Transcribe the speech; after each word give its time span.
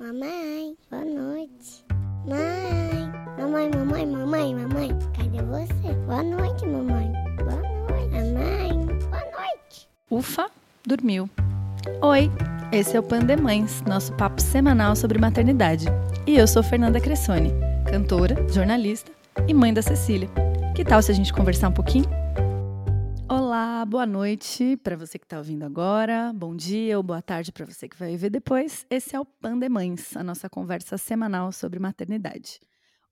Mamãe, 0.00 0.76
boa 0.88 1.04
noite. 1.04 1.84
Mãe, 2.24 3.10
mamãe, 3.36 3.68
mamãe, 3.68 4.06
mamãe, 4.06 4.54
mamãe, 4.54 4.98
cadê 5.12 5.42
você? 5.42 5.92
Boa 6.06 6.22
noite, 6.22 6.64
mamãe. 6.64 7.12
Boa 7.36 7.56
noite. 7.56 8.12
Mamãe, 8.12 8.86
boa 8.86 9.22
noite. 9.32 9.88
Ufa, 10.08 10.48
dormiu. 10.86 11.28
Oi, 12.00 12.30
esse 12.70 12.96
é 12.96 13.00
o 13.00 13.02
Pandemães, 13.02 13.82
nosso 13.88 14.12
papo 14.12 14.40
semanal 14.40 14.94
sobre 14.94 15.18
maternidade. 15.18 15.86
E 16.28 16.36
eu 16.36 16.46
sou 16.46 16.62
Fernanda 16.62 17.00
Cressoni, 17.00 17.52
cantora, 17.90 18.36
jornalista 18.52 19.10
e 19.48 19.52
mãe 19.52 19.74
da 19.74 19.82
Cecília. 19.82 20.28
Que 20.76 20.84
tal 20.84 21.02
se 21.02 21.10
a 21.10 21.14
gente 21.14 21.32
conversar 21.32 21.70
um 21.70 21.72
pouquinho? 21.72 22.06
Boa 23.88 24.04
noite 24.04 24.76
para 24.76 24.98
você 24.98 25.18
que 25.18 25.24
está 25.24 25.38
ouvindo 25.38 25.64
agora, 25.64 26.30
bom 26.34 26.54
dia 26.54 26.98
ou 26.98 27.02
boa 27.02 27.22
tarde 27.22 27.50
para 27.50 27.64
você 27.64 27.88
que 27.88 27.96
vai 27.96 28.18
ver 28.18 28.28
depois. 28.28 28.84
Esse 28.90 29.16
é 29.16 29.18
o 29.18 29.24
Pandemães, 29.24 30.14
a 30.14 30.22
nossa 30.22 30.46
conversa 30.46 30.98
semanal 30.98 31.50
sobre 31.52 31.78
maternidade. 31.78 32.60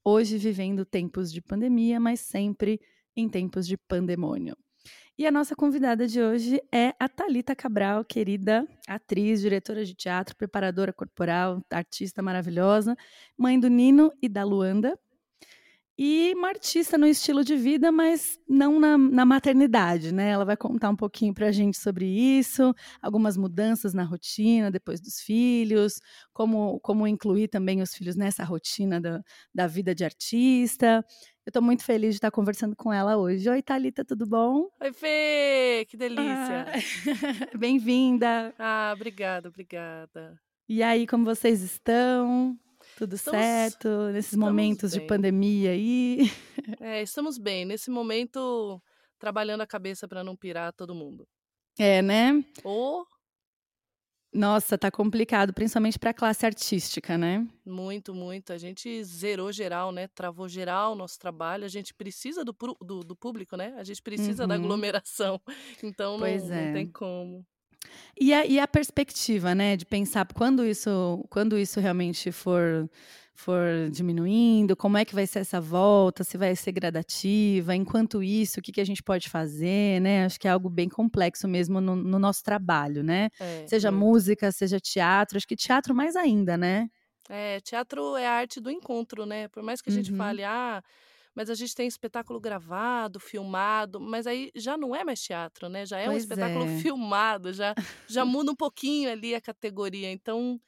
Hoje 0.04 0.36
vivendo 0.36 0.84
tempos 0.84 1.32
de 1.32 1.40
pandemia, 1.40 1.98
mas 1.98 2.20
sempre 2.20 2.78
em 3.16 3.26
tempos 3.26 3.66
de 3.66 3.78
pandemônio. 3.78 4.54
E 5.16 5.26
a 5.26 5.32
nossa 5.32 5.56
convidada 5.56 6.06
de 6.06 6.20
hoje 6.20 6.60
é 6.70 6.92
a 7.00 7.08
Talita 7.08 7.56
Cabral, 7.56 8.04
querida 8.04 8.68
atriz, 8.86 9.40
diretora 9.40 9.82
de 9.82 9.94
teatro, 9.94 10.36
preparadora 10.36 10.92
corporal, 10.92 11.58
artista 11.70 12.20
maravilhosa, 12.20 12.94
mãe 13.34 13.58
do 13.58 13.68
Nino 13.68 14.12
e 14.20 14.28
da 14.28 14.44
Luanda, 14.44 14.94
e 15.98 16.34
uma 16.34 16.48
artista 16.48 16.98
no 16.98 17.06
estilo 17.06 17.42
de 17.42 17.56
vida, 17.56 17.90
mas 17.90 18.38
não 18.46 18.78
na, 18.78 18.98
na, 18.98 19.24
maternidade, 19.24 20.12
né? 20.12 20.30
Ela 20.30 20.44
vai 20.44 20.56
contar 20.56 20.90
um 20.90 20.96
pouquinho 20.96 21.32
para 21.32 21.46
a 21.46 21.52
gente 21.52 21.78
sobre 21.78 22.06
isso, 22.06 22.74
algumas 23.00 23.36
mudanças 23.36 23.94
na 23.94 24.04
rotina 24.04 24.70
depois 24.70 25.00
dos 25.00 25.20
filhos, 25.20 25.98
como, 26.34 26.78
como 26.80 27.06
incluir 27.06 27.48
também 27.48 27.80
os 27.80 27.94
filhos 27.94 28.14
nessa 28.14 28.44
rotina 28.44 29.00
da, 29.00 29.22
da 29.54 29.66
vida 29.66 29.94
de 29.94 30.04
artista. 30.04 31.02
Eu 31.46 31.50
estou 31.50 31.62
muito 31.62 31.82
feliz 31.82 32.10
de 32.10 32.16
estar 32.16 32.30
conversando 32.30 32.76
com 32.76 32.92
ela 32.92 33.16
hoje. 33.16 33.48
Oi, 33.48 33.62
Thalita, 33.62 34.04
tudo 34.04 34.26
bom? 34.26 34.68
Oi, 34.80 34.92
Fê! 34.92 35.86
Que 35.88 35.96
delícia! 35.96 36.66
Ah, 36.66 37.56
Bem-vinda! 37.56 38.52
Ah, 38.58 38.92
obrigada, 38.94 39.48
obrigada. 39.48 40.38
E 40.68 40.82
aí, 40.82 41.06
como 41.06 41.24
vocês 41.24 41.62
estão? 41.62 42.58
Tudo 42.96 43.14
estamos, 43.14 43.38
certo 43.38 43.88
nesses 44.10 44.34
momentos 44.34 44.92
bem. 44.92 45.00
de 45.00 45.06
pandemia 45.06 45.70
aí? 45.70 46.30
É, 46.80 47.02
estamos 47.02 47.38
bem. 47.38 47.64
Nesse 47.64 47.90
momento, 47.90 48.82
trabalhando 49.18 49.60
a 49.60 49.66
cabeça 49.66 50.08
para 50.08 50.24
não 50.24 50.34
pirar 50.34 50.72
todo 50.72 50.94
mundo. 50.94 51.28
É, 51.78 52.00
né? 52.00 52.42
Ou. 52.64 53.06
Nossa, 54.32 54.76
tá 54.76 54.90
complicado, 54.90 55.52
principalmente 55.52 55.98
para 55.98 56.10
a 56.10 56.14
classe 56.14 56.44
artística, 56.44 57.16
né? 57.16 57.46
Muito, 57.64 58.14
muito. 58.14 58.52
A 58.52 58.58
gente 58.58 59.04
zerou 59.04 59.52
geral, 59.52 59.92
né? 59.92 60.08
Travou 60.08 60.48
geral 60.48 60.92
o 60.92 60.96
nosso 60.96 61.18
trabalho. 61.18 61.64
A 61.64 61.68
gente 61.68 61.94
precisa 61.94 62.44
do, 62.44 62.56
do, 62.80 63.00
do 63.00 63.14
público, 63.16 63.56
né? 63.56 63.74
A 63.76 63.84
gente 63.84 64.02
precisa 64.02 64.44
uhum. 64.44 64.48
da 64.48 64.54
aglomeração. 64.54 65.40
Então, 65.82 66.18
não, 66.18 66.26
é. 66.26 66.38
não 66.38 66.72
tem 66.72 66.90
como. 66.90 67.46
E 68.18 68.32
a, 68.32 68.46
e 68.46 68.58
a 68.58 68.66
perspectiva, 68.66 69.54
né, 69.54 69.76
de 69.76 69.84
pensar 69.84 70.26
quando 70.34 70.64
isso, 70.64 71.24
quando 71.30 71.58
isso 71.58 71.80
realmente 71.80 72.32
for 72.32 72.88
for 73.36 73.90
diminuindo, 73.90 74.74
como 74.74 74.96
é 74.96 75.04
que 75.04 75.14
vai 75.14 75.26
ser 75.26 75.40
essa 75.40 75.60
volta, 75.60 76.24
se 76.24 76.38
vai 76.38 76.56
ser 76.56 76.72
gradativa, 76.72 77.76
enquanto 77.76 78.22
isso, 78.22 78.58
o 78.58 78.62
que, 78.62 78.72
que 78.72 78.80
a 78.80 78.84
gente 78.84 79.02
pode 79.02 79.28
fazer, 79.28 80.00
né? 80.00 80.24
Acho 80.24 80.40
que 80.40 80.48
é 80.48 80.50
algo 80.50 80.70
bem 80.70 80.88
complexo 80.88 81.46
mesmo 81.46 81.78
no, 81.78 81.94
no 81.94 82.18
nosso 82.18 82.42
trabalho, 82.42 83.04
né? 83.04 83.28
É, 83.38 83.66
seja 83.66 83.88
é. 83.88 83.90
música, 83.90 84.50
seja 84.50 84.80
teatro, 84.80 85.36
acho 85.36 85.46
que 85.46 85.54
teatro 85.54 85.94
mais 85.94 86.16
ainda, 86.16 86.56
né? 86.56 86.88
É, 87.28 87.60
teatro 87.60 88.16
é 88.16 88.26
a 88.26 88.32
arte 88.32 88.58
do 88.58 88.70
encontro, 88.70 89.26
né? 89.26 89.48
Por 89.48 89.62
mais 89.62 89.82
que 89.82 89.90
a 89.90 89.92
gente 89.92 90.10
uhum. 90.12 90.16
fale, 90.16 90.42
ah, 90.42 90.82
mas 91.36 91.50
a 91.50 91.54
gente 91.54 91.74
tem 91.74 91.86
espetáculo 91.86 92.40
gravado, 92.40 93.20
filmado, 93.20 94.00
mas 94.00 94.26
aí 94.26 94.50
já 94.54 94.74
não 94.78 94.96
é 94.96 95.04
mais 95.04 95.20
teatro, 95.20 95.68
né? 95.68 95.84
Já 95.84 95.98
é 95.98 96.06
pois 96.06 96.16
um 96.16 96.18
espetáculo 96.18 96.64
é. 96.64 96.78
filmado, 96.80 97.52
já, 97.52 97.74
já 98.08 98.24
muda 98.24 98.50
um 98.50 98.56
pouquinho 98.56 99.12
ali 99.12 99.34
a 99.34 99.40
categoria. 99.40 100.10
Então 100.10 100.58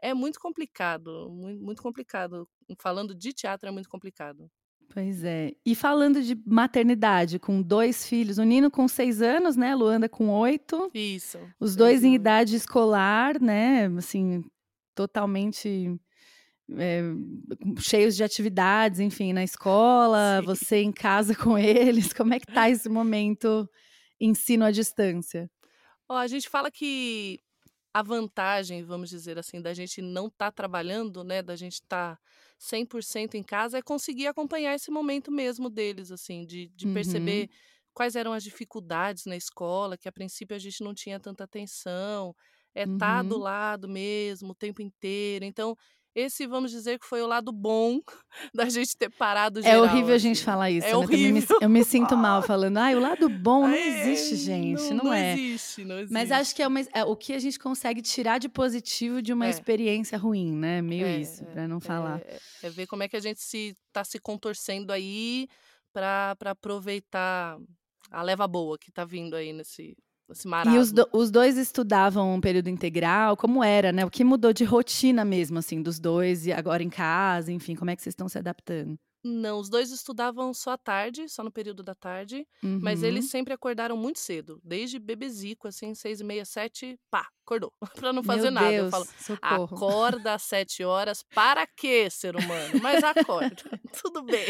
é 0.00 0.14
muito 0.14 0.40
complicado, 0.40 1.28
muito, 1.30 1.82
complicado. 1.82 2.48
Falando 2.80 3.14
de 3.14 3.34
teatro 3.34 3.68
é 3.68 3.70
muito 3.70 3.88
complicado. 3.88 4.50
Pois 4.88 5.22
é. 5.24 5.52
E 5.64 5.74
falando 5.74 6.22
de 6.22 6.34
maternidade, 6.46 7.38
com 7.38 7.60
dois 7.60 8.06
filhos, 8.06 8.38
o 8.38 8.44
Nino 8.44 8.70
com 8.70 8.88
seis 8.88 9.20
anos, 9.20 9.56
né? 9.56 9.74
Luanda 9.74 10.08
com 10.08 10.30
oito. 10.30 10.90
Isso. 10.94 11.38
Os 11.60 11.76
dois 11.76 12.02
em 12.02 12.14
idade 12.14 12.56
escolar, 12.56 13.38
né? 13.40 13.86
Assim, 13.98 14.42
totalmente 14.94 15.98
é, 16.72 17.02
cheios 17.78 18.16
de 18.16 18.24
atividades, 18.24 19.00
enfim, 19.00 19.32
na 19.32 19.44
escola, 19.44 20.40
Sim. 20.40 20.46
você 20.46 20.76
em 20.82 20.92
casa 20.92 21.34
com 21.36 21.58
eles. 21.58 22.12
Como 22.12 22.34
é 22.34 22.40
que 22.40 22.46
tá 22.46 22.68
esse 22.70 22.88
momento 22.88 23.68
ensino 24.20 24.64
à 24.64 24.70
distância? 24.70 25.50
Ó, 26.08 26.16
a 26.16 26.26
gente 26.26 26.48
fala 26.48 26.70
que 26.70 27.38
a 27.92 28.02
vantagem, 28.02 28.82
vamos 28.82 29.08
dizer 29.08 29.38
assim, 29.38 29.62
da 29.62 29.72
gente 29.72 30.02
não 30.02 30.26
estar 30.26 30.46
tá 30.46 30.52
trabalhando, 30.52 31.22
né, 31.22 31.40
da 31.42 31.54
gente 31.54 31.74
estar 31.74 32.16
tá 32.16 32.20
100% 32.58 33.34
em 33.34 33.42
casa 33.42 33.78
é 33.78 33.82
conseguir 33.82 34.26
acompanhar 34.26 34.74
esse 34.74 34.90
momento 34.90 35.30
mesmo 35.30 35.70
deles, 35.70 36.10
assim, 36.10 36.44
de, 36.44 36.68
de 36.74 36.86
uhum. 36.86 36.94
perceber 36.94 37.50
quais 37.92 38.16
eram 38.16 38.32
as 38.32 38.42
dificuldades 38.42 39.26
na 39.26 39.36
escola, 39.36 39.96
que 39.96 40.08
a 40.08 40.12
princípio 40.12 40.56
a 40.56 40.58
gente 40.58 40.82
não 40.82 40.92
tinha 40.92 41.20
tanta 41.20 41.44
atenção, 41.44 42.34
é 42.74 42.82
estar 42.82 42.92
uhum. 42.92 42.98
tá 42.98 43.22
do 43.22 43.36
uhum. 43.36 43.42
lado 43.42 43.88
mesmo 43.88 44.50
o 44.50 44.54
tempo 44.54 44.82
inteiro. 44.82 45.44
Então, 45.44 45.76
esse, 46.14 46.46
vamos 46.46 46.70
dizer, 46.70 46.98
que 46.98 47.06
foi 47.06 47.22
o 47.22 47.26
lado 47.26 47.50
bom 47.50 48.00
da 48.54 48.68
gente 48.68 48.96
ter 48.96 49.10
parado 49.10 49.60
geral. 49.60 49.84
É 49.84 49.88
horrível 49.88 50.14
assim. 50.14 50.14
a 50.14 50.18
gente 50.18 50.44
falar 50.44 50.70
isso. 50.70 50.86
É 50.86 50.90
né? 50.90 50.96
horrível. 50.96 51.28
Eu 51.28 51.34
me, 51.34 51.46
eu 51.62 51.68
me, 51.68 51.84
sinto 51.84 52.16
mal 52.16 52.40
falando, 52.46 52.76
ai, 52.78 52.94
o 52.94 53.00
lado 53.00 53.28
bom 53.28 53.66
não 53.66 53.74
existe, 53.74 54.36
gente. 54.36 54.82
Não, 54.90 54.96
não, 54.96 55.04
não 55.04 55.14
é. 55.14 55.32
Existe, 55.32 55.84
não 55.84 55.96
existe. 55.96 56.12
Mas 56.12 56.30
acho 56.30 56.54
que 56.54 56.62
é, 56.62 56.68
uma, 56.68 56.80
é, 56.80 57.04
o 57.04 57.16
que 57.16 57.32
a 57.32 57.38
gente 57.38 57.58
consegue 57.58 58.00
tirar 58.00 58.38
de 58.38 58.48
positivo 58.48 59.20
de 59.20 59.32
uma 59.32 59.46
é. 59.46 59.50
experiência 59.50 60.16
ruim, 60.16 60.52
né? 60.52 60.80
Meio 60.80 61.06
é, 61.06 61.18
isso, 61.18 61.44
para 61.46 61.66
não 61.66 61.80
falar. 61.80 62.20
É, 62.20 62.38
é, 62.62 62.70
ver 62.70 62.86
como 62.86 63.02
é 63.02 63.08
que 63.08 63.16
a 63.16 63.20
gente 63.20 63.40
se 63.40 63.74
tá 63.92 64.04
se 64.04 64.18
contorcendo 64.18 64.92
aí 64.92 65.48
para 65.92 66.36
aproveitar 66.44 67.58
a 68.10 68.22
leva 68.22 68.46
boa 68.46 68.78
que 68.78 68.92
tá 68.92 69.04
vindo 69.04 69.34
aí 69.34 69.52
nesse 69.52 69.96
esse 70.32 70.48
E 70.74 70.78
os, 70.78 70.92
do, 70.92 71.08
os 71.12 71.30
dois 71.30 71.56
estudavam 71.56 72.34
um 72.34 72.40
período 72.40 72.68
integral? 72.68 73.36
Como 73.36 73.62
era, 73.62 73.92
né? 73.92 74.04
O 74.04 74.10
que 74.10 74.24
mudou 74.24 74.52
de 74.52 74.64
rotina 74.64 75.24
mesmo, 75.24 75.58
assim, 75.58 75.82
dos 75.82 75.98
dois 75.98 76.46
e 76.46 76.52
agora 76.52 76.82
em 76.82 76.90
casa, 76.90 77.52
enfim, 77.52 77.74
como 77.74 77.90
é 77.90 77.96
que 77.96 78.02
vocês 78.02 78.12
estão 78.12 78.28
se 78.28 78.38
adaptando? 78.38 78.98
Não, 79.24 79.58
os 79.58 79.70
dois 79.70 79.90
estudavam 79.90 80.52
só 80.52 80.72
à 80.72 80.78
tarde, 80.78 81.26
só 81.30 81.42
no 81.42 81.50
período 81.50 81.82
da 81.82 81.94
tarde, 81.94 82.46
uhum. 82.62 82.78
mas 82.82 83.02
eles 83.02 83.30
sempre 83.30 83.54
acordaram 83.54 83.96
muito 83.96 84.18
cedo, 84.18 84.60
desde 84.62 84.98
bebezico, 84.98 85.66
assim, 85.66 85.94
seis 85.94 86.20
e 86.20 86.24
meia, 86.24 86.44
sete, 86.44 87.00
pá, 87.10 87.26
acordou, 87.42 87.72
pra 87.96 88.12
não 88.12 88.22
fazer 88.22 88.50
Meu 88.50 88.52
nada. 88.52 88.70
Deus, 88.70 88.84
Eu 88.84 88.90
falo, 88.90 89.06
socorro. 89.18 89.64
acorda 89.76 90.34
às 90.34 90.42
sete 90.42 90.84
horas, 90.84 91.22
para 91.34 91.66
quê, 91.66 92.10
ser 92.10 92.36
humano? 92.36 92.80
Mas 92.82 93.02
acorda, 93.02 93.56
tudo 94.02 94.22
bem. 94.22 94.44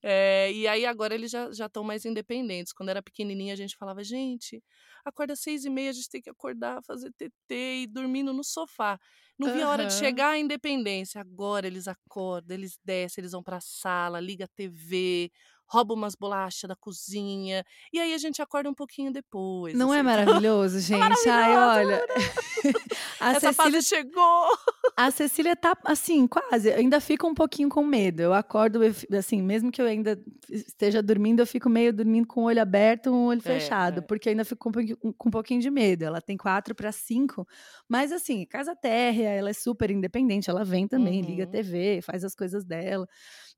É, 0.00 0.52
e 0.52 0.68
aí 0.68 0.86
agora 0.86 1.14
eles 1.14 1.30
já 1.30 1.48
estão 1.50 1.82
mais 1.82 2.04
independentes. 2.04 2.72
Quando 2.72 2.90
era 2.90 3.02
pequenininha 3.02 3.52
a 3.52 3.56
gente 3.56 3.76
falava, 3.76 4.04
gente, 4.04 4.62
acorda 5.08 5.32
às 5.34 5.40
seis 5.40 5.64
e 5.64 5.70
meia, 5.70 5.90
a 5.90 5.92
gente 5.92 6.08
tem 6.10 6.20
que 6.22 6.30
acordar, 6.30 6.82
fazer 6.82 7.12
TT 7.12 7.82
e 7.82 7.86
dormindo 7.86 8.32
no 8.32 8.44
sofá. 8.44 8.98
Não 9.38 9.50
vi 9.50 9.62
a 9.62 9.68
hora 9.68 9.86
de 9.86 9.92
chegar 9.94 10.30
à 10.30 10.38
independência. 10.38 11.20
Agora 11.20 11.66
eles 11.66 11.86
acordam, 11.88 12.56
eles 12.56 12.78
descem, 12.84 13.22
eles 13.22 13.32
vão 13.32 13.42
para 13.42 13.58
a 13.58 13.60
sala, 13.60 14.20
liga 14.20 14.44
a 14.44 14.48
TV, 14.48 15.30
rouba 15.68 15.94
umas 15.94 16.14
bolachas 16.14 16.66
da 16.66 16.74
cozinha. 16.74 17.64
E 17.92 18.00
aí 18.00 18.14
a 18.14 18.18
gente 18.18 18.40
acorda 18.40 18.70
um 18.70 18.74
pouquinho 18.74 19.12
depois. 19.12 19.74
Não 19.74 19.90
assim. 19.90 20.00
é 20.00 20.02
maravilhoso, 20.02 20.80
gente? 20.80 20.98
maravilhoso, 20.98 21.30
Ai, 21.30 21.56
olha. 21.56 22.06
a 23.20 23.30
Essa 23.30 23.52
Cecília 23.52 23.54
fase 23.54 23.82
chegou. 23.82 24.58
A 24.96 25.10
Cecília 25.10 25.54
tá 25.54 25.76
assim, 25.84 26.26
quase. 26.26 26.70
Eu 26.70 26.76
ainda 26.76 27.00
fico 27.00 27.26
um 27.26 27.34
pouquinho 27.34 27.68
com 27.68 27.84
medo. 27.84 28.20
Eu 28.22 28.32
acordo, 28.32 28.80
assim, 29.16 29.42
mesmo 29.42 29.70
que 29.70 29.80
eu 29.80 29.86
ainda 29.86 30.18
esteja 30.48 31.02
dormindo, 31.02 31.40
eu 31.40 31.46
fico 31.46 31.68
meio 31.68 31.92
dormindo 31.92 32.26
com 32.26 32.42
o 32.42 32.44
olho 32.44 32.60
aberto, 32.60 33.10
um 33.10 33.26
olho 33.26 33.40
é, 33.40 33.42
fechado, 33.42 33.98
é. 33.98 34.00
porque 34.00 34.28
eu 34.28 34.30
ainda 34.32 34.44
fico 34.44 34.72
com, 34.72 35.12
com 35.12 35.28
um 35.28 35.30
pouquinho 35.30 35.60
de 35.60 35.70
medo. 35.70 36.04
Ela 36.04 36.20
tem 36.20 36.36
quatro 36.36 36.74
para 36.74 36.90
cinco, 36.90 37.46
mas 37.88 38.10
assim, 38.10 38.44
casa 38.46 38.74
térrea, 38.74 39.28
ela 39.28 39.50
é 39.50 39.52
super 39.52 39.90
independente. 39.90 40.48
Ela 40.48 40.64
vem 40.64 40.88
também, 40.88 41.20
uhum. 41.20 41.28
liga 41.28 41.44
a 41.44 41.46
uhum. 41.46 41.52
TV, 41.52 42.00
faz 42.02 42.24
as 42.24 42.34
coisas 42.34 42.64
dela. 42.64 43.06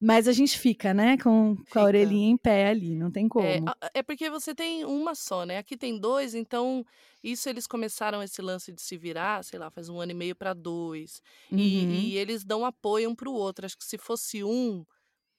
Mas 0.01 0.27
a 0.27 0.33
gente 0.33 0.59
fica, 0.59 0.95
né, 0.95 1.19
com, 1.19 1.55
com 1.71 1.79
a 1.79 1.85
orelhinha 1.85 2.31
em 2.31 2.37
pé 2.37 2.69
ali, 2.69 2.97
não 2.97 3.11
tem 3.11 3.27
é, 3.27 3.29
como. 3.29 3.47
É, 3.47 3.61
é, 3.95 4.03
porque 4.03 4.31
você 4.31 4.55
tem 4.55 4.83
uma 4.85 5.15
só, 5.15 5.45
né? 5.45 5.59
Aqui 5.59 5.77
tem 5.77 5.99
dois, 5.99 6.35
então 6.35 6.85
isso 7.23 7.51
eles 7.51 7.67
começaram 7.67 8.23
esse 8.23 8.41
lance 8.41 8.73
de 8.73 8.81
se 8.81 8.97
virar, 8.97 9.45
sei 9.45 9.59
lá, 9.59 9.71
faz 9.71 9.91
um 9.91 10.01
ano 10.01 10.13
e 10.13 10.15
meio 10.15 10.35
para 10.35 10.55
dois. 10.55 11.21
Uhum. 11.53 11.59
E, 11.59 12.13
e, 12.13 12.17
eles 12.17 12.45
dão 12.45 12.65
apoio 12.65 13.11
um 13.11 13.15
para 13.15 13.29
o 13.29 13.35
outro. 13.35 13.67
Acho 13.67 13.77
que 13.77 13.85
se 13.85 13.99
fosse 13.99 14.43
um, 14.43 14.87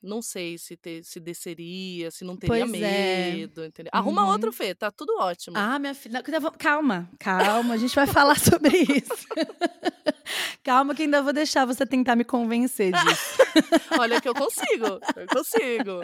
não 0.02 0.22
sei 0.22 0.60
se, 0.60 0.78
ter, 0.78 1.04
se 1.04 1.20
desceria, 1.20 2.12
se 2.12 2.24
não 2.24 2.38
teria 2.38 2.68
pois 2.68 2.82
é. 2.82 3.32
medo, 3.32 3.64
é. 3.64 3.68
entendeu? 3.68 3.92
Arruma 3.94 4.24
uhum. 4.24 4.30
outro, 4.30 4.52
Fê, 4.52 4.76
tá 4.76 4.92
tudo 4.92 5.16
ótimo. 5.20 5.58
Ah, 5.58 5.80
minha 5.80 5.96
filha, 5.96 6.22
calma, 6.58 7.10
calma, 7.20 7.74
a 7.74 7.78
gente 7.78 7.96
vai 7.96 8.06
falar 8.08 8.40
sobre 8.40 8.78
isso. 8.78 9.28
Calma 10.64 10.94
que 10.94 11.04
ainda 11.04 11.24
vou 11.24 11.34
deixar 11.34 11.66
você 11.66 11.86
tentar 11.86 12.16
me 12.16 12.24
convencer 12.24 12.92
disso. 12.94 13.38
Olha 14.00 14.22
que 14.22 14.30
eu 14.30 14.34
consigo, 14.36 14.86
eu 15.16 15.28
consigo. 15.34 16.02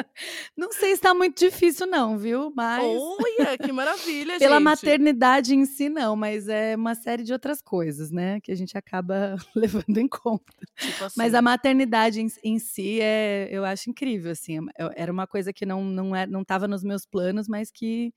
Não 0.56 0.72
sei 0.72 0.96
se 0.96 1.02
tá 1.02 1.14
muito 1.14 1.38
difícil 1.38 1.86
não, 1.86 2.18
viu? 2.18 2.52
Mas 2.56 2.84
Olha, 2.84 3.56
que 3.58 3.72
maravilha, 3.72 4.40
pela 4.40 4.56
gente. 4.56 4.64
maternidade 4.64 5.54
em 5.56 5.64
si 5.66 5.90
não, 5.90 6.16
mas 6.16 6.48
é 6.48 6.76
uma 6.76 6.96
série 6.96 7.24
de 7.24 7.32
outras 7.32 7.62
coisas, 7.62 8.10
né, 8.12 8.40
que 8.42 8.52
a 8.52 8.56
gente 8.56 8.76
acaba 8.78 9.36
levando 9.56 9.98
em 9.98 10.08
conta. 10.08 10.44
Tipo 10.80 11.04
assim, 11.04 11.16
Mas 11.18 11.34
a 11.36 11.42
maternidade 11.42 12.20
em, 12.22 12.28
em 12.44 12.58
si 12.58 13.00
é, 13.00 13.48
eu 13.52 13.64
acho 13.64 13.90
incrível, 13.92 14.32
assim. 14.32 14.58
é- 14.78 14.90
Era 15.04 15.12
uma 15.12 15.28
coisa 15.28 15.54
que 15.54 15.66
não 15.66 15.84
não 15.84 16.16
é, 16.16 16.26
não 16.26 16.42
estava 16.42 16.68
nos 16.68 16.84
meus 16.84 17.06
planos, 17.06 17.48
mas 17.48 17.70
que 17.72 18.12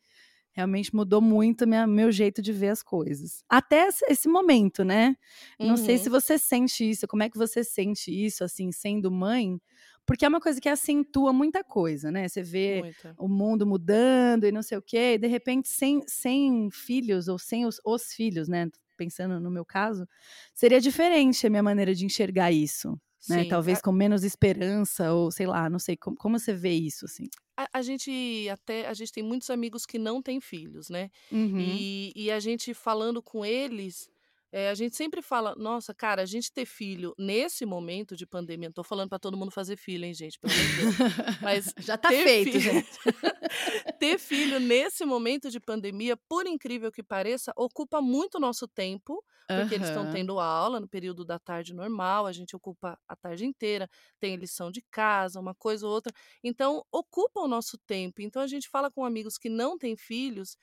realmente 0.53 0.95
mudou 0.95 1.21
muito 1.21 1.67
minha, 1.67 1.87
meu 1.87 2.11
jeito 2.13 2.43
de 2.43 2.53
ver 2.53 2.69
as 2.69 2.83
coisas. 2.83 3.45
Até 3.49 3.89
esse, 4.09 4.29
momento, 4.29 4.85
né? 4.85 5.17
Não 5.63 5.77
sei 5.77 5.99
se 5.99 6.09
uhum, 6.09 6.13
você 6.13 6.39
sente 6.39 6.89
isso, 6.89 7.07
como 7.07 7.23
é 7.23 7.31
que 7.31 7.39
você 7.39 7.63
sente 7.65 8.11
isso, 8.11 8.45
assim, 8.45 8.73
sendo 8.73 9.11
mãe? 9.11 9.61
Porque 10.07 10.25
é 10.25 10.29
uma 10.29 10.41
coisa 10.41 10.61
que 10.61 10.69
acentua 10.69 11.33
muita 11.33 11.63
coisa, 11.63 12.11
né? 12.11 12.29
Você 12.29 12.43
vê 12.43 12.83
muita. 12.83 13.17
o 13.17 13.29
mundo 13.29 13.67
mudando 13.67 14.45
e 14.45 14.53
não 14.53 14.63
sei 14.63 14.79
o 14.79 14.83
quê, 14.83 15.15
e 15.15 15.19
de 15.19 15.29
repente, 15.29 15.69
sem, 15.69 16.03
sem 16.07 16.69
filhos, 16.73 17.29
ou 17.29 17.39
sem 17.39 17.67
os, 17.67 17.81
os 17.85 18.13
filhos, 18.13 18.49
né? 18.49 18.69
Pensando 18.97 19.41
no 19.41 19.51
meu 19.51 19.65
caso, 19.65 20.07
seria 20.55 20.81
diferente 20.81 21.47
a 21.47 21.51
minha 21.51 21.63
maneira 21.63 21.95
de 21.95 22.05
enxergar 22.05 22.53
isso, 22.53 23.01
né? 23.29 23.45
Sim, 23.45 23.49
Talvez 23.49 23.81
com 23.81 23.93
menos 23.93 24.25
esperança, 24.25 25.13
ou 25.13 25.31
sei 25.31 25.47
lá, 25.47 25.69
não 25.69 25.79
sei, 25.79 25.97
como, 25.97 26.17
como 26.17 26.39
você 26.39 26.55
vê 26.55 26.73
isso, 26.73 27.05
assim? 27.05 27.29
A, 27.57 27.69
a 27.75 27.83
gente 27.83 28.49
até 28.49 28.87
a 28.87 28.95
gente 28.95 29.13
tem 29.13 29.23
muitos 29.23 29.51
amigos 29.51 29.85
que 29.85 29.99
não 29.99 30.23
têm 30.23 30.41
filhos, 30.41 30.89
né? 30.89 31.11
Uhum. 31.31 31.59
E, 31.61 32.13
e 32.17 32.31
a 32.31 32.41
gente 32.41 32.73
falando 32.73 33.23
com 33.23 33.45
eles, 33.45 34.09
eh, 34.53 34.69
a 34.71 34.75
gente 34.75 34.97
sempre 34.97 35.23
fala, 35.23 35.55
nossa, 35.57 35.95
cara, 35.95 36.23
a 36.23 36.27
gente 36.27 36.53
ter 36.53 36.67
filho 36.67 37.15
nesse 37.19 37.65
momento 37.67 38.17
de 38.17 38.27
pandemia, 38.27 38.69
não 38.69 38.75
tô 38.75 38.85
falando 38.85 39.09
para 39.09 39.19
todo 39.19 39.37
mundo 39.37 39.51
fazer 39.51 39.77
filho, 39.77 40.05
hein, 40.05 40.15
gente, 40.15 40.39
pelo 40.39 40.53
amor 40.55 40.67
de 40.67 40.75
Deus. 40.75 40.97
Mas 41.41 41.73
Já 41.79 41.97
tá 41.99 42.13
feito, 42.13 42.59
filho, 42.59 42.61
gente. 42.61 42.99
ter 43.99 44.19
filho 44.19 44.59
nesse 44.59 45.05
momento 45.05 45.51
de 45.51 45.61
pandemia, 45.61 46.17
por 46.29 46.47
incrível 46.47 46.91
que 46.91 47.03
pareça, 47.03 47.53
ocupa 47.57 48.01
muito 48.01 48.41
nosso 48.41 48.67
tempo, 48.67 49.23
porque 49.55 49.75
eles 49.75 49.89
estão 49.89 50.07
tendo 50.07 50.39
aula 50.41 50.81
no 50.81 50.89
período 50.89 51.25
da 51.25 51.39
tarde 51.39 51.75
normal, 51.75 52.27
a 52.27 52.33
gente 52.33 52.55
ocupa 52.57 52.99
a 53.09 53.17
tarde 53.17 53.45
inteira, 53.45 53.89
tem 54.21 54.37
lição 54.37 54.71
de 54.71 54.83
casa, 54.91 55.41
uma 55.41 55.55
coisa 55.55 55.87
ou 55.87 55.93
outra. 55.93 56.13
Então, 56.43 56.85
ocupa 56.93 57.41
o 57.41 57.49
nosso 57.49 57.77
tempo. 57.87 58.23
Então, 58.23 58.41
a 58.43 58.47
gente 58.47 58.69
fala 58.69 58.91
com 58.91 59.05
amigos 59.05 59.37
que 59.37 59.49
não 59.49 59.77
têm 59.77 59.97
filhos, 59.97 60.57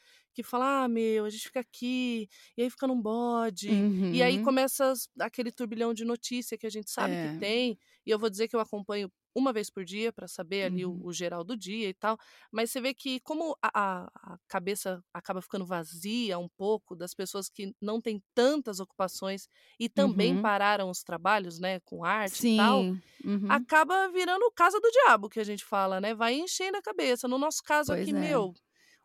que 0.44 0.50
falam: 0.50 0.68
ah, 0.68 0.88
meu, 0.88 1.26
a 1.26 1.30
gente 1.30 1.44
fica 1.46 1.60
aqui, 1.62 2.28
e 2.58 2.62
aí 2.64 2.70
fica 2.70 2.88
num 2.88 3.02
bode. 3.02 3.80
E 4.12 4.22
aí 4.24 4.40
Uhum. 4.40 4.40
começa 4.40 4.94
aquele 5.20 5.52
turbilhão 5.52 5.94
de 5.94 6.06
notícia 6.06 6.58
que 6.58 6.66
a 6.68 6.70
gente 6.70 6.90
sabe 6.92 7.18
que 7.18 7.30
É. 7.30 7.40
tem. 7.40 7.78
E 8.06 8.12
eu 8.12 8.20
vou 8.20 8.30
dizer 8.30 8.48
que 8.48 8.56
eu 8.56 8.60
acompanho 8.60 9.12
uma 9.36 9.54
vez 9.54 9.70
por 9.70 9.86
dia 9.86 10.12
para 10.12 10.28
saber 10.28 10.64
ali 10.64 10.84
o, 10.86 10.98
Uhum. 10.98 11.04
o 11.04 11.14
geral 11.14 11.44
do 11.44 11.56
dia 11.56 11.90
e 11.90 11.94
tal. 11.94 12.18
Mas 12.52 12.72
você 12.72 12.82
vê 12.82 12.94
que 12.94 13.20
como 13.20 13.56
a, 13.62 14.08
a- 14.34 14.38
cabeça 14.48 15.04
acaba 15.14 15.42
ficando 15.42 15.66
vazia 15.66 16.40
um 16.40 16.50
pouco 16.50 16.96
das 16.96 17.14
pessoas 17.14 17.48
que 17.50 17.74
não 17.82 18.02
têm 18.02 18.22
tantas 18.34 18.80
ocupações 18.80 19.48
e 19.80 19.90
também 19.90 20.36
Uhum. 20.36 20.38
pararam 20.38 20.90
os 20.90 21.04
trabalhos, 21.04 21.60
né, 21.60 21.80
com 21.82 22.04
arte 22.04 22.44
e 22.44 22.48
tal, 22.48 22.88
Sim. 22.88 23.02
Uhum. 23.24 23.66
acaba 23.66 24.10
virando 24.10 24.52
casa 24.54 24.80
do 24.80 24.90
diabo, 24.92 25.30
que 25.30 25.40
a 25.40 25.44
gente 25.44 25.64
fala, 25.66 26.02
né? 26.02 26.14
Vai 26.16 26.34
enchendo 26.36 26.78
a 26.78 26.82
cabeça. 26.82 27.28
No 27.28 27.38
nosso 27.38 27.62
caso 27.64 27.94
aqui, 27.94 28.12
Pois 28.12 28.14
é. 28.14 28.14
meu, 28.14 28.54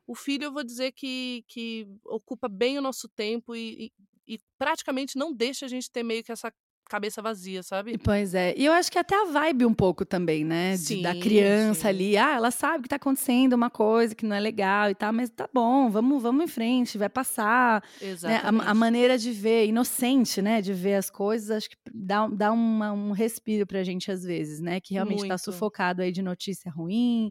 o 0.07 0.15
filho 0.15 0.45
eu 0.45 0.53
vou 0.53 0.65
dizer 0.65 0.93
que, 0.93 1.45
que 1.49 1.87
ocupa 2.05 2.49
bem 2.49 2.79
o 2.79 2.83
nosso 2.83 3.09
tempo 3.09 3.55
e, 3.57 3.87
e- 4.29 4.35
e 4.35 4.41
praticamente 4.59 5.19
não 5.19 5.33
deixa 5.35 5.67
a 5.67 5.69
gente 5.69 5.91
ter 5.91 6.03
meio 6.03 6.23
que 6.25 6.33
essa 6.33 6.53
cabeça 6.89 7.21
vazia, 7.23 7.63
sabe? 7.63 8.01
pois 8.03 8.35
é. 8.35 8.55
E 8.57 8.65
eu 8.65 8.73
acho 8.73 8.91
que 8.91 8.99
até 8.99 9.15
a 9.15 9.27
vibe 9.27 9.67
um 9.67 9.75
pouco 9.75 10.05
também, 10.05 10.45
né, 10.45 10.79
de 10.79 10.97
da 10.97 11.15
Sim, 11.15 11.15
criança 11.15 11.89
sim. 11.89 11.89
ali, 11.89 12.17
ah, 12.17 12.35
ela 12.37 12.51
sabe 12.51 12.85
que 12.85 12.89
tá 12.89 12.97
acontecendo 12.97 13.53
uma 13.53 13.69
coisa 13.69 14.15
que 14.15 14.25
não 14.25 14.35
é 14.35 14.41
legal 14.41 14.89
e 14.91 14.95
tal, 14.95 15.13
mas 15.13 15.29
tá 15.29 15.47
bom, 15.53 15.91
vamos 15.91 16.23
vamos 16.23 16.45
em 16.45 16.49
frente, 16.49 16.97
vai 16.97 17.11
passar, 17.11 17.83
né. 18.25 18.39
A 18.43 18.49
a 18.71 18.75
Exatamente. 18.75 18.75
maneira 18.75 19.19
de 19.19 19.31
ver, 19.33 19.67
inocente, 19.67 20.41
né, 20.41 20.63
de 20.63 20.73
ver 20.73 20.95
as 20.95 21.11
coisas, 21.11 21.51
acho 21.51 21.69
que 21.71 21.77
dá 21.93 22.27
dá 22.29 22.51
uma 22.53 22.93
um 22.93 23.13
respiro 23.13 23.67
pra 23.67 23.85
gente 23.85 24.11
às 24.11 24.23
vezes, 24.25 24.61
né, 24.61 24.81
que 24.81 24.95
realmente 24.95 25.27
tá 25.27 25.37
Muito. 25.37 25.37
sufocado 25.37 26.01
aí 26.03 26.11
de 26.13 26.23
notícia 26.23 26.71
ruim, 26.73 27.31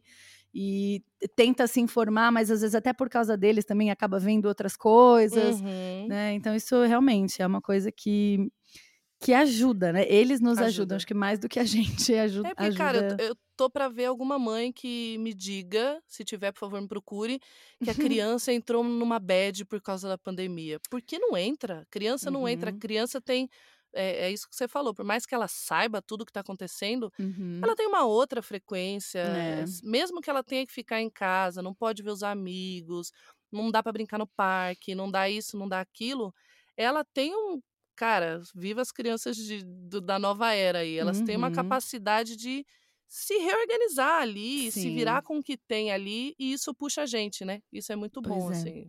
e 0.53 1.01
tenta 1.35 1.67
se 1.67 1.79
informar, 1.81 2.31
mas 2.31 2.51
às 2.51 2.61
vezes 2.61 2.75
até 2.75 2.93
por 2.93 3.09
causa 3.09 3.37
deles 3.37 3.65
também 3.65 3.91
acaba 3.91 4.19
vendo 4.19 4.45
outras 4.47 4.75
coisas, 4.77 5.61
Uhum. 5.61 6.07
né. 6.07 6.33
Então 6.33 6.55
isso 6.55 6.81
realmente 6.83 7.41
é 7.41 7.47
uma 7.47 7.61
coisa 7.61 7.91
que 7.91 8.49
que 9.23 9.33
ajuda, 9.33 9.93
né, 9.93 10.05
eles 10.09 10.41
nos 10.41 10.61
ajudam, 10.61 10.95
Ajuda. 10.95 10.97
acho 10.97 11.07
que 11.07 11.13
mais 11.13 11.39
do 11.39 11.49
que 11.49 11.59
a 11.59 11.65
gente 11.65 12.13
aju 12.15 12.43
É 12.43 12.55
porque, 12.55 12.69
cara, 12.71 12.97
eu 12.99 13.03
tô 13.03 13.15
ajuda 13.15 13.23
eu 13.23 13.35
tô 13.55 13.69
pra 13.69 13.87
ver 13.87 14.05
alguma 14.05 14.39
mãe 14.39 14.71
que 14.73 15.15
me 15.19 15.31
diga, 15.33 16.01
se 16.07 16.23
tiver, 16.23 16.51
por 16.51 16.59
favor, 16.59 16.81
me 16.81 16.87
procure, 16.87 17.39
que 17.83 17.91
a 17.91 17.95
criança 17.95 18.51
entrou 18.51 18.83
numa 18.83 19.19
bad 19.19 19.63
por 19.65 19.79
causa 19.81 20.07
da 20.09 20.17
pandemia. 20.17 20.79
Porque 20.89 21.19
não 21.19 21.37
entra, 21.37 21.85
criança 21.91 22.31
não 22.31 22.47
entra, 22.47 22.73
Uhum, 22.73 22.79
criança 22.79 23.21
tem 23.21 23.47
é 23.93 24.27
é 24.27 24.31
isso 24.31 24.47
que 24.49 24.55
você 24.55 24.67
falou, 24.67 24.93
por 24.93 25.05
mais 25.05 25.25
que 25.25 25.35
ela 25.35 25.47
saiba 25.47 26.01
tudo 26.01 26.25
que 26.25 26.31
tá 26.33 26.41
acontecendo, 26.41 27.11
uhum. 27.19 27.61
ela 27.63 27.75
tem 27.75 27.87
uma 27.87 28.05
outra 28.05 28.41
frequência, 28.41 29.23
É, 29.23 29.71
mesmo 29.83 30.21
que 30.21 30.29
ela 30.29 30.43
tenha 30.43 30.65
que 30.65 30.73
ficar 30.73 31.01
em 31.01 31.09
casa, 31.09 31.61
não 31.61 31.73
pode 31.73 32.03
ver 32.03 32.11
os 32.11 32.23
amigos, 32.23 33.11
não 33.51 33.71
dá 33.71 33.83
pra 33.83 33.91
brincar 33.91 34.17
no 34.19 34.27
parque, 34.27 34.95
não 34.95 35.09
dá 35.11 35.29
isso, 35.29 35.57
não 35.57 35.67
dá 35.69 35.79
aquilo, 35.81 36.33
ela 36.77 37.03
tem 37.05 37.35
um 37.35 37.61
cara, 37.95 38.41
viva 38.55 38.81
as 38.81 38.91
crianças 38.91 39.35
de 39.37 39.63
do 39.63 40.01
da 40.01 40.17
nova 40.19 40.53
era 40.53 40.79
aí, 40.79 40.97
elas 40.97 41.21
têm 41.21 41.37
uma 41.37 41.49
uhum. 41.49 41.51
capacidade 41.51 42.35
de 42.35 42.65
se 43.07 43.37
reorganizar 43.37 44.21
ali, 44.21 44.71
se 44.71 44.89
virar 44.89 45.21
Sim, 45.21 45.23
com 45.23 45.37
o 45.39 45.43
que 45.43 45.57
tem 45.57 45.91
ali, 45.91 46.33
e 46.39 46.53
isso 46.53 46.73
puxa 46.73 47.03
a 47.03 47.05
gente, 47.05 47.43
né, 47.45 47.61
isso 47.71 47.91
é 47.91 47.95
muito 47.95 48.21
bom, 48.21 48.47
pois 48.47 48.49
é. 48.49 48.65
assim. 48.65 48.85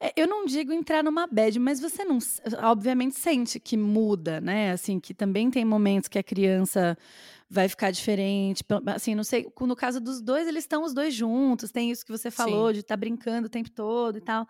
É, 0.00 0.12
eu 0.16 0.26
não 0.26 0.46
digo 0.46 0.72
entrar 0.72 1.02
numa 1.02 1.26
bad, 1.26 1.58
mas 1.58 1.80
você 1.80 2.04
não 2.04 2.18
obviamente 2.62 3.18
sente 3.18 3.58
que 3.58 3.76
muda, 3.76 4.40
né, 4.40 4.72
assim, 4.72 5.00
que 5.00 5.14
também 5.14 5.50
tem 5.50 5.64
momentos 5.64 6.08
que 6.08 6.18
a 6.18 6.22
criança 6.22 6.96
vai 7.48 7.68
ficar 7.68 7.92
diferente, 7.92 8.64
assim, 8.86 9.14
não 9.14 9.22
sei, 9.22 9.46
no 9.60 9.76
caso 9.76 10.00
dos 10.00 10.20
2, 10.20 10.48
eles 10.48 10.64
estão 10.64 10.82
os 10.82 10.92
2 10.92 11.14
juntos, 11.14 11.70
tem 11.70 11.90
isso 11.92 12.04
que 12.04 12.10
você 12.10 12.28
falou 12.30 12.72
Sim, 12.72 12.72
de 12.72 12.80
estar 12.80 12.96
brincando 12.96 13.46
o 13.46 13.50
tempo 13.50 13.70
todo 13.70 14.18
e 14.18 14.20
tal, 14.20 14.46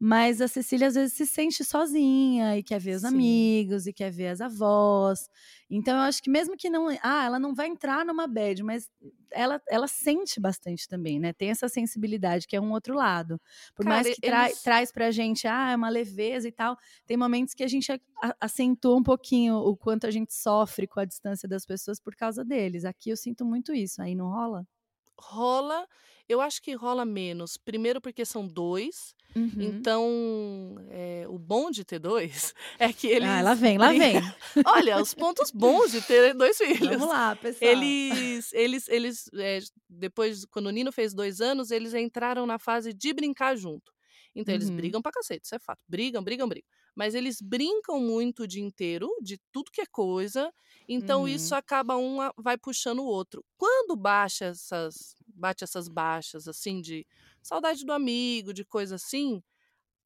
mas 0.00 0.40
a 0.40 0.48
Cecília 0.48 0.88
às 0.88 0.94
vezes 0.94 1.14
se 1.14 1.26
sente 1.26 1.64
sozinha 1.64 2.56
e 2.58 2.62
quer 2.64 2.80
ver 2.80 2.96
os 2.96 3.04
sim. 3.04 3.04
amigos 3.04 3.86
e 3.86 3.92
quer 3.92 4.10
ver 4.10 4.28
as 4.28 4.40
avós, 4.40 5.28
então 5.70 5.94
eu 5.96 6.02
acho 6.02 6.20
que 6.22 6.30
mesmo 6.30 6.56
que 6.56 6.68
não 6.68 6.88
ah, 7.02 7.24
ela 7.24 7.38
não 7.38 7.54
vai 7.54 7.68
entrar 7.68 8.04
numa 8.04 8.26
bad, 8.26 8.62
mas 8.64 8.90
ela 9.32 9.60
ela 9.68 9.86
sente 9.86 10.40
bastante 10.40 10.88
também, 10.88 11.20
né, 11.20 11.32
tem 11.32 11.50
essa 11.50 11.68
sensibilidade 11.68 12.46
que 12.48 12.56
é 12.56 12.60
um 12.60 12.72
outro 12.72 12.94
lado. 12.94 13.40
Por 13.74 13.84
Cara, 13.84 14.02
mais 14.02 14.10
que 14.10 14.20
trai 14.20 14.52
eles 14.52 14.60
traz 14.62 14.90
pra 14.90 15.10
gente, 15.10 15.46
ah, 15.46 15.70
é 15.72 15.76
uma 15.76 15.88
leveza 15.88 16.48
e 16.48 16.52
tal, 16.52 16.76
tem 17.06 17.16
momentos 17.16 17.54
que 17.54 17.62
a 17.62 17.68
gente 17.68 17.92
acentua 18.40 18.96
um 18.96 19.02
pouquinho 19.02 19.56
o 19.56 19.76
quanto 19.76 20.06
a 20.06 20.10
gente 20.10 20.34
sofre 20.34 20.86
com 20.86 21.00
a 21.00 21.04
distância 21.04 21.48
das 21.48 21.64
pessoas 21.64 22.00
por 22.00 22.14
causa 22.14 22.39
deles. 22.44 22.84
Aqui 22.84 23.10
eu 23.10 23.16
sinto 23.16 23.44
muito 23.44 23.72
isso, 23.74 24.02
aí 24.02 24.14
não 24.14 24.28
rola? 24.30 24.66
Rola, 25.18 25.86
eu 26.28 26.40
acho 26.40 26.62
que 26.62 26.74
rola 26.74 27.04
menos. 27.04 27.56
Primeiro 27.56 28.00
porque 28.00 28.24
são 28.24 28.46
2, 28.46 29.14
Uhum. 29.36 29.86
então, 29.86 30.76
eh, 30.88 31.26
o 31.28 31.38
bom 31.38 31.70
de 31.70 31.84
ter 31.84 31.98
2 31.98 32.54
é 32.78 32.92
que 32.92 33.08
Ah, 33.18 33.40
lá 33.42 33.54
eles 33.54 33.54
vem, 33.54 33.78
lá 33.78 33.92
vem. 33.92 34.34
olha, 34.64 34.98
os 35.00 35.14
pontos 35.14 35.50
bons 35.50 35.90
de 35.92 36.02
ter 36.02 36.34
2 36.34 36.56
Vamos 36.78 37.06
filhos. 37.06 37.08
lá, 37.08 37.36
pessoal. 37.36 37.94
Eles 38.00 38.52
eles 38.54 38.88
eles, 38.88 39.28
eh, 39.34 39.58
depois 39.88 40.44
quando 40.46 40.66
o 40.66 40.70
Nino 40.70 40.90
fez 40.92 41.12
2 41.14 41.40
anos, 41.42 41.70
eles 41.70 41.92
entraram 41.94 42.46
na 42.46 42.58
fase 42.58 42.92
de 42.94 43.12
brincar 43.12 43.56
junto. 43.56 43.92
Então 44.40 44.54
eles 44.54 44.70
Uhum, 44.70 44.70
brigam 44.70 45.02
pra 45.02 45.12
cacete, 45.12 45.46
isso 45.46 45.54
é 45.54 45.58
fato. 45.58 45.84
Brigam, 45.88 46.22
brigam, 46.22 46.48
brigam. 46.48 46.68
Mas 46.94 47.14
eles 47.14 47.40
brincam 47.40 48.00
muito 48.00 48.42
o 48.44 48.46
dia 48.46 48.62
inteiro, 48.62 49.08
de 49.22 49.38
tudo 49.52 49.70
que 49.72 49.80
é 49.80 49.86
coisa, 49.86 50.52
então 50.88 51.28
isso 51.28 51.54
uhum. 51.54 51.56
acaba 51.56 51.96
um 51.96 52.18
vai 52.38 52.56
puxando 52.58 53.00
o 53.00 53.04
outro. 53.06 53.44
Quando 53.56 53.96
baixa 53.96 54.46
essas 54.46 55.14
bate 55.26 55.64
essas 55.64 55.88
baixas, 55.88 56.48
assim, 56.48 56.80
de 56.80 57.06
saudade 57.42 57.84
do 57.84 57.92
amigo, 57.92 58.52
de 58.52 58.64
coisa 58.64 58.96
assim, 58.96 59.42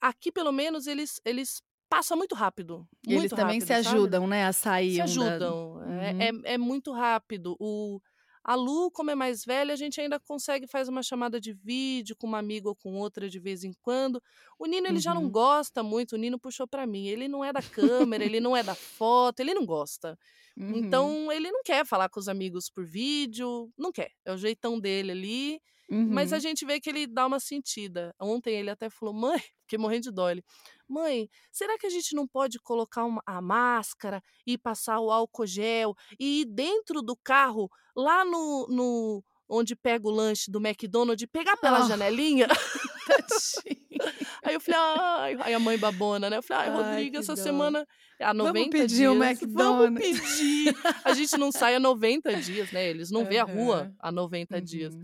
aqui 0.00 0.32
pelo 0.32 0.52
menos 0.52 0.86
eles 0.86 1.20
eles 1.24 1.62
passa 1.88 2.16
muito 2.16 2.34
rápido, 2.34 2.88
E 3.06 3.14
eles 3.14 3.32
muito 3.32 3.34
também 3.34 3.60
se 3.60 3.72
rápido, 3.72 3.76
sabe? 3.76 4.14
ajudam, 4.14 4.26
né, 4.26 4.44
a 4.46 4.52
Se 4.86 5.00
sair 5.00 5.16
da 5.16 5.38
ajudam, 5.42 5.80
é 5.98 6.14
é 6.28 6.30
uhum, 6.30 6.54
é 6.54 6.58
muito 6.58 6.92
rápido. 6.92 7.56
O 7.60 8.00
a 8.44 8.54
Lu, 8.54 8.90
como 8.90 9.10
é 9.10 9.14
mais 9.14 9.44
velha, 9.44 9.72
a 9.72 9.76
gente 9.76 10.00
ainda 10.00 10.20
consegue 10.20 10.66
faz 10.66 10.88
uma 10.88 11.02
chamada 11.02 11.40
de 11.40 11.52
vídeo 11.54 12.14
com 12.16 12.26
uma 12.26 12.38
amiga 12.38 12.68
ou 12.68 12.76
com 12.76 12.94
outra 12.94 13.28
de 13.28 13.40
vez 13.40 13.64
em 13.64 13.72
quando. 13.82 14.22
O 14.58 14.66
Nino, 14.66 14.86
ele 14.86 15.00
já 15.00 15.14
não 15.14 15.28
uhum, 15.28 15.30
gosta 15.30 15.82
muito, 15.82 16.12
o 16.14 16.18
Nino 16.18 16.38
puxou 16.38 16.68
pra 16.68 16.86
mim, 16.86 17.06
ele 17.08 17.26
não 17.28 17.44
é 17.44 17.52
da 17.52 17.62
câmera, 17.62 18.24
ele 18.24 18.40
não 18.40 18.56
é 18.56 18.62
da 18.62 18.76
foto, 18.76 19.40
ele 19.40 19.54
não 19.54 19.64
gosta. 19.66 20.18
uhum, 20.56 21.14
Então 21.14 21.30
ele 21.32 21.50
não 21.50 21.62
quer 21.64 21.86
falar 21.86 22.08
com 22.08 22.18
os 22.20 22.28
amigos 22.28 22.70
por 22.70 22.86
vídeo, 22.86 23.70
não 23.78 23.92
quer, 23.92 24.10
é 24.24 24.32
o 24.32 24.36
jeitão 24.38 24.80
dele 24.80 25.12
ali, 25.12 25.60
mas 26.06 26.32
a 26.32 26.38
uhum. 26.38 26.40
gente 26.40 26.64
vê 26.66 26.80
que 26.80 26.88
ele 26.90 27.06
dá 27.06 27.26
uma 27.26 27.40
sentida. 27.40 28.14
Ontem 28.20 28.54
ele 28.56 28.70
até 28.70 28.88
falou: 28.90 29.14
"Mãe", 29.14 29.38
fiquei 29.62 29.78
morrendo 29.78 30.04
de 30.04 30.10
dó 30.12 30.30
ele, 30.30 30.42
mãe, 30.88 31.28
será 31.52 31.76
que 31.78 31.86
a 31.86 31.90
gente 31.90 32.14
não 32.14 32.26
pode 32.26 32.58
colocar 32.60 33.04
uma, 33.04 33.22
a 33.26 33.40
máscara 33.40 34.22
e 34.46 34.56
passar 34.58 35.00
o 35.00 35.10
álcool 35.10 35.46
gel 35.46 35.94
e 36.18 36.42
ir 36.42 36.44
dentro 36.46 37.00
do 37.02 37.16
carro, 37.16 37.70
lá 37.96 38.24
no, 38.24 38.66
no 38.68 39.24
onde 39.48 39.74
pega 39.76 40.06
o 40.06 40.10
lanche 40.10 40.50
do 40.50 40.58
McDonald's, 40.58 41.26
pegar 41.30 41.56
pela 41.56 41.78
Ah. 41.84 41.88
janelinha? 41.88 42.46
Aí 44.42 44.54
eu 44.54 44.60
falei, 44.60 44.80
ai, 44.80 45.36
aí 45.40 45.54
a 45.54 45.58
mãe 45.58 45.78
babona, 45.78 46.28
né? 46.28 46.36
Eu 46.38 46.42
falei, 46.42 46.68
ai, 46.68 46.76
Ai, 46.76 46.82
Rodrigo, 46.90 47.10
que 47.12 47.16
essa 47.18 47.34
dó. 47.34 47.42
semana 47.42 47.86
há 48.20 48.34
90 48.34 48.70
pedir 48.70 48.86
dias. 48.96 49.08
Vamos 49.08 49.26
McDonald's." 49.26 50.20
pedir. 50.20 50.76
A 51.04 51.14
gente 51.14 51.36
não 51.38 51.50
sai 51.50 51.74
há 51.76 51.80
90 51.80 52.34
dias, 52.40 52.70
né? 52.72 52.88
Eles 52.88 53.10
não 53.10 53.24
vê 53.24 53.38
a 53.38 53.44
rua 53.44 53.92
há 53.98 54.12
90 54.12 54.60
dias. 54.60 54.94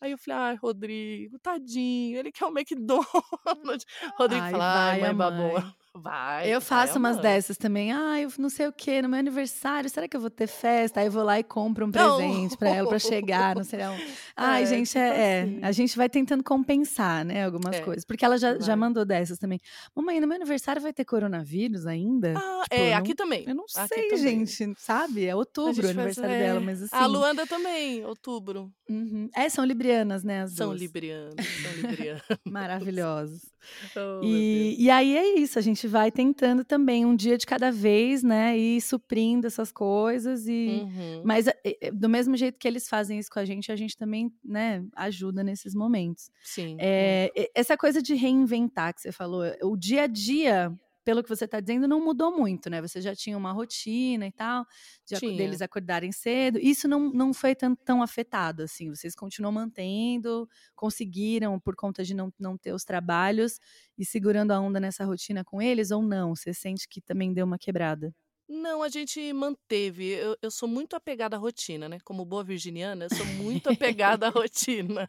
Aí 0.00 0.12
eu 0.12 0.18
falei, 0.18 0.38
ai, 0.38 0.54
Rodrigo, 0.54 1.38
tadinho, 1.40 2.18
ele 2.18 2.30
quer 2.30 2.46
o 2.46 2.50
McDonald's. 2.56 3.84
Rodrigo 4.16 4.44
Ai, 4.44 4.52
fala, 4.52 4.90
ai, 4.90 5.00
vai 5.00 5.10
a 5.10 5.12
mãe 5.12 5.14
babona, 5.14 5.60
mãe. 5.60 5.74
Vai. 5.98 6.46
Eu 6.48 6.60
vai 6.60 6.68
faço 6.68 6.94
a 6.94 6.98
umas 6.98 7.14
mãe." 7.16 7.22
dessas 7.22 7.56
também. 7.56 7.92
Ah, 7.92 8.20
eu 8.20 8.30
não 8.38 8.48
sei 8.48 8.66
o 8.66 8.72
que, 8.72 9.00
no 9.02 9.08
meu 9.08 9.18
aniversário, 9.18 9.88
será 9.90 10.06
que 10.08 10.16
eu 10.16 10.20
vou 10.20 10.30
ter 10.30 10.46
festa? 10.46 11.00
Aí 11.00 11.06
eu 11.06 11.12
vou 11.12 11.22
lá 11.22 11.38
e 11.38 11.42
compro 11.44 11.86
um 11.86 11.90
Não. 11.94 12.16
presente 12.16 12.56
pra 12.56 12.70
ela 12.70 12.88
pra 12.88 12.98
chegar, 12.98 13.56
não 13.56 13.64
sei. 13.64 13.80
Ai, 14.36 14.62
É, 14.62 14.66
gente, 14.66 14.86
tipo 14.88 14.98
é, 14.98 15.08
é, 15.08 15.42
assim. 15.42 15.60
a 15.62 15.72
gente 15.72 15.96
vai 15.96 16.08
tentando 16.08 16.42
compensar, 16.44 17.24
né, 17.24 17.44
algumas 17.44 17.76
É, 17.76 17.80
coisas. 17.80 18.04
Porque 18.04 18.24
ela 18.24 18.38
já, 18.38 18.58
já 18.58 18.66
vai. 18.68 18.76
mandou 18.76 19.04
dessas 19.04 19.38
também. 19.38 19.60
Mamãe, 19.94 20.20
no 20.20 20.26
meu 20.26 20.36
aniversário 20.36 20.80
vai 20.80 20.92
ter 20.92 21.04
coronavírus 21.04 21.86
ainda? 21.86 22.34
Ah, 22.36 22.62
Tipo, 22.64 22.74
é, 22.82 22.92
eu 22.92 22.96
aqui 22.96 23.14
também. 23.14 23.44
Eu 23.48 23.54
não 23.54 23.64
Aqui 23.76 23.94
sei, 23.94 24.08
também. 24.08 24.46
gente, 24.46 24.74
sabe? 24.80 25.24
É 25.26 25.34
outubro 25.34 25.72
o 25.72 25.74
faz- 25.76 25.90
aniversário 25.96 26.30
é. 26.34 26.38
dela, 26.38 26.60
mas 26.60 26.82
assim. 26.82 26.94
A 26.94 27.06
Luanda 27.06 27.46
também, 27.46 28.04
outubro. 28.04 28.70
uhum. 28.88 29.28
É, 29.34 29.48
são 29.48 29.64
librianas, 29.64 30.22
né, 30.24 30.42
as 30.42 30.52
São 30.52 30.68
duas. 30.68 30.80
librianos, 30.80 31.34
são 31.36 31.72
librianos. 31.90 32.22
Maravilhosos. 32.44 33.40
Oh. 33.96 34.20
E, 34.24 34.76
e 34.78 34.90
aí 34.90 35.16
é 35.16 35.38
isso, 35.38 35.58
a 35.58 35.62
gente 35.62 35.86
vai 35.86 36.10
tentando 36.10 36.64
também 36.64 37.04
um 37.04 37.14
dia 37.14 37.36
de 37.36 37.46
cada 37.46 37.70
vez, 37.70 38.22
né? 38.22 38.56
E 38.56 38.80
suprindo 38.80 39.46
essas 39.46 39.70
coisas 39.72 40.46
e. 40.46 40.82
Uhum. 40.82 41.22
Mas 41.24 41.46
é, 41.46 41.54
é, 41.64 41.90
do 41.90 42.08
mesmo 42.08 42.36
jeito 42.36 42.58
que 42.58 42.68
eles 42.68 42.88
fazem 42.88 43.18
isso 43.18 43.30
com 43.30 43.38
a 43.38 43.44
gente, 43.44 43.70
a 43.70 43.76
gente 43.76 43.96
também, 43.96 44.32
né, 44.44 44.84
ajuda 44.94 45.42
nesses 45.42 45.74
momentos. 45.74 46.30
Sim. 46.42 46.76
É, 46.78 47.30
e- 47.36 47.50
essa 47.54 47.76
coisa 47.76 48.00
de 48.02 48.14
reinventar 48.14 48.94
que 48.94 49.00
você 49.00 49.12
falou, 49.12 49.44
o 49.62 49.76
dia 49.76 50.02
a 50.02 50.06
dia, 50.06 50.72
pelo 51.08 51.22
que 51.22 51.28
você 51.30 51.46
está 51.46 51.58
dizendo, 51.58 51.88
não 51.88 52.04
mudou 52.04 52.36
muito, 52.36 52.68
né? 52.68 52.82
Você 52.82 53.00
já 53.00 53.16
tinha 53.16 53.34
uma 53.38 53.50
rotina 53.50 54.26
e 54.26 54.30
tal, 54.30 54.66
de 55.06 55.16
Tinha. 55.16 55.38
deles 55.38 55.62
acordarem 55.62 56.12
cedo. 56.12 56.58
Isso 56.58 56.86
não, 56.86 57.10
não 57.10 57.32
foi 57.32 57.54
tão, 57.54 57.74
tão 57.74 58.02
afetado, 58.02 58.62
assim. 58.62 58.90
Vocês 58.90 59.14
continuam 59.14 59.50
mantendo, 59.50 60.46
conseguiram, 60.76 61.58
por 61.58 61.74
conta 61.74 62.04
de 62.04 62.12
não, 62.12 62.30
não 62.38 62.58
ter 62.58 62.74
os 62.74 62.84
trabalhos, 62.84 63.58
e 63.96 64.04
segurando 64.04 64.50
a 64.50 64.60
onda 64.60 64.78
nessa 64.78 65.02
rotina 65.02 65.42
com 65.42 65.62
eles, 65.62 65.90
ou 65.90 66.02
não? 66.02 66.36
Você 66.36 66.52
sente 66.52 66.86
que 66.86 67.00
também 67.00 67.32
deu 67.32 67.46
uma 67.46 67.56
quebrada? 67.56 68.14
Não, 68.48 68.82
a 68.82 68.88
gente 68.88 69.32
manteve. 69.32 70.06
Eu, 70.06 70.36
eu 70.40 70.50
sou 70.50 70.66
muito 70.68 70.96
apegada 70.96 71.36
à 71.36 71.38
rotina, 71.38 71.88
né? 71.88 71.98
Como 72.02 72.24
boa 72.24 72.42
virginiana, 72.42 73.04
eu 73.04 73.10
sou 73.10 73.26
muito 73.26 73.68
apegada 73.68 74.28
à 74.28 74.30
rotina. 74.30 75.08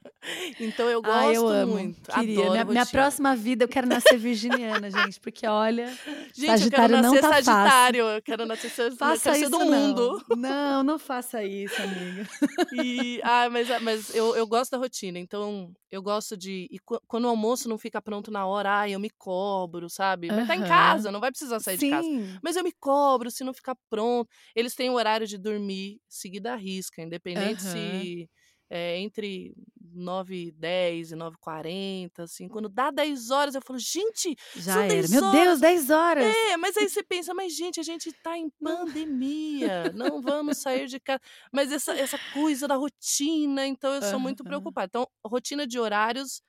Então 0.60 0.90
eu 0.90 1.02
gosto 1.02 1.18
ah, 1.18 1.34
eu 1.34 1.48
amo. 1.48 1.72
muito. 1.74 2.12
Queria. 2.12 2.40
Adoro 2.42 2.52
Minha, 2.52 2.66
minha 2.66 2.86
próxima 2.86 3.36
vida 3.38 3.64
eu 3.64 3.70
quero 3.70 3.88
nascer 3.88 4.18
virginiana, 4.18 4.90
gente, 4.92 5.20
porque 5.22 5.48
olha. 5.48 5.90
Gente, 6.36 6.48
Sagitário 6.48 6.66
eu 6.66 6.70
quero 6.72 6.94
não 7.02 7.02
nascer 7.02 7.22
tá 7.22 7.30
fácil. 7.30 7.46
Sagitário. 7.46 8.06
Eu 8.06 8.22
quero 8.22 8.46
nascer 8.46 8.72
eu 8.78 8.96
Faça 8.96 9.38
isso 9.38 9.50
do 9.50 9.60
não. 9.60 9.66
mundo. 9.66 10.26
Não, 10.38 10.84
não 10.84 11.00
faça 11.00 11.44
isso, 11.44 11.82
amiga. 11.82 12.24
E, 12.72 13.20
ah, 13.24 13.50
mas, 13.50 13.68
mas 13.82 14.10
eu, 14.12 14.36
eu 14.36 14.46
gosto 14.46 14.72
da 14.72 14.78
rotina, 14.78 15.18
então 15.18 15.72
eu 15.92 16.04
gosto 16.04 16.38
de. 16.38 16.68
E 16.70 16.78
qu- 16.78 17.02
quando 17.08 17.26
o 17.26 17.28
almoço 17.30 17.68
não 17.68 17.80
fica 17.80 18.00
pronto 18.00 18.30
na 18.30 18.46
hora, 18.46 18.82
ah, 18.82 18.90
eu 18.90 19.00
me 19.00 19.10
cobro, 19.10 19.90
sabe? 19.90 20.28
Vai 20.28 20.42
estar 20.44 20.56
em 20.56 20.60
Aham. 20.60 20.68
casa, 20.68 21.12
não 21.12 21.20
vai 21.20 21.32
precisar 21.32 21.60
sair 21.62 21.78
de 21.78 21.90
casa. 21.90 22.04
Sim. 22.04 22.38
Mas 22.44 22.56
eu 22.56 22.64
me 22.64 22.72
cobro 22.72 23.29
se 23.32 23.44
não 23.44 23.54
ficar 23.54 23.76
pronto. 23.90 24.30
Eles 24.56 24.76
têm 24.76 24.90
o 24.90 24.94
horário 24.94 25.28
de 25.28 25.38
dormir 25.38 26.00
seguida 26.08 26.54
à 26.54 26.56
risca, 26.56 27.02
independente 27.02 27.64
se 27.64 28.30
é 28.70 28.98
entre 29.00 29.54
9 29.82 30.48
e 30.48 30.52
10 30.52 31.12
e 31.12 31.16
9 31.16 31.36
e 31.36 31.40
40, 31.40 32.24
assim. 32.24 32.48
Quando 32.48 32.70
dá 32.70 32.92
10 32.92 33.32
horas, 33.32 33.56
eu 33.56 33.62
falo, 33.62 33.80
gente, 33.80 34.36
Já 34.54 34.84
era. 34.86 35.08
10 35.08 35.08
Meu 35.08 35.22
horas. 35.22 35.24
Deus, 35.24 35.60
10 35.60 35.90
horas. 35.90 36.38
é, 36.52 36.58
mas 36.58 36.76
aí 36.78 36.90
você 36.90 37.02
pensa, 37.04 37.34
mas 37.34 37.56
gente, 37.56 37.80
a 37.80 37.84
gente 37.84 38.12
tá 38.14 38.38
em 38.38 38.50
pandemia, 38.62 39.92
não 39.94 40.22
vamos 40.22 40.60
sair 40.60 40.88
de 40.88 41.00
casa. 41.00 41.20
Mas 41.54 41.72
essa, 41.72 41.94
essa 41.98 42.20
coisa 42.30 42.68
da 42.68 42.76
rotina, 42.76 43.66
então 43.68 43.94
eu 43.94 44.02
sou 44.04 44.20
muito 44.20 44.44
Aham. 44.44 44.46
preocupada. 44.46 44.88
Então, 44.88 45.08
rotina 45.26 45.66
de 45.68 45.80
horários 45.80 46.42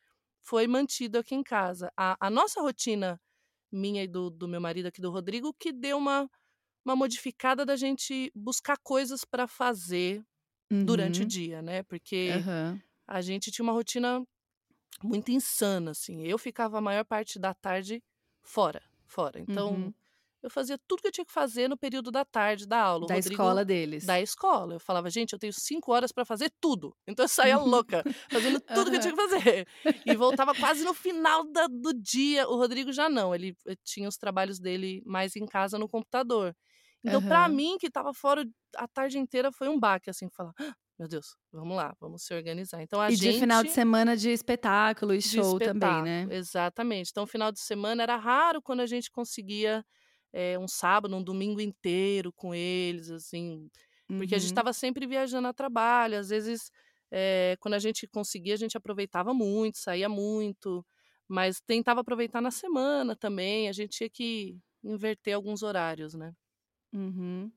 foi 0.42 0.66
mantido 0.66 1.18
aqui 1.18 1.34
em 1.34 1.42
casa. 1.42 1.92
A, 1.96 2.16
a 2.26 2.30
nossa 2.30 2.60
rotina, 2.60 3.20
minha 3.72 4.04
e 4.04 4.08
do, 4.08 4.30
do 4.30 4.48
meu 4.48 4.60
marido 4.60 4.86
aqui, 4.88 5.00
do 5.00 5.10
Rodrigo, 5.10 5.54
que 5.58 5.72
deu 5.72 5.98
uma, 5.98 6.28
uma 6.84 6.96
modificada 6.96 7.64
da 7.64 7.76
gente 7.76 8.30
buscar 8.34 8.76
coisas 8.78 9.24
para 9.24 9.46
fazer 9.46 10.22
durante 10.84 11.20
o 11.20 11.22
Uhum. 11.22 11.28
dia, 11.28 11.62
né? 11.62 11.82
Porque 11.82 12.30
Aham. 12.36 12.80
a 13.06 13.20
gente 13.20 13.50
tinha 13.50 13.62
uma 13.64 13.72
rotina 13.72 14.24
muito 15.02 15.30
insana, 15.30 15.90
assim. 15.92 16.22
Eu 16.22 16.38
ficava 16.38 16.78
a 16.78 16.80
maior 16.80 17.04
parte 17.04 17.38
da 17.38 17.52
tarde 17.54 18.02
fora, 18.42 18.82
fora. 19.06 19.40
Então, 19.40 19.72
Uhum. 19.74 19.94
eu 20.42 20.48
fazia 20.50 20.78
tudo 20.86 21.00
que 21.02 21.08
eu 21.08 21.12
tinha 21.12 21.24
que 21.24 21.32
fazer 21.32 21.68
no 21.68 21.76
período 21.76 22.10
da 22.10 22.24
tarde 22.24 22.66
da 22.66 22.78
aula. 22.80 23.06
Da 23.06 23.14
Rodrigo- 23.14 23.32
escola 23.34 23.64
deles. 23.64 24.04
Da 24.06 24.20
escola. 24.20 24.74
Eu 24.74 24.80
falava, 24.80 25.10
gente, 25.10 25.32
eu 25.32 25.38
tenho 25.38 25.52
cinco 25.52 25.92
horas 25.92 26.12
para 26.12 26.24
fazer 26.24 26.50
tudo. 26.60 26.94
Então 27.06 27.24
eu 27.24 27.28
saía 27.56 27.58
louca, 27.58 28.04
fazendo 28.30 28.60
tudo 28.60 28.90
que 28.90 28.96
eu 28.96 29.00
tinha 29.00 29.14
que 29.14 29.20
fazer. 29.28 29.66
E 30.06 30.14
voltava 30.16 30.54
quase 30.54 30.84
no 30.84 30.94
final 30.94 31.44
da- 31.50 31.66
do 31.66 31.92
dia. 31.92 32.48
O 32.48 32.56
Rodrigo 32.56 32.92
já 32.92 33.08
não, 33.08 33.34
ele 33.34 33.56
eh, 33.66 33.74
tinha 33.82 34.08
os 34.08 34.16
trabalhos 34.16 34.58
dele 34.60 35.02
mais 35.04 35.34
em 35.36 35.46
casa 35.46 35.78
no 35.78 35.88
computador. 35.88 36.54
Então, 37.04 37.22
pra 37.22 37.48
Aham. 37.48 37.50
mim, 37.50 37.78
que 37.78 37.90
tava 37.90 38.12
fora 38.14 38.44
a 38.76 38.88
tarde 38.88 39.18
inteira, 39.18 39.50
foi 39.52 39.68
um 39.68 39.78
baque, 39.80 40.10
assim, 40.10 40.28
falar, 40.30 40.52
"Ah, 40.58 40.74
meu 40.98 41.08
Deus, 41.08 41.36
vamos 41.52 41.76
lá, 41.76 41.94
vamos 42.00 42.22
se 42.24 42.34
organizar. 42.34 42.82
Então, 42.82 43.00
a 43.00 43.08
E 43.08 43.14
gente... 43.14 43.16
de 43.16 43.32
final 43.32 43.62
de 43.64 43.70
semana 43.70 44.16
de 44.16 44.30
espetáculo 44.30 45.12
e 45.14 45.20
show 45.20 45.60
também, 45.60 46.02
espetáculo, 46.02 46.02
né? 46.02 46.28
Exatamente. 46.28 47.10
Então, 47.10 47.26
final 47.26 47.52
de 47.52 47.60
semana 47.60 48.02
era 48.02 48.16
raro 48.16 48.60
quando 48.62 48.80
a 48.80 48.86
gente 48.86 49.10
conseguia 49.10 49.84
eh, 50.32 50.58
um 50.58 50.68
sábado, 50.68 51.14
um 51.16 51.22
domingo 51.22 51.60
inteiro 51.60 52.32
com 52.32 52.54
eles, 52.54 53.10
assim, 53.10 53.68
porque 54.16 54.34
a 54.34 54.38
gente 54.38 54.48
Uhum. 54.48 54.48
estava 54.48 54.72
sempre 54.72 55.06
viajando 55.06 55.48
a 55.48 55.52
trabalho. 55.54 56.18
Às 56.18 56.28
vezes, 56.30 56.70
eh, 57.10 57.56
quando 57.60 57.74
a 57.74 57.78
gente 57.78 58.06
conseguia, 58.08 58.54
a 58.54 58.56
gente 58.58 58.76
aproveitava 58.76 59.32
muito, 59.34 59.78
saía 59.78 60.08
muito, 60.08 60.84
mas 61.28 61.60
tentava 61.60 62.00
aproveitar 62.02 62.40
na 62.40 62.50
semana 62.50 63.16
também. 63.16 63.68
A 63.68 63.72
gente 63.72 63.90
tinha 63.98 64.10
que 64.10 64.58
inverter 64.84 65.34
alguns 65.34 65.62
horários, 65.62 66.14
né? 66.14 66.32
Uhum. 66.92 67.50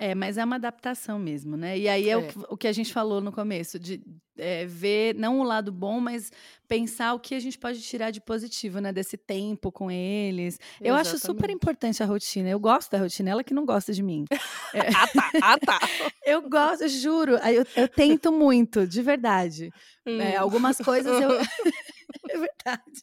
É, 0.00 0.14
mas 0.14 0.38
é 0.38 0.44
uma 0.44 0.54
adaptação 0.56 1.18
mesmo, 1.18 1.56
né? 1.56 1.76
E 1.76 1.88
aí 1.88 2.08
é, 2.08 2.16
O, 2.16 2.20
É. 2.20 2.26
que, 2.28 2.38
o 2.50 2.56
que 2.56 2.68
a 2.68 2.72
gente 2.72 2.92
falou 2.92 3.20
no 3.20 3.32
começo, 3.32 3.80
de 3.80 4.00
é, 4.36 4.64
ver 4.64 5.12
não 5.16 5.40
o 5.40 5.42
lado 5.42 5.72
bom, 5.72 5.98
mas 5.98 6.30
pensar 6.68 7.14
o 7.14 7.18
que 7.18 7.34
a 7.34 7.40
gente 7.40 7.58
pode 7.58 7.82
tirar 7.82 8.12
de 8.12 8.20
positivo, 8.20 8.78
né? 8.80 8.92
Desse 8.92 9.16
tempo 9.16 9.72
com 9.72 9.90
eles. 9.90 10.56
Eu 10.80 10.94
acho 10.94 11.18
super 11.18 11.30
Exatamente. 11.30 11.54
importante 11.56 12.00
a 12.02 12.06
rotina. 12.06 12.48
Eu 12.48 12.60
gosto 12.60 12.92
da 12.92 12.98
rotina, 12.98 13.30
ela 13.30 13.42
que 13.42 13.52
não 13.52 13.66
gosta 13.66 13.92
de 13.92 14.02
mim. 14.02 14.24
Ah, 14.74 15.08
tá. 15.08 15.30
Ah, 15.42 15.58
tá. 15.58 15.78
Eu 16.24 16.42
gosto, 16.48 16.82
eu 16.82 16.88
juro. 16.90 17.32
Eu, 17.38 17.64
eu 17.74 17.88
tento 17.88 18.30
muito, 18.30 18.86
de 18.86 19.00
verdade. 19.02 19.70
É, 20.06 20.36
Hum. 20.36 20.40
algumas 20.42 20.76
coisas 20.76 21.18
eu. 21.20 21.30
é 22.30 22.38
verdade. 22.38 23.02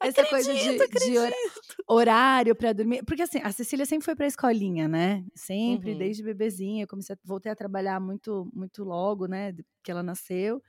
Essa 0.00 0.24
coisa 0.26 0.52
de, 0.52 0.78
de 0.78 1.18
hora- 1.18 1.34
horário 1.88 2.54
para 2.54 2.72
dormir. 2.72 3.02
Porque 3.04 3.22
assim, 3.22 3.38
a 3.42 3.52
Cecília 3.52 3.86
sempre 3.86 4.04
foi 4.04 4.14
para 4.14 4.24
a 4.26 4.28
escolinha, 4.28 4.88
né? 4.88 5.24
Sempre, 5.34 5.92
Uhum. 5.92 5.98
desde 5.98 6.22
bebezinha. 6.22 6.84
Eu 6.84 6.88
comecei 6.88 7.14
a, 7.14 7.18
voltei 7.24 7.50
a 7.52 7.56
trabalhar 7.56 8.00
muito, 8.00 8.48
muito 8.54 8.84
logo, 8.84 9.26
né? 9.26 9.52
Que 9.82 9.90
ela 9.90 10.02
nasceu. 10.02 10.62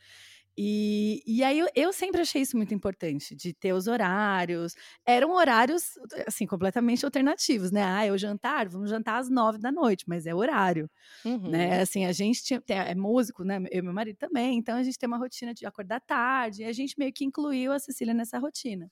E, 0.57 1.22
e 1.25 1.43
aí 1.43 1.57
eu, 1.60 1.67
eu 1.75 1.91
sempre 1.93 2.22
achei 2.22 2.41
isso 2.41 2.55
muito 2.57 2.74
importante, 2.74 3.36
de 3.36 3.53
ter 3.53 3.74
os 3.74 3.88
horários. 3.88 4.75
Eram 5.05 5.31
horários, 5.31 5.93
assim, 6.27 6.45
completamente 6.45 7.03
alternativos, 7.05 7.72
né? 7.72 7.83
Ah, 7.83 8.05
é 8.05 8.12
o 8.12 8.17
jantar, 8.17 8.69
vamos 8.69 8.89
jantar 8.89 9.19
às 9.19 9.29
nove 9.29 9.57
da 9.60 9.72
noite, 9.72 10.05
mas 10.07 10.25
é 10.27 10.33
horário 10.36 10.89
Uhum. 11.25 11.67
né? 11.67 11.81
Assim, 11.81 12.05
a 12.05 12.12
gente 12.13 12.43
tinha, 12.43 12.62
é 12.67 12.95
músico, 12.95 13.43
né? 13.43 13.57
Eu 13.72 13.79
e 13.79 13.81
meu 13.81 13.93
marido 13.93 14.17
também, 14.17 14.57
então 14.57 14.77
a 14.77 14.83
gente 14.83 14.98
tem 14.98 15.07
uma 15.07 15.17
rotina 15.17 15.53
de 15.53 15.65
acordar 15.65 16.00
tarde, 16.01 16.63
e 16.63 16.65
a 16.65 16.74
gente 16.74 16.95
meio 16.98 17.13
que 17.13 17.25
incluiu 17.25 17.72
a 17.74 17.79
Cecília 17.79 18.13
nessa 18.13 18.39
rotina. 18.39 18.89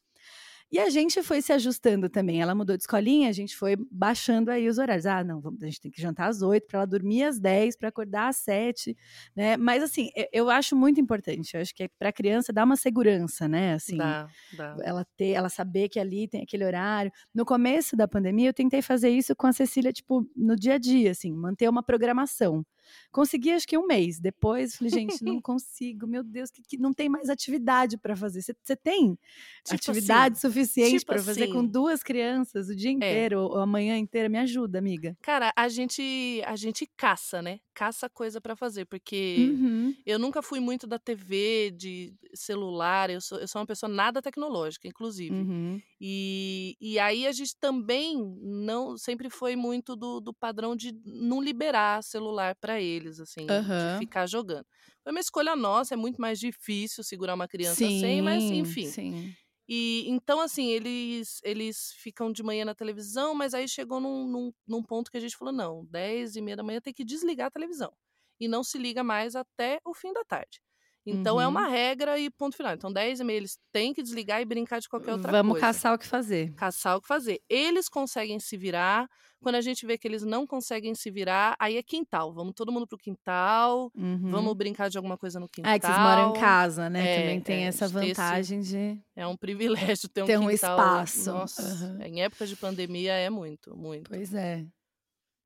E 0.71 0.79
a 0.79 0.89
gente 0.89 1.21
foi 1.21 1.41
se 1.41 1.51
ajustando 1.51 2.07
também. 2.09 2.41
Ela 2.41 2.55
mudou 2.55 2.77
de 2.77 2.83
escolinha, 2.83 3.27
a 3.29 3.33
gente 3.33 3.55
foi 3.57 3.75
baixando 3.91 4.49
aí 4.49 4.69
os 4.69 4.77
horários. 4.77 5.05
Ah, 5.05 5.21
não, 5.23 5.41
vamos, 5.41 5.61
a 5.61 5.65
gente 5.65 5.81
tem 5.81 5.91
que 5.91 6.01
jantar 6.01 6.29
às 6.29 6.41
oito 6.41 6.65
para 6.67 6.79
ela 6.79 6.87
dormir 6.87 7.23
às 7.23 7.39
dez, 7.39 7.75
para 7.75 7.89
acordar 7.89 8.29
às 8.29 8.37
sete, 8.37 8.95
né? 9.35 9.57
Mas 9.57 9.83
assim, 9.83 10.09
eu, 10.15 10.27
eu 10.31 10.49
acho 10.49 10.73
muito 10.75 10.99
importante. 11.01 11.55
Eu 11.55 11.61
acho 11.61 11.75
que 11.75 11.89
para 11.99 12.09
a 12.09 12.13
criança 12.13 12.53
dá 12.53 12.63
uma 12.63 12.77
segurança, 12.77 13.47
né? 13.49 13.73
Assim, 13.73 13.97
Dá, 13.97 14.29
dá. 14.53 14.77
ela 14.83 15.05
ter, 15.17 15.31
ela 15.31 15.49
saber 15.49 15.89
que 15.89 15.99
ali 15.99 16.27
tem 16.27 16.41
aquele 16.43 16.63
horário. 16.63 17.11
No 17.33 17.43
começo 17.45 17.97
da 17.97 18.07
pandemia, 18.07 18.49
eu 18.49 18.53
tentei 18.53 18.81
fazer 18.81 19.09
isso 19.09 19.35
com 19.35 19.47
a 19.47 19.53
Cecília, 19.53 19.91
tipo, 19.91 20.25
no 20.35 20.55
dia 20.55 20.75
a 20.75 20.77
dia, 20.77 21.11
assim, 21.11 21.33
manter 21.33 21.67
uma 21.69 21.83
programação. 21.83 22.65
Consegui 23.11 23.51
acho 23.51 23.67
que 23.67 23.77
um 23.77 23.85
mês. 23.85 24.19
Depois 24.19 24.75
falei, 24.75 24.91
gente, 24.91 25.23
não 25.23 25.39
consigo. 25.41 26.07
Meu 26.07 26.23
Deus, 26.23 26.49
que, 26.51 26.61
que 26.61 26.77
não 26.77 26.93
tem 26.93 27.09
mais 27.09 27.29
atividade 27.29 27.97
para 27.97 28.15
fazer. 28.15 28.41
Você 28.41 28.75
tem 28.75 29.17
Tipo 29.63 29.75
atividade 29.75 30.37
assim, 30.37 30.47
suficiente 30.47 30.99
tipo 30.99 31.11
para 31.13 31.21
fazer 31.21 31.47
com 31.47 31.59
assim. 31.59 31.67
duas 31.67 32.03
crianças 32.03 32.69
o 32.69 32.75
dia 32.75 32.91
inteiro 32.91 33.41
ou 33.41 33.57
a 33.59 33.65
manhã 33.65 33.97
inteira? 33.97 34.27
Me 34.29 34.37
ajuda, 34.39 34.79
amiga. 34.79 35.15
Cara, 35.21 35.51
a 35.55 35.67
gente 35.69 36.41
a 36.45 36.55
gente 36.55 36.87
caça, 36.97 37.41
né? 37.41 37.59
Caça 37.73 38.09
coisa 38.09 38.41
pra 38.41 38.55
fazer, 38.55 38.85
porque 38.85 39.37
Uhum. 39.51 39.95
eu 40.05 40.19
nunca 40.19 40.41
fui 40.41 40.59
muito 40.59 40.85
da 40.85 40.99
TV, 40.99 41.71
de 41.75 42.13
celular, 42.33 43.09
eu 43.09 43.21
sou, 43.21 43.39
eu 43.39 43.47
sou 43.47 43.61
uma 43.61 43.65
pessoa 43.67 43.89
nada 43.89 44.21
tecnológica, 44.21 44.87
inclusive. 44.87 45.33
Uhum. 45.35 45.81
E, 45.99 46.75
e 46.81 46.99
aí 46.99 47.27
a 47.27 47.31
gente 47.31 47.55
também 47.59 48.17
não 48.41 48.97
sempre 48.97 49.29
foi 49.29 49.55
muito 49.55 49.95
do, 49.95 50.19
do 50.19 50.33
padrão 50.33 50.75
de 50.75 50.93
não 51.05 51.41
liberar 51.41 52.03
celular 52.03 52.55
pra 52.55 52.80
eles, 52.81 53.19
assim, 53.19 53.65
de 53.75 53.87
Aham. 53.87 53.97
ficar 53.97 54.27
jogando. 54.27 54.65
Foi 55.03 55.11
uma 55.11 55.19
escolha 55.19 55.55
nossa, 55.55 55.93
é 55.93 55.97
muito 55.97 56.19
mais 56.21 56.39
difícil 56.39 57.03
segurar 57.03 57.35
uma 57.35 57.47
criança 57.47 57.89
sem, 57.91 58.21
mas 58.21 58.49
Sim, 58.49 58.51
enfim. 58.51 58.93
sim. 58.93 59.37
E 59.67 60.05
então, 60.09 60.41
assim, 60.41 60.67
eles 60.69 61.39
eles 61.43 61.93
ficam 61.93 62.31
de 62.31 62.43
manhã 62.43 62.65
na 62.65 62.75
televisão, 62.75 63.33
mas 63.35 63.53
aí 63.53 63.67
chegou 63.67 63.99
num, 64.01 64.27
num, 64.27 64.53
num 64.67 64.83
ponto 64.83 65.11
que 65.11 65.17
a 65.17 65.19
gente 65.21 65.37
falou: 65.37 65.53
não, 65.53 65.85
10 65.85 66.35
e 66.35 66.41
meia 66.41 66.57
da 66.57 66.63
manhã 66.63 66.81
tem 66.81 66.93
que 66.93 67.05
desligar 67.05 67.47
a 67.47 67.51
televisão. 67.51 67.93
E 68.39 68.47
não 68.47 68.63
se 68.63 68.77
liga 68.77 69.03
mais 69.03 69.35
até 69.35 69.79
o 69.85 69.93
fim 69.93 70.11
da 70.13 70.23
tarde. 70.25 70.61
Então 71.05 71.41
é 71.41 71.45
Uhum. 71.45 71.51
uma 71.51 71.67
regra 71.67 72.19
e 72.19 72.29
ponto 72.29 72.55
final. 72.55 72.73
Então, 72.73 72.91
10 72.93 73.19
e 73.19 73.23
meia 73.23 73.37
eles 73.37 73.57
têm 73.71 73.91
que 73.93 74.03
desligar 74.03 74.39
e 74.39 74.45
brincar 74.45 74.79
de 74.79 74.87
qualquer 74.87 75.13
outra 75.13 75.31
Vamos 75.31 75.53
coisa. 75.53 75.65
caçar 75.67 75.95
o 75.95 75.97
que 75.97 76.05
fazer. 76.05 76.53
Caçar 76.53 76.95
o 76.97 77.01
que 77.01 77.07
fazer. 77.07 77.41
Eles 77.49 77.89
conseguem 77.89 78.39
se 78.39 78.55
virar. 78.55 79.07
Quando 79.41 79.55
a 79.55 79.61
gente 79.61 79.83
vê 79.87 79.97
que 79.97 80.07
eles 80.07 80.21
não 80.21 80.45
conseguem 80.45 80.93
se 80.93 81.09
virar, 81.09 81.55
aí 81.59 81.75
é 81.75 81.81
quintal. 81.81 82.31
Vamos 82.31 82.53
todo 82.55 82.71
mundo 82.71 82.85
pro 82.85 82.99
quintal. 82.99 83.91
Uhum. 83.95 84.29
Vamos 84.29 84.53
brincar 84.53 84.87
de 84.91 84.97
alguma 84.99 85.17
coisa 85.17 85.39
no 85.39 85.49
quintal. 85.49 85.73
Ah, 85.73 85.79
que 85.79 85.85
vocês 85.87 85.97
moram 85.97 86.29
em 86.35 86.39
casa, 86.39 86.87
né? 86.91 87.07
É, 87.15 87.19
Também 87.21 87.41
tem 87.41 87.63
é, 87.63 87.67
essa 87.69 87.89
ter 87.89 87.97
esse- 88.05 88.07
vantagem 88.13 88.61
de. 88.61 89.01
É 89.15 89.25
um 89.25 89.35
privilégio 89.35 90.07
ter 90.07 90.21
um 90.21 90.25
Ter 90.27 90.37
um 90.37 90.47
quintal. 90.47 90.77
espaço. 90.77 91.31
Nossa, 91.31 91.63
Aham. 91.63 91.99
em 92.05 92.21
épocas 92.21 92.47
de 92.49 92.55
pandemia 92.55 93.13
é 93.13 93.31
muito, 93.31 93.75
muito. 93.75 94.07
Pois 94.11 94.31
é. 94.35 94.63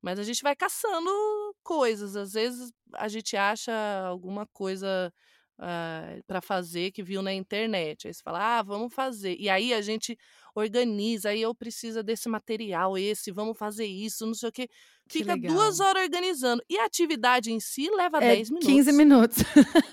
Mas 0.02 0.18
a 0.18 0.22
gente 0.22 0.42
vai 0.42 0.54
caçando 0.54 1.08
coisas. 1.62 2.14
Às 2.16 2.32
vezes 2.34 2.70
a 2.92 3.08
gente 3.08 3.34
acha 3.34 3.72
alguma 4.06 4.46
coisa 4.52 5.10
para 6.26 6.40
fazer 6.40 6.90
que 6.90 7.02
viu 7.02 7.22
na 7.22 7.32
internet. 7.32 8.06
Aí 8.06 8.14
você 8.14 8.22
fala, 8.22 8.58
ah, 8.58 8.62
vamos 8.62 8.92
fazer. 8.94 9.36
E 9.38 9.48
aí 9.48 9.72
a 9.72 9.80
gente 9.80 10.16
organiza, 10.54 11.28
aí 11.30 11.42
eu 11.42 11.54
preciso 11.54 12.02
desse 12.02 12.28
material, 12.30 12.96
esse, 12.96 13.30
vamos 13.30 13.58
fazer 13.58 13.84
isso, 13.84 14.26
não 14.26 14.34
sei 14.34 14.48
o 14.48 14.52
quê. 14.52 14.68
Que 15.08 15.18
Fica 15.20 15.34
legal. 15.34 15.54
duas 15.54 15.78
horas 15.80 16.02
organizando. 16.02 16.62
E 16.68 16.78
a 16.78 16.84
atividade 16.86 17.52
em 17.52 17.60
si 17.60 17.88
leva 17.90 18.18
É 18.18 18.34
10 18.36 18.48
minutos. 18.50 18.68
15 18.68 18.92
minutos. 18.92 19.38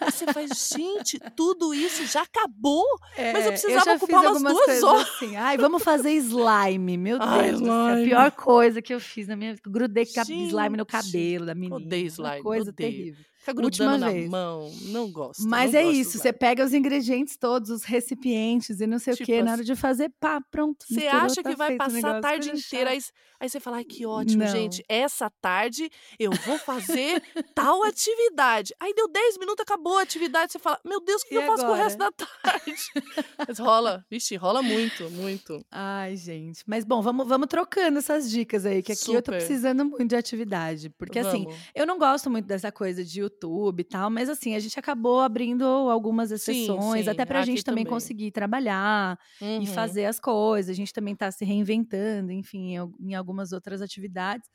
Aí 0.01 0.11
você 0.11 0.25
faz, 0.33 0.69
gente, 0.75 1.19
tudo 1.35 1.71
isso 1.73 2.05
já 2.07 2.23
acabou? 2.23 2.83
Mas 3.17 3.45
eu 3.45 3.51
É, 3.51 3.51
precisava 3.51 3.85
já 3.85 3.95
ocupar 3.95 4.21
umas 4.25 4.41
duas 4.41 4.83
horas. 4.83 5.07
Assim. 5.09 5.35
Ai, 5.35 5.57
vamos 5.57 5.83
fazer 5.83 6.11
slime. 6.13 6.97
Meu 6.97 7.19
Deus 7.19 7.29
Ai, 7.29 7.51
do 7.51 7.57
céu. 7.59 7.71
A 7.73 7.91
slime. 7.91 8.09
pior 8.09 8.31
coisa 8.31 8.81
que 8.81 8.93
eu 8.93 8.99
fiz 8.99 9.27
na 9.27 9.35
minha 9.35 9.51
vida. 9.53 9.69
Grudei 9.69 10.05
cap- 10.07 10.27
slime 10.31 10.77
no 10.77 10.77
Gente, 10.77 10.87
cabelo 10.87 11.45
da 11.45 11.53
menina. 11.53 11.75
odeio 11.75 12.03
Uma 12.05 12.07
slime, 12.29 12.41
coisa 12.43 12.71
odeio. 12.71 12.91
terrível. 12.91 13.25
Fica 13.43 13.61
Última 13.61 13.91
grudando 13.91 14.05
na 14.05 14.11
vez. 14.11 14.29
mão. 14.29 14.71
Não 14.83 15.11
gosto. 15.11 15.43
Mas 15.47 15.73
não 15.73 15.79
é 15.79 15.83
gosto 15.83 15.97
isso, 15.97 16.17
você 16.17 16.31
pega 16.31 16.63
os 16.63 16.73
ingredientes 16.73 17.35
todos, 17.35 17.69
os 17.69 17.83
recipientes 17.83 18.79
e 18.79 18.87
não 18.87 18.97
sei 18.99 19.13
Tipo 19.15 19.23
o 19.23 19.25
quê, 19.25 19.41
na 19.43 19.51
assim, 19.51 19.51
hora 19.51 19.63
de 19.65 19.75
fazer, 19.75 20.09
pá, 20.19 20.39
pronto. 20.49 20.85
Você 20.87 21.07
acha 21.07 21.43
tá 21.43 21.49
que 21.49 21.55
vai 21.57 21.75
passar 21.75 21.91
a 21.91 21.93
negócio, 21.93 22.21
tarde 22.21 22.49
inteira, 22.51 22.91
aí, 22.91 22.99
aí 23.39 23.49
você 23.49 23.59
fala, 23.59 23.77
ai, 23.77 23.83
que 23.83 24.05
ótimo, 24.05 24.43
Não. 24.43 24.49
gente. 24.51 24.81
Essa 24.87 25.29
tarde 25.41 25.89
eu 26.17 26.31
vou 26.45 26.57
fazer 26.57 27.21
tal 27.53 27.83
atividade. 27.83 28.73
Aí 28.79 28.93
deu 28.93 29.09
10 29.09 29.37
minutos, 29.37 29.61
acabou 29.61 29.97
a 29.97 30.03
atividade. 30.03 30.53
Você 30.53 30.59
fala, 30.59 30.79
meu 30.85 31.01
Deus, 31.01 31.21
o 31.21 31.25
que 31.27 31.35
E 31.35 31.37
eu 31.37 31.45
faço 31.45 31.65
com 31.65 31.71
o 31.71 31.75
resto 31.75 32.01
agora? 32.01 32.13
da 32.17 32.25
tarde? 32.51 32.75
Mas 33.47 33.59
rola, 33.59 34.05
vixe, 34.09 34.35
rola 34.37 34.61
muito, 34.61 35.09
muito. 35.11 35.59
Ai, 35.69 36.15
gente. 36.15 36.63
Mas 36.65 36.85
bom, 36.85 37.01
vamos, 37.01 37.27
vamos 37.27 37.47
trocando 37.47 37.99
essas 37.99 38.29
dicas 38.29 38.65
aí, 38.65 38.81
que 38.81 38.91
aqui 38.93 39.13
eu 39.13 39.21
tô 39.21 39.31
Super. 39.31 39.37
precisando 39.37 39.83
muito 39.83 40.07
de 40.07 40.15
atividade. 40.15 40.89
Porque 40.91 41.19
assim, 41.19 41.43
Vamos. 41.43 41.59
eu 41.75 41.85
não 41.85 41.97
gosto 41.97 42.29
muito 42.29 42.45
dessa 42.45 42.71
coisa 42.71 43.03
de 43.03 43.21
YouTube 43.33 43.81
e 43.81 43.83
tal, 43.83 44.09
mas 44.09 44.29
assim, 44.29 44.55
a 44.55 44.59
gente 44.59 44.79
acabou 44.79 45.19
abrindo 45.21 45.63
algumas 45.65 46.31
Sim, 46.35 46.79
exceções, 46.81 46.81
sim, 46.81 47.09
até 47.09 47.25
pra 47.25 47.41
aqui 47.41 47.63
gente 47.63 47.63
também 47.63 47.85
também. 47.85 47.85
conseguir 47.85 48.31
trabalhar 48.31 49.17
e 49.57 49.65
Uhum. 49.65 49.67
fazer 49.67 50.05
as 50.05 50.19
coisas. 50.19 50.69
A 50.71 50.73
gente 50.75 50.93
também 50.93 51.15
tá 51.15 51.31
se 51.31 51.45
reinventando, 51.45 52.31
enfim, 52.31 52.73
em, 52.73 52.77
al- 52.77 52.91
em 52.99 53.15
algumas 53.15 53.51
outras 53.51 53.81
atividades. 53.81 54.49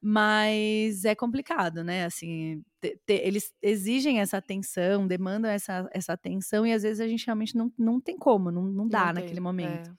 Mas 0.00 1.04
é 1.04 1.14
complicado, 1.14 1.84
né? 1.84 2.04
Assim, 2.04 2.62
te- 2.80 2.98
te- 3.06 3.14
eles 3.24 3.52
exigem 3.62 4.20
essa 4.20 4.38
atenção, 4.38 5.06
demandam 5.06 5.50
essa, 5.50 5.88
essa 5.92 6.12
atenção, 6.12 6.66
e 6.66 6.72
às 6.72 6.82
vezes 6.82 7.00
a 7.00 7.06
gente 7.08 7.24
realmente 7.26 7.56
não, 7.56 7.72
não 7.78 8.00
tem 8.00 8.16
como, 8.18 8.50
não, 8.50 8.64
não 8.64 8.88
dá 8.88 9.12
Não 9.12 9.12
naquele 9.12 9.40
tem, 9.40 9.40
momento. 9.40 9.88
é. 9.88 9.94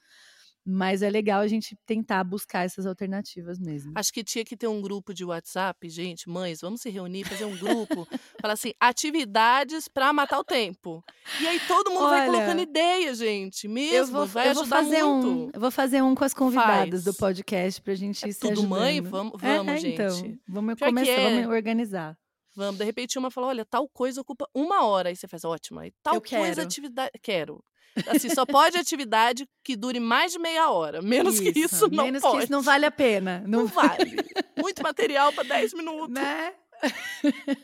Mas 0.66 1.02
é 1.02 1.10
legal 1.10 1.42
a 1.42 1.48
gente 1.48 1.76
tentar 1.86 2.24
buscar 2.24 2.64
essas 2.64 2.86
alternativas 2.86 3.60
mesmo. 3.60 3.92
Acho 3.96 4.14
que 4.14 4.24
tinha 4.24 4.46
que 4.46 4.56
ter 4.56 4.68
um 4.68 4.82
grupo 4.82 5.14
de 5.14 5.26
WhatsApp, 5.26 5.90
gente, 5.90 6.30
mães, 6.30 6.62
vamos 6.62 6.80
se 6.82 6.90
reunir, 6.90 7.26
fazer 7.26 7.44
um 7.44 7.58
grupo, 7.58 8.08
falar 8.40 8.54
assim, 8.54 8.72
atividades 8.80 9.88
pra 9.88 10.14
matar 10.14 10.40
o 10.40 10.44
tempo. 10.44 11.04
E 11.42 11.48
aí 11.48 11.60
todo 11.68 11.92
mundo 11.92 12.10
vai 12.10 12.26
colocando 12.28 12.52
Olha, 12.60 12.62
ideia, 12.62 13.14
gente, 13.14 13.68
mesmo, 13.68 13.94
Eu 13.98 14.06
vou, 14.08 14.26
vai 14.26 14.50
eu 14.50 14.54
vou 14.56 14.66
fazer 14.66 15.04
muito. 15.04 15.28
um, 15.28 15.50
eu 15.54 15.60
vou 15.60 15.72
fazer 15.72 16.02
um 16.02 16.16
com 16.16 16.24
as 16.24 16.34
convidadas 16.34 17.04
do 17.04 17.14
Faz. 17.14 17.18
podcast 17.18 17.82
pra 17.82 17.94
gente 17.96 18.24
É 18.28 18.32
se 18.32 18.40
tudo 18.40 18.64
mãe? 18.68 19.00
ajudando. 19.00 19.12
Vamos, 19.12 19.44
É, 19.44 19.58
vamos, 19.58 19.74
é, 19.84 19.88
então, 19.90 20.10
gente. 20.12 20.40
vamos 20.48 20.76
Pior 20.76 20.88
que 20.88 20.94
começar, 20.94 21.12
é. 21.12 21.30
vamos 21.42 21.54
organizar. 21.56 22.18
Vamos, 22.56 22.78
de 22.78 22.86
repente 22.86 23.18
uma 23.18 23.32
fala, 23.32 23.48
olha, 23.48 23.66
tal 23.66 23.90
coisa 23.90 24.22
ocupa 24.22 24.48
uma 24.54 24.86
hora. 24.86 25.10
Aí 25.10 25.16
você 25.16 25.28
faz, 25.28 25.44
ótimo. 25.44 25.80
Aí 25.80 25.92
tal 26.04 26.16
Eu 26.16 26.22
coisa, 26.22 26.56
quero. 26.56 26.62
atividade. 26.62 27.12
Quero. 27.22 27.64
Assim, 28.08 28.30
só 28.30 28.46
pode 28.46 28.78
atividade 28.78 29.48
que 29.64 29.76
dure 29.76 30.00
mais 30.00 30.32
de 30.32 30.40
meia 30.40 30.70
hora. 30.70 31.02
Menos 31.02 31.40
que 31.40 31.52
isso, 31.58 31.90
não 31.90 32.06
menos 32.06 32.22
pode. 32.22 32.38
que 32.38 32.44
isso 32.44 32.52
não 32.52 32.62
vale 32.62 32.86
a 32.86 32.92
pena. 32.92 33.44
Não 33.48 33.62
Não, 33.62 33.68
vale. 33.68 34.16
Muito 34.58 34.82
material 34.82 35.32
para 35.34 35.44
10 35.44 35.74
minutos. 35.74 36.10
né? 36.10 36.54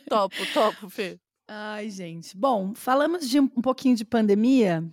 Topo, 0.08 0.36
topo, 0.54 0.90
Fê. 0.90 1.20
Ai, 1.48 1.90
gente. 1.90 2.38
Bom, 2.38 2.74
falamos 2.76 3.28
de 3.28 3.40
um 3.40 3.48
pouquinho 3.48 3.96
de 3.96 4.06
pandemia. 4.06 4.84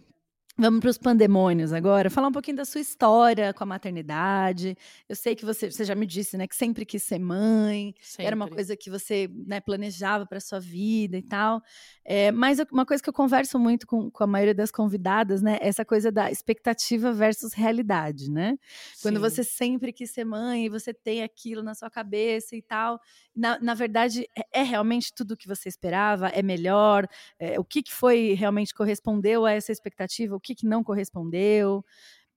Vamos 0.58 0.80
para 0.80 0.88
os 0.88 0.96
pandemônios 0.96 1.70
agora. 1.70 2.08
Falar 2.08 2.28
um 2.28 2.32
pouquinho 2.32 2.56
da 2.56 2.64
sua 2.64 2.80
história 2.80 3.52
com 3.52 3.62
a 3.62 3.66
maternidade. 3.66 4.74
Eu 5.06 5.14
sei 5.14 5.36
que 5.36 5.44
você, 5.44 5.70
você 5.70 5.84
já 5.84 5.94
me 5.94 6.06
disse, 6.06 6.34
né, 6.38 6.46
que 6.46 6.56
sempre 6.56 6.86
quis 6.86 7.02
ser 7.02 7.18
mãe. 7.18 7.94
Era 8.18 8.34
uma 8.34 8.46
Sempre. 8.46 8.56
coisa 8.56 8.74
que 8.74 8.88
você 8.88 9.28
né, 9.46 9.60
planejava 9.60 10.24
para 10.24 10.40
sua 10.40 10.58
vida 10.58 11.18
e 11.18 11.22
tal. 11.22 11.60
É, 12.02 12.32
mas 12.32 12.58
uma 12.72 12.86
coisa 12.86 13.02
que 13.02 13.08
eu 13.10 13.12
converso 13.12 13.58
muito 13.58 13.86
com, 13.86 14.10
com 14.10 14.24
a 14.24 14.26
maioria 14.26 14.54
das 14.54 14.70
convidadas, 14.70 15.42
né? 15.42 15.58
é 15.60 15.68
Essa 15.68 15.84
coisa 15.84 16.10
da 16.10 16.30
expectativa 16.30 17.12
versus 17.12 17.52
realidade, 17.52 18.30
né? 18.30 18.56
Quando 19.02 19.16
Sim. 19.16 19.20
você 19.20 19.44
sempre 19.44 19.92
quis 19.92 20.10
ser 20.10 20.24
mãe 20.24 20.64
e 20.64 20.68
você 20.70 20.94
tem 20.94 21.22
aquilo 21.22 21.62
na 21.62 21.74
sua 21.74 21.90
cabeça 21.90 22.56
e 22.56 22.62
tal. 22.62 22.98
Na, 23.34 23.58
na 23.60 23.74
verdade, 23.74 24.26
é, 24.34 24.60
é 24.60 24.62
realmente 24.62 25.12
tudo 25.14 25.32
o 25.32 25.36
que 25.36 25.46
você 25.46 25.68
esperava? 25.68 26.28
É 26.28 26.40
melhor? 26.42 27.06
É, 27.38 27.60
o 27.60 27.64
que, 27.64 27.82
que 27.82 27.92
foi 27.92 28.32
realmente 28.32 28.72
correspondeu 28.72 29.44
a 29.44 29.52
essa 29.52 29.70
expectativa? 29.70 30.34
O 30.46 30.54
que, 30.54 30.54
que 30.54 30.66
não 30.66 30.84
correspondeu? 30.84 31.84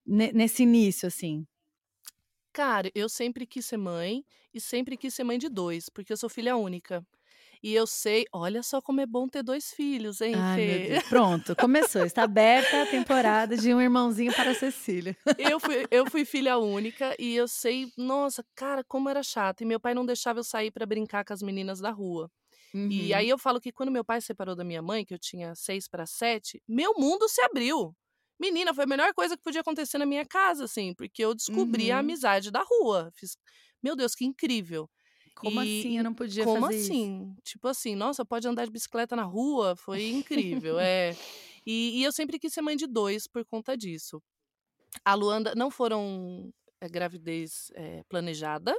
Ne- 0.06 0.32
nesse 0.34 0.64
início, 0.64 1.08
assim. 1.08 1.46
Cara, 2.52 2.92
eu 2.96 3.08
sempre 3.08 3.46
quis 3.46 3.66
ser 3.66 3.78
mãe 3.78 4.26
e 4.54 4.60
sempre 4.60 4.98
quis 4.98 5.14
ser 5.14 5.24
mãe 5.24 5.38
de 5.38 5.48
dois, 5.50 5.88
porque 5.90 6.12
eu 6.12 6.18
sou 6.18 6.30
filha 6.30 6.56
única. 6.58 7.06
E 7.64 7.74
eu 7.76 7.88
sei, 7.88 8.26
olha 8.34 8.64
só 8.64 8.82
como 8.82 9.02
é 9.02 9.06
bom 9.06 9.28
ter 9.28 9.44
dois 9.44 9.72
filhos, 9.74 10.22
hein, 10.22 10.36
Ai, 10.36 10.60
meu 10.60 10.80
Fê? 10.80 10.88
Deus. 10.88 11.04
Pronto, 11.10 11.56
começou. 11.56 12.04
Está 12.04 12.24
aberta 12.24 12.82
a 12.84 12.86
temporada 12.86 13.58
de 13.58 13.74
um 13.74 13.82
irmãozinho 13.82 14.34
para 14.34 14.52
a 14.52 14.54
Cecília. 14.54 15.16
Eu 15.38 15.60
fui, 15.60 15.88
eu 15.92 16.06
fui 16.06 16.26
filha 16.26 16.58
única 16.58 17.16
e 17.20 17.36
eu 17.36 17.48
sei, 17.48 17.92
nossa, 17.98 18.44
cara, 18.56 18.84
como 18.84 19.10
era 19.10 19.24
chato. 19.24 19.62
E 19.62 19.66
meu 19.66 19.80
pai 19.80 19.94
não 19.94 20.06
deixava 20.06 20.40
eu 20.40 20.44
sair 20.44 20.72
para 20.72 20.86
brincar 20.86 21.24
com 21.26 21.34
as 21.34 21.42
meninas 21.42 21.80
da 21.80 21.92
rua. 21.92 22.30
E 22.90 23.14
Uhum. 23.14 23.16
aí 23.16 23.30
eu 23.30 23.38
falo 23.38 23.60
que 23.62 23.72
quando 23.72 23.92
meu 23.92 24.04
pai 24.06 24.22
separou 24.22 24.56
da 24.56 24.64
minha 24.64 24.82
mãe, 24.82 25.06
que 25.06 25.14
eu 25.14 25.20
tinha 25.20 25.56
seis 25.56 25.88
para 25.88 26.06
sete, 26.06 26.62
meu 26.68 26.94
mundo 26.98 27.28
se 27.30 27.42
abriu. 27.42 27.96
Menina, 28.40 28.74
foi 28.74 28.86
a 28.86 28.88
melhor 28.88 29.14
coisa 29.14 29.36
que 29.38 29.44
podia 29.44 29.62
acontecer 29.62 29.98
na 29.98 30.06
minha 30.06 30.26
casa, 30.26 30.64
assim, 30.66 30.94
porque 30.96 31.24
eu 31.24 31.36
descobri 31.36 31.92
a 31.92 32.00
Uhum. 32.00 32.00
amizade 32.00 32.52
da 32.52 32.62
rua. 32.64 33.12
Fiz, 33.16 33.38
meu 33.84 33.96
Deus, 33.96 34.16
que 34.16 34.26
incrível. 34.26 34.90
Como 35.34 35.60
E- 35.60 35.60
assim 35.60 35.98
eu 35.98 36.04
não 36.04 36.14
podia 36.14 36.46
Como 36.46 36.48
fazer 36.48 36.76
isso? 36.92 37.08
assim? 37.08 37.36
Tipo 37.44 37.68
assim, 37.68 37.96
nossa, 37.96 38.26
pode 38.26 38.48
andar 38.48 38.66
de 38.66 38.72
bicicleta 38.72 39.16
na 39.16 39.24
rua? 39.24 39.76
Foi 39.76 40.04
incrível, 40.08 40.80
é. 40.80 41.18
E, 41.66 42.00
e 42.00 42.04
eu 42.04 42.12
sempre 42.14 42.40
quis 42.40 42.54
ser 42.54 42.62
mãe 42.62 42.76
de 42.78 42.88
dois 42.88 43.28
por 43.28 43.46
conta 43.46 43.76
disso. 43.78 44.22
A 45.06 45.14
Luanda 45.16 45.54
não 45.56 45.72
foram 45.72 46.52
é, 46.82 46.90
gravidez 46.90 47.72
é, 47.76 48.04
planejada, 48.10 48.76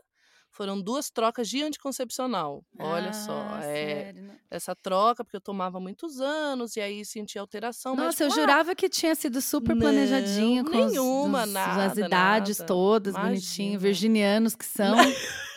foram 0.50 0.80
duas 0.80 1.10
trocas 1.10 1.48
de 1.48 1.62
anticoncepcional. 1.62 2.64
Olha 2.78 3.12
só, 3.12 3.32
Ah, 3.50 3.64
é, 3.64 4.12
não- 4.12 4.34
essa 4.50 4.74
troca, 4.74 5.24
porque 5.24 5.36
eu 5.36 5.40
tomava 5.40 5.78
muitos 5.80 6.20
anos 6.20 6.76
e 6.76 6.80
aí 6.80 7.04
senti 7.04 7.38
alteração. 7.38 7.94
mas, 7.96 8.04
Nossa, 8.06 8.24
eu 8.24 8.28
tipo, 8.28 8.40
ah, 8.40 8.42
jurava 8.42 8.74
que 8.74 8.88
tinha 8.88 9.14
sido 9.14 9.40
super 9.40 9.74
Não, 9.74 9.80
planejadinho 9.82 10.64
com 10.64 10.70
os- 10.84 10.92
nenhuma, 10.92 11.44
dos- 11.44 11.52
nada, 11.54 11.84
as 11.86 11.98
idades 11.98 12.58
nada. 12.58 12.66
todas, 12.66 13.14
Imagina. 13.14 13.30
bonitinho, 13.34 13.78
virginianos 13.80 14.54
que 14.54 14.64
são. 14.64 14.94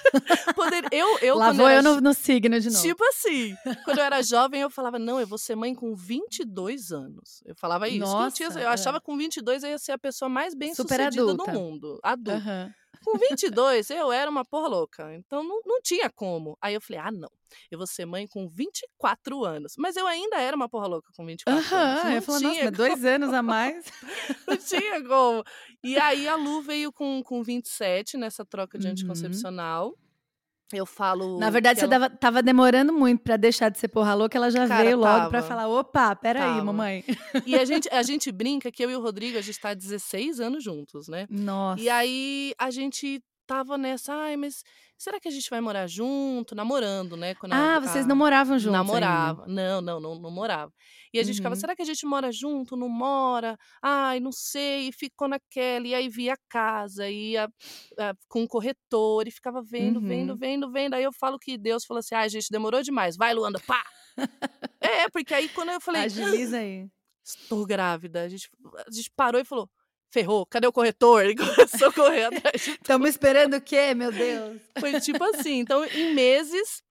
Poder, 0.56 0.86
eu, 0.91 1.17
eu, 1.19 1.36
Lá 1.38 1.51
vou 1.51 1.67
era 1.67 1.79
eu 1.79 1.95
no, 1.95 2.01
no 2.01 2.13
signo 2.13 2.60
de 2.60 2.69
novo. 2.69 2.82
Tipo 2.82 3.03
assim, 3.06 3.56
quando 3.86 3.97
eu 3.97 4.03
era 4.03 4.21
jovem, 4.21 4.62
eu 4.62 4.69
falava, 4.69 4.99
não, 4.99 5.19
eu 5.19 5.25
vou 5.25 5.38
ser 5.38 5.56
mãe 5.56 5.73
com 5.73 5.95
22 5.95 6.91
anos. 6.91 7.41
Eu 7.45 7.56
falava 7.56 7.88
isso. 7.88 7.97
que 7.97 8.03
eu, 8.03 8.32
tinha- 8.32 8.49
Nossa, 8.49 8.60
eu 8.62 8.69
é. 8.69 8.73
achava 8.73 8.99
que 8.99 9.06
com 9.06 9.17
22 9.17 9.63
eu 9.63 9.69
ia 9.69 9.77
ser 9.79 9.93
a 9.93 9.97
pessoa 9.97 10.29
mais 10.29 10.53
bem 10.53 10.75
Super 10.75 10.97
sucedida 10.99 11.23
adulta. 11.32 11.51
do 11.51 11.60
mundo. 11.60 11.99
Adulta. 12.03 12.34
Aham. 12.38 12.73
Com 13.04 13.18
22, 13.18 13.89
eu 13.89 14.12
era 14.12 14.30
uma 14.30 14.46
porra 14.46 14.68
louca. 14.68 15.13
Então 15.16 15.44
não, 15.44 15.62
não 15.66 15.82
tinha 15.82 16.10
como. 16.10 16.58
Aí 16.62 16.74
eu 16.74 16.82
falei, 16.82 17.02
ah, 17.02 17.12
não. 17.12 17.30
Eu 17.70 17.78
vou 17.78 17.86
ser 17.86 18.06
mãe 18.06 18.26
com 18.28 18.48
24 18.48 19.46
anos. 19.46 19.74
Mas 19.78 19.96
eu 19.96 20.08
ainda 20.08 20.38
era 20.42 20.56
uma 20.56 20.68
porra 20.70 20.88
louca 20.88 21.12
com 21.16 21.26
24 21.26 21.60
anos. 21.60 21.72
Aham, 21.72 22.04
Não 22.06 22.12
eu 22.16 22.22
falo, 22.22 22.39
nossa, 22.39 22.63
mas 22.63 22.72
dois 22.72 23.06
anos 23.06 23.34
a 23.34 23.44
mais. 23.44 23.86
não 24.48 24.58
tinha 24.58 25.04
como. 25.04 25.44
E 25.84 25.98
aí 26.00 26.28
a 26.28 26.36
Lu 26.36 26.62
veio 26.62 26.92
com, 26.92 27.22
com 27.24 27.44
27 27.44 28.18
nessa 28.18 28.44
troca 28.46 28.78
de 28.80 28.88
Uhum. 28.88 28.92
anticoncepcional. 28.94 29.94
Eu 30.71 30.86
falo. 30.86 31.38
Na 31.39 31.49
verdade, 31.49 31.80
você 31.80 31.86
ela- 31.86 32.10
tava 32.10 32.41
demorando 32.41 32.91
muito 32.93 33.21
pra 33.21 33.38
deixar 33.38 33.69
de 33.69 33.78
ser 33.78 33.88
porra 33.89 34.13
louca, 34.15 34.38
ela 34.38 34.49
já 34.49 34.67
Cara, 34.67 34.84
veio 34.84 34.97
logo 34.97 35.30
pra 35.30 35.41
tava. 35.41 35.47
falar: 35.47 35.67
opa, 35.67 36.15
peraí, 36.15 36.41
Tava. 36.41 36.63
mamãe. 36.63 37.04
E 37.45 37.56
a 37.56 37.63
gente, 37.65 37.88
a 37.91 38.02
gente 38.02 38.32
brinca 38.32 38.71
que 38.71 38.84
eu 38.84 38.89
e 38.89 38.95
o 38.95 39.02
Rodrigo, 39.02 39.38
a 39.38 39.41
gente 39.41 39.60
tá 39.60 39.69
há 39.69 39.73
16 39.73 40.39
anos 40.39 40.63
juntos, 40.63 41.08
né? 41.08 41.28
Nossa. 41.30 41.82
E 41.82 41.89
aí 41.89 42.54
a 42.58 42.71
gente 42.71 43.21
tava 43.45 43.78
nessa, 43.78 44.15
ai, 44.15 44.38
mas 44.38 44.63
será 45.04 45.20
que 45.20 45.28
a 45.28 45.32
gente 45.32 45.50
vai 45.50 45.60
morar 45.62 45.86
junto? 45.88 46.56
Namorando, 46.56 47.16
né? 47.18 47.36
Quando 47.36 47.54
Ah, 47.54 47.76
a- 47.76 47.80
vocês 47.80 48.06
a- 48.06 48.08
não 48.08 48.16
moravam 48.16 48.58
juntos. 48.58 48.76
ainda. 48.80 48.86
Namorava. 48.94 49.46
Não, 49.48 49.82
não, 49.82 50.00
não, 50.00 50.16
não 50.20 50.32
morava. 50.32 50.72
E 51.13 51.20
a 51.20 51.24
gente 51.24 51.36
ficava, 51.36 51.54
Uhum. 51.56 51.60
será 51.60 51.76
que 51.76 51.82
a 51.82 51.86
gente 51.86 52.06
mora 52.06 52.32
junto? 52.32 52.76
Não 52.76 52.89
mora? 52.89 53.58
Ai, 53.82 54.20
não 54.20 54.32
sei. 54.32 54.88
E 54.88 54.92
ficou 54.92 55.28
naquela. 55.28 55.86
E 55.88 55.94
aí 55.94 56.10
via 56.10 56.34
a 56.34 56.38
casa, 56.50 57.10
ia 57.10 57.48
ah, 58.00 58.13
com 58.28 58.44
o 58.44 58.48
corretor 58.48 59.28
e 59.28 59.32
ficava 59.32 59.62
vendo, 59.62 60.00
vendo, 60.02 60.32
Uhum. 60.32 60.38
vendo, 60.38 60.72
vendo. 60.72 60.94
Aí 60.96 61.04
eu 61.04 61.12
falo 61.13 61.38
que 61.38 61.58
Deus 61.58 61.86
falou 61.86 62.00
assim: 62.00 62.16
ai, 62.16 62.30
gente, 62.30 62.48
demorou 62.50 62.82
demais. 62.82 63.16
Vai, 63.18 63.34
Luanda, 63.34 63.60
pá! 63.68 63.84
é, 64.82 65.10
porque 65.10 65.34
aí 65.34 65.50
quando 65.50 65.70
eu 65.70 65.82
falei, 65.82 66.04
Agiliza 66.04 66.58
aí. 66.58 66.88
estou 67.24 67.66
grávida, 67.66 68.24
a 68.24 68.30
gente, 68.30 68.50
a 68.88 68.92
gente 68.92 69.12
parou 69.16 69.39
e 69.42 69.46
falou. 69.46 69.70
Ferrou, 70.13 70.45
cadê 70.45 70.67
o 70.67 70.71
corretor? 70.71 71.23
Ele 71.26 71.36
começou 71.36 71.88
a 71.88 71.93
correr 71.93 72.26
atrás 72.26 72.67
Estamos 72.67 73.10
esperando 73.10 73.56
o 73.56 73.62
quê, 73.62 73.95
meu 73.95 74.12
Deus? 74.12 74.62
Foi 74.80 74.99
tipo 75.02 75.23
assim. 75.23 75.58
Então, 75.60 75.84
em 75.86 76.13
meses, 76.13 76.84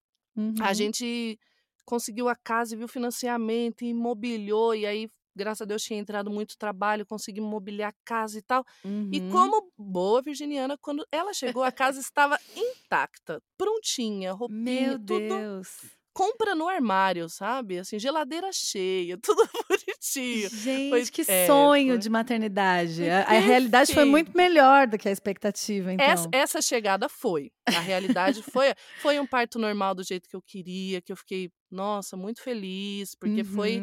a 0.61 0.69
Uhum. 0.71 0.75
gente 0.75 1.39
conseguiu 1.85 2.29
a 2.29 2.35
casa 2.35 2.75
e 2.75 2.79
viu 2.79 2.89
financiamento 2.89 3.83
e 3.83 3.89
imobiliou. 3.91 4.75
E 4.75 4.85
aí, 4.87 5.09
graças 5.37 5.63
a 5.63 5.65
Deus, 5.65 5.83
tinha 5.83 6.01
entrado 6.01 6.31
muito 6.31 6.57
trabalho, 6.59 7.07
conseguimos 7.07 7.49
mobiliar 7.49 7.91
a 7.91 7.97
casa 8.05 8.39
e 8.39 8.43
tal. 8.43 8.65
E 9.13 9.21
Uhum. 9.21 9.31
como 9.31 9.73
boa 9.79 10.21
virginiana, 10.21 10.77
quando 10.81 11.07
ela 11.13 11.33
chegou, 11.33 11.63
a 11.63 11.71
casa 11.71 12.01
estava 12.01 12.37
intacta, 12.57 13.41
prontinha, 13.57 14.33
roupinha, 14.33 14.63
Meu 14.65 14.99
tudo. 14.99 15.21
Deus. 15.21 15.69
Compra 16.15 16.55
no 16.55 16.69
armário, 16.69 17.29
sabe? 17.29 17.79
Assim, 17.79 17.99
geladeira 17.99 18.51
cheia, 18.53 19.17
tudo 19.23 19.49
bonitinho. 19.69 20.51
Gente, 20.51 21.11
que 21.11 21.23
é, 21.27 21.47
sonho 21.47 21.93
foi- 21.95 21.99
de 21.99 22.11
maternidade. 22.11 22.97
Foi 22.97 23.11
A, 23.11 23.23
a 23.23 23.39
realidade 23.39 23.95
foi 23.95 24.05
muito 24.05 24.37
melhor 24.37 24.87
do 24.87 24.99
que 24.99 25.09
a 25.09 25.13
expectativa, 25.13 25.93
então. 25.93 26.05
Essa, 26.07 26.29
essa 26.33 26.63
chegada 26.63 27.09
foi. 27.09 27.51
A 27.67 27.81
realidade 27.81 28.43
foi, 28.43 28.75
foi 29.01 29.19
um 29.19 29.27
parto 29.27 29.59
normal 29.59 29.95
do 29.95 30.05
jeito 30.05 30.29
que 30.29 30.37
eu 30.37 30.43
queria, 30.43 31.01
que 31.01 31.13
eu 31.13 31.17
fiquei, 31.17 31.51
nossa, 31.71 32.17
muito 32.17 32.43
feliz, 32.43 33.15
porque 33.15 33.43
foi. 33.45 33.83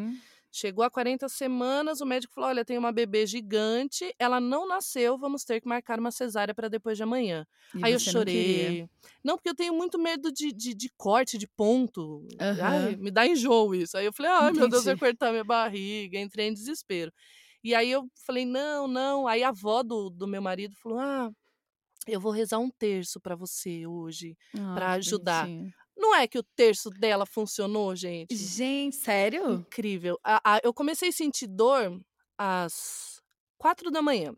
Uhum. 0.54 0.54
Chegou 0.54 0.84
a 0.84 0.90
40 0.90 1.30
semanas, 1.30 2.02
o 2.02 2.06
médico 2.06 2.34
falou: 2.34 2.50
olha, 2.50 2.66
tem 2.66 2.78
uma 2.78 2.92
bebê 2.92 3.26
gigante, 3.28 4.14
ela 4.20 4.40
não 4.40 4.68
nasceu, 4.68 5.18
vamos 5.18 5.44
ter 5.44 5.62
que 5.62 5.68
marcar 5.68 6.00
uma 6.00 6.12
cesárea 6.12 6.56
para 6.56 6.68
depois 6.70 6.98
de 6.98 7.04
amanhã. 7.04 7.46
E 7.74 7.82
Aí 7.82 7.94
eu 7.94 8.00
você 8.00 8.12
não 8.12 8.24
chorei. 8.24 8.88
Não, 9.24 9.36
porque 9.38 9.50
eu 9.50 9.56
tenho 9.56 9.74
muito 9.74 10.00
medo 10.00 10.32
de, 10.32 10.52
de, 10.52 10.74
de 10.74 10.90
corte, 10.98 11.38
de 11.38 11.48
ponto. 11.48 12.28
Ai, 12.60 12.96
Aham. 12.96 12.98
me 12.98 13.12
dá 13.12 13.28
enjoo 13.28 13.76
isso. 13.76 13.96
Aí 13.98 14.06
eu 14.06 14.14
falei, 14.14 14.32
ai 14.32 14.52
meu 14.54 14.68
Deus, 14.68 14.86
vai 14.86 14.96
Entendi. 14.96 14.98
cortar 14.98 15.32
minha 15.32 15.44
barriga. 15.44 16.20
Entrei 16.20 16.48
em 16.48 16.54
desespero. 16.54 17.12
E 17.64 17.76
aí 17.76 17.92
eu 17.92 18.08
falei, 18.26 18.46
não, 18.46 18.88
não. 18.88 19.28
Aí 19.28 19.44
a 19.44 19.50
avó 19.50 19.84
do, 19.84 20.10
do 20.10 20.28
meu 20.28 20.42
marido 20.42 20.76
falou, 20.82 21.00
ah, 21.00 21.30
eu 22.08 22.20
vou 22.20 22.32
rezar 22.32 22.60
um 22.60 22.70
terço 22.72 23.20
para 23.20 23.36
você 23.36 23.86
hoje, 23.88 24.38
Ah, 24.58 24.74
para 24.74 24.94
ajudar. 24.94 25.52
bonitinho. 25.64 25.74
Não 26.00 26.16
é 26.16 26.28
que 26.28 26.40
o 26.40 26.44
terço 26.56 26.90
dela 26.90 27.26
funcionou, 27.26 27.94
gente? 27.96 28.34
Gente, 28.36 28.96
sério? 28.96 29.52
Incrível. 29.52 30.18
A- 30.24 30.56
a- 30.56 30.60
eu 30.64 30.74
comecei 30.74 31.10
a 31.10 31.12
sentir 31.12 31.46
dor 31.48 32.00
às 32.38 33.22
quatro 33.58 33.92
da 33.92 34.02
manhã. 34.02 34.34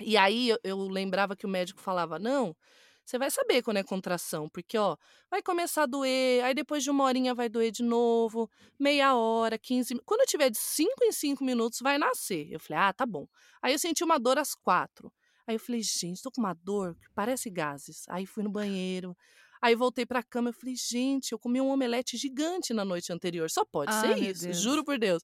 E 0.00 0.16
aí 0.16 0.48
eu, 0.50 0.58
eu 0.64 0.88
lembrava 0.88 1.36
que 1.36 1.46
o 1.46 1.48
médico 1.48 1.80
falava: 1.80 2.18
não, 2.18 2.56
você 3.04 3.18
vai 3.18 3.30
saber 3.30 3.62
quando 3.62 3.76
é 3.78 3.82
contração, 3.84 4.48
porque 4.48 4.76
ó, 4.78 4.96
vai 5.30 5.42
começar 5.42 5.82
a 5.84 5.86
doer, 5.86 6.44
aí 6.44 6.54
depois 6.54 6.82
de 6.82 6.90
uma 6.90 7.04
horinha 7.04 7.34
vai 7.34 7.48
doer 7.48 7.70
de 7.70 7.82
novo, 7.82 8.50
meia 8.78 9.14
hora, 9.14 9.58
15 9.58 9.94
mi- 9.94 10.02
Quando 10.04 10.20
eu 10.22 10.26
tiver 10.26 10.50
de 10.50 10.58
cinco 10.58 11.04
em 11.04 11.12
cinco 11.12 11.44
minutos, 11.44 11.78
vai 11.82 11.98
nascer. 11.98 12.48
Eu 12.50 12.58
falei, 12.60 12.82
ah, 12.82 12.92
tá 12.92 13.06
bom. 13.06 13.26
Aí 13.62 13.72
eu 13.72 13.78
senti 13.78 14.02
uma 14.02 14.18
dor 14.18 14.38
às 14.38 14.54
quatro. 14.54 15.12
Aí 15.46 15.54
eu 15.54 15.60
falei, 15.60 15.80
gente, 15.82 16.22
tô 16.22 16.30
com 16.32 16.40
uma 16.40 16.54
dor 16.54 16.94
que 16.96 17.06
parece 17.14 17.48
gases. 17.48 18.02
Aí 18.08 18.26
fui 18.26 18.42
no 18.42 18.50
banheiro. 18.50 19.16
Aí 19.60 19.74
voltei 19.74 20.04
pra 20.06 20.22
cama, 20.22 20.50
eu 20.50 20.54
falei, 20.54 20.74
gente, 20.76 21.32
eu 21.32 21.38
comi 21.38 21.60
um 21.60 21.68
omelete 21.68 22.16
gigante 22.16 22.72
na 22.74 22.84
noite 22.84 23.12
anterior. 23.12 23.50
Só 23.50 23.64
pode 23.64 23.92
Ai, 23.92 24.00
ser 24.14 24.22
isso, 24.30 24.44
Deus. 24.44 24.58
juro 24.58 24.84
por 24.84 24.98
Deus. 24.98 25.22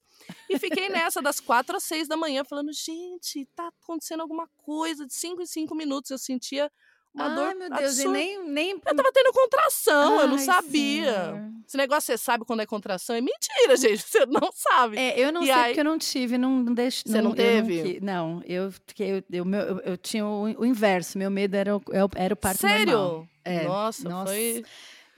E 0.49 0.57
fiquei 0.59 0.89
nessa 0.89 1.21
das 1.21 1.39
quatro 1.39 1.75
às 1.77 1.83
seis 1.83 2.07
da 2.07 2.17
manhã, 2.17 2.43
falando, 2.43 2.71
gente, 2.73 3.47
tá 3.55 3.69
acontecendo 3.83 4.21
alguma 4.21 4.47
coisa. 4.57 5.05
De 5.05 5.13
cinco 5.13 5.41
em 5.41 5.45
cinco 5.45 5.75
minutos 5.75 6.11
eu 6.11 6.17
sentia 6.17 6.71
uma 7.13 7.25
Ai, 7.27 7.35
dor 7.35 7.55
meu 7.55 7.69
Deus, 7.69 7.81
e 7.81 7.85
absurda. 8.01 8.11
nem, 8.11 8.43
nem... 8.49 8.71
Eu 8.71 8.95
tava 8.95 9.11
tendo 9.13 9.31
contração, 9.31 10.19
eu 10.21 10.27
não 10.27 10.37
Ai, 10.37 10.45
sabia. 10.45 11.13
Senhor. 11.13 11.53
Esse 11.67 11.77
negócio, 11.77 12.01
você 12.07 12.17
sabe 12.17 12.43
quando 12.43 12.61
é 12.61 12.65
contração? 12.65 13.15
É 13.15 13.21
mentira, 13.21 13.77
gente, 13.77 14.01
você 14.01 14.25
não 14.25 14.51
sabe. 14.51 14.97
É, 14.97 15.19
eu 15.19 15.31
não 15.31 15.43
E 15.43 15.45
sei 15.45 15.53
aí- 15.53 15.63
porque 15.67 15.79
eu 15.79 15.83
não 15.85 15.97
tive, 15.99 16.37
não, 16.39 16.49
não 16.63 16.73
deixo. 16.73 17.03
Você 17.05 17.21
não 17.21 17.29
eu 17.31 17.35
teve? 17.35 17.83
qui- 17.83 17.99
Não, 18.01 18.41
eu 18.45 18.71
fiquei, 18.71 19.11
eu, 19.17 19.23
eu, 19.31 19.45
meu- 19.45 19.61
eu, 19.61 19.79
eu 19.81 19.97
tinha 19.97 20.25
o, 20.25 20.43
o 20.61 20.65
inverso, 20.65 21.17
meu 21.19 21.29
medo 21.29 21.55
era 21.55 21.77
o, 21.77 21.81
era 22.15 22.33
o 22.33 22.37
parto 22.37 22.61
Sério? 22.61 22.93
normal. 22.97 23.27
É, 23.43 23.65
nossa, 23.65 24.09
nossa. 24.09 24.33
foi... 24.33 24.63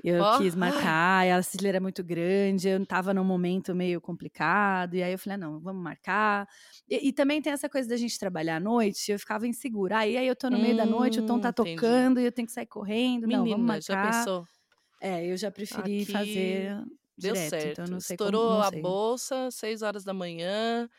Eu 0.04 0.22
Ó. 0.22 0.38
quis 0.38 0.54
marcar, 0.94 1.26
a 1.32 1.42
Cecília 1.42 1.70
era 1.70 1.80
muito 1.80 2.04
grande, 2.04 2.68
eu 2.68 2.84
estava 2.84 3.14
num 3.14 3.24
momento 3.24 3.74
meio 3.74 4.00
complicado, 4.02 4.94
e 4.96 5.02
aí 5.02 5.14
eu 5.14 5.18
falei, 5.18 5.36
ah, 5.36 5.38
não, 5.38 5.60
vamos 5.60 5.82
marcar. 5.82 6.48
E, 6.88 7.08
e 7.08 7.14
também 7.14 7.42
tem 7.42 7.52
essa 7.54 7.68
coisa 7.70 7.88
da 7.90 7.98
gente 7.98 8.20
trabalhar 8.20 8.58
à 8.58 8.60
noite, 8.60 9.12
eu 9.12 9.18
ficava 9.18 9.48
insegura. 9.48 10.00
Aí, 10.00 10.18
aí 10.18 10.28
eu 10.28 10.36
tô 10.36 10.50
no 10.50 10.60
meio 10.60 10.76
da 10.76 10.86
noite, 10.86 11.20
o 11.20 11.26
Tom 11.26 11.36
Hum, 11.38 11.40
tá 11.40 11.50
entendi. 11.50 11.76
tocando, 11.76 12.20
e 12.20 12.26
eu 12.26 12.32
tenho 12.32 12.46
que 12.46 12.52
sair 12.54 12.68
correndo. 12.68 13.26
não, 13.26 13.40
vamos 13.46 13.58
Menina, 13.58 13.82
já 13.82 13.96
marcar. 13.96 14.12
pensou? 14.20 14.48
É, 15.02 15.26
eu 15.26 15.38
já 15.38 15.50
preferi 15.50 16.02
Aqui 16.02 16.12
fazer 16.12 16.78
Deu 17.18 17.34
direto, 17.34 17.50
certo. 17.50 17.68
então 17.82 17.86
não 17.88 18.00
sei 18.00 18.16
Estourou 18.16 18.50
como, 18.50 18.62
a 18.62 18.72
bolsa, 18.72 19.50
seis 19.50 19.82
horas 19.82 20.04
da 20.04 20.14
manhã, 20.14 20.90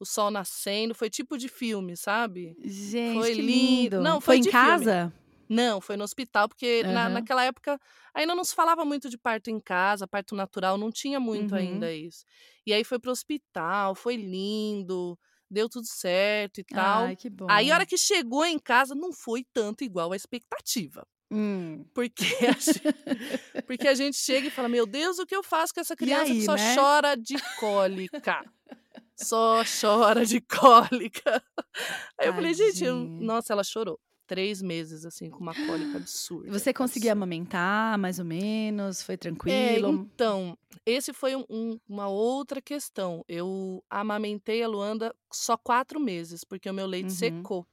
o 0.00 0.04
sol 0.04 0.30
nascendo. 0.30 0.94
Foi 0.94 1.10
tipo 1.10 1.36
de 1.38 1.48
filme, 1.48 1.96
sabe? 1.96 2.56
Gente, 2.64 3.14
Foi 3.14 3.32
lindo. 3.34 3.46
lindo. 3.46 4.00
Não, 4.02 4.20
foi, 4.20 4.36
foi 4.36 4.36
em 4.38 4.40
de 4.40 4.50
filme. 4.50 5.12
Não, 5.48 5.80
foi 5.80 5.96
no 5.96 6.04
hospital, 6.04 6.48
porque 6.48 6.82
na, 6.84 7.04
Aham. 7.06 7.08
naquela 7.14 7.44
época 7.44 7.78
ainda 8.14 8.34
não 8.34 8.44
se 8.44 8.54
falava 8.54 8.84
muito 8.84 9.08
de 9.08 9.16
parto 9.18 9.48
em 9.50 9.60
casa, 9.60 10.06
parto 10.08 10.34
natural, 10.34 10.76
não 10.78 10.90
tinha 10.90 11.20
muito 11.20 11.52
Uhum. 11.52 11.58
ainda 11.60 11.92
isso. 11.94 12.24
E 12.66 12.72
aí 12.72 12.82
foi 12.84 12.98
pro 12.98 13.10
hospital, 13.12 13.94
foi 13.94 14.16
lindo, 14.16 15.18
deu 15.50 15.68
tudo 15.68 15.86
certo 15.86 16.60
e 16.60 16.64
tal. 16.64 17.04
Ai, 17.04 17.16
que 17.16 17.30
bom. 17.30 17.46
Aí 17.48 17.70
a 17.70 17.74
hora 17.74 17.86
que 17.86 17.96
chegou 17.96 18.44
em 18.44 18.58
casa 18.58 18.94
não 18.94 19.12
foi 19.12 19.44
tanto 19.52 19.84
igual 19.84 20.12
à 20.12 20.16
expectativa. 20.16 21.06
Hum. 21.30 21.84
Porque 21.94 22.24
a, 22.46 22.52
gente, 22.52 22.80
porque 23.66 23.88
a 23.88 23.94
gente 23.94 24.16
chega 24.16 24.46
e 24.48 24.50
fala: 24.50 24.68
Meu 24.68 24.86
Deus, 24.86 25.18
o 25.18 25.26
que 25.26 25.34
eu 25.34 25.42
faço 25.42 25.74
com 25.74 25.80
essa 25.80 25.96
criança 25.96 26.32
aí, 26.32 26.38
que 26.38 26.44
só 26.44 26.54
né? 26.54 26.74
chora 26.74 27.16
de 27.16 27.36
cólica? 27.58 28.44
Só 29.18 29.62
chora 29.64 30.26
de 30.26 30.40
cólica. 30.42 31.42
Aí 32.20 32.28
eu 32.28 32.34
falei: 32.34 32.52
Gente, 32.54 32.84
eu- 32.84 32.94
Tadinha. 32.96 33.26
nossa, 33.26 33.52
ela 33.52 33.64
chorou. 33.64 33.98
Três 34.26 34.60
meses, 34.60 35.04
assim, 35.04 35.30
com 35.30 35.38
uma 35.40 35.54
cólica 35.54 35.96
absurda. 35.98 36.50
Você 36.52 36.72
conseguia 36.74 37.12
amamentar, 37.12 37.96
mais 37.98 38.18
ou 38.18 38.24
menos? 38.24 39.02
Foi 39.02 39.14
É, 39.14 39.18
tranquilo? 39.18 39.88
então, 39.90 40.56
esse 40.84 41.12
foi 41.12 41.36
um- 41.36 41.44
um- 41.48 41.80
uma 41.88 42.08
outra 42.08 42.60
questão. 42.60 43.24
Eu 43.28 43.82
amamentei 43.88 44.62
a 44.62 44.68
Luanda 44.68 45.14
só 45.32 45.56
quatro 45.56 46.00
meses, 46.00 46.42
porque 46.44 46.68
o 46.68 46.74
meu 46.74 46.86
leite 46.86 47.10
Uhum. 47.10 47.14
secou. 47.14 47.66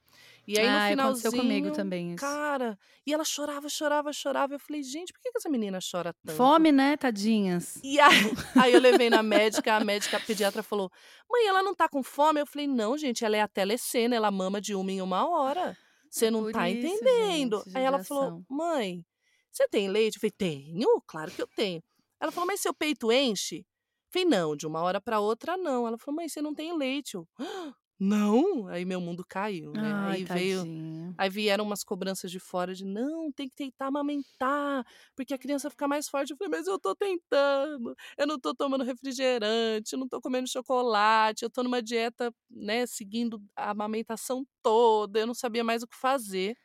E 0.47 0.59
aí, 0.59 0.65
no 0.69 0.77
ah, 0.77 0.89
finalzinho, 0.89 1.07
aconteceu 1.07 1.31
comigo 1.31 1.71
também 1.71 2.13
isso. 2.13 2.23
cara, 2.25 2.77
e 3.07 3.13
ela 3.13 3.23
chorava, 3.23 3.67
chorava, 3.69 4.11
chorava. 4.13 4.53
Eu 4.53 4.59
falei, 4.59 4.83
gente, 4.83 5.11
por 5.13 5.19
que, 5.21 5.31
que 5.31 5.37
essa 5.37 5.49
menina 5.49 5.79
chora 5.79 6.13
tanto? 6.25 6.35
Fome, 6.37 6.71
né, 6.71 6.97
tadinhas? 6.97 7.79
E 7.83 7.99
aí, 7.99 8.09
aí 8.69 8.73
eu 8.73 8.79
levei 8.81 9.09
na 9.09 9.23
médica, 9.23 9.75
a 9.75 9.79
médica 9.83 10.17
a 10.17 10.19
pediatra 10.19 10.61
falou: 10.61 10.91
Mãe, 11.29 11.47
ela 11.47 11.63
não 11.63 11.73
tá 11.73 11.87
com 11.89 12.03
fome? 12.03 12.41
Eu 12.41 12.45
falei: 12.45 12.67
Não, 12.67 12.97
gente, 12.97 13.23
ela 13.25 13.37
é 13.37 13.41
a 13.41 13.47
telecena, 13.47 14.15
ela 14.15 14.29
mama 14.29 14.59
de 14.61 14.75
uma 14.75 14.91
em 14.91 15.01
uma 15.01 15.27
hora. 15.27 15.77
Você 16.13 16.29
não 16.29 16.43
por 16.43 16.51
tá 16.53 16.69
isso, 16.69 16.85
entendendo. 16.85 17.63
gente, 17.65 17.75
aí 17.75 17.83
ela 17.83 18.03
falou. 18.03 18.43
Mãe, 18.47 19.03
você 19.51 19.67
tem 19.67 19.89
leite? 19.89 20.17
Eu 20.17 20.21
falei: 20.21 20.31
Tenho, 20.37 21.01
claro 21.07 21.31
que 21.31 21.41
eu 21.41 21.47
tenho. 21.47 21.81
Ela 22.21 22.31
falou: 22.31 22.45
Mas 22.45 22.61
seu 22.61 22.71
peito 22.71 23.11
enche? 23.11 23.57
Eu 23.57 23.65
falei: 24.11 24.27
Não, 24.27 24.55
de 24.55 24.67
uma 24.67 24.83
hora 24.83 25.01
para 25.01 25.19
outra 25.19 25.57
não. 25.57 25.87
Ela 25.87 25.97
falou: 25.97 26.17
Mãe, 26.17 26.29
você 26.29 26.39
não 26.39 26.53
tem 26.53 26.77
leite. 26.77 27.15
Eu, 27.15 27.27
"Ah, 27.39 27.73
Não, 27.99 28.67
aí 28.67 28.85
meu 28.85 28.99
mundo 28.99 29.23
caiu, 29.27 29.77
né? 29.77 29.93
Ai, 30.01 30.17
aí 30.17 30.25
veio, 30.25 30.67
tadinho. 30.67 31.15
aí 31.17 31.29
vieram 31.29 31.63
umas 31.65 31.83
cobranças 31.83 32.31
de 32.31 32.39
fora 32.39 32.73
de 32.75 32.83
não, 32.85 33.31
tem 33.31 33.47
que 33.47 33.55
tentar 33.55 33.87
amamentar, 33.87 34.85
porque 35.15 35.33
a 35.33 35.37
criança 35.37 35.69
fica 35.69 35.87
mais 35.87 36.09
forte. 36.09 36.31
Eu 36.31 36.37
falei, 36.37 36.51
mas 36.51 36.67
eu 36.67 36.79
tô 36.79 36.95
tentando, 36.95 37.95
eu 38.17 38.27
não 38.27 38.39
tô 38.39 38.53
tomando 38.55 38.83
refrigerante, 38.83 39.93
eu 39.93 39.99
não 39.99 40.07
tô 40.09 40.19
comendo 40.21 40.49
chocolate, 40.49 41.43
eu 41.43 41.49
tô 41.49 41.63
numa 41.63 41.81
dieta, 41.81 42.33
né, 42.49 42.85
seguindo 42.87 43.41
a 43.55 43.69
amamentação 43.71 44.45
toda, 44.61 45.19
eu 45.19 45.27
não 45.27 45.33
sabia 45.35 45.63
mais 45.63 45.83
o 45.83 45.87
que 45.87 45.95
fazer. 45.95 46.55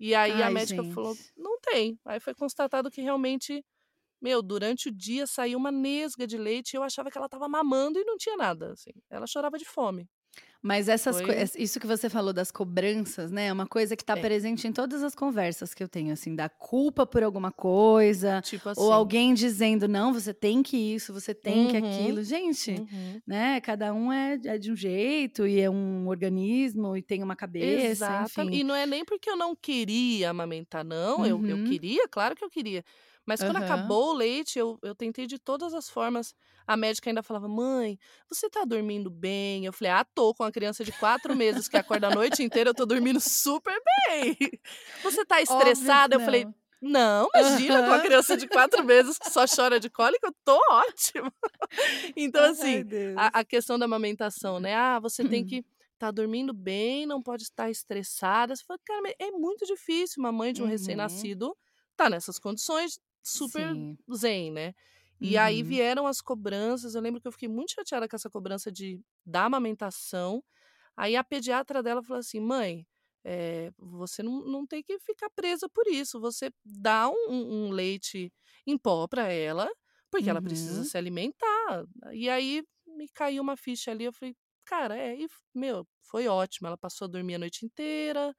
E 0.00 0.14
aí 0.14 0.42
a 0.42 0.48
Ai, 0.48 0.52
médica 0.52 0.84
falou, 0.84 1.18
gente. 1.18 1.34
não 1.36 1.60
tem. 1.60 1.98
Aí 2.04 2.20
foi 2.20 2.34
constatado 2.34 2.90
que 2.90 3.00
realmente, 3.02 3.64
meu, 4.22 4.42
durante 4.42 4.88
o 4.90 4.92
dia 4.92 5.26
saiu 5.26 5.58
uma 5.58 5.72
nesga 5.72 6.26
de 6.26 6.38
leite 6.38 6.74
e 6.74 6.78
eu 6.78 6.82
achava 6.84 7.10
que 7.10 7.18
ela 7.18 7.28
tava 7.28 7.48
mamando 7.48 7.98
e 8.00 8.04
não 8.04 8.16
tinha 8.18 8.36
nada, 8.36 8.72
assim. 8.72 8.92
Ela 9.10 9.26
chorava 9.26 9.58
de 9.58 9.64
fome. 9.66 10.08
Mas 10.62 10.88
essas 10.88 11.20
Foi- 11.20 11.50
isso 11.58 11.78
que 11.78 11.86
você 11.86 12.08
falou 12.08 12.32
das 12.32 12.50
cobranças, 12.50 13.30
né? 13.30 13.46
É 13.48 13.52
uma 13.52 13.66
coisa 13.66 13.94
que 13.96 14.04
tá 14.04 14.16
É. 14.16 14.16
presente 14.16 14.66
em 14.66 14.72
todas 14.72 15.02
as 15.02 15.14
conversas 15.14 15.74
que 15.74 15.82
eu 15.82 15.88
tenho, 15.88 16.12
assim, 16.12 16.34
da 16.34 16.48
culpa 16.48 17.06
por 17.06 17.22
alguma 17.22 17.52
coisa, 17.52 18.42
Tipo 18.42 18.68
assim. 18.68 18.84
ou 18.84 18.90
alguém 18.92 19.34
dizendo, 19.34 19.86
não, 19.86 20.12
você 20.12 20.32
tem 20.32 20.62
que 20.62 20.76
isso, 20.76 21.12
você 21.12 21.34
tem 21.34 21.66
que 21.66 21.76
Uhum. 21.76 21.78
aquilo. 21.78 22.22
Gente, 22.24 22.82
Uhum. 22.90 23.22
né? 23.26 23.60
Cada 23.60 23.92
um 23.92 24.10
é, 24.12 24.38
é 24.46 24.58
de 24.58 24.72
um 24.72 24.76
jeito 24.76 25.46
e 25.46 25.60
é 25.60 25.68
um 25.68 26.08
organismo 26.08 26.96
e 26.96 27.02
tem 27.02 27.22
uma 27.22 27.36
cabeça, 27.36 28.16
Exato. 28.16 28.16
enfim. 28.16 28.48
E 28.50 28.64
não 28.64 28.74
é 28.74 28.86
nem 28.86 29.04
porque 29.04 29.28
eu 29.30 29.36
não 29.36 29.54
queria 29.54 30.30
amamentar, 30.30 30.84
não. 30.84 31.24
Eu, 31.26 31.42
eu 31.46 31.58
Uhum. 31.58 31.60
queria, 31.60 32.08
claro 32.08 32.34
que 32.34 32.44
eu 32.44 32.50
queria. 32.50 32.82
Mas 33.26 33.42
quando 33.42 33.56
Aham. 33.56 33.58
acabou 33.58 34.10
o 34.10 34.14
leite, 34.14 34.58
eu, 34.58 34.78
eu 34.82 34.94
tentei 34.94 35.26
de 35.26 35.38
todas 35.38 35.74
as 35.74 35.88
formas. 35.88 36.34
A 36.66 36.76
médica 36.76 37.10
ainda 37.10 37.22
falava: 37.22 37.48
Mãe, 37.48 37.98
você 38.28 38.48
tá 38.50 38.64
dormindo 38.64 39.10
bem? 39.10 39.64
Eu 39.66 39.72
falei: 39.72 39.92
Ah, 39.92 40.04
tô. 40.14 40.34
Com 40.34 40.44
a 40.44 40.52
criança 40.52 40.84
de 40.84 40.92
quatro 40.92 41.34
meses 41.34 41.68
que 41.68 41.76
acorda 41.76 42.08
a 42.08 42.10
noite 42.10 42.42
inteira, 42.42 42.70
eu 42.70 42.74
tô 42.74 42.86
dormindo 42.86 43.20
super 43.20 43.74
bem. 44.08 44.36
Você 45.02 45.24
tá 45.24 45.40
estressada? 45.40 46.16
Eu 46.16 46.20
falei: 46.20 46.46
não. 46.80 47.28
Imagina, 47.34 47.82
com 47.82 47.92
a 47.92 48.00
Aham. 48.00 48.00
criança 48.00 48.36
de 48.36 48.48
quatro 48.48 48.84
meses 48.84 49.18
que 49.18 49.28
só 49.28 49.44
chora 49.46 49.80
de 49.80 49.90
cólica, 49.90 50.28
eu 50.28 50.34
tô 50.44 50.58
ótima. 50.70 51.32
Então, 52.16 52.44
assim, 52.50 52.84
a, 53.14 53.40
a 53.40 53.44
questão 53.44 53.78
da 53.78 53.84
amamentação, 53.86 54.60
né? 54.60 54.74
Ah, 54.74 54.98
você 55.00 55.24
tem 55.24 55.44
Hum. 55.44 55.44
que 55.44 55.64
estar 55.94 56.10
dormindo 56.10 56.52
bem, 56.52 57.06
não 57.06 57.22
pode 57.22 57.44
estar 57.44 57.70
estressada. 57.70 58.54
Você 58.54 58.64
fala, 58.64 58.78
cara, 58.84 59.14
é 59.18 59.30
muito 59.32 59.66
difícil 59.66 60.20
uma 60.22 60.32
mãe 60.32 60.52
de 60.52 60.62
um 60.62 60.66
Uhum. 60.66 60.66
recém-nascido 60.66 61.56
tá 61.96 62.10
nessas 62.10 62.38
condições 62.38 62.98
super 63.24 63.74
Sim. 63.74 63.98
zen, 64.14 64.52
né? 64.52 64.74
E 65.20 65.36
aí 65.36 65.62
Uhum. 65.62 65.64
vieram 65.64 66.06
as 66.06 66.20
cobranças. 66.20 66.94
Eu 66.94 67.02
lembro 67.02 67.20
que 67.20 67.28
eu 67.28 67.32
fiquei 67.32 67.48
muito 67.48 67.72
chateada 67.72 68.08
com 68.08 68.16
essa 68.16 68.30
cobrança 68.30 68.70
de 68.72 69.00
da 69.26 69.44
amamentação. 69.46 70.42
Aí 70.96 71.16
a 71.16 71.24
pediatra 71.24 71.82
dela 71.82 72.02
falou 72.02 72.20
assim: 72.20 72.40
mãe, 72.40 72.86
eh, 73.24 73.70
você 73.78 74.22
não, 74.22 74.44
não 74.46 74.66
tem 74.66 74.82
que 74.82 74.98
ficar 75.00 75.30
presa 75.30 75.68
por 75.68 75.86
isso. 75.88 76.20
Você 76.20 76.50
dá 76.64 77.08
um, 77.10 77.68
um- 77.68 77.70
leite 77.70 78.32
em 78.66 78.78
pó 78.78 79.06
para 79.08 79.28
ela, 79.32 79.68
porque 80.10 80.30
ela 80.30 80.42
precisa 80.42 80.84
Uhum. 80.84 80.86
se 80.86 80.96
alimentar. 80.98 81.84
E 82.12 82.28
aí 82.30 82.62
me 82.86 83.08
caiu 83.08 83.42
uma 83.42 83.56
ficha 83.56 83.90
ali. 83.90 84.04
Eu 84.04 84.12
falei, 84.12 84.36
cara, 84.64 84.96
é, 84.98 85.16
e, 85.20 85.26
meu, 85.54 85.86
foi 86.02 86.28
ótimo. 86.28 86.66
Ela 86.68 86.78
passou 86.78 87.06
a 87.06 87.08
dormir 87.08 87.34
a 87.36 87.38
noite 87.38 87.64
inteira, 87.66 88.34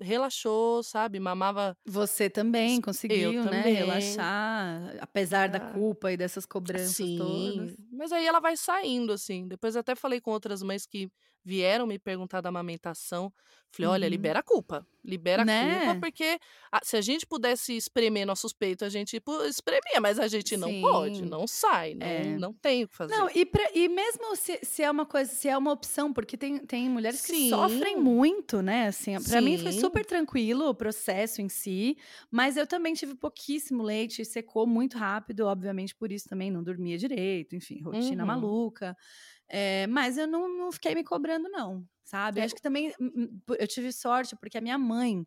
relaxou, 0.00 0.82
sabe? 0.82 1.18
Mamava. 1.20 1.76
Você 1.86 2.28
também 2.30 2.76
Eu 2.76 2.82
conseguiu, 2.82 3.32
né, 3.44 3.50
também. 3.62 3.74
relaxar, 3.74 4.96
apesar 5.00 5.48
da 5.48 5.58
Ah, 5.58 5.72
culpa 5.72 6.12
e 6.12 6.16
dessas 6.16 6.46
cobranças 6.46 6.96
todas. 7.16 7.70
Sim, 7.70 7.76
mas 7.92 8.12
aí 8.12 8.26
ela 8.26 8.40
vai 8.40 8.56
saindo, 8.56 9.12
assim. 9.12 9.46
Depois 9.48 9.74
eu 9.74 9.80
até 9.80 9.94
falei 9.94 10.20
com 10.20 10.30
outras 10.30 10.62
mães 10.62 10.86
que 10.86 11.08
vieram 11.44 11.86
me 11.86 11.96
perguntar 11.98 12.40
da 12.40 12.48
amamentação. 12.48 13.32
Falei, 13.70 13.88
olha, 13.88 14.04
Uhum. 14.06 14.10
libera 14.10 14.40
a 14.40 14.42
culpa. 14.42 14.84
Libera 15.04 15.42
a 15.42 15.44
culpa, 15.46 15.94
Né? 15.94 16.00
porque 16.00 16.38
ah, 16.72 16.80
se 16.82 16.96
a 16.96 17.00
gente 17.00 17.24
pudesse 17.24 17.76
espremer 17.76 18.26
nossos 18.26 18.52
peitos, 18.52 18.84
a 18.84 18.88
gente 18.88 19.22
espremia, 19.48 20.00
mas 20.00 20.18
a 20.18 20.26
gente 20.26 20.56
não 20.56 20.80
pode, 20.80 21.18
Sim. 21.18 21.24
não 21.26 21.46
sai, 21.46 21.94
não, 21.94 22.04
É. 22.06 22.36
não 22.36 22.52
tem 22.52 22.82
o 22.82 22.88
que 22.88 22.96
fazer. 22.96 23.14
Não, 23.14 23.28
e, 23.32 23.46
pra- 23.46 23.70
e 23.72 23.88
mesmo 23.88 24.34
se, 24.34 24.58
se 24.64 24.82
é 24.82 24.90
uma 24.90 25.06
coisa, 25.06 25.30
se 25.30 25.48
é 25.48 25.56
uma 25.56 25.70
opção, 25.70 26.12
porque 26.12 26.36
tem, 26.36 26.58
tem 26.58 26.88
mulheres 26.90 27.20
que 27.24 27.48
sofrem 27.48 27.94
Sim. 27.94 28.00
muito, 28.02 28.60
né? 28.60 28.88
Assim, 28.88 29.14
pra 29.22 29.40
mim 29.40 29.56
foi 29.58 29.70
Sim. 29.72 29.80
Super 29.86 30.04
tranquilo 30.06 30.68
o 30.68 30.74
processo 30.74 31.40
em 31.42 31.48
si, 31.48 31.96
mas 32.30 32.56
eu 32.56 32.66
também 32.66 32.94
tive 32.94 33.14
pouquíssimo 33.14 33.82
leite, 33.82 34.24
secou 34.24 34.66
muito 34.66 34.98
rápido, 34.98 35.40
obviamente 35.46 35.94
por 35.94 36.12
isso 36.12 36.28
também 36.28 36.50
não 36.50 36.62
dormia 36.62 36.98
direito, 36.98 37.56
enfim, 37.56 37.80
rotina 37.82 38.24
Uhum. 38.24 38.26
maluca. 38.26 38.96
É, 39.48 39.86
mas 39.88 40.18
eu 40.18 40.26
não, 40.26 40.48
não 40.48 40.72
fiquei 40.72 40.94
me 40.94 41.04
cobrando, 41.04 41.48
não, 41.50 41.86
sabe? 42.04 42.40
É, 42.40 42.42
Acho 42.42 42.54
que 42.54 42.62
também 42.62 42.92
hum, 43.00 43.10
hum, 43.16 43.40
eu 43.58 43.68
tive 43.68 43.92
sorte, 43.92 44.36
porque 44.36 44.58
a 44.58 44.60
minha 44.60 44.78
mãe 44.78 45.26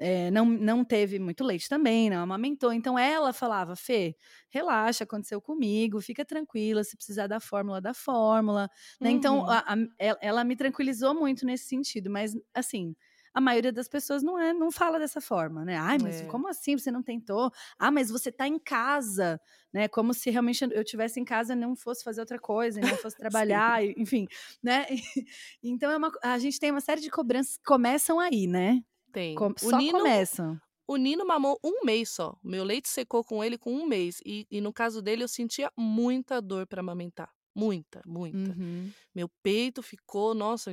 é, 0.00 0.30
não, 0.30 0.44
não 0.46 0.84
teve 0.84 1.18
muito 1.18 1.42
leite 1.44 1.68
também, 1.68 2.08
não 2.10 2.22
amamentou. 2.22 2.72
Então 2.72 2.98
ela 2.98 3.32
falava, 3.32 3.74
Fê, 3.74 4.16
relaxa, 4.50 5.04
aconteceu 5.04 5.40
comigo, 5.40 6.00
fica 6.00 6.24
tranquila, 6.24 6.84
se 6.84 6.96
precisar 6.96 7.26
da 7.26 7.40
fórmula, 7.40 7.80
da 7.80 7.92
fórmula. 7.94 8.68
Né? 9.02 9.10
Então 9.10 9.44
Uhum. 9.44 9.48
a- 9.48 9.74
a- 9.74 9.76
ela 10.20 10.44
me 10.44 10.54
tranquilizou 10.56 11.14
muito 11.14 11.44
nesse 11.44 11.66
sentido, 11.66 12.10
mas 12.10 12.32
assim. 12.54 12.94
A 13.38 13.40
maioria 13.40 13.72
das 13.72 13.86
pessoas 13.88 14.20
não 14.22 14.36
é, 14.38 14.52
não 14.52 14.70
fala 14.70 14.98
dessa 14.98 15.20
forma, 15.20 15.64
né? 15.64 15.76
Ai, 15.76 15.96
mas 16.02 16.22
É. 16.22 16.24
como 16.26 16.48
assim 16.48 16.76
você 16.76 16.90
não 16.90 17.02
tentou? 17.02 17.52
Ah, 17.78 17.90
mas 17.90 18.10
você 18.10 18.32
tá 18.32 18.48
em 18.48 18.58
casa, 18.58 19.40
né? 19.72 19.86
Como 19.86 20.12
se 20.12 20.28
realmente 20.28 20.64
eu 20.72 20.82
tivesse 20.84 21.20
em 21.20 21.24
casa 21.24 21.52
e 21.52 21.56
não 21.56 21.76
fosse 21.76 22.02
fazer 22.02 22.20
outra 22.20 22.38
coisa, 22.38 22.80
não 22.80 22.96
fosse 22.96 23.16
trabalhar, 23.76 23.84
enfim, 23.96 24.26
né? 24.62 24.86
Então 25.62 25.90
é 25.90 25.96
uma, 25.96 26.10
a 26.22 26.38
gente 26.38 26.58
tem 26.58 26.70
uma 26.72 26.80
série 26.80 27.00
de 27.00 27.10
cobranças 27.10 27.56
que 27.56 27.64
começam 27.64 28.18
aí, 28.18 28.46
né? 28.46 28.82
Tem. 29.12 29.34
Com- 29.36 29.54
só 29.56 29.76
Nino, 29.78 29.98
começam. 29.98 30.60
o 30.86 30.96
Nino 30.96 31.24
mamou 31.26 31.58
um 31.62 31.84
mês 31.84 32.10
só. 32.10 32.36
Meu 32.42 32.64
leite 32.64 32.88
secou 32.88 33.22
com 33.22 33.42
ele 33.44 33.56
com 33.56 33.72
um 33.72 33.86
mês. 33.86 34.20
E, 34.26 34.46
e 34.50 34.60
no 34.60 34.72
caso 34.72 35.00
dele, 35.00 35.22
eu 35.22 35.28
sentia 35.28 35.70
muita 35.76 36.40
dor 36.42 36.66
para 36.66 36.80
amamentar. 36.80 37.30
Muita, 37.54 38.02
muita. 38.06 38.38
Uhum. 38.52 38.90
Meu 39.14 39.28
peito 39.42 39.82
ficou, 39.82 40.34
nossa, 40.34 40.70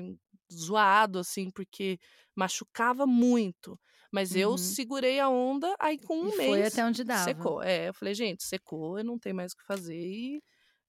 zoado, 0.54 1.20
assim, 1.20 1.50
porque 1.52 2.00
machucava 2.36 3.06
muito. 3.08 3.80
Mas 4.12 4.36
eu 4.36 4.58
Uhum. 4.58 4.58
segurei 4.58 5.20
a 5.20 5.30
onda, 5.30 5.76
aí 5.80 6.00
com 6.00 6.16
um 6.18 6.30
E 6.30 6.32
foi 6.44 6.64
mês 6.64 6.66
até 6.66 6.84
onde 6.86 7.04
dava. 7.04 7.56
secou. 7.56 7.62
É, 7.62 7.90
eu 7.90 7.94
falei, 7.94 8.14
gente, 8.14 8.44
secou, 8.44 8.98
eu 8.98 9.04
não 9.04 9.20
tenho 9.20 9.36
mais 9.36 9.54
o 9.54 9.58
que 9.58 9.66
fazer. 9.66 9.96
E 9.98 10.44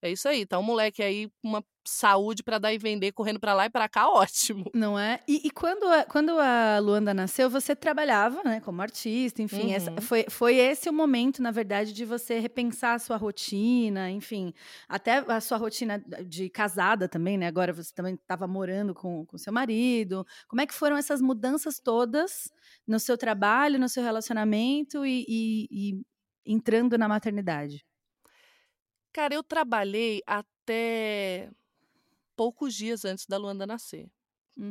é 0.07 0.13
isso 0.13 0.29
aí. 0.29 0.47
Tá 0.47 0.59
um 0.59 0.63
moleque 0.63 1.03
aí 1.03 1.29
com 1.43 1.49
uma 1.49 1.65
saúde 1.89 2.43
para 2.43 2.59
dar 2.59 2.73
e 2.73 2.79
vender, 2.79 3.13
correndo 3.13 3.39
para 3.39 3.55
lá 3.55 3.67
e 3.67 3.71
para 3.71 3.89
cá, 3.89 4.09
ótimo. 4.11 4.69
Não 4.75 4.99
é? 4.99 5.21
E, 5.29 5.47
e 5.47 5.51
quando, 5.51 5.85
a, 5.85 6.05
quando 6.05 6.31
a 6.39 6.79
Luanda 6.81 7.15
nasceu, 7.15 7.49
você 7.49 7.77
trabalhava, 7.77 8.43
né, 8.43 8.61
como 8.61 8.83
artista, 8.83 9.41
enfim. 9.41 9.73
essa- 9.73 9.93
Uhum. 9.93 10.01
foi, 10.01 10.27
foi 10.29 10.57
esse 10.57 10.89
o 10.89 10.93
momento, 10.93 11.41
na 11.41 11.53
verdade, 11.53 11.93
de 11.93 12.05
você 12.05 12.41
repensar 12.41 12.95
a 12.95 12.99
sua 12.99 13.17
rotina, 13.17 14.11
enfim. 14.11 14.53
Até 14.89 15.19
a 15.19 15.41
sua 15.41 15.59
rotina 15.59 16.03
de 16.27 16.51
casada 16.51 17.09
também, 17.09 17.39
né? 17.39 17.47
Agora 17.47 17.73
você 17.73 17.93
também 17.95 18.15
estava 18.15 18.49
morando 18.49 18.93
com 18.95 19.25
o 19.33 19.39
seu 19.39 19.53
marido. 19.53 20.27
Como 20.49 20.61
é 20.61 20.67
que 20.67 20.75
foram 20.75 20.97
essas 20.97 21.21
mudanças 21.21 21.79
todas 21.79 22.51
no 22.87 22.99
seu 22.99 23.17
trabalho, 23.17 23.79
no 23.79 23.89
seu 23.89 24.03
relacionamento 24.03 25.07
e, 25.07 25.25
e- 25.29 25.69
e 25.71 26.03
entrando 26.45 26.97
na 26.99 27.07
maternidade? 27.09 27.85
Cara, 29.17 29.35
eu 29.35 29.43
trabalhei 29.43 30.21
até 30.27 31.51
poucos 32.37 32.75
dias 32.75 33.05
antes 33.05 33.27
da 33.27 33.39
Luanda 33.39 33.67
nascer. 33.67 34.11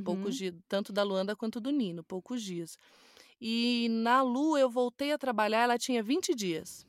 Poucos 0.03 0.35
Uhum. 0.35 0.37
dias, 0.37 0.53
tanto 0.67 0.93
da 0.93 1.03
Luanda 1.03 1.35
quanto 1.35 1.59
do 1.61 1.71
Nino, 1.71 2.03
poucos 2.03 2.43
dias. 2.43 2.77
E 3.41 3.87
na 3.89 4.21
Lu 4.21 4.57
eu 4.57 4.69
voltei 4.69 5.11
a 5.13 5.17
trabalhar, 5.17 5.63
ela 5.63 5.77
tinha 5.79 6.03
20 6.03 6.35
dias. 6.35 6.85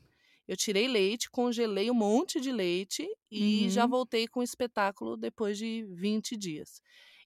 Eu 0.47 0.57
tirei 0.57 0.87
leite, 0.87 1.31
congelei 1.31 1.91
um 1.91 1.95
monte 1.95 2.41
de 2.41 2.51
leite 2.51 3.07
e 3.31 3.67
já 3.71 3.85
Uhum. 3.85 3.87
voltei 3.87 4.27
com 4.27 4.41
o 4.41 4.43
espetáculo 4.43 5.17
depois 5.17 5.57
de 5.57 5.85
20 5.91 6.37
dias. 6.37 6.81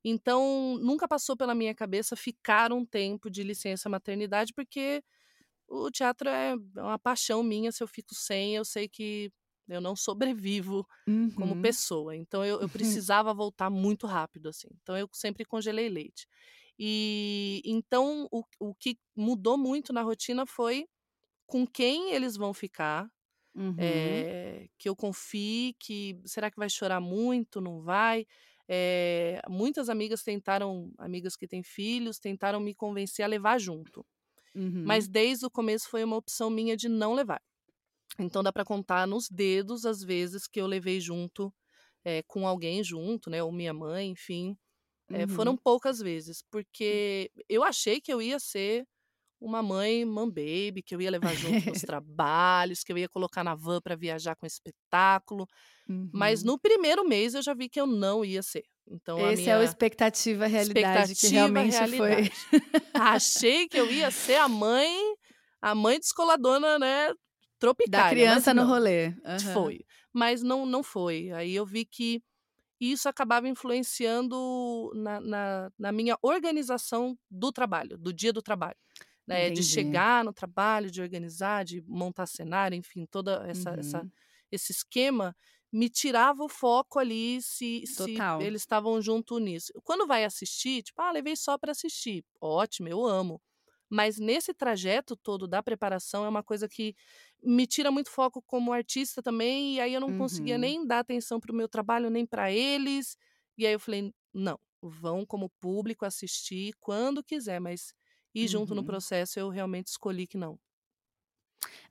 Então, 0.05 0.77
nunca 0.81 1.07
passou 1.07 1.37
pela 1.37 1.55
minha 1.55 1.75
cabeça 1.75 2.15
ficar 2.15 2.71
um 2.73 2.85
tempo 2.85 3.29
de 3.29 3.43
licença 3.43 3.89
maternidade, 3.89 4.53
porque 4.53 5.03
o 5.67 5.89
teatro 5.91 6.29
é 6.29 6.55
uma 6.77 6.99
paixão 6.99 7.43
minha. 7.43 7.71
Se 7.71 7.83
eu 7.83 7.87
fico 7.87 8.13
sem, 8.15 8.55
eu 8.55 8.65
sei 8.65 8.87
que 8.89 9.31
eu 9.71 9.81
não 9.81 9.95
sobrevivo 9.95 10.87
como 11.35 11.55
Uhum. 11.55 11.57
pessoa. 11.57 12.15
Então 12.15 12.45
eu, 12.45 12.61
eu 12.61 12.69
precisava 12.69 13.33
voltar 13.33 13.69
muito 13.69 14.07
rápido, 14.07 14.49
assim. 14.49 14.67
Então 14.81 14.97
eu 14.97 15.09
sempre 15.13 15.45
congelei 15.45 15.89
leite. 15.89 16.27
E 16.79 17.61
então 17.65 18.27
o, 18.31 18.43
o 18.59 18.75
que 18.75 18.97
mudou 19.15 19.57
muito 19.57 19.93
na 19.93 20.01
rotina 20.01 20.45
foi 20.45 20.87
com 21.47 21.67
quem 21.67 22.13
eles 22.13 22.37
vão 22.37 22.53
ficar. 22.53 23.09
Uhum. 23.55 24.27
eh, 24.35 24.67
que 24.77 24.89
eu 24.89 24.95
confie, 24.95 25.75
que 25.79 26.19
será 26.25 26.51
que 26.51 26.57
vai 26.57 26.69
chorar 26.69 26.99
muito, 27.01 27.61
não 27.61 27.81
vai? 27.81 28.25
Eh, 28.69 29.41
muitas 29.49 29.89
amigas 29.89 30.23
tentaram, 30.23 30.91
amigas 30.97 31.35
que 31.35 31.47
têm 31.47 31.63
filhos, 31.63 32.19
tentaram 32.19 32.59
me 32.59 32.75
convencer 32.75 33.25
a 33.25 33.27
levar 33.27 33.59
junto. 33.59 34.05
Mas 34.83 35.07
Uhum. 35.07 35.09
desde 35.09 35.45
o 35.45 35.51
começo 35.51 35.89
foi 35.89 36.03
uma 36.03 36.17
opção 36.17 36.49
minha 36.49 36.77
de 36.77 36.89
não 36.89 37.13
levar. 37.13 37.41
Então 38.19 38.43
dá 38.43 38.51
para 38.53 38.65
contar 38.65 39.07
nos 39.07 39.27
dedos 39.29 39.85
as 39.85 40.01
vezes 40.03 40.47
que 40.47 40.59
eu 40.61 40.67
levei 40.67 40.99
junto, 41.01 41.53
eh, 42.05 42.23
com 42.27 42.47
alguém 42.47 42.83
junto, 42.83 43.29
né, 43.29 43.43
ou 43.43 43.51
minha 43.51 43.73
mãe, 43.73 44.09
enfim. 44.11 44.57
É, 45.13 45.27
foram 45.27 45.55
Uhum. 45.55 45.57
poucas 45.57 45.99
vezes, 45.99 46.43
porque 46.51 47.31
eu 47.49 47.63
achei 47.63 48.01
que 48.01 48.13
eu 48.13 48.21
ia 48.21 48.39
ser 48.39 48.85
uma 49.41 49.63
mãe 49.63 50.05
mãe 50.05 50.27
baby, 50.27 50.83
que 50.85 50.95
eu 50.95 51.01
ia 51.01 51.11
levar 51.11 51.35
junto 51.35 51.61
nos 51.67 51.83
trabalhos, 51.85 52.83
que 52.83 52.91
eu 52.93 52.97
ia 52.99 53.09
colocar 53.09 53.43
na 53.43 53.55
van 53.55 53.81
para 53.81 53.95
viajar 53.95 54.35
com 54.37 54.45
espetáculo, 54.47 55.47
mas 56.13 56.43
Uhum. 56.43 56.45
no 56.45 56.59
primeiro 56.59 57.05
mês 57.07 57.33
eu 57.35 57.41
já 57.43 57.53
vi 57.55 57.69
que 57.69 57.79
eu 57.81 57.87
não 57.87 58.25
ia 58.25 58.43
ser. 58.43 58.63
Então 58.87 59.25
Esse 59.25 59.49
é 59.49 59.57
o 59.57 59.61
expectativa 59.61 60.47
realidade 60.47 61.15
que 61.15 61.27
expectativa 61.27 61.27
realmente 61.27 61.85
foi 61.85 62.17
realidade. 62.17 62.31
Achei 62.93 63.67
que 63.69 63.79
eu 63.79 63.91
ia 63.91 64.11
ser 64.11 64.35
a 64.37 64.49
mãe 64.49 65.15
a 65.61 65.75
mãe 65.75 65.99
descoladona, 65.99 66.79
né, 66.79 67.13
tropicália, 67.61 68.27
mas 68.27 68.43
criança 68.43 68.53
no 68.53 68.65
rolê. 68.65 69.13
Aham. 69.25 69.71
Foi, 69.71 69.85
mas 70.13 70.41
não 70.43 70.65
não 70.65 70.83
foi. 70.83 71.31
Aí 71.31 71.53
eu 71.55 71.65
vi 71.65 71.85
que 71.85 72.23
isso 72.81 73.09
acabava 73.09 73.47
influenciando 73.49 74.91
na 74.95 75.19
na 75.21 75.71
na 75.79 75.91
minha 75.91 76.17
organização 76.23 77.17
do 77.29 77.51
trabalho, 77.51 77.97
do 77.97 78.13
dia 78.13 78.33
do 78.33 78.41
trabalho, 78.41 78.77
né, 79.27 79.51
de 79.51 79.63
chegar 79.63 80.23
no 80.25 80.33
trabalho, 80.33 80.91
de 80.91 81.01
organizar, 81.01 81.65
de 81.65 81.81
montar 81.87 82.27
cenário, 82.27 82.75
enfim, 82.77 83.05
toda 83.07 83.45
essa 83.49 83.71
essa 83.79 84.07
Uhum. 84.07 84.11
esse 84.51 84.71
esquema 84.73 85.35
me 85.71 85.89
tirava 85.89 86.43
o 86.43 86.49
foco 86.49 86.99
ali 86.99 87.41
se 87.41 87.83
se 87.87 88.27
eles 88.37 88.61
estavam 88.63 89.01
junto 89.01 89.39
nisso. 89.39 89.71
Quando 89.83 90.07
vai 90.07 90.25
assistir, 90.25 90.83
tipo: 90.83 91.01
"Ah, 91.01 91.11
levei 91.11 91.35
só 91.37 91.57
para 91.57 91.71
assistir", 91.73 92.25
ótimo, 92.41 92.87
eu 92.89 93.05
amo. 93.05 93.41
Mas 93.91 94.19
nesse 94.19 94.53
trajeto 94.53 95.17
todo 95.17 95.47
da 95.47 95.63
preparação 95.63 96.25
é 96.25 96.29
uma 96.29 96.43
coisa 96.43 96.69
que 96.69 96.95
me 97.43 97.67
tira 97.67 97.91
muito 97.91 98.09
foco 98.11 98.41
como 98.43 98.73
artista 98.73 99.21
também, 99.21 99.75
e 99.75 99.81
aí 99.81 99.93
eu 99.93 100.01
não 100.01 100.13
conseguia 100.13 100.57
Uhum. 100.57 100.57
nem 100.57 100.85
dar 100.87 100.99
atenção 100.99 101.39
para 101.41 101.51
o 101.51 101.55
meu 101.55 101.67
trabalho, 101.69 102.09
nem 102.09 102.25
para 102.25 102.51
eles. 102.51 103.17
E 103.57 103.67
aí 103.67 103.73
eu 103.73 103.79
falei: 103.79 104.13
"Não, 104.33 104.57
vão 104.81 105.25
como 105.25 105.49
público 105.61 106.05
assistir 106.05 106.73
quando 106.79 107.23
quiser, 107.23 107.59
mas 107.61 107.93
ir 108.35 108.47
junto 108.47 108.73
no 108.75 108.83
Uhum. 108.83 108.85
processo 108.85 109.39
eu 109.39 109.49
realmente 109.49 109.87
escolhi 109.87 110.27
que 110.27 110.37
não". 110.37 110.59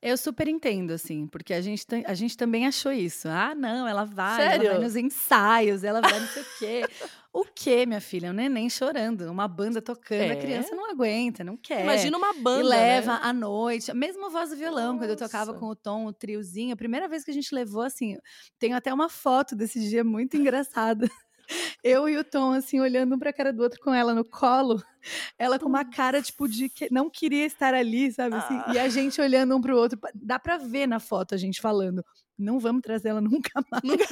Eu 0.03 0.17
super 0.17 0.49
entendo, 0.49 0.93
assim, 0.93 1.27
porque 1.27 1.53
a 1.53 1.61
gente 1.61 1.85
a 2.07 2.15
gente 2.15 2.37
também 2.37 2.67
achou 2.67 2.93
isso. 2.93 3.29
"Ah, 3.29 3.55
não, 3.55 3.87
ela 3.87 4.05
vai, 4.05 4.49
ela 4.49 4.65
vai 4.65 4.79
Sério? 4.79 4.79
nos 4.79 4.97
ensaios, 4.97 5.85
ela 5.85 6.03
vai 6.03 6.21
não 6.21 6.27
sei 6.27 6.43
o 6.43 6.47
quê". 6.55 6.89
O 7.35 7.45
quê, 7.45 7.87
minha 7.87 8.01
filha? 8.01 8.31
Um 8.31 8.33
neném 8.33 8.69
chorando, 8.69 9.31
uma 9.31 9.47
banda 9.47 9.81
tocando, 9.81 10.33
a 10.33 10.37
criança 10.37 10.75
É. 10.75 10.75
não 10.75 10.91
aguenta, 10.91 11.45
não 11.45 11.57
quer. 11.57 11.79
Imagina 11.79 12.19
uma 12.19 12.33
E 12.53 12.63
banda, 12.63 12.63
leva 12.63 13.13
né. 13.13 13.21
à 13.23 13.33
noite, 13.33 13.93
mesmo 13.95 14.27
a 14.27 14.29
voz 14.29 14.51
e 14.53 14.57
violão, 14.57 14.99
quando 14.99 15.11
eu 15.11 15.17
tocava 15.17 15.55
Nossa. 15.55 15.55
com 15.55 15.67
o 15.67 15.77
Tom, 15.77 16.07
o 16.07 16.13
triozinho, 16.13 16.75
a 16.75 16.77
primeira 16.77 17.09
vez 17.09 17.25
que 17.25 17.31
a 17.31 17.35
gente 17.35 17.55
levou, 17.55 17.83
assim, 17.83 18.17
tenho 18.59 18.77
até 18.77 18.93
uma 18.93 19.09
foto 19.09 19.55
desse 19.55 19.79
dia 19.89 20.03
muito 20.03 20.37
engraçada. 20.37 21.09
Eu 21.85 22.09
e 22.09 22.17
o 22.19 22.25
Tom, 22.25 22.53
assim, 22.53 22.81
olhando 22.81 23.17
um 23.17 23.19
pra 23.19 23.33
cara 23.33 23.53
do 23.53 23.63
outro 23.63 23.81
com 23.81 23.95
ela 23.95 24.15
no 24.15 24.25
colo, 24.25 24.83
ela 25.39 25.59
com 25.59 25.69
uma 25.69 25.85
cara, 25.85 26.23
tipo, 26.23 26.49
de 26.49 26.69
que 26.71 26.89
não 26.93 27.11
queria 27.11 27.47
estar 27.47 27.75
ali, 27.75 28.13
sabe, 28.13 28.37
assim, 28.39 28.63
Ah. 28.63 28.67
e 28.67 28.79
a 28.79 28.89
gente 28.89 29.21
olhando 29.21 29.57
um 29.57 29.61
para 29.63 29.75
o 29.75 29.79
outro, 29.79 29.99
dá 30.15 30.39
pra 30.39 30.59
ver 30.59 30.87
na 30.89 31.01
foto 31.01 31.35
a 31.35 31.39
gente 31.39 31.61
falando: 31.61 32.05
"Não 32.39 32.59
vamos 32.61 32.83
trazer 32.83 33.11
ela 33.11 33.21
nunca 33.23 33.53
mais". 33.71 33.83
Nunca 33.83 34.07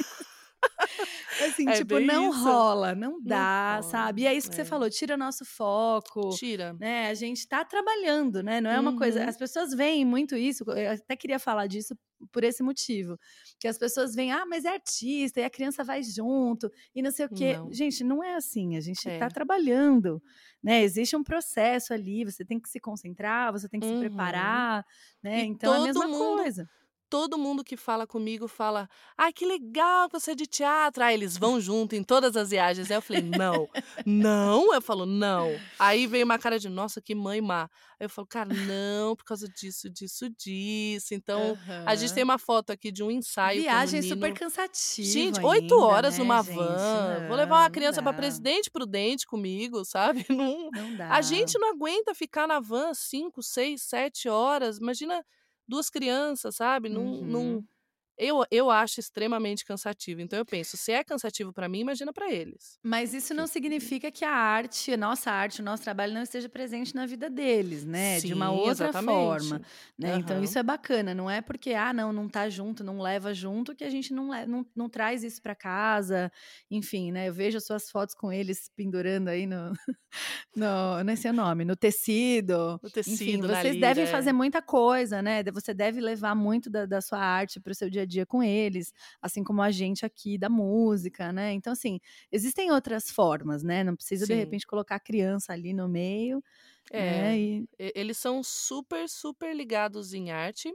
Assim, 1.39 1.69
É 1.69 1.71
tipo, 1.71 1.99
não 1.99 2.31
isso. 2.31 2.43
rola, 2.43 2.95
não 2.95 3.21
Não 3.25 3.47
dá, 3.47 3.79
rola, 3.79 3.83
sabe. 3.83 4.23
E 4.23 4.27
é 4.27 4.33
isso 4.35 4.49
que 4.49 4.55
você 4.55 4.65
é. 4.65 4.65
falou, 4.65 4.89
tira 4.89 5.17
nosso 5.17 5.45
foco, 5.45 6.39
Tira. 6.39 6.79
né, 6.79 7.07
a 7.09 7.13
gente 7.13 7.47
tá 7.47 7.63
trabalhando, 7.65 8.41
né, 8.43 8.61
não 8.61 8.69
é 8.71 8.79
uma 8.79 8.93
coisa 8.93 9.23
Uhum. 9.23 9.29
as 9.29 9.37
pessoas 9.37 9.71
veem 9.73 10.05
muito 10.05 10.35
isso, 10.35 10.63
eu 10.69 10.91
até 10.91 11.15
queria 11.15 11.39
falar 11.39 11.67
disso 11.67 11.95
por 12.31 12.43
esse 12.43 12.61
motivo, 12.63 13.17
que 13.59 13.67
as 13.67 13.77
pessoas 13.77 14.13
veem: 14.15 14.31
"Ah, 14.31 14.45
mas 14.45 14.65
é 14.65 14.69
artista 14.69 15.39
e 15.41 15.43
a 15.45 15.49
criança 15.49 15.83
vai 15.85 16.03
junto 16.03 16.69
e 16.95 17.01
não 17.01 17.11
sei 17.11 17.25
o 17.25 17.29
quê". 17.29 17.59
Não. 17.59 17.71
Gente, 17.71 18.03
não 18.03 18.23
é 18.23 18.35
assim, 18.35 18.75
a 18.77 18.81
gente 18.81 19.11
tá 19.13 19.29
É. 19.29 19.31
trabalhando, 19.31 20.21
né, 20.63 20.81
existe 20.83 21.15
um 21.15 21.23
processo 21.23 21.93
ali, 21.93 22.25
você 22.25 22.43
tem 22.45 22.59
que 22.59 22.69
se 22.69 22.79
concentrar, 22.79 23.51
você 23.53 23.69
tem 23.69 23.79
que 23.79 23.87
se 23.87 23.93
Uhum. 23.93 23.95
preparar, 23.95 24.85
né, 25.23 25.41
E 25.41 25.45
então 25.45 25.73
é 25.73 25.77
a 25.77 25.79
mesma 25.79 26.09
mundo 26.09 26.09
coisa. 26.09 26.69
Todo 27.09 27.37
mundo 27.37 27.63
que 27.63 27.75
fala 27.77 28.05
comigo 28.07 28.47
fala: 28.47 28.87
"Ai, 29.17 29.33
que 29.33 29.45
legal, 29.45 30.07
você 30.11 30.31
é 30.31 30.35
de 30.35 30.45
teatro". 30.47 31.03
Aí 31.03 31.13
eles 31.15 31.37
vão 31.37 31.59
junto 31.59 31.95
em 31.95 32.03
todas 32.03 32.35
as 32.37 32.49
viagens, 32.51 32.89
aí 32.91 32.97
eu 32.97 33.01
falei: 33.01 33.21
"Não, 33.21 33.69
não", 34.05 34.73
eu 34.73 34.81
falo: 34.81 35.05
"Não". 35.05 35.61
Aí 35.77 36.07
veio 36.07 36.25
uma 36.25 36.39
cara 36.39 36.59
de: 36.59 36.69
"Nossa, 36.69 37.01
que 37.01 37.15
mãe 37.15 37.41
má". 37.41 37.63
Aí 37.99 38.05
eu 38.05 38.09
falo: 38.09 38.27
"Cara, 38.27 38.53
não, 38.53 39.15
por 39.15 39.23
causa 39.25 39.47
disso, 39.49 39.89
disso, 39.89 40.29
disso". 40.29 41.13
Então, 41.13 41.57
a 41.85 41.95
gente 41.95 42.13
tem 42.13 42.23
uma 42.23 42.37
foto 42.39 42.71
aqui 42.71 42.91
de 42.91 43.03
um 43.03 43.11
ensaio 43.11 43.63
Viagem 43.63 44.01
super 44.01 44.31
menino 44.31 44.33
cansativo 44.33 44.97
Gente, 45.01 45.39
8 45.41 45.79
ainda, 45.79 45.79
horas 45.79 46.17
né, 46.17 46.17
numa 46.17 46.41
gente, 46.41 46.43
van, 46.43 47.23
vou 47.25 47.35
levar 47.37 47.63
uma 47.63 47.69
não, 47.69 47.75
não 47.75 47.79
criança 47.79 48.01
dá. 48.03 48.09
Presidente 48.13 48.69
Prudente 48.69 49.25
comigo, 49.25 49.85
sabe, 49.85 50.25
não 50.29 50.69
Não 50.71 50.95
a 51.07 51.21
gente 51.21 51.57
dá. 51.57 51.59
não 51.59 51.69
aguenta 51.71 52.13
ficar 52.13 52.47
na 52.47 52.59
van 52.59 52.93
5, 52.93 53.41
6, 53.41 53.83
7 53.83 54.27
horas, 54.27 54.77
imagina 54.77 55.23
2 55.69 55.89
crianças, 55.91 56.57
sabe, 56.57 56.89
não 56.89 57.03
Uhum. 57.21 57.63
Eu 58.19 58.43
eu 58.51 58.69
acho 58.71 58.99
extremamente 58.99 59.65
cansativo, 59.65 60.21
então 60.21 60.39
eu 60.39 60.45
penso: 60.45 60.77
"Se 60.77 60.91
é 60.91 61.03
cansativo 61.03 61.53
pra 61.53 61.69
mim, 61.69 61.79
imagina 61.81 62.13
pra 62.13 62.31
eles". 62.31 62.79
Mas 62.81 63.13
isso 63.13 63.33
não 63.33 63.45
Que 63.45 63.45
significa 63.45 64.09
que 64.09 64.23
a 64.23 64.31
arte, 64.31 64.93
a 64.93 64.97
nossa 64.97 65.29
arte, 65.29 65.59
o 65.61 65.63
nosso 65.65 65.83
trabalho 65.83 66.13
não 66.13 66.21
esteja 66.23 66.47
presente 66.47 66.95
na 66.95 67.05
vida 67.05 67.29
deles, 67.29 67.83
né, 67.83 68.21
de 68.21 68.33
uma 68.33 68.51
Sim, 68.51 68.53
outra 68.53 68.93
forma, 68.93 69.59
exatamente. 69.59 69.61
né, 69.97 70.15
então 70.15 70.41
Aham. 70.41 70.45
isso 70.45 70.57
é 70.57 70.63
bacana, 70.63 71.13
não 71.13 71.29
é 71.29 71.41
porque, 71.41 71.73
ah, 71.73 71.91
não, 71.91 72.13
não 72.13 72.29
tá 72.29 72.47
junto, 72.49 72.81
não 72.81 72.99
leva 73.01 73.33
junto, 73.33 73.75
que 73.75 73.83
a 73.83 73.89
gente 73.89 74.13
não 74.13 74.27
não 74.47 74.65
não 74.73 74.89
traz 74.89 75.25
isso 75.25 75.41
pra 75.41 75.53
casa, 75.55 76.31
enfim, 76.71 77.11
né, 77.11 77.27
eu 77.27 77.33
vejo 77.33 77.57
as 77.57 77.65
suas 77.65 77.89
fotos 77.91 78.15
com 78.15 78.31
eles 78.31 78.69
pendurando 78.77 79.27
aí 79.27 79.45
no 79.45 79.73
no 80.55 81.03
nem 81.03 81.15
sei 81.17 81.31
o 81.31 81.33
nome, 81.33 81.65
no 81.65 81.75
tecido, 81.75 82.81
O 82.81 82.89
enfim, 83.05 83.37
tecido, 83.37 83.49
na 83.49 83.63
vocês 83.63 83.75
lira, 83.75 83.77
devem 83.77 84.05
fazer 84.07 84.31
é. 84.31 84.33
muita 84.33 84.61
coisa, 84.61 85.21
né, 85.21 85.43
você 85.51 85.73
deve 85.73 85.99
levar 85.99 86.33
muito 86.35 86.69
da 86.69 86.85
da 86.85 87.01
sua 87.01 87.19
arte 87.19 87.59
para 87.59 87.71
o 87.71 87.75
seu 87.75 87.89
dia 87.89 88.03
a 88.03 88.05
dia 88.09 88.25
com 88.25 88.43
eles, 88.43 88.93
assim 89.21 89.43
como 89.43 89.61
a 89.61 89.71
gente 89.71 90.05
aqui 90.05 90.37
da 90.37 90.49
música, 90.49 91.31
né, 91.33 91.53
então 91.53 91.73
assim, 91.73 91.99
existem 92.31 92.71
outras 92.71 93.09
formas, 93.11 93.63
né, 93.63 93.83
não 93.83 93.95
precisa 93.95 94.27
de 94.27 94.35
Sim. 94.35 94.35
repente 94.35 94.67
colocar 94.67 94.95
a 94.97 94.99
criança 95.01 95.53
ali 95.53 95.73
no 95.73 95.87
meio, 95.89 96.43
né, 96.97 97.05
É, 97.07 97.39
e 97.39 97.65
e 97.79 97.91
eles 97.95 98.17
são 98.17 98.43
super, 98.43 99.07
super 99.09 99.55
ligados 99.55 100.13
em 100.13 100.31
arte, 100.31 100.73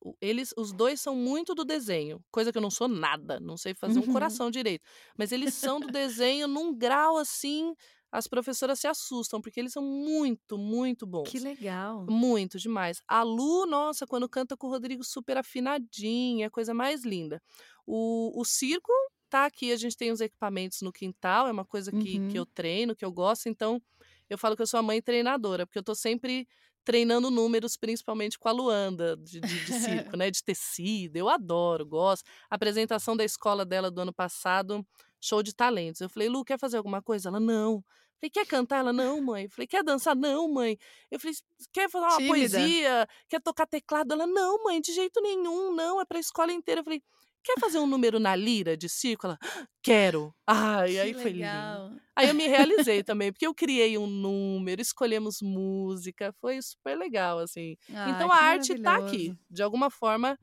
o 0.00 0.14
eles 0.20 0.52
os 0.56 0.72
2 0.72 1.00
são 1.00 1.14
muito 1.16 1.54
do 1.54 1.64
desenho, 1.64 2.22
coisa 2.30 2.52
que 2.52 2.58
eu 2.58 2.62
não 2.62 2.70
sou 2.70 2.88
nada, 2.88 3.40
não 3.40 3.56
sei 3.56 3.74
fazer 3.74 3.98
um 4.00 4.06
Uhum. 4.06 4.06
coração 4.06 4.50
direito, 4.50 4.84
mas 5.16 5.32
eles 5.32 5.50
são 5.50 5.80
do 5.80 5.88
desenho 5.88 6.46
num 6.48 6.74
grau, 6.76 7.16
assim, 7.18 7.74
as 8.18 8.26
professoras 8.28 8.78
se 8.80 8.86
assustam, 8.88 9.40
porque 9.40 9.60
eles 9.60 9.72
são 9.72 9.82
muito, 9.82 10.58
muito 10.58 11.06
Que 11.22 11.38
bons. 11.38 11.46
legal. 11.46 12.08
Muito, 12.08 12.58
demais. 12.58 13.02
A 13.08 13.22
Lu, 13.24 13.66
nossa, 13.66 14.06
quando 14.06 14.28
canta 14.28 14.56
com 14.56 14.68
o 14.68 14.70
Rodrigo 14.70 15.02
super 15.04 15.36
afinadinha, 15.38 16.50
coisa 16.50 16.72
mais 16.74 17.04
linda. 17.04 17.42
O 17.86 18.40
o 18.40 18.44
circo 18.44 18.92
tá 19.28 19.44
aqui, 19.46 19.72
a 19.72 19.76
gente 19.76 19.96
tem 19.96 20.12
os 20.12 20.20
equipamentos 20.20 20.82
no 20.82 20.92
quintal, 20.92 21.48
é 21.48 21.52
uma 21.52 21.64
coisa 21.66 21.92
que 21.92 22.20
que 22.28 22.38
eu 22.38 22.44
Uhum. 22.44 22.46
treino, 22.46 22.94
que 22.96 23.04
eu 23.04 23.10
gosto, 23.12 23.48
então 23.48 23.82
eu 24.30 24.38
falo 24.38 24.56
que 24.56 24.62
eu 24.62 24.66
sou 24.66 24.78
a 24.78 24.82
mãe 24.82 25.00
treinadora, 25.02 25.66
porque 25.66 25.78
eu 25.78 25.82
tô 25.84 25.94
sempre 25.94 26.46
treinando 26.84 27.30
números, 27.30 27.76
principalmente 27.76 28.38
com 28.38 28.48
a 28.48 28.52
Luanda, 28.52 29.16
de 29.16 29.40
de 29.40 29.60
de 29.60 29.72
circo, 29.72 30.16
né, 30.16 30.30
de 30.30 30.42
tecido, 30.44 31.16
eu 31.16 31.28
adoro, 31.28 31.84
gosto. 31.86 32.24
A 32.50 32.54
apresentação 32.56 33.16
da 33.16 33.24
escola 33.24 33.64
dela 33.66 33.90
do 33.90 34.00
ano 34.00 34.12
passado, 34.14 34.86
show 35.20 35.42
de 35.42 35.52
talentos, 35.54 36.00
eu 36.00 36.08
falei: 36.08 36.28
"Lu, 36.28 36.44
quer 36.44 36.58
fazer 36.58 36.76
alguma 36.76 37.02
coisa?", 37.02 37.28
ela: 37.28 37.40
"Não". 37.40 37.84
Falei: 38.20 38.30
"Quer 38.30 38.46
cantar?", 38.46 38.78
ela: 38.78 38.92
"Não, 38.92 39.20
mãe". 39.22 39.48
Falei: 39.48 39.66
"Quer 39.66 39.82
dançar?", 39.84 40.16
"Não, 40.16 40.48
mãe". 40.52 40.78
Eu 41.10 41.20
falei: 41.20 41.34
"Quer 41.72 41.90
falar 41.90 42.10
uma 42.12 42.22
Tímida. 42.22 42.22
poesia? 42.22 43.06
Quer 43.28 43.40
tocar 43.42 43.66
teclado?", 43.66 44.12
ela: 44.12 44.26
"Não, 44.26 44.64
mãe, 44.64 44.80
de 44.80 44.92
jeito 44.92 45.20
nenhum, 45.20 45.74
não, 45.74 46.00
é 46.00 46.04
pra 46.04 46.18
escola 46.18 46.52
inteira". 46.52 46.80
Eu 46.80 46.84
falei: 46.84 47.02
"Quer 47.44 47.58
fazer 47.58 47.78
um 47.78 47.86
número 47.86 48.18
na 48.20 48.34
lira 48.36 48.76
de 48.76 48.88
circo?", 48.88 49.26
ela: 49.26 49.38
"Quero". 49.82 50.34
Ai, 50.46 50.98
Que 50.98 50.98
aí 50.98 51.14
foi 51.14 51.32
lindo. 51.32 51.82
legal. 51.82 52.00
Aí 52.16 52.28
eu 52.28 52.34
me 52.34 52.48
realizei 52.48 53.02
também, 53.04 53.32
porque 53.32 53.46
eu 53.46 53.54
criei 53.54 53.98
um 53.98 54.06
número, 54.06 54.80
escolhemos 54.80 55.38
música, 55.42 56.32
foi 56.40 56.60
super 56.62 56.96
legal, 56.96 57.38
assim. 57.38 57.76
Ai, 57.92 58.02
Então 58.04 58.32
a 58.32 58.36
arte 58.38 58.74
tá 58.76 58.96
aqui, 58.96 59.34
de 59.50 59.62
alguma 59.62 59.90
forma 59.90 60.38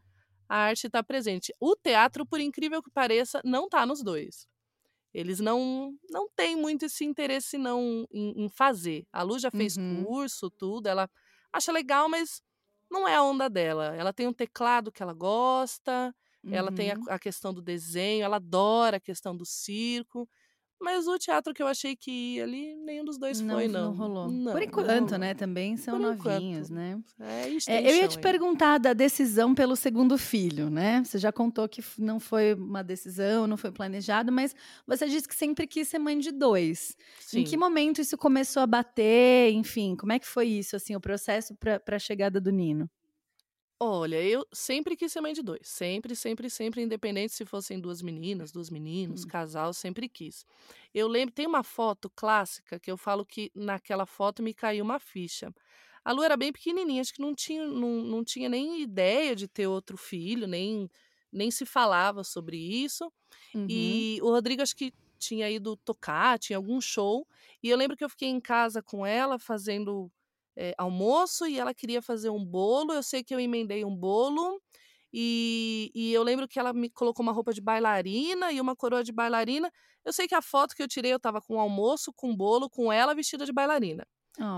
a 0.49 0.57
arte 0.57 0.89
tá 0.89 1.03
presente. 1.03 1.53
O 1.59 1.75
teatro, 1.75 2.25
por 2.27 2.39
incrível 2.41 2.81
que 2.83 2.91
pareça, 2.91 3.41
não 3.45 3.69
tá 3.69 3.85
nos 3.85 4.03
2. 4.03 4.47
Eles 5.13 5.39
não 5.39 5.95
não 6.09 6.27
têm 6.35 6.55
muito 6.55 6.85
esse 6.85 7.05
interesse 7.05 7.57
não 7.57 8.05
em 8.11 8.43
em 8.45 8.49
fazer. 8.49 9.05
A 9.11 9.23
Lu 9.23 9.39
já 9.39 9.51
fez 9.51 9.77
Uhum. 9.77 10.07
curso, 10.07 10.49
tudo, 10.51 10.87
ela 10.87 11.09
acha 11.51 11.71
legal, 11.71 12.09
mas 12.09 12.41
não 12.91 13.07
é 13.07 13.15
a 13.15 13.23
onda 13.23 13.49
dela. 13.49 13.95
Ela 13.95 14.13
tem 14.13 14.27
um 14.27 14.33
teclado 14.33 14.91
que 14.91 15.01
ela 15.03 15.13
gosta, 15.13 16.15
ela 16.49 16.71
tem 16.71 16.91
a 16.91 16.95
Uhum. 16.95 17.09
a 17.09 17.19
questão 17.19 17.53
do 17.53 17.61
desenho, 17.61 18.23
ela 18.25 18.37
adora 18.37 18.97
a 18.97 18.99
questão 18.99 19.35
do 19.35 19.45
circo, 19.45 20.27
Mas 20.83 21.07
o 21.07 21.17
teatro 21.17 21.53
que 21.53 21.63
eu 21.63 21.67
achei 21.67 21.95
que 21.95 22.11
ia 22.35 22.43
ali, 22.43 22.75
nenhum 22.75 23.05
dos 23.05 23.17
dois 23.17 23.39
Não, 23.39 23.55
foi, 23.55 23.67
não. 23.67 23.85
não 23.91 23.93
rolou. 23.97 24.29
Não, 24.29 24.51
Por 24.51 24.59
não 24.59 24.67
enquanto, 24.67 25.03
rolou. 25.11 25.17
né? 25.19 25.33
Também 25.33 25.77
são 25.77 25.97
Por 25.97 26.01
novinhos, 26.01 26.69
enquanto. 26.69 26.73
né? 26.75 26.99
É, 27.19 27.49
É, 27.67 27.81
eu 27.91 27.95
ia 27.95 28.07
te 28.07 28.17
ainda. 28.17 28.19
perguntar 28.21 28.77
da 28.79 28.93
decisão 28.93 29.55
pelo 29.55 29.75
segundo 29.75 30.17
filho, 30.17 30.69
né? 30.69 31.01
Você 31.05 31.17
já 31.17 31.31
contou 31.31 31.67
que 31.69 31.81
não 31.97 32.19
foi 32.19 32.53
uma 32.53 32.83
decisão, 32.83 33.47
não 33.47 33.55
foi 33.57 33.71
planejado, 33.71 34.31
mas 34.31 34.55
você 34.85 35.07
disse 35.07 35.27
que 35.27 35.35
sempre 35.35 35.65
quis 35.65 35.87
ser 35.87 35.99
mãe 35.99 36.19
de 36.19 36.31
dois. 36.31 36.95
Em 37.33 37.43
que 37.43 37.51
Sim. 37.51 37.57
momento 37.57 38.01
isso 38.01 38.17
começou 38.17 38.61
a 38.61 38.67
bater? 38.67 39.51
Enfim, 39.53 39.95
como 39.95 40.11
é 40.11 40.19
que 40.19 40.27
foi 40.27 40.47
isso, 40.47 40.75
assim, 40.75 40.95
o 40.95 40.99
processo 41.01 41.55
para 41.55 41.81
a 41.95 41.99
chegada 41.99 42.41
do 42.41 42.51
Nino? 42.51 42.89
Olha, 43.79 44.21
eu 44.23 44.47
sempre 44.53 44.95
quis 44.95 45.11
ser 45.11 45.19
mãe 45.19 45.33
de 45.33 45.41
dois. 45.43 45.67
Sempre, 45.67 46.15
sempre, 46.15 46.49
sempre, 46.49 46.81
independente 46.81 47.33
se 47.33 47.45
fossem 47.45 47.79
duas 47.79 48.01
meninas, 48.01 48.51
dois 48.51 48.69
meninos, 48.69 49.25
Hum. 49.25 49.25
casal, 49.25 49.73
sempre 49.73 50.07
quis. 50.07 50.45
Eu 50.93 51.07
lembro, 51.07 51.33
tem 51.35 51.45
uma 51.45 51.63
foto 51.63 52.09
clássica 52.09 52.79
que 52.79 52.89
eu 52.89 52.95
falo 52.97 53.25
que 53.25 53.51
naquela 53.53 54.05
foto 54.05 54.41
me 54.41 54.53
caiu 54.53 54.85
uma 54.85 54.99
ficha. 54.99 55.53
A 56.05 56.11
Lu 56.13 56.23
era 56.23 56.37
bem 56.37 56.51
pequenininha, 56.53 57.01
acho 57.01 57.13
que 57.13 57.21
não 57.21 57.35
tinha, 57.35 57.65
não, 57.67 57.89
não 58.03 58.23
tinha 58.23 58.47
nem 58.49 58.81
ideia 58.81 59.35
de 59.35 59.47
ter 59.47 59.67
outro 59.67 59.97
filho, 59.97 60.47
nem, 60.47 60.89
nem 61.31 61.51
se 61.51 61.65
falava 61.65 62.23
sobre 62.23 62.57
isso. 62.57 63.11
Uhum. 63.53 64.07
E 64.07 64.19
o 64.21 64.29
Rodrigo 64.29 64.61
acho 64.61 64.75
que 64.75 64.93
tinha 65.19 65.49
ido 65.49 65.77
tocar, 65.77 66.37
tinha 66.39 66.57
algum 66.57 66.81
show. 66.81 67.27
E 67.61 67.69
eu 67.69 67.77
lembro 67.77 67.95
que 67.97 68.03
eu 68.03 68.09
fiquei 68.09 68.29
em 68.29 68.39
casa 68.41 68.81
com 68.83 69.05
ela 69.05 69.39
fazendo 69.39 70.11
eh, 70.57 70.73
almoço 70.77 71.45
e 71.47 71.59
ela 71.59 71.73
queria 71.73 72.01
fazer 72.01 72.29
um 72.29 72.43
bolo. 72.45 72.93
Eu 72.93 73.03
sei 73.03 73.23
que 73.23 73.33
eu 73.33 73.39
emendei 73.39 73.83
um 73.85 73.95
bolo. 73.95 74.61
E, 75.13 75.91
e 75.93 76.11
eu 76.13 76.23
lembro 76.23 76.47
que 76.47 76.59
ela 76.59 76.73
me 76.73 76.89
colocou 76.89 77.23
uma 77.23 77.31
roupa 77.31 77.53
de 77.53 77.61
bailarina 77.61 78.51
e 78.51 78.59
uma 78.59 78.75
coroa 78.75 79.03
de 79.03 79.11
bailarina. 79.11 79.71
Eu 80.03 80.11
sei 80.13 80.27
que 80.27 80.35
a 80.35 80.41
foto 80.41 80.75
que 80.75 80.81
eu 80.83 80.87
tirei, 80.87 81.13
eu 81.13 81.19
tava 81.19 81.41
com 81.41 81.59
almoço, 81.59 82.11
com 82.15 82.35
bolo, 82.35 82.69
com 82.69 82.91
ela 82.91 83.13
vestida 83.15 83.45
de 83.45 83.53
bailarina. 83.53 84.05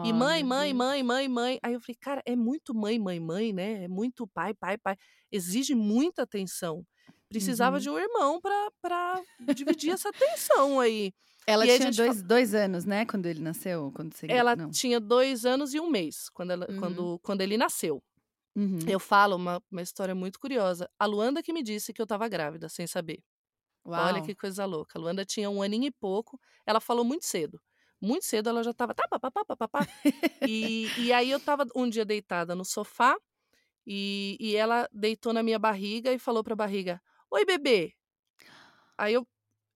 E 0.03 0.11
Oh, 0.11 0.13
mãe, 0.13 0.43
meu 0.43 0.43
mãe, 0.43 0.73
Deus. 0.73 0.77
mãe, 0.77 1.03
mãe, 1.03 1.27
mãe. 1.29 1.59
Aí 1.63 1.73
eu 1.73 1.81
falei, 1.81 1.97
cara, 1.99 2.21
é 2.25 2.35
muito 2.35 2.73
mãe, 2.73 2.99
mãe, 2.99 3.19
mãe, 3.19 3.51
né? 3.53 3.83
É 3.85 3.87
muito 3.89 4.27
pai, 4.27 4.53
pai, 4.53 4.77
pai. 4.77 4.95
Exige 5.31 5.75
muita 5.75 6.23
atenção. 6.23 6.85
Precisava 7.29 7.77
Uhum. 7.77 7.81
de 7.81 7.89
um 7.89 7.97
irmão 7.99 8.39
pra 8.41 9.21
dividir 9.55 9.91
essa 9.91 10.09
atenção 10.09 10.79
aí. 10.79 11.13
Ela 11.47 11.65
E 11.65 11.71
a 11.71 11.75
tinha 11.77 11.91
gente 11.91 11.97
fa- 11.97 12.03
dois, 12.05 12.23
dois 12.23 12.55
anos, 12.55 12.85
né? 12.85 13.05
Quando 13.05 13.25
ele 13.27 13.39
nasceu? 13.39 13.91
Quando 13.95 14.13
você... 14.15 14.25
Ela 14.29 14.55
Não. 14.55 14.69
tinha 14.71 14.99
dois 14.99 15.45
anos 15.45 15.73
e 15.73 15.79
um 15.79 15.89
mês 15.89 16.29
quando, 16.29 16.51
ela, 16.51 16.67
Uhum. 16.69 16.79
quando, 16.79 17.19
quando 17.19 17.41
ele 17.41 17.57
nasceu. 17.57 18.03
Uhum. 18.55 18.79
Eu 18.87 18.99
falo 18.99 19.35
uma, 19.35 19.61
uma 19.71 19.81
história 19.81 20.15
muito 20.15 20.39
curiosa. 20.39 20.89
A 20.97 21.05
Luanda 21.05 21.43
que 21.43 21.53
me 21.53 21.61
disse 21.61 21.93
que 21.93 22.01
eu 22.01 22.07
tava 22.07 22.27
grávida, 22.27 22.69
sem 22.69 22.87
saber. 22.87 23.23
Olha 23.85 24.17
Uau. 24.17 24.23
que 24.23 24.35
coisa 24.35 24.65
louca. 24.65 24.97
A 24.97 25.01
Luanda 25.01 25.25
tinha 25.25 25.49
um 25.49 25.61
aninho 25.61 25.85
e 25.87 25.91
pouco. 25.91 26.39
Ela 26.65 26.79
falou 26.81 27.05
muito 27.05 27.25
cedo. 27.25 27.61
Muito 28.01 28.25
cedo 28.25 28.49
ela 28.49 28.63
já 28.63 28.73
tava. 28.73 28.93
Tá, 28.95 29.07
pá, 29.07 29.19
pá, 29.19 29.31
pá, 29.57 29.67
pá, 29.67 29.87
e, 30.47 30.89
e 30.97 31.13
aí 31.13 31.29
eu 31.31 31.39
tava 31.39 31.65
um 31.75 31.89
dia 31.89 32.05
deitada 32.05 32.55
no 32.55 32.65
sofá 32.65 33.15
e, 33.87 34.37
e 34.39 34.55
ela 34.55 34.89
deitou 34.93 35.33
na 35.33 35.43
minha 35.43 35.59
barriga 35.59 36.11
e 36.13 36.19
falou 36.19 36.43
pra 36.43 36.55
barriga: 36.55 37.01
Oi, 37.31 37.45
bebê. 37.45 37.93
Aí 38.97 39.13
eu, 39.13 39.27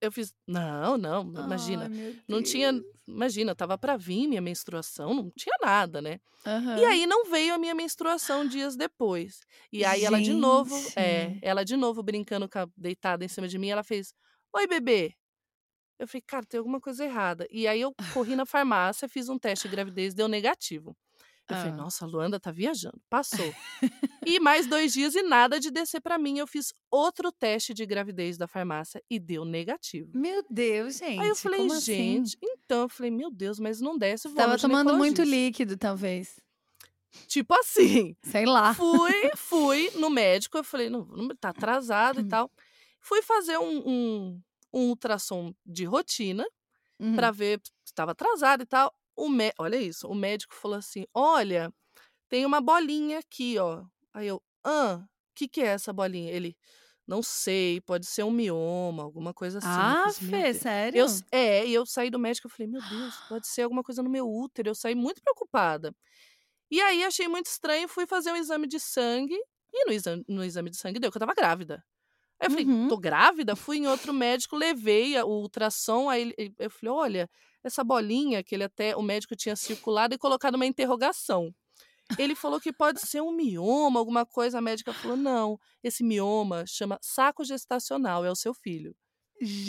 eu 0.01 0.11
fiz: 0.11 0.33
Não, 0.47 0.97
não, 0.97 1.23
imagina. 1.39 1.89
Ai, 1.89 2.23
Não 2.27 2.41
tinha. 2.41 2.71
Imagina, 3.07 3.55
tava 3.55 3.77
pra 3.77 3.97
vir 3.97 4.27
minha 4.27 4.41
menstruação, 4.41 5.13
não 5.13 5.31
tinha 5.31 5.55
nada, 5.61 6.01
né? 6.01 6.19
E 6.75 6.83
Aham. 6.83 6.85
aí 6.85 7.05
não 7.07 7.25
veio 7.29 7.53
a 7.55 7.59
minha 7.59 7.75
menstruação 7.75 8.45
dias 8.45 8.75
depois. 8.77 9.41
E 9.73 9.85
aí 9.85 10.03
ela 10.05 10.21
de 10.21 10.33
novo, 10.33 10.91
é, 10.97 11.33
Gente. 11.33 11.43
ela 11.43 11.65
de 11.65 11.77
novo 11.77 12.03
brincando 12.03 12.49
com 12.49 12.59
a, 12.59 12.67
deitada 12.77 13.25
em 13.25 13.29
cima 13.29 13.47
de 13.47 13.57
mim, 13.59 13.69
ela 13.69 13.83
fez: 13.83 14.13
"Oi, 14.55 14.67
bebê". 14.67 15.15
Eu 15.99 16.07
falei: 16.07 16.23
"Cara, 16.27 16.45
tem 16.45 16.57
alguma 16.59 16.81
coisa 16.81 17.05
errada". 17.05 17.47
E 17.51 17.67
aí 17.67 17.81
eu 17.81 17.95
corri 18.09 18.35
na 18.35 18.45
farmácia, 18.45 19.09
fiz 19.09 19.29
um 19.29 19.39
teste 19.39 19.67
de 19.67 19.71
gravidez, 19.75 20.13
deu 20.15 20.27
negativo. 20.27 20.95
Eu 21.49 21.57
falei: 21.57 21.71
Ah. 21.73 21.75
"Nossa, 21.75 22.05
a 22.05 22.07
Luanda 22.07 22.39
tá 22.39 22.51
viajando". 22.51 22.99
Passou. 23.09 23.53
e 24.25 24.39
mais 24.39 24.67
dois 24.67 24.93
dias 24.93 25.15
e 25.15 25.21
nada 25.23 25.59
de 25.59 25.71
descer 25.71 26.01
pra 26.01 26.17
mim. 26.17 26.37
Eu 26.37 26.47
fiz 26.47 26.73
outro 26.91 27.31
teste 27.31 27.73
de 27.73 27.85
gravidez 27.85 28.37
da 28.37 28.47
farmácia 28.47 29.01
e 29.09 29.19
deu 29.19 29.43
negativo. 29.45 30.11
Meu 30.13 30.43
Deus, 30.49 30.97
gente. 30.97 31.19
Aí 31.21 31.29
eu 31.29 31.35
falei: 31.35 31.65
assim? 31.67 31.79
"Gente, 32.25 32.37
então 32.41 32.81
eu 32.83 32.89
falei: 32.89 33.11
"Meu 33.11 33.31
Deus, 33.31 33.59
mas 33.59 33.79
não 33.81 33.97
desce, 33.97 34.27
vou 34.27 34.37
Tava 34.37 34.57
tomando 34.57 34.95
muito 34.97 35.23
ginecologista". 35.23 35.23
líquido, 35.25 35.77
talvez. 35.77 36.39
Tipo 37.27 37.55
assim. 37.55 38.15
Sei 38.23 38.45
lá. 38.45 38.73
Fui, 38.75 39.11
fui 39.35 39.91
no 39.95 40.09
médico, 40.09 40.57
eu 40.57 40.63
falei, 40.63 40.89
não, 40.89 41.07
tá 41.39 41.49
atrasado 41.49 42.21
e 42.21 42.23
tal. 42.27 42.51
Fui 43.01 43.21
fazer 43.23 43.57
um, 43.57 43.79
um, 43.87 44.41
um 44.73 44.89
ultrassom 44.89 45.53
de 45.65 45.85
rotina 45.85 46.45
Uhum. 47.01 47.15
pra 47.15 47.31
ver 47.31 47.61
se 47.63 47.71
estava 47.85 48.11
atrasado 48.11 48.61
e 48.63 48.65
tal. 48.65 48.93
O 49.19 49.29
mé- 49.29 49.53
Olha 49.59 49.77
isso, 49.77 50.07
o 50.07 50.15
médico 50.15 50.55
falou 50.55 50.77
assim: 50.77 51.05
olha, 51.13 51.73
tem 52.29 52.45
uma 52.45 52.61
bolinha 52.61 53.19
aqui, 53.19 53.57
ó. 53.59 53.85
Aí 54.13 54.27
eu, 54.27 54.41
ah, 54.65 55.03
o 55.05 55.09
que, 55.35 55.47
que 55.49 55.61
é 55.61 55.67
essa 55.67 55.93
bolinha? 55.93 56.31
Ele, 56.33 56.57
não 57.07 57.23
sei, 57.23 57.81
pode 57.81 58.05
ser 58.07 58.23
um 58.23 58.31
mioma, 58.31 59.03
alguma 59.03 59.33
coisa 59.33 59.59
assim. 59.59 59.95
Ah, 60.01 60.11
"Meu 60.19 60.43
Fê, 60.43 60.53
Deus." 60.53 60.65
sério? 60.65 61.05
Eu, 61.33 61.39
é, 61.39 61.67
e 61.67 61.73
eu 61.73 61.85
saí 61.85 62.09
do 62.11 62.19
médico, 62.19 62.47
eu 62.47 62.51
falei, 62.51 62.67
meu 62.67 62.81
Deus, 62.81 63.21
pode 63.27 63.47
ser 63.47 63.63
alguma 63.63 63.83
coisa 63.83 64.03
no 64.03 64.09
meu 64.09 64.27
útero. 64.29 64.69
Eu 64.69 64.75
saí 64.75 64.95
muito 64.95 65.21
preocupada. 65.21 65.95
E 66.71 66.81
aí 66.81 67.03
achei 67.03 67.27
muito 67.27 67.47
estranho, 67.47 67.87
fui 67.87 68.05
fazer 68.07 68.31
um 68.31 68.35
exame 68.35 68.67
de 68.67 68.79
sangue, 68.79 69.35
e 69.73 69.85
no 69.85 69.91
exame, 69.93 70.23
no 70.27 70.43
exame 70.43 70.69
de 70.69 70.77
sangue 70.77 70.99
deu 70.99 71.11
que 71.11 71.17
eu 71.17 71.19
tava 71.19 71.33
grávida. 71.33 71.83
Aí 72.39 72.47
eu 72.47 72.51
falei, 72.51 72.69
Uhum. 72.69 72.89
tô 72.89 72.97
grávida? 72.99 73.55
Fui 73.55 73.77
em 73.77 73.87
outro 73.87 74.13
médico, 74.13 74.55
levei 74.57 75.19
o 75.21 75.27
ultrassom, 75.27 76.09
aí 76.09 76.33
eu 76.59 76.69
falei, 76.71 76.93
olha, 76.95 77.31
essa 77.63 77.83
bolinha 77.83 78.43
que 78.43 78.55
ele 78.55 78.63
até, 78.63 78.95
o 78.95 79.01
médico 79.01 79.35
tinha 79.35 79.55
circulado 79.55 80.13
e 80.13 80.17
colocado 80.17 80.55
uma 80.55 80.65
interrogação. 80.65 81.53
Ele 82.17 82.33
falou 82.35 82.59
que 82.59 82.73
pode 82.73 83.01
ser 83.01 83.21
um 83.21 83.31
mioma, 83.31 83.99
alguma 83.99 84.25
coisa. 84.25 84.57
A 84.57 84.61
médica 84.61 84.91
falou: 84.93 85.15
não, 85.15 85.59
esse 85.83 86.03
mioma 86.03 86.65
chama 86.65 86.97
saco 87.01 87.43
gestacional, 87.43 88.25
é 88.25 88.31
o 88.31 88.35
seu 88.35 88.53
filho. 88.53 88.95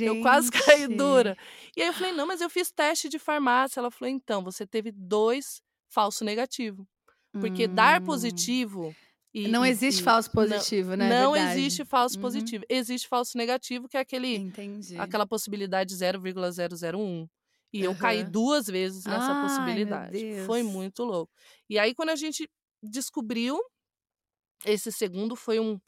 Eu 0.00 0.20
quase 0.22 0.50
caí 0.78 0.80
Gente. 0.86 0.96
dura. 0.96 1.36
E 1.76 1.82
aí 1.82 1.88
eu 1.88 1.92
falei: 1.92 2.12
não, 2.12 2.26
mas 2.26 2.40
eu 2.40 2.48
fiz 2.48 2.72
teste 2.72 3.08
de 3.08 3.18
farmácia. 3.18 3.78
Ela 3.80 3.90
falou: 3.90 4.10
então, 4.12 4.42
você 4.42 4.66
teve 4.66 4.90
dois 4.90 5.60
falso 5.88 6.24
negativo. 6.24 6.88
Porque 7.32 7.68
dar 7.68 8.00
Hum. 8.00 8.06
positivo. 8.06 8.94
e- 9.32 9.46
Não 9.46 9.64
existe 9.64 10.00
e- 10.00 10.02
falso 10.02 10.28
não- 10.34 10.42
positivo, 10.42 10.96
né? 10.96 11.08
Não 11.08 11.32
Verdade. 11.34 11.60
existe 11.60 11.84
falso 11.84 12.16
Uhum. 12.16 12.22
positivo. 12.22 12.64
Existe 12.68 13.06
falso 13.06 13.38
negativo, 13.38 13.86
que 13.88 13.96
é 13.96 14.00
aquele, 14.00 14.34
Entendi. 14.36 14.98
aquela 14.98 15.24
possibilidade 15.24 15.94
0,001. 15.94 17.28
E 17.72 17.82
eu 17.82 17.94
caí 17.96 18.24
duas 18.24 18.66
vezes 18.66 19.04
nessa 19.04 19.32
Ai, 19.32 19.42
possibilidade. 19.42 20.44
Foi 20.46 20.62
muito 20.62 21.04
louco. 21.04 21.32
E 21.68 21.78
aí, 21.78 21.94
quando 21.94 22.10
a 22.10 22.16
gente 22.16 22.48
descobriu, 22.82 23.60
esse 24.64 24.90
segundo 24.90 25.36
foi 25.36 25.60
um, 25.60 25.78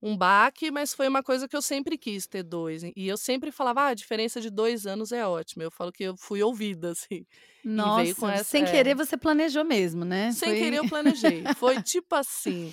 um 0.00 0.16
baque, 0.16 0.70
mas 0.70 0.94
foi 0.94 1.08
uma 1.08 1.22
coisa 1.22 1.48
que 1.48 1.56
eu 1.56 1.62
sempre 1.62 1.98
quis 1.98 2.26
ter 2.26 2.42
dois. 2.42 2.82
E 2.84 3.08
eu 3.08 3.16
sempre 3.16 3.50
falava, 3.50 3.82
ah, 3.82 3.88
a 3.88 3.94
diferença 3.94 4.40
de 4.40 4.50
dois 4.50 4.86
anos 4.86 5.12
é 5.12 5.26
ótima. 5.26 5.64
Eu 5.64 5.70
falo 5.70 5.90
que 5.90 6.04
eu 6.04 6.16
fui 6.16 6.42
ouvida, 6.42 6.90
assim. 6.92 7.26
Nossa, 7.64 8.32
essa- 8.32 8.44
sem 8.44 8.64
é. 8.64 8.70
querer 8.70 8.94
você 8.94 9.16
planejou 9.16 9.64
mesmo, 9.64 10.04
né? 10.04 10.30
Sem 10.32 10.50
Foi- 10.50 10.58
querer 10.58 10.76
eu 10.76 10.88
planejei. 10.88 11.42
Foi 11.56 11.82
tipo 11.82 12.14
assim. 12.14 12.72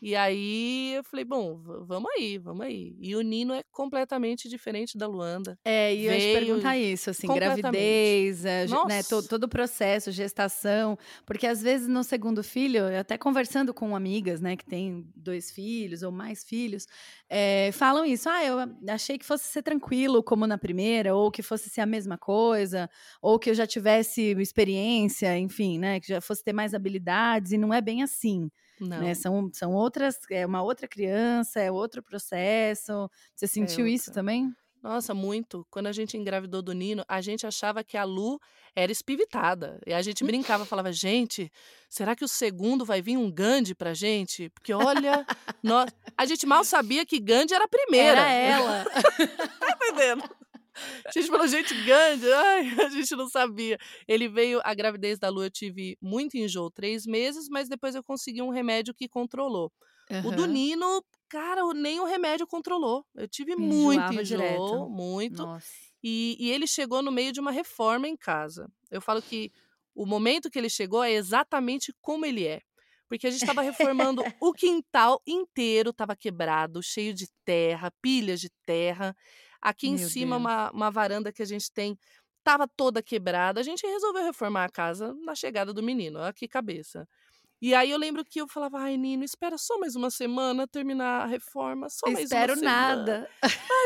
E 0.00 0.16
aí 0.16 0.94
eu 0.94 1.04
falei, 1.04 1.24
bom, 1.24 1.58
vamos 1.86 2.10
aí, 2.16 2.38
vamos 2.38 2.64
aí. 2.66 2.96
E 3.00 3.14
o 3.16 3.20
Nino 3.22 3.52
é 3.54 3.62
completamente 3.70 4.48
diferente 4.48 4.96
da 4.98 5.06
Luanda. 5.06 5.58
É, 5.62 5.94
e 5.94 6.06
eu 6.06 6.12
ia 6.14 6.18
te 6.18 6.28
perguntar 6.30 6.78
isso, 6.78 7.10
assim, 7.10 7.30
gravidez, 7.30 8.40
ge- 8.66 8.80
né, 8.82 9.02
to- 9.02 9.22
Nossa. 9.22 9.22
todo 9.22 9.44
o 9.44 9.48
processo, 9.48 10.10
gestação, 10.10 10.96
porque 11.26 11.46
às 11.46 11.60
vezes 11.60 11.86
no 11.86 12.02
segundo 12.02 12.42
filho, 12.42 12.86
até 12.98 13.18
conversando 13.18 13.74
com 13.74 13.94
amigas, 13.94 14.40
né, 14.40 14.56
que 14.56 14.64
têm 14.64 15.06
dois 15.14 15.50
filhos 15.50 16.02
ou 16.02 16.10
mais 16.10 16.42
filhos, 16.44 16.86
é, 17.28 17.70
falam 17.72 18.06
isso, 18.06 18.26
ah, 18.30 18.42
eu 18.42 18.56
achei 18.88 19.18
que 19.18 19.24
fosse 19.24 19.44
ser 19.48 19.62
tranquilo 19.62 20.22
como 20.24 20.46
na 20.46 20.56
primeira, 20.56 21.14
ou 21.14 21.30
que 21.30 21.42
fosse 21.42 21.68
ser 21.68 21.82
a 21.82 21.86
mesma 21.86 22.16
coisa, 22.16 22.88
ou 23.20 23.38
que 23.38 23.50
eu 23.50 23.54
já 23.54 23.66
tivesse 23.66 24.32
experiência, 24.40 25.36
enfim, 25.38 25.78
né, 25.78 26.00
que 26.00 26.08
já 26.08 26.22
fosse 26.22 26.42
ter 26.42 26.54
mais 26.54 26.72
habilidades, 26.72 27.52
e 27.52 27.58
não 27.58 27.72
é 27.74 27.82
bem 27.82 28.02
assim. 28.02 28.50
Né, 28.80 29.14
são, 29.14 29.50
são 29.52 29.72
outras, 29.72 30.16
é 30.30 30.46
uma 30.46 30.62
outra 30.62 30.88
criança, 30.88 31.60
é 31.60 31.70
outro 31.70 32.02
processo, 32.02 33.10
você 33.34 33.46
sentiu 33.46 33.86
isso 33.86 34.10
outra. 34.10 34.20
também? 34.22 34.52
Nossa, 34.82 35.12
muito. 35.12 35.66
Quando 35.70 35.88
a 35.88 35.92
gente 35.92 36.16
engravidou 36.16 36.62
do 36.62 36.72
Nino, 36.72 37.04
a 37.06 37.20
gente 37.20 37.46
achava 37.46 37.84
que 37.84 37.98
a 37.98 38.04
Lu 38.04 38.40
era 38.74 38.90
espivitada. 38.90 39.78
E 39.86 39.92
a 39.92 40.00
gente 40.00 40.24
brincava, 40.24 40.64
falava, 40.64 40.90
gente, 40.90 41.52
será 41.88 42.16
que 42.16 42.24
o 42.24 42.28
segundo 42.28 42.84
vai 42.84 43.02
vir 43.02 43.18
um 43.18 43.30
Gandhi 43.30 43.74
pra 43.74 43.92
gente? 43.92 44.48
Porque 44.50 44.72
olha, 44.72 45.26
nós... 45.62 45.90
a 46.16 46.24
gente 46.24 46.46
mal 46.46 46.64
sabia 46.64 47.04
que 47.04 47.20
Gandhi 47.20 47.52
era 47.52 47.64
a 47.64 47.68
primeira. 47.68 48.20
Era 48.20 48.32
ela. 48.32 48.84
Tá 49.60 49.76
entendendo? 49.76 50.24
A 51.04 51.10
gente 51.10 51.28
falou, 51.28 51.46
gente, 51.46 51.74
Gandhi, 51.84 52.32
ai, 52.32 52.60
a 52.86 52.88
gente 52.88 53.14
não 53.16 53.28
sabia. 53.28 53.78
Ele 54.06 54.28
veio, 54.28 54.60
a 54.64 54.74
gravidez 54.74 55.18
da 55.18 55.28
Lu, 55.28 55.44
eu 55.44 55.50
tive 55.50 55.96
muito 56.00 56.36
enjoo, 56.36 56.70
três 56.70 57.06
meses, 57.06 57.48
mas 57.48 57.68
depois 57.68 57.94
eu 57.94 58.02
consegui 58.02 58.42
um 58.42 58.50
remédio 58.50 58.94
que 58.94 59.08
controlou. 59.08 59.72
O 60.24 60.32
do. 60.32 60.46
Nino, 60.46 61.04
cara, 61.28 61.62
nem 61.72 62.00
o 62.00 62.04
remédio 62.04 62.46
controlou. 62.46 63.06
Eu 63.14 63.28
tive 63.28 63.54
muito 63.54 64.12
enjoo, 64.12 64.24
direto. 64.24 64.88
muito. 64.88 65.46
E, 66.02 66.36
e 66.40 66.50
ele 66.50 66.66
chegou 66.66 67.02
no 67.02 67.12
meio 67.12 67.32
de 67.32 67.40
uma 67.40 67.52
reforma 67.52 68.08
em 68.08 68.16
casa. 68.16 68.68
Eu 68.90 69.00
falo 69.00 69.22
que 69.22 69.52
o 69.94 70.04
momento 70.04 70.50
que 70.50 70.58
ele 70.58 70.68
chegou 70.68 71.02
é 71.04 71.12
exatamente 71.12 71.94
como 72.00 72.26
ele 72.26 72.46
é. 72.46 72.60
Porque 73.08 73.26
a 73.26 73.30
gente 73.30 73.42
estava 73.42 73.60
reformando 73.60 74.22
o 74.40 74.52
quintal 74.52 75.20
inteiro, 75.26 75.90
estava 75.90 76.14
quebrado, 76.14 76.82
cheio 76.82 77.12
de 77.12 77.26
terra, 77.44 77.92
pilhas 78.00 78.40
de 78.40 78.48
terra. 78.64 79.16
Aqui 79.60 79.88
em 79.88 79.96
Meu 79.96 80.08
cima, 80.08 80.36
Deus. 80.36 80.40
uma, 80.46 80.70
uma 80.70 80.90
varanda 80.90 81.32
que 81.32 81.42
a 81.42 81.46
gente 81.46 81.70
tem 81.72 81.98
estava 82.38 82.66
toda 82.66 83.02
quebrada. 83.02 83.60
A 83.60 83.62
gente 83.62 83.86
resolveu 83.86 84.24
reformar 84.24 84.64
a 84.64 84.68
casa 84.70 85.14
na 85.24 85.34
chegada 85.34 85.72
do 85.72 85.82
menino. 85.82 86.18
Olha 86.20 86.32
que 86.32 86.48
cabeça. 86.48 87.06
E 87.62 87.74
aí 87.74 87.90
eu 87.90 87.98
lembro 87.98 88.24
que 88.24 88.40
eu 88.40 88.48
falava, 88.48 88.78
ai, 88.78 88.96
Nino, 88.96 89.22
espera 89.22 89.58
só 89.58 89.78
mais 89.78 89.94
uma 89.94 90.10
semana 90.10 90.66
terminar 90.66 91.24
a 91.24 91.26
reforma, 91.26 91.90
só 91.90 92.06
mais 92.10 92.24
Espero 92.24 92.54
uma 92.54 92.58
semana. 92.58 92.96
nada. 92.96 93.30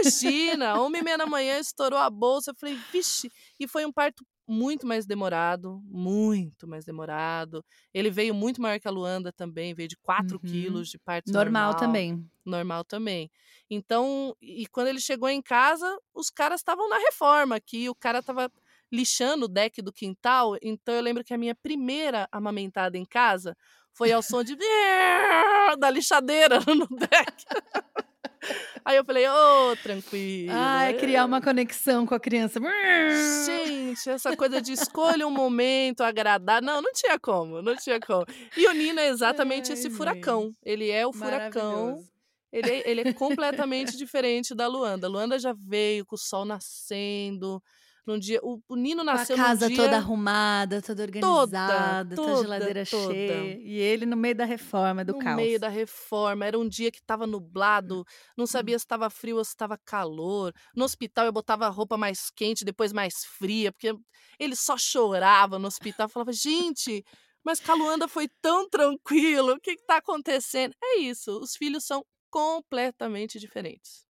Imagina, 0.04 0.80
uma 0.80 0.96
e 0.96 1.02
meia 1.02 1.18
da 1.18 1.26
manhã 1.26 1.58
estourou 1.58 1.98
a 1.98 2.08
bolsa. 2.08 2.52
Eu 2.52 2.54
falei, 2.54 2.76
vixe. 2.92 3.32
E 3.58 3.66
foi 3.66 3.84
um 3.84 3.92
parto 3.92 4.24
muito 4.46 4.86
mais 4.86 5.06
demorado, 5.06 5.80
muito 5.84 6.66
mais 6.68 6.84
demorado. 6.84 7.64
Ele 7.92 8.10
veio 8.10 8.34
muito 8.34 8.60
maior 8.62 8.78
que 8.80 8.88
a 8.88 8.90
Luanda 8.90 9.32
também, 9.32 9.74
veio 9.74 9.88
de 9.88 9.96
4 10.02 10.38
Uhum. 10.38 10.40
quilos 10.40 10.88
de 10.88 10.98
parto 10.98 11.32
Normal, 11.32 11.74
normal. 11.74 11.74
também. 11.74 12.30
Normal 12.44 12.84
também. 12.84 13.30
Então, 13.70 14.36
e 14.40 14.66
quando 14.68 14.88
ele 14.88 15.00
chegou 15.00 15.28
em 15.28 15.40
casa, 15.42 15.98
os 16.14 16.30
caras 16.30 16.60
estavam 16.60 16.88
na 16.88 16.98
reforma 16.98 17.56
aqui, 17.56 17.88
o 17.88 17.94
cara 17.94 18.22
tava 18.22 18.50
lixando 18.92 19.46
o 19.46 19.48
deck 19.48 19.80
do 19.82 19.92
quintal. 19.92 20.56
Então 20.62 20.94
eu 20.94 21.02
lembro 21.02 21.24
que 21.24 21.32
a 21.34 21.38
minha 21.38 21.54
primeira 21.54 22.28
amamentada 22.30 22.98
em 22.98 23.04
casa 23.04 23.56
foi 23.94 24.12
ao 24.12 24.22
som 24.22 24.42
de 24.44 24.56
da 25.78 25.90
lixadeira 25.90 26.58
no 26.66 26.86
deck. 26.96 27.44
Aí 28.84 28.96
eu 28.96 29.04
falei, 29.04 29.26
ô, 29.28 29.76
tranquilo. 29.82 30.52
Ah, 30.54 30.84
é 30.84 30.94
criar 30.94 31.24
uma 31.24 31.40
conexão 31.40 32.06
com 32.06 32.14
a 32.14 32.20
criança. 32.20 32.60
Gente, 33.46 34.10
essa 34.10 34.36
coisa 34.36 34.60
de 34.60 34.72
escolha 34.72 35.26
um 35.26 35.30
momento 35.30 36.02
agradável. 36.02 36.66
Não, 36.66 36.82
não 36.82 36.92
tinha 36.92 37.18
como, 37.18 37.62
não 37.62 37.76
tinha 37.76 37.98
como. 38.00 38.26
E 38.56 38.66
o 38.66 38.72
Nino 38.72 39.00
é 39.00 39.08
exatamente 39.08 39.70
Ai, 39.72 39.78
esse 39.78 39.90
furacão. 39.90 40.42
gente. 40.42 40.56
Ele 40.64 40.90
é 40.90 41.06
o 41.06 41.12
furacão. 41.12 42.04
Ele, 42.52 42.70
é- 42.70 42.90
ele 42.90 43.00
é 43.00 43.12
completamente 43.14 43.96
diferente 43.96 44.54
da 44.54 44.66
Luanda. 44.66 45.06
A 45.06 45.10
Luanda 45.10 45.38
já 45.38 45.54
veio 45.58 46.04
com 46.04 46.14
o 46.14 46.18
sol 46.18 46.44
nascendo. 46.44 47.62
Num 48.06 48.18
dia, 48.18 48.38
o, 48.42 48.60
o 48.68 48.76
Nino 48.76 49.02
Com 49.02 49.10
a 49.10 49.14
nasceu 49.14 49.34
casa 49.36 49.66
dia 49.66 49.76
toda 49.76 49.96
arrumada, 49.96 50.82
toda 50.82 51.02
organizada, 51.02 52.14
toda, 52.14 52.28
toda, 52.28 52.42
geladeira 52.42 52.84
toda. 52.84 53.14
cheia. 53.14 53.58
E 53.60 53.78
ele 53.78 54.04
no 54.04 54.16
meio 54.16 54.34
da 54.34 54.44
reforma, 54.44 55.04
do 55.04 55.14
no 55.14 55.18
caos. 55.18 55.36
meio 55.36 55.58
da 55.58 55.68
reforma. 55.68 56.44
Era 56.44 56.58
um 56.58 56.68
dia 56.68 56.90
que 56.90 56.98
estava 56.98 57.26
nublado, 57.26 58.00
Hum. 58.00 58.04
não 58.36 58.46
sabia 58.46 58.78
se 58.78 58.84
estava 58.84 59.08
frio 59.08 59.38
ou 59.38 59.44
se 59.44 59.52
estava 59.52 59.78
calor. 59.78 60.52
No 60.76 60.84
hospital 60.84 61.24
eu 61.26 61.32
botava 61.32 61.66
a 61.66 61.70
roupa 61.70 61.96
mais 61.96 62.30
quente, 62.30 62.64
depois 62.64 62.92
mais 62.92 63.24
fria, 63.24 63.72
porque 63.72 63.94
ele 64.38 64.54
só 64.54 64.76
chorava 64.76 65.58
no 65.58 65.66
hospital. 65.66 66.08
Falava, 66.08 66.32
gente, 66.32 67.02
mas 67.44 67.58
Caluanda 67.60 68.06
foi 68.08 68.28
tão 68.42 68.68
tranquilo, 68.68 69.52
o 69.52 69.60
que 69.60 69.72
está 69.72 69.96
acontecendo? 69.98 70.74
É 70.82 70.96
isso, 70.98 71.38
os 71.40 71.56
filhos 71.56 71.84
são 71.84 72.04
completamente 72.30 73.38
diferentes. 73.38 74.04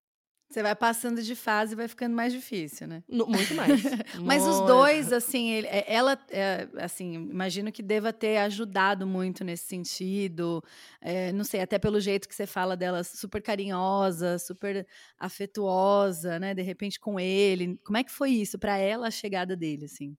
Você 0.55 0.63
vai 0.63 0.77
passando 0.77 1.21
de 1.21 1.35
fase 1.35 1.73
e 1.73 1.77
vai 1.77 1.89
ficando 1.89 2.15
mais 2.15 2.33
difícil, 2.33 2.87
né? 2.87 3.03
Nu- 3.09 3.27
Muito 3.27 3.53
mais. 3.57 3.83
Mas 4.25 4.47
os 4.47 4.61
dois, 4.61 5.13
assim, 5.13 5.51
ele- 5.51 5.67
é- 5.67 5.85
ela, 5.93 6.17
é, 6.31 6.69
assim, 6.79 7.15
imagino 7.15 7.73
que 7.73 7.83
deva 7.83 8.13
ter 8.13 8.37
ajudado 8.37 9.05
muito 9.05 9.43
nesse 9.43 9.67
sentido. 9.67 10.63
É, 11.01 11.33
não 11.33 11.43
sei, 11.43 11.61
até 11.61 11.77
pelo 11.77 11.99
jeito 11.99 12.29
que 12.29 12.35
você 12.37 12.47
fala 12.47 12.77
dela, 12.77 13.03
super 13.03 13.43
carinhosa, 13.43 14.39
super 14.39 14.87
afetuosa, 15.19 16.39
né? 16.39 16.55
De 16.55 16.63
repente 16.63 17.01
com 17.01 17.19
ele. 17.19 17.77
Como 17.85 17.97
é 17.99 18.05
que 18.05 18.13
foi 18.13 18.31
isso 18.31 18.57
pra 18.57 18.77
ela 18.79 19.09
a 19.09 19.11
chegada 19.11 19.57
dele, 19.57 19.87
assim? 19.87 20.17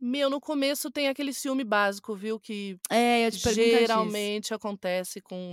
Meu, 0.00 0.30
no 0.30 0.40
começo 0.40 0.90
tem 0.90 1.08
aquele 1.08 1.34
ciúme 1.34 1.62
básico, 1.62 2.16
viu? 2.16 2.40
Que 2.40 2.78
É, 2.90 3.28
disso. 3.28 3.50
geralmente 3.52 4.54
acontece 4.54 5.20
com 5.20 5.52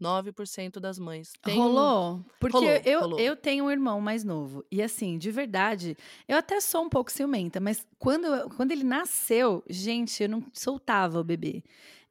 99% 0.00 0.80
das 0.80 0.98
mães. 0.98 1.32
Tem 1.42 1.58
um- 1.58 1.62
Rolou? 1.62 2.24
Porque 2.40 2.56
Rolou, 2.56 2.72
eu, 2.84 3.00
rolou. 3.00 3.20
eu 3.20 3.36
tenho 3.36 3.64
um 3.66 3.70
irmão 3.70 4.00
mais 4.00 4.24
novo. 4.24 4.64
E 4.70 4.82
assim, 4.82 5.18
de 5.18 5.30
verdade, 5.30 5.96
eu 6.28 6.36
até 6.36 6.60
sou 6.60 6.82
um 6.84 6.88
pouco 6.88 7.12
ciumenta, 7.12 7.60
mas 7.60 7.86
quando, 7.98 8.26
eu- 8.26 8.48
quando 8.50 8.72
ele 8.72 8.84
nasceu, 8.84 9.62
gente, 9.68 10.22
eu 10.22 10.28
não 10.28 10.44
soltava 10.52 11.20
o 11.20 11.24
bebê. 11.24 11.62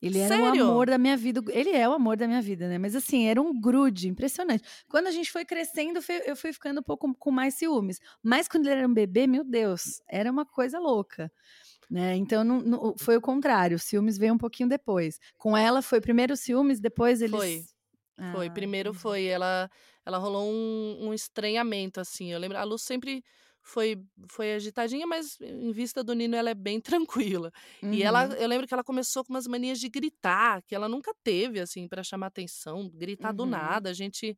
Ele 0.02 0.18
era 0.18 0.38
Sério? 0.38 0.66
o 0.66 0.70
amor 0.72 0.88
da 0.90 0.98
minha 0.98 1.18
vida. 1.18 1.44
Ele 1.52 1.72
é 1.72 1.88
o 1.88 1.92
amor 1.92 2.16
da 2.16 2.26
minha 2.26 2.42
vida, 2.42 2.70
né? 2.70 2.78
Mas 2.78 2.96
assim, 2.96 3.28
era 3.28 3.42
um 3.42 3.60
grude 3.60 4.08
impressionante. 4.08 4.64
Quando 4.88 5.08
a 5.08 5.12
gente 5.12 5.30
foi 5.30 5.44
crescendo, 5.44 6.00
eu 6.26 6.38
fui 6.38 6.54
ficando 6.54 6.80
um 6.80 6.84
pouco 6.84 7.14
com 7.16 7.32
mais 7.32 7.56
ciúmes. 7.56 8.00
Mas 8.24 8.48
quando 8.48 8.68
ele 8.68 8.80
era 8.80 8.88
um 8.88 8.94
bebê, 8.94 9.28
meu 9.28 9.44
Deus, 9.44 10.02
era 10.08 10.32
uma 10.32 10.46
coisa 10.46 10.80
louca. 10.80 11.30
Né? 11.92 12.16
Então 12.16 12.46
não- 12.46 12.62
não- 12.62 12.96
foi 12.98 13.18
o 13.18 13.22
contrário, 13.22 13.76
o 13.76 13.80
ciúmes 13.80 14.18
veio 14.18 14.34
um 14.34 14.38
pouquinho 14.38 14.70
depois. 14.70 15.20
Com 15.38 15.58
ela 15.58 15.82
foi 15.82 16.00
primeiro 16.00 16.34
o 16.34 16.38
ciúmes, 16.38 16.80
depois 16.80 17.20
eles. 17.22 17.36
Foi. 17.36 17.64
Foi, 18.26 18.49
Ah, 18.49 18.51
primeiro 18.51 18.93
entendi. 18.93 18.93
foi, 18.93 19.26
ela, 19.26 19.70
ela 20.05 20.17
rolou 20.17 20.45
um, 20.51 21.07
um 21.09 21.13
estranhamento, 21.13 21.99
assim, 21.99 22.32
eu 22.32 22.39
lembro, 22.39 22.57
a 22.57 22.63
Lu 22.63 22.78
sempre 22.78 23.24
foi, 23.61 23.97
foi 24.30 24.53
agitadinha, 24.53 25.05
mas 25.07 25.38
em 25.41 25.72
vista 25.72 26.03
do 26.03 26.13
Nino 26.13 26.36
ela 26.36 26.49
é 26.49 26.55
bem 26.55 26.80
tranquila, 27.41 27.51
e 27.91 28.03
ela, 28.03 28.26
Uhum. 28.26 28.38
eu 28.38 28.47
lembro 28.47 28.67
que 28.67 28.74
ela 28.74 28.84
começou 28.84 29.24
com 29.26 29.34
umas 29.34 29.47
manias 29.47 29.80
de 29.80 29.89
gritar, 29.89 30.61
que 30.67 30.76
ela 30.76 30.88
nunca 30.89 31.11
teve, 31.24 31.59
assim, 31.59 31.88
para 31.88 32.03
chamar 32.03 32.28
atenção, 32.28 32.89
gritar 32.93 33.32
do 33.34 33.45
Uhum. 33.45 33.47
nada, 33.47 33.89
a 33.89 33.93
gente 33.93 34.38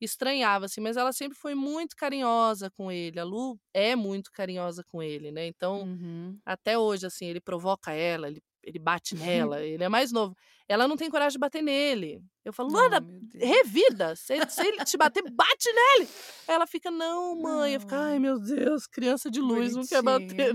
estranhava, 0.00 0.66
assim, 0.66 0.80
mas 0.80 0.96
ela 0.96 1.12
sempre 1.12 1.36
foi 1.38 1.54
muito 1.54 1.96
carinhosa 1.96 2.70
com 2.70 2.90
ele, 2.90 3.20
a 3.20 3.24
Lu 3.24 3.58
é 3.74 3.94
muito 3.96 4.30
carinhosa 4.32 4.82
com 4.84 5.02
ele, 5.02 5.30
né, 5.32 5.46
então 5.46 5.86
Uhum. 5.86 6.42
até 6.44 6.78
hoje, 6.78 7.06
assim, 7.06 7.26
ele 7.26 7.40
provoca 7.40 7.92
ela, 7.92 8.28
ele, 8.28 8.42
ele 8.70 8.78
bate 8.78 9.14
nela, 9.16 9.62
ele 9.62 9.82
é 9.84 9.88
mais 9.88 10.10
novo. 10.12 10.36
Ela 10.68 10.86
não 10.86 10.96
tem 10.96 11.10
coragem 11.10 11.32
de 11.32 11.38
bater 11.38 11.62
nele. 11.62 12.22
Eu 12.44 12.52
falo, 12.52 12.70
Luana, 12.70 13.04
Oh, 13.04 13.38
revida. 13.44 14.14
Se, 14.14 14.34
se 14.48 14.66
ele 14.66 14.84
te 14.84 14.96
bater, 14.96 15.22
bate 15.28 15.72
nele. 15.72 16.08
Ela 16.46 16.64
fica, 16.64 16.92
não, 16.92 17.34
mãe. 17.40 17.74
Eu 17.74 17.80
fico, 17.80 17.94
ai, 17.94 18.20
meu 18.20 18.38
Deus, 18.38 18.86
criança 18.86 19.28
de 19.28 19.40
luz, 19.40 19.74
não 19.74 19.84
quer 19.84 20.00
bater. 20.00 20.54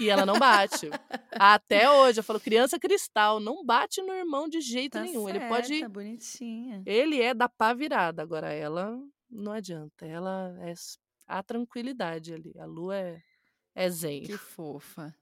E 0.00 0.08
ela 0.08 0.24
não 0.24 0.38
bate. 0.38 0.88
Até 1.32 1.90
hoje, 1.90 2.20
eu 2.20 2.24
falo, 2.24 2.38
criança 2.38 2.78
cristal, 2.78 3.40
não 3.40 3.64
bate 3.64 4.00
no 4.00 4.12
irmão 4.12 4.48
de 4.48 4.60
jeito 4.60 4.92
Tá 4.92 5.00
nenhum. 5.02 5.28
Ele 5.28 5.40
certa, 5.40 5.54
pode. 5.56 5.88
bonitinha. 5.88 6.82
Ele 6.86 7.20
é 7.20 7.34
da 7.34 7.48
pá 7.48 7.74
virada. 7.74 8.22
Agora, 8.22 8.52
ela 8.52 8.96
não 9.28 9.50
adianta. 9.52 10.06
Ela 10.06 10.56
é 10.60 10.72
a 11.26 11.42
tranquilidade 11.42 12.32
ali. 12.32 12.54
A 12.58 12.64
Lu 12.64 12.92
é, 12.92 13.20
é 13.74 13.90
zen. 13.90 14.22
Que 14.22 14.36
fofa. 14.36 15.12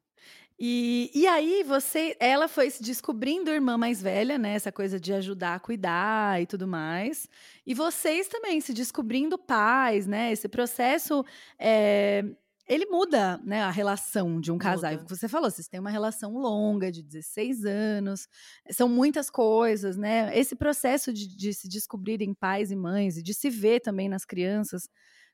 E, 0.59 1.11
e 1.15 1.27
aí 1.27 1.63
você, 1.63 2.17
ela 2.19 2.49
foi 2.49 2.71
se 2.71 2.83
descobrindo 2.83 3.51
irmã 3.51 3.77
mais 3.77 4.01
velha, 4.01 4.39
né? 4.39 4.55
Essa 4.55 4.73
coisa 4.73 4.99
de 4.99 5.13
ajudar 5.13 5.55
a 5.55 5.61
cuidar 5.61 6.41
e 6.41 6.47
tudo 6.47 6.67
mais. 6.67 7.29
E 7.67 7.75
vocês 7.75 8.27
também 8.27 8.61
se 8.61 8.73
descobrindo 8.73 9.37
pais, 9.37 10.07
né? 10.07 10.33
Esse 10.33 10.49
processo, 10.49 11.23
é, 11.59 12.25
ele 12.67 12.87
muda, 12.87 13.39
né? 13.45 13.63
A 13.63 13.71
relação 13.71 14.41
de 14.41 14.51
um 14.51 14.57
casal. 14.57 14.93
Muda. 14.93 15.05
Você 15.07 15.29
falou, 15.29 15.51
vocês 15.51 15.69
têm 15.69 15.79
uma 15.79 15.91
relação 15.91 16.39
longa 16.39 16.91
de 16.91 17.03
16 17.03 17.67
anos. 17.67 18.27
São 18.71 18.89
muitas 18.89 19.29
coisas, 19.29 19.99
né? 19.99 20.37
Esse 20.37 20.57
processo 20.57 21.13
de, 21.13 21.29
de 21.37 21.53
se 21.53 21.69
descobrirem 21.69 22.33
pais 22.33 22.71
e 22.71 22.77
mães 22.77 23.19
e 23.19 23.23
de 23.23 23.35
se 23.35 23.51
ver 23.51 23.81
também 23.81 24.09
nas 24.09 24.25
crianças. 24.25 24.89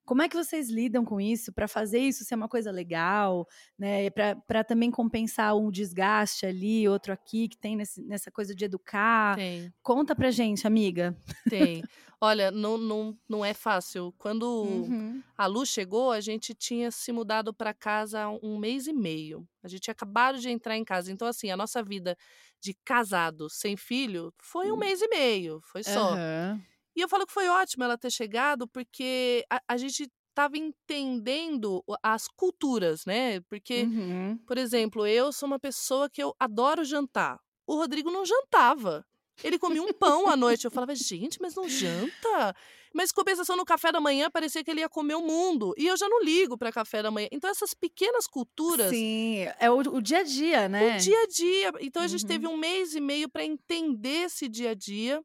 Como 0.05 0.21
é 0.23 0.29
que 0.29 0.37
vocês 0.37 0.69
lidam 0.71 1.05
com 1.05 1.21
isso 1.21 1.53
para 1.53 1.69
fazer 1.69 1.99
isso 2.01 2.25
ser 2.25 2.35
uma 2.35 2.49
coisa 2.49 2.71
legal, 2.71 3.47
né? 3.79 4.11
Para 4.47 4.65
também 4.65 4.91
compensar 4.91 5.57
um 5.57 5.71
desgaste 5.71 6.45
ali, 6.45 6.89
outro 6.89 7.13
aqui 7.13 7.49
que 7.49 7.57
tem 7.57 7.77
nesse- 7.77 8.03
nessa 8.05 8.31
coisa 8.31 8.55
de 8.55 8.65
educar. 8.65 9.37
Tem. 9.37 9.73
Conta 9.83 10.15
pra 10.15 10.31
gente, 10.31 10.67
amiga. 10.67 11.17
Tem. 11.49 11.87
Olha, 12.21 12.51
não, 12.51 12.79
não, 12.79 13.19
não 13.29 13.45
é 13.45 13.53
fácil. 13.55 14.13
Quando 14.19 14.45
Uhum. 14.63 15.23
a 15.37 15.47
Lu 15.47 15.67
chegou, 15.67 16.13
a 16.13 16.21
gente 16.21 16.55
tinha 16.55 16.91
se 16.91 17.11
mudado 17.13 17.53
para 17.53 17.75
casa 17.75 18.23
há 18.23 18.31
um 18.31 18.59
mês 18.59 18.87
e 18.87 18.93
meio. 18.93 19.47
A 19.63 19.69
gente 19.69 19.81
tinha 19.83 19.93
acabado 19.93 20.39
de 20.39 20.49
entrar 20.49 20.77
em 20.77 20.85
casa. 20.85 21.11
Então, 21.11 21.27
assim, 21.27 21.51
a 21.51 21.57
nossa 21.57 21.83
vida 21.83 22.17
de 22.61 22.75
casado 22.85 23.49
sem 23.51 23.77
filho 23.77 24.33
foi 24.41 24.71
um 24.71 24.75
Hum. 24.75 24.79
mês 24.79 25.03
e 25.03 25.09
meio. 25.09 25.61
Foi 25.63 25.83
só. 25.83 26.15
Aham. 26.15 26.61
E 26.97 27.01
eu 27.01 27.09
falo 27.09 27.27
que 27.27 27.33
foi 27.33 27.49
ótimo 27.49 27.85
ela 27.85 27.97
ter 27.99 28.11
chegado, 28.11 28.67
porque 28.69 29.45
a, 29.51 29.61
a 29.69 29.77
gente 29.77 30.11
estava 30.31 30.57
entendendo 30.57 31.83
as 32.03 32.27
culturas, 32.29 33.05
né? 33.05 33.41
Porque, 33.49 33.83
Uhum. 33.83 34.39
por 34.47 34.57
exemplo, 34.59 35.07
eu 35.07 35.33
sou 35.33 35.47
uma 35.47 35.59
pessoa 35.59 36.09
que 36.09 36.23
eu 36.23 36.35
adoro 36.39 36.85
jantar. 36.85 37.39
O 37.67 37.77
Rodrigo 37.77 38.11
não 38.11 38.25
jantava. 38.25 39.05
Ele 39.43 39.59
comia 39.59 39.83
um 39.83 39.93
pão 39.93 40.29
à 40.29 40.37
noite. 40.37 40.65
Eu 40.65 40.71
falava, 40.71 40.95
gente, 40.95 41.39
mas 41.41 41.55
não 41.55 41.67
janta? 41.69 42.55
Mas 42.95 43.11
compensação 43.11 43.57
no 43.57 43.65
café 43.65 43.91
da 43.91 44.01
manhã 44.01 44.31
parecia 44.31 44.63
que 44.63 44.71
ele 44.71 44.81
ia 44.81 44.89
comer 44.89 45.15
o 45.15 45.23
mundo. 45.23 45.73
E 45.79 45.87
eu 45.87 45.97
já 45.97 46.07
não 46.09 46.23
ligo 46.23 46.59
para 46.59 46.71
café 46.71 47.03
da 47.03 47.11
manhã. 47.11 47.29
Então, 47.33 47.49
essas 47.49 47.73
pequenas 47.73 48.27
culturas 48.27 48.91
Sim, 48.91 49.39
é 49.59 49.71
o, 49.71 49.79
o 49.79 50.03
dia 50.03 50.19
a 50.19 50.23
dia, 50.23 50.69
né? 50.69 50.97
o 50.97 50.99
dia 51.01 51.19
a 51.23 51.27
dia. 51.27 51.73
Então 51.81 52.03
a 52.03 52.07
gente 52.07 52.27
teve 52.27 52.47
Uhum. 52.47 52.55
um 52.55 52.57
mês 52.59 52.95
e 52.95 53.01
meio 53.01 53.29
para 53.29 53.45
entender 53.45 54.25
esse 54.27 54.47
dia 54.49 54.71
a 54.71 54.75
dia. 54.75 55.23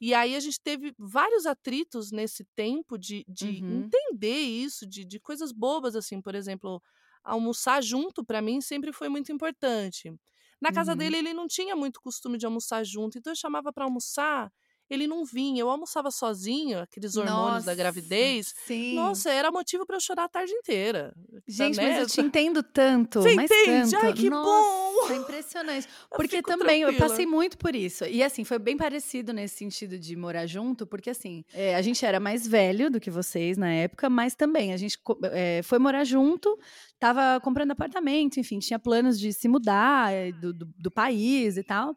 E 0.00 0.14
aí 0.14 0.34
a 0.36 0.40
gente 0.40 0.60
teve 0.60 0.94
vários 0.98 1.46
atritos 1.46 2.10
nesse 2.10 2.44
tempo 2.56 2.98
de, 2.98 3.24
de 3.28 3.62
Uhum. 3.62 3.94
entender 4.08 4.40
isso, 4.40 4.86
de, 4.86 5.04
de 5.04 5.20
coisas 5.20 5.52
bobas, 5.52 5.94
assim, 5.96 6.20
por 6.22 6.34
exemplo, 6.34 6.82
almoçar 7.24 7.82
junto 7.82 8.24
pra 8.24 8.40
mim 8.42 8.60
sempre 8.60 8.92
foi 8.92 9.08
muito 9.08 9.30
importante. 9.32 10.12
Na 10.60 10.72
casa 10.72 10.94
Uhum. 10.94 10.96
dele, 10.96 11.18
ele 11.18 11.34
não 11.34 11.46
tinha 11.46 11.76
muito 11.76 12.00
costume 12.00 12.38
de 12.38 12.46
almoçar 12.46 12.84
junto, 12.84 13.18
então 13.18 13.32
eu 13.32 13.36
chamava 13.36 13.72
pra 13.72 13.84
almoçar, 13.84 14.50
ele 14.90 15.06
não 15.06 15.24
vinha. 15.24 15.60
Eu 15.62 15.70
almoçava 15.70 16.10
sozinha, 16.10 16.82
aqueles 16.82 17.16
hormônios 17.16 17.64
da 17.64 17.72
Nossa, 17.72 17.74
gravidez. 17.74 18.54
Sim. 18.66 18.94
Nossa, 18.94 19.30
era 19.30 19.50
motivo 19.50 19.86
pra 19.86 19.96
eu 19.96 20.00
chorar 20.00 20.24
a 20.24 20.28
tarde 20.28 20.52
inteira. 20.52 21.14
Gente, 21.46 21.76
né? 21.78 21.88
mas 21.90 21.98
eu 22.00 22.06
te 22.06 22.20
entendo 22.20 22.62
tanto, 22.62 23.22
Você 23.22 23.34
mas 23.34 23.50
entende? 23.50 23.90
tanto. 23.92 24.06
Ai, 24.06 24.12
que 24.14 24.30
Nossa, 24.30 24.68
bom! 25.08 25.12
é 25.12 25.16
impressionante. 25.16 25.86
Eu 26.10 26.16
Porque 26.16 26.42
também 26.42 26.82
eu 26.82 26.88
tranquila. 26.88 27.08
passei 27.08 27.26
muito 27.26 27.56
por 27.58 27.74
isso. 27.74 28.04
E 28.04 28.22
assim, 28.22 28.44
foi 28.44 28.58
bem 28.58 28.76
parecido 28.76 29.32
nesse 29.32 29.56
sentido 29.56 29.98
de 29.98 30.14
morar 30.16 30.46
junto, 30.46 30.86
porque 30.86 31.10
assim, 31.10 31.44
é, 31.52 31.74
a 31.74 31.82
gente 31.82 32.04
era 32.04 32.20
mais 32.20 32.46
velho 32.46 32.90
do 32.90 33.00
que 33.00 33.10
vocês 33.10 33.56
na 33.56 33.72
época, 33.72 34.10
mas 34.10 34.34
também 34.34 34.72
a 34.72 34.76
gente 34.76 34.98
é, 35.32 35.60
foi 35.64 35.78
morar 35.78 36.04
junto, 36.04 36.58
tava 36.98 37.40
comprando 37.40 37.70
apartamento, 37.70 38.38
enfim, 38.38 38.58
tinha 38.58 38.78
planos 38.78 39.18
de 39.18 39.32
se 39.32 39.48
mudar 39.48 40.12
é, 40.12 40.32
do, 40.32 40.52
do- 40.52 40.68
do 40.78 40.90
país 40.90 41.56
e 41.56 41.62
tal. 41.62 41.96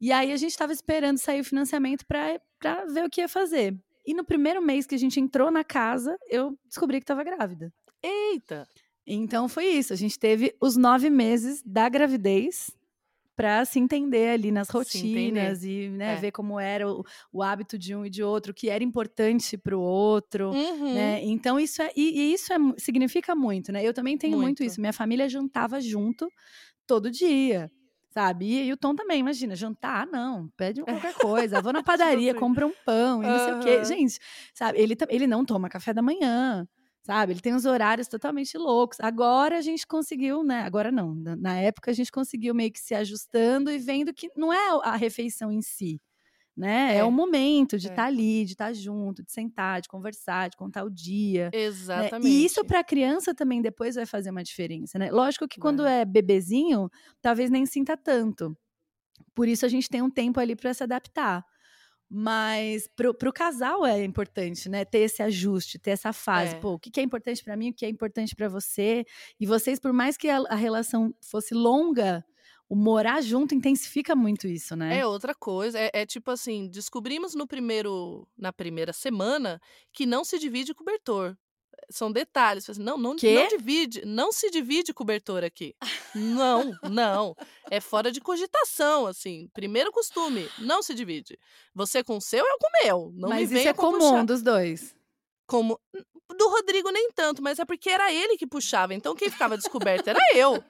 E 0.00 0.12
aí 0.12 0.32
a 0.32 0.36
gente 0.36 0.50
estava 0.50 0.72
esperando 0.72 1.18
sair 1.18 1.40
o 1.40 1.44
financiamento 1.44 2.04
para 2.06 2.84
ver 2.86 3.04
o 3.04 3.10
que 3.10 3.20
ia 3.20 3.28
fazer. 3.28 3.76
E 4.06 4.12
no 4.12 4.24
primeiro 4.24 4.60
mês 4.60 4.86
que 4.86 4.94
a 4.94 4.98
gente 4.98 5.18
entrou 5.18 5.50
na 5.50 5.64
casa, 5.64 6.16
eu 6.28 6.58
descobri 6.66 6.98
que 6.98 7.04
estava 7.04 7.24
grávida. 7.24 7.72
Eita! 8.02 8.66
Então 9.06 9.48
foi 9.48 9.66
isso. 9.66 9.92
A 9.92 9.96
gente 9.96 10.18
teve 10.18 10.54
os 10.60 10.76
nove 10.76 11.08
meses 11.08 11.62
da 11.64 11.88
gravidez 11.88 12.70
para 13.36 13.64
se 13.64 13.80
entender 13.80 14.28
ali 14.28 14.52
nas 14.52 14.68
rotinas 14.68 15.64
e 15.64 15.88
né, 15.88 16.12
É. 16.12 16.16
ver 16.16 16.30
como 16.30 16.60
era 16.60 16.88
o, 16.88 17.04
o 17.32 17.42
hábito 17.42 17.76
de 17.76 17.94
um 17.94 18.06
e 18.06 18.10
de 18.10 18.22
outro, 18.22 18.52
o 18.52 18.54
que 18.54 18.68
era 18.70 18.84
importante 18.84 19.56
para 19.56 19.76
o 19.76 19.80
outro. 19.80 20.50
Uhum. 20.50 20.94
Né? 20.94 21.20
Então 21.24 21.58
isso 21.58 21.82
é 21.82 21.90
e, 21.96 22.20
e 22.20 22.32
isso 22.34 22.52
é 22.52 22.56
significa 22.78 23.34
muito, 23.34 23.72
né? 23.72 23.84
Eu 23.84 23.92
também 23.92 24.16
tenho 24.16 24.36
muito. 24.36 24.44
Muito. 24.44 24.64
isso. 24.64 24.80
Minha 24.80 24.92
família 24.92 25.28
jantava 25.28 25.80
junto 25.80 26.28
todo 26.86 27.10
dia, 27.10 27.70
sabe? 28.14 28.46
E, 28.46 28.68
e 28.68 28.72
o 28.72 28.76
Tom 28.76 28.94
também, 28.94 29.18
imagina, 29.18 29.56
jantar, 29.56 30.02
ah, 30.02 30.06
não, 30.06 30.48
pede 30.56 30.82
qualquer 30.82 31.14
coisa, 31.14 31.60
vou 31.60 31.72
na 31.72 31.82
padaria, 31.82 32.30
assim. 32.30 32.40
compra 32.40 32.64
um 32.64 32.72
pão 32.84 33.22
e 33.22 33.26
não 33.26 33.38
sei 33.38 33.54
o 33.54 33.60
quê. 33.60 33.84
Gente, 33.84 34.20
sabe? 34.54 34.78
Ele 34.80 34.96
ele 35.08 35.26
não 35.26 35.44
toma 35.44 35.68
café 35.68 35.92
da 35.92 36.00
manhã. 36.00 36.66
Sabe, 37.02 37.34
ele 37.34 37.40
tem 37.40 37.54
uns 37.54 37.66
horários 37.66 38.08
totalmente 38.08 38.56
loucos. 38.56 38.98
Agora 38.98 39.58
a 39.58 39.60
gente 39.60 39.86
conseguiu, 39.86 40.42
né? 40.42 40.62
Agora 40.62 40.90
não. 40.90 41.14
Na, 41.14 41.36
na 41.36 41.56
época 41.60 41.90
a 41.90 41.94
gente 41.94 42.10
conseguiu 42.10 42.54
meio 42.54 42.72
que 42.72 42.80
se 42.80 42.94
ajustando 42.94 43.70
e 43.70 43.78
vendo 43.78 44.14
que 44.14 44.30
não 44.34 44.50
é 44.50 44.80
a 44.82 44.96
refeição 44.96 45.52
em 45.52 45.60
si, 45.60 46.00
né? 46.56 46.94
É, 46.94 46.98
É, 46.98 47.04
o 47.04 47.10
momento 47.10 47.78
de 47.78 47.88
é. 47.88 47.90
estar 47.90 48.04
ali, 48.06 48.44
de 48.44 48.52
estar 48.52 48.72
junto, 48.72 49.22
de 49.22 49.32
sentar, 49.32 49.80
de 49.80 49.88
conversar, 49.88 50.50
de 50.50 50.56
contar 50.56 50.84
o 50.84 50.90
dia. 50.90 51.50
né? 51.52 51.58
Exatamente. 51.64 52.28
E 52.28 52.44
isso 52.44 52.64
para 52.64 52.80
a 52.80 52.84
criança 52.84 53.34
também 53.34 53.60
depois 53.60 53.94
vai 53.96 54.06
fazer 54.06 54.30
uma 54.30 54.42
diferença, 54.42 54.98
né? 54.98 55.10
Lógico 55.10 55.48
que 55.48 55.58
quando 55.60 55.82
Vai. 55.82 56.00
é 56.02 56.04
bebezinho, 56.04 56.88
talvez 57.20 57.50
nem 57.50 57.66
sinta 57.66 57.96
tanto. 57.96 58.56
Por 59.34 59.48
isso 59.48 59.66
a 59.66 59.68
gente 59.68 59.88
tem 59.88 60.02
um 60.02 60.10
tempo 60.10 60.38
ali 60.40 60.54
para 60.56 60.72
se 60.74 60.82
adaptar. 60.82 61.44
Mas 62.08 62.86
pro, 62.94 63.12
pro 63.14 63.32
casal 63.32 63.84
é 63.84 64.04
importante, 64.04 64.68
né? 64.68 64.84
Ter 64.84 64.98
esse 65.00 65.22
ajuste, 65.22 65.78
ter 65.78 65.90
essa 65.90 66.12
fase. 66.12 66.54
É. 66.54 66.60
Pô, 66.60 66.74
o 66.74 66.78
que 66.78 66.90
que 66.90 67.00
é 67.00 67.02
importante 67.02 67.42
para 67.42 67.56
mim, 67.56 67.70
o 67.70 67.74
que 67.74 67.84
é 67.84 67.88
importante 67.88 68.36
para 68.36 68.48
você. 68.48 69.04
E 69.40 69.46
vocês, 69.46 69.80
por 69.80 69.92
mais 69.92 70.16
que 70.16 70.28
a, 70.28 70.36
a 70.48 70.54
relação 70.54 71.12
fosse 71.20 71.54
longa, 71.54 72.24
o 72.74 72.76
morar 72.76 73.20
junto 73.20 73.54
intensifica 73.54 74.16
muito 74.16 74.48
isso, 74.48 74.74
né? 74.74 74.98
É 74.98 75.06
outra 75.06 75.32
coisa. 75.32 75.78
É, 75.78 75.90
é 75.92 76.04
tipo 76.04 76.28
assim, 76.32 76.68
descobrimos 76.68 77.32
no 77.32 77.46
primeiro, 77.46 78.26
na 78.36 78.52
primeira 78.52 78.92
semana 78.92 79.60
que 79.92 80.04
não 80.04 80.24
se 80.24 80.40
divide 80.40 80.74
cobertor. 80.74 81.36
São 81.88 82.10
detalhes. 82.10 82.68
Assim, 82.68 82.82
não, 82.82 82.98
não, 82.98 83.14
Quê? 83.14 83.32
não 83.34 83.46
divide, 83.46 84.04
não 84.04 84.32
se 84.32 84.50
divide 84.50 84.92
cobertor 84.92 85.44
aqui. 85.44 85.76
Não, 86.16 86.72
não. 86.90 87.36
É 87.70 87.80
fora 87.80 88.10
de 88.10 88.20
cogitação, 88.20 89.06
assim. 89.06 89.48
Primeiro 89.54 89.92
costume, 89.92 90.48
não 90.58 90.82
se 90.82 90.94
divide. 90.94 91.38
Você 91.74 92.02
com 92.02 92.16
o 92.16 92.20
seu, 92.20 92.44
eu 92.44 92.58
com 92.58 92.66
o 92.66 92.82
meu. 92.82 93.12
Não 93.14 93.28
me 93.28 93.36
Mas 93.36 93.52
isso 93.52 93.54
venha 93.54 93.70
é 93.70 93.72
com 93.74 93.82
comum 93.82 93.98
puxar. 93.98 94.24
dos 94.24 94.42
dois. 94.42 94.96
Como 95.46 95.78
do 96.36 96.48
Rodrigo 96.48 96.90
nem 96.90 97.12
tanto, 97.12 97.40
mas 97.40 97.60
é 97.60 97.64
porque 97.64 97.88
era 97.90 98.12
ele 98.12 98.36
que 98.36 98.48
puxava. 98.48 98.94
Então 98.94 99.14
quem 99.14 99.30
ficava 99.30 99.56
descoberto 99.56 100.08
era 100.08 100.18
eu. 100.34 100.62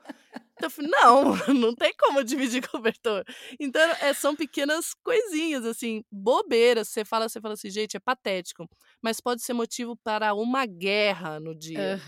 Eu 0.64 0.70
falei, 0.70 0.90
não, 0.90 1.34
não 1.54 1.74
tem 1.74 1.92
como 1.98 2.24
dividir 2.24 2.66
cobertor. 2.68 3.24
Então 3.60 3.80
é, 4.00 4.12
são 4.14 4.34
pequenas 4.34 4.94
coisinhas, 5.02 5.64
assim, 5.64 6.04
bobeiras. 6.10 6.88
Você 6.88 7.04
fala, 7.04 7.28
você 7.28 7.40
fala 7.40 7.54
assim, 7.54 7.70
gente, 7.70 7.96
é 7.96 8.00
patético. 8.00 8.68
Mas 9.04 9.20
pode 9.20 9.42
ser 9.42 9.52
motivo 9.52 9.94
para 10.02 10.32
uma 10.32 10.64
guerra 10.64 11.38
no 11.38 11.54
dia. 11.54 12.00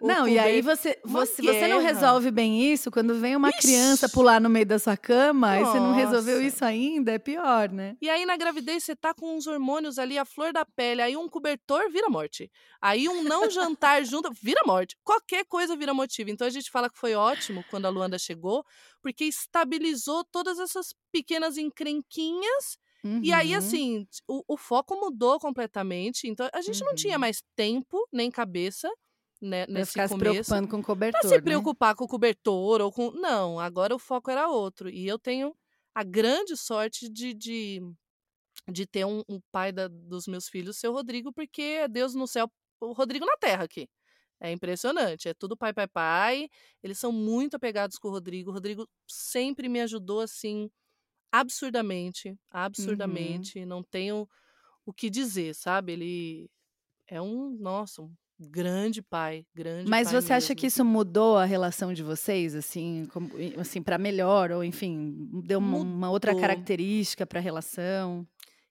O 0.00 0.06
Não, 0.08 0.26
e 0.26 0.36
aí 0.36 0.60
você, 0.60 0.98
você, 1.04 1.40
você 1.40 1.68
não 1.68 1.80
resolve 1.80 2.32
bem 2.32 2.72
isso 2.72 2.90
quando 2.90 3.14
vem 3.20 3.36
uma 3.36 3.52
criança 3.52 4.06
Ixi! 4.06 4.14
pular 4.16 4.40
no 4.40 4.50
meio 4.50 4.66
da 4.66 4.76
sua 4.76 4.96
cama 4.96 5.60
e 5.60 5.64
você 5.64 5.78
não 5.78 5.92
resolveu 5.94 6.38
Nossa. 6.38 6.48
isso 6.48 6.64
ainda, 6.64 7.12
é 7.12 7.20
pior, 7.20 7.68
né? 7.68 7.96
E 8.02 8.10
aí, 8.10 8.26
na 8.26 8.36
gravidez, 8.36 8.82
você 8.82 8.96
tá 8.96 9.14
com 9.14 9.36
uns 9.36 9.46
hormônios 9.46 9.96
ali, 9.96 10.18
a 10.18 10.24
flor 10.24 10.52
da 10.52 10.64
pele. 10.64 11.00
Aí, 11.00 11.16
um 11.16 11.28
cobertor 11.28 11.88
vira 11.88 12.10
morte. 12.10 12.50
Aí, 12.82 13.08
um 13.08 13.22
não 13.22 13.48
jantar 13.48 14.02
junto 14.04 14.32
vira 14.42 14.62
morte. 14.66 14.96
Qualquer 15.04 15.44
coisa 15.44 15.76
vira 15.76 15.94
motivo. 15.94 16.30
Então, 16.30 16.48
a 16.48 16.50
gente 16.50 16.68
fala 16.68 16.90
que 16.90 16.98
foi 16.98 17.14
ótimo 17.14 17.64
quando 17.70 17.86
a 17.86 17.90
Luanda 17.90 18.18
chegou, 18.18 18.64
porque 19.00 19.24
estabilizou 19.24 20.24
todas 20.24 20.58
essas 20.58 20.92
pequenas 21.12 21.56
encrenquinhas. 21.56 22.76
E 23.22 23.32
aí, 23.32 23.52
Uhum. 23.52 23.58
assim, 23.58 24.06
o, 24.28 24.42
o 24.54 24.56
foco 24.56 24.96
mudou 24.96 25.38
completamente. 25.40 26.26
Então, 26.28 26.48
a 26.54 26.62
gente 26.62 26.82
não 26.84 26.94
tinha 26.94 27.14
Uhum. 27.14 27.20
mais 27.20 27.42
tempo 27.56 28.06
nem 28.12 28.30
cabeça 28.30 28.90
né, 29.42 29.66
Pra 29.72 29.72
nesse 29.74 29.92
ficar 29.92 30.08
se 30.08 30.14
começo. 30.14 30.18
preocupando 30.18 30.68
com 30.68 30.78
o 30.78 30.82
cobertor, 30.82 31.20
Pra 31.20 31.28
se 31.28 31.34
né? 31.36 31.40
preocupar 31.40 31.94
com 31.96 32.04
o 32.04 32.08
cobertor 32.08 32.80
ou 32.80 32.92
com. 32.92 33.10
Não, 33.12 33.58
agora 33.60 33.94
o 33.94 33.98
foco 33.98 34.30
era 34.30 34.48
outro. 34.48 34.88
E 34.90 35.06
eu 35.06 35.18
tenho 35.18 35.54
a 35.94 36.04
grande 36.04 36.56
sorte 36.56 37.08
de, 37.08 37.34
de, 37.34 37.80
de 38.70 38.86
ter 38.86 39.04
um, 39.06 39.22
um 39.28 39.40
pai 39.52 39.72
da- 39.72 39.88
dos 39.88 40.26
meus 40.26 40.48
filhos, 40.48 40.78
seu 40.78 40.92
Rodrigo, 40.92 41.32
porque 41.32 41.62
é 41.62 41.88
Deus 41.88 42.14
no 42.14 42.26
céu, 42.26 42.50
o 42.80 42.92
Rodrigo 42.92 43.26
na 43.26 43.36
terra 43.36 43.64
aqui. 43.64 43.88
É 44.40 44.52
impressionante, 44.52 45.28
é 45.28 45.34
tudo 45.34 45.56
pai, 45.56 45.72
pai, 45.74 45.88
pai. 45.88 46.48
Eles 46.82 46.98
são 46.98 47.12
muito 47.12 47.56
apegados 47.56 47.98
com 47.98 48.08
o 48.08 48.12
Rodrigo. 48.12 48.50
O 48.50 48.54
Rodrigo 48.54 48.88
sempre 49.08 49.68
me 49.68 49.80
ajudou 49.82 50.20
assim, 50.20 50.70
absurdamente, 51.32 52.36
Uhum. 52.78 53.50
absurdamente. 53.50 53.64
Não 53.64 53.82
tenho 53.82 54.28
o 54.86 54.92
que 54.94 55.10
dizer, 55.10 55.54
sabe? 55.54 55.92
Ele 55.94 56.50
é 57.08 57.20
um, 57.22 57.50
nossa, 57.50 58.02
um 58.02 58.14
grande 58.40 59.02
pai, 59.02 59.46
grande 59.54 59.94
Mas 59.94 60.02
pai 60.02 60.18
você 60.22 60.32
acha 60.34 60.54
mesmo. 60.54 60.54
que 60.54 60.66
isso 60.66 60.84
mudou 60.84 61.38
a 61.38 61.44
relação 61.46 61.92
de 61.94 62.02
vocês, 62.02 62.54
assim, 62.54 63.06
como, 63.12 63.30
assim 63.58 63.82
para 63.82 63.96
melhor 63.98 64.50
ou 64.52 64.62
enfim, 64.62 65.30
deu 65.42 65.58
uma, 65.58 65.78
uma 65.78 66.10
outra 66.10 66.34
característica 66.34 67.26
para 67.26 67.38
a 67.38 67.42
relação? 67.42 68.26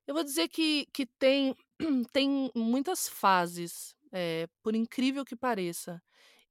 Eu 0.07 0.13
vou 0.15 0.23
dizer 0.23 0.47
que, 0.49 0.87
que 0.93 1.05
tem, 1.05 1.55
tem 2.11 2.51
muitas 2.55 3.07
fases, 3.07 3.95
é, 4.11 4.47
por 4.63 4.75
incrível 4.75 5.23
que 5.25 5.35
pareça. 5.35 6.01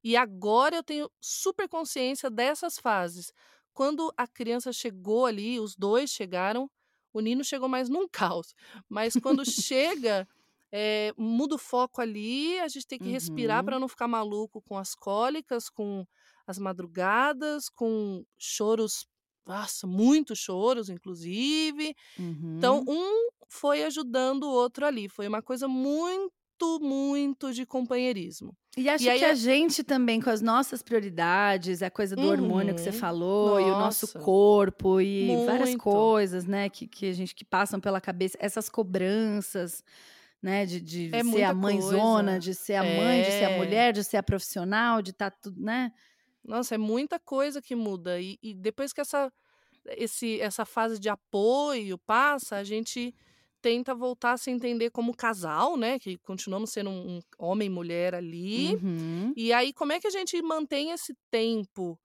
E 0.04 0.16
agora 0.16 0.76
eu 0.76 0.84
tenho 0.84 1.11
super 1.20 1.68
consciência 1.68 2.30
dessas 2.30 2.78
fases. 2.78 3.32
Quando 3.78 4.12
a 4.16 4.26
criança 4.26 4.72
chegou 4.72 5.26
ali, 5.26 5.60
os 5.60 5.76
dois 5.76 6.10
chegaram, 6.10 6.68
o 7.12 7.20
Nino 7.20 7.44
chegou 7.44 7.68
mais 7.68 7.88
num 7.88 8.08
caos. 8.12 8.54
Mas 8.88 9.16
quando 9.16 9.44
chega, 9.46 10.26
é, 10.72 11.12
muda 11.16 11.54
o 11.54 11.58
foco 11.58 12.00
ali, 12.00 12.58
a 12.60 12.68
gente 12.68 12.86
tem 12.86 12.98
que 12.98 13.10
respirar 13.10 13.62
Uhum. 13.62 13.64
para 13.64 13.78
não 13.78 13.88
ficar 13.88 14.08
maluco 14.08 14.62
com 14.62 14.76
as 14.78 14.94
cólicas, 14.94 15.68
com 15.70 16.04
as 16.46 16.58
madrugadas, 16.58 17.68
com 17.68 18.24
choros, 18.38 19.06
nossa, 19.46 19.86
muitos 19.86 20.38
choros, 20.40 20.88
inclusive. 20.90 21.94
Então, 22.56 22.82
Uhum. 22.82 22.88
um 22.88 23.28
foi 23.48 23.84
ajudando 23.84 24.44
o 24.44 24.50
outro 24.52 24.86
ali. 24.86 25.08
Foi 25.08 25.28
uma 25.28 25.42
coisa 25.42 25.68
muito, 25.68 26.32
muito 26.80 27.52
de 27.52 27.64
companheirismo. 27.66 28.56
E 28.76 28.88
acho 28.88 29.04
E 29.04 29.09
aí 29.09 29.24
que 29.24 29.24
a- 29.24 29.34
gente 29.34 29.82
também, 29.82 30.20
com 30.20 30.30
as 30.30 30.40
nossas 30.40 30.82
prioridades, 30.82 31.82
a 31.82 31.90
coisa 31.90 32.16
do 32.16 32.28
hormônio 32.28 32.74
que 32.74 32.80
você 32.80 32.90
Uhum. 32.90 32.92
falou, 32.92 33.61
e 33.61 33.70
o 33.70 33.74
nosso 33.76 34.09
Nossa. 34.09 34.18
corpo, 34.18 35.00
e 35.00 35.36
várias 35.36 35.74
Muito. 35.74 35.74
coisas, 35.74 36.44
né, 36.46 36.68
que, 36.68 36.86
que 36.86 37.06
a 37.06 37.12
gente 37.12 37.34
que 37.34 37.44
passam 37.44 37.80
pela 37.80 38.00
cabeça, 38.00 38.36
essas 38.40 38.68
cobranças, 38.68 39.82
né, 40.42 40.66
de, 40.66 40.80
de 40.80 41.18
É 41.18 41.22
ser 41.22 41.44
a 41.44 41.52
mãezona, 41.54 42.38
coisa. 42.38 42.40
de 42.40 42.54
ser 42.54 42.74
a 42.76 42.84
mãe, 42.84 43.22
de 43.22 43.32
ser 43.32 43.44
a 43.44 43.50
É. 43.50 43.50
mulher, 43.50 43.92
de 43.92 44.04
ser 44.04 44.16
a 44.18 44.22
profissional, 44.22 45.02
de 45.02 45.11
estar 45.12 45.30
tudo, 45.32 45.61
né? 45.62 45.92
Nossa, 46.44 46.74
é 46.74 46.78
muita 46.78 47.18
coisa 47.18 47.61
que 47.61 47.74
muda. 47.74 48.20
E, 48.20 48.38
e 48.42 48.54
depois 48.54 48.92
que 48.92 49.00
essa, 49.00 49.32
esse, 49.86 50.40
essa 50.40 50.64
fase 50.64 50.98
de 50.98 51.09
apoio 51.09 51.98
passa, 51.98 52.56
a 52.56 52.64
gente 52.64 53.14
tenta 53.62 53.94
voltar 53.94 54.32
a 54.32 54.36
se 54.38 54.50
entender 54.50 54.90
como 54.90 55.14
casal, 55.16 55.76
né? 55.76 55.98
Que 55.98 56.18
continuamos 56.18 56.70
sendo 56.70 56.90
um, 56.90 57.18
um 57.18 57.20
homem 57.38 57.66
e 57.66 57.70
mulher 57.70 58.14
ali. 58.14 58.74
Uhum. 58.74 59.36
E 59.36 59.52
aí, 59.52 59.72
como 59.72 59.92
é 59.92 60.00
que 60.00 60.06
a 60.06 60.11
gente 60.11 60.40
mantém 60.42 60.90
esse 60.92 61.14
tempo 61.30 61.98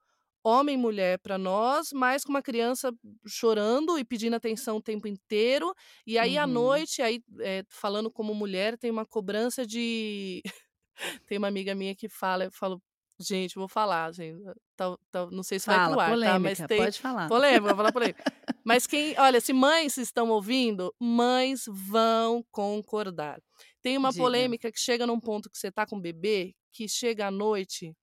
homem 0.45 0.75
e 0.75 0.77
mulher 0.77 1.19
para 1.19 1.37
nós, 1.37 1.89
mas 1.93 2.23
com 2.23 2.31
uma 2.31 2.41
criança 2.41 2.91
chorando 3.27 3.97
e 3.97 4.05
pedindo 4.05 4.35
atenção 4.35 4.77
o 4.77 4.81
tempo 4.81 5.07
inteiro. 5.07 5.73
E 6.05 6.17
aí 6.19 6.37
à 6.37 6.45
Uhum. 6.45 6.47
noite, 6.47 7.01
aí 7.01 7.21
eh, 7.41 7.63
falando 7.69 8.11
como 8.11 8.35
mulher, 8.35 8.77
tem 8.77 8.91
uma 8.91 9.05
cobrança 9.05 9.65
de 9.65 10.41
tem 11.27 11.37
uma 11.37 11.47
amiga 11.49 11.75
minha 11.75 11.95
que 11.95 12.09
fala, 12.09 12.45
eu 12.45 12.51
falo, 12.51 12.81
gente, 13.23 13.55
vou 13.55 13.67
falar, 13.67 14.11
gente, 14.13 14.41
tal- 14.75 14.99
tal- 15.11 15.31
não 15.31 15.43
sei 15.43 15.59
se 15.59 15.65
vai 15.67 15.77
Fala, 15.77 15.91
pro 15.91 15.99
ar, 15.99 16.05
tá? 16.09 16.15
Mas 16.39 16.57
polêmica, 16.57 16.67
tem 16.67 16.77
pode 16.77 16.99
falar. 16.99 17.27
polêmica, 17.27 17.67
vou 17.67 17.75
falar 17.77 17.91
polêmica. 17.91 18.23
Mas 18.65 18.87
quem, 18.87 19.13
olha, 19.19 19.41
se 19.41 19.51
mães 19.51 19.97
estão 19.97 20.29
ouvindo, 20.29 20.93
mães 20.99 21.65
vão 21.67 22.43
concordar. 22.51 23.41
Tem 23.81 23.97
uma 23.97 24.11
Diga. 24.11 24.23
polêmica 24.23 24.71
que 24.71 24.79
chega 24.79 25.05
num 25.05 25.19
ponto 25.19 25.49
que 25.49 25.57
você 25.57 25.71
tá 25.71 25.85
com 25.85 25.97
o 25.97 26.01
bebê, 26.01 26.55
que 26.71 26.87
chega 26.87 27.27
à 27.27 27.31
noite 27.31 27.93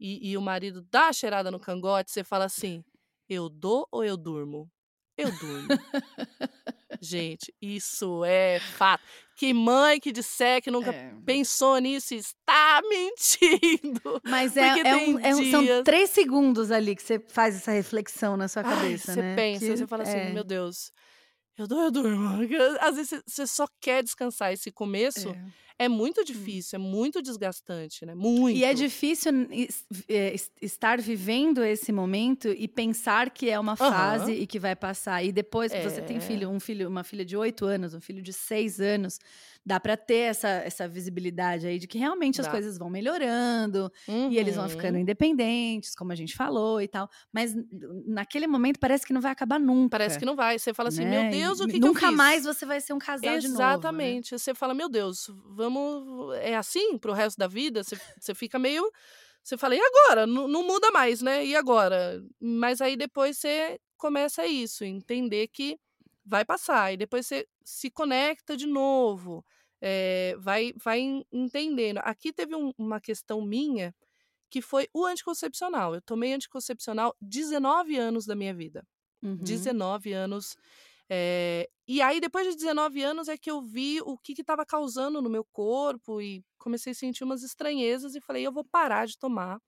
e, 0.00 0.30
e 0.30 0.36
o 0.36 0.40
marido 0.40 0.80
dá 0.90 1.08
a 1.08 1.12
cheirada 1.12 1.50
no 1.50 1.60
cangote, 1.60 2.10
você 2.10 2.24
fala 2.24 2.44
assim: 2.46 2.82
eu 3.28 3.48
dou 3.48 3.86
ou 3.90 4.02
eu 4.04 4.16
durmo? 4.16 4.70
Eu 5.16 5.30
durmo. 5.38 5.68
Gente, 7.00 7.54
isso 7.60 8.24
é 8.24 8.58
fato. 8.60 9.04
Que 9.38 9.54
mãe 9.54 10.00
que 10.00 10.10
disser 10.10 10.60
que 10.60 10.68
nunca 10.68 10.90
É. 10.90 11.12
pensou 11.24 11.78
nisso 11.78 12.12
está 12.12 12.80
mentindo. 12.90 14.20
Mas 14.24 14.56
é, 14.56 14.66
é 14.80 14.96
um- 14.96 15.18
é 15.20 15.34
um- 15.34 15.50
são 15.50 15.84
três 15.84 16.10
segundos 16.10 16.72
ali 16.72 16.96
que 16.96 17.02
você 17.04 17.20
faz 17.28 17.54
essa 17.54 17.70
reflexão 17.70 18.36
na 18.36 18.48
sua 18.48 18.62
Ai, 18.66 18.74
cabeça, 18.74 19.12
você 19.14 19.22
né? 19.22 19.36
pensa, 19.36 19.60
Que- 19.66 19.76
você 19.76 19.86
fala 19.86 20.02
assim, 20.02 20.16
é, 20.18 20.32
meu 20.32 20.42
Deus, 20.42 20.90
eu 21.56 21.68
dou, 21.68 21.82
eu 21.82 21.90
durmo. 21.92 22.28
Às 22.80 22.96
vezes 22.96 23.10
você- 23.10 23.22
você 23.26 23.46
só 23.46 23.68
quer 23.80 24.02
descansar. 24.02 24.52
Esse 24.52 24.72
começo 24.72 25.32
é. 25.78 25.84
é, 25.84 25.88
muito 25.88 26.24
difícil, 26.24 26.76
é 26.78 26.82
muito 26.82 27.20
desgastante, 27.22 28.04
né? 28.06 28.14
Muito. 28.14 28.56
E 28.56 28.64
é 28.64 28.74
difícil 28.74 29.32
é, 30.08 30.34
es- 30.34 30.50
estar 30.60 31.00
vivendo 31.00 31.62
esse 31.64 31.92
momento 31.92 32.48
e 32.48 32.66
pensar 32.66 33.30
que 33.30 33.48
é 33.48 33.58
uma 33.58 33.76
fase 33.76 34.32
e 34.32 34.46
que 34.46 34.58
vai 34.58 34.74
passar. 34.76 35.22
E 35.24 35.30
depois 35.32 35.72
que 35.72 35.80
você 35.82 36.02
tem 36.02 36.16
É. 36.16 36.20
filho, 36.20 36.48
um 36.50 36.60
filho, 36.60 36.88
uma 36.88 37.04
filha 37.04 37.24
de 37.24 37.36
oito 37.36 37.64
anos, 37.64 37.94
um 37.94 38.00
filho 38.00 38.22
de 38.22 38.32
seis 38.32 38.80
anos, 38.80 39.18
dá 39.64 39.78
para 39.78 39.96
ter 39.96 40.30
essa, 40.30 40.48
essa 40.48 40.88
visibilidade 40.88 41.66
aí 41.66 41.78
de 41.78 41.86
que 41.86 41.98
realmente 41.98 42.40
as 42.40 42.46
Dá. 42.46 42.52
coisas 42.52 42.78
vão 42.78 42.88
melhorando 42.88 43.92
e 44.08 44.38
eles 44.38 44.54
vão 44.56 44.64
Uhum. 44.64 44.70
ficando 44.70 44.98
independentes, 44.98 45.94
como 45.94 46.10
a 46.10 46.14
gente 46.14 46.34
falou 46.34 46.80
e 46.80 46.88
tal. 46.88 47.08
Mas 47.32 47.54
naquele 48.06 48.46
momento 48.46 48.78
parece 48.80 49.06
que 49.06 49.12
não 49.12 49.20
vai 49.20 49.32
acabar 49.32 49.58
nunca. 49.60 49.90
Parece 49.90 50.18
que 50.18 50.24
não 50.24 50.34
vai. 50.36 50.58
Você 50.58 50.72
fala 50.72 50.88
assim, 50.88 51.04
né? 51.04 51.22
meu 51.22 51.30
Deus, 51.30 51.60
o 51.60 51.66
que, 51.66 51.74
que 51.74 51.80
nunca 51.80 52.08
fiz? 52.08 52.16
mais 52.16 52.44
você 52.44 52.64
vai 52.64 52.80
ser 52.80 52.92
um 52.94 52.98
casal 52.98 53.38
de 53.38 53.48
novo. 53.48 53.58
né? 53.58 53.64
Exatamente. 53.68 54.38
Você 54.38 54.54
fala, 54.54 54.74
meu 54.74 54.88
Deus, 54.88 55.30
vamos. 55.50 55.67
É 56.40 56.56
assim 56.56 56.98
pro 56.98 57.12
resto 57.12 57.38
da 57.38 57.46
vida? 57.46 57.82
Você, 57.84 58.34
fica 58.34 58.58
meio. 58.58 58.90
Você 59.42 59.56
fala, 59.56 59.74
e 59.76 59.80
agora? 59.80 60.26
Não, 60.26 60.46
não 60.48 60.62
muda 60.66 60.90
mais, 60.90 61.22
né? 61.22 61.44
E 61.44 61.56
agora? 61.56 62.22
Mas 62.40 62.80
aí 62.80 62.96
depois 62.96 63.38
você 63.38 63.78
começa 63.96 64.46
isso, 64.46 64.84
entender 64.84 65.48
que 65.48 65.78
vai 66.24 66.44
passar. 66.44 66.92
E 66.92 66.96
depois 66.96 67.26
você 67.26 67.46
se 67.64 67.90
conecta 67.90 68.56
de 68.56 68.66
novo. 68.66 69.44
é, 69.80 70.34
vai, 70.40 70.72
vai 70.76 70.98
en- 70.98 71.24
entendendo. 71.32 71.98
Aqui 71.98 72.32
teve 72.32 72.52
um- 72.56 72.72
uma 72.76 73.00
questão 73.00 73.40
minha 73.40 73.94
que 74.50 74.60
foi 74.60 74.88
o 74.92 75.06
anticoncepcional. 75.06 75.94
Eu 75.94 76.02
tomei 76.02 76.32
anticoncepcional 76.32 77.14
19 77.20 77.96
anos 77.96 78.26
da 78.26 78.34
minha 78.34 78.52
vida. 78.52 78.84
Uhum. 79.22 79.36
19 79.36 80.12
anos. 80.12 80.56
Eh, 81.10 81.68
e 81.88 82.02
aí, 82.02 82.20
depois 82.20 82.46
de 82.48 82.54
19 82.56 83.02
anos, 83.02 83.28
é 83.28 83.36
que 83.38 83.50
eu 83.50 83.62
vi 83.62 84.00
o 84.02 84.18
que 84.18 84.32
estava 84.40 84.64
causando 84.66 85.22
no 85.22 85.30
meu 85.30 85.44
corpo 85.52 86.20
e 86.20 86.44
comecei 86.58 86.92
a 86.92 86.94
sentir 86.94 87.24
umas 87.24 87.42
estranhezas 87.42 88.14
e 88.14 88.20
falei, 88.20 88.46
eu 88.46 88.52
vou 88.52 88.64
parar 88.64 89.06
de 89.06 89.18
tomar, 89.18 89.58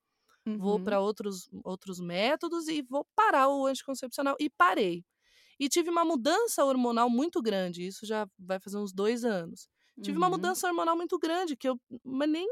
vou 0.57 0.79
Uhum. 0.79 0.83
para 0.83 0.99
outros, 1.01 1.49
outros 1.63 1.99
métodos 2.01 2.67
e 2.69 2.81
vou 2.83 3.05
parar 3.15 3.49
o 3.49 3.65
anticoncepcional. 3.67 4.35
E 4.39 4.49
parei. 4.49 5.03
E 5.59 5.69
tive 5.69 5.89
uma 5.91 6.05
mudança 6.05 6.65
hormonal 6.65 7.09
muito 7.09 7.41
grande, 7.41 7.85
isso 7.87 8.05
já 8.05 8.27
vai 8.39 8.59
fazer 8.59 8.77
uns 8.79 8.93
dois 8.93 9.25
anos. 9.25 9.69
Tive 10.03 10.17
uma 10.17 10.27
Uhum. 10.27 10.33
mudança 10.33 10.67
hormonal 10.67 10.95
muito 10.97 11.19
grande, 11.19 11.57
que 11.57 11.69
eu 11.69 11.79
mas 12.05 12.29
nem 12.29 12.47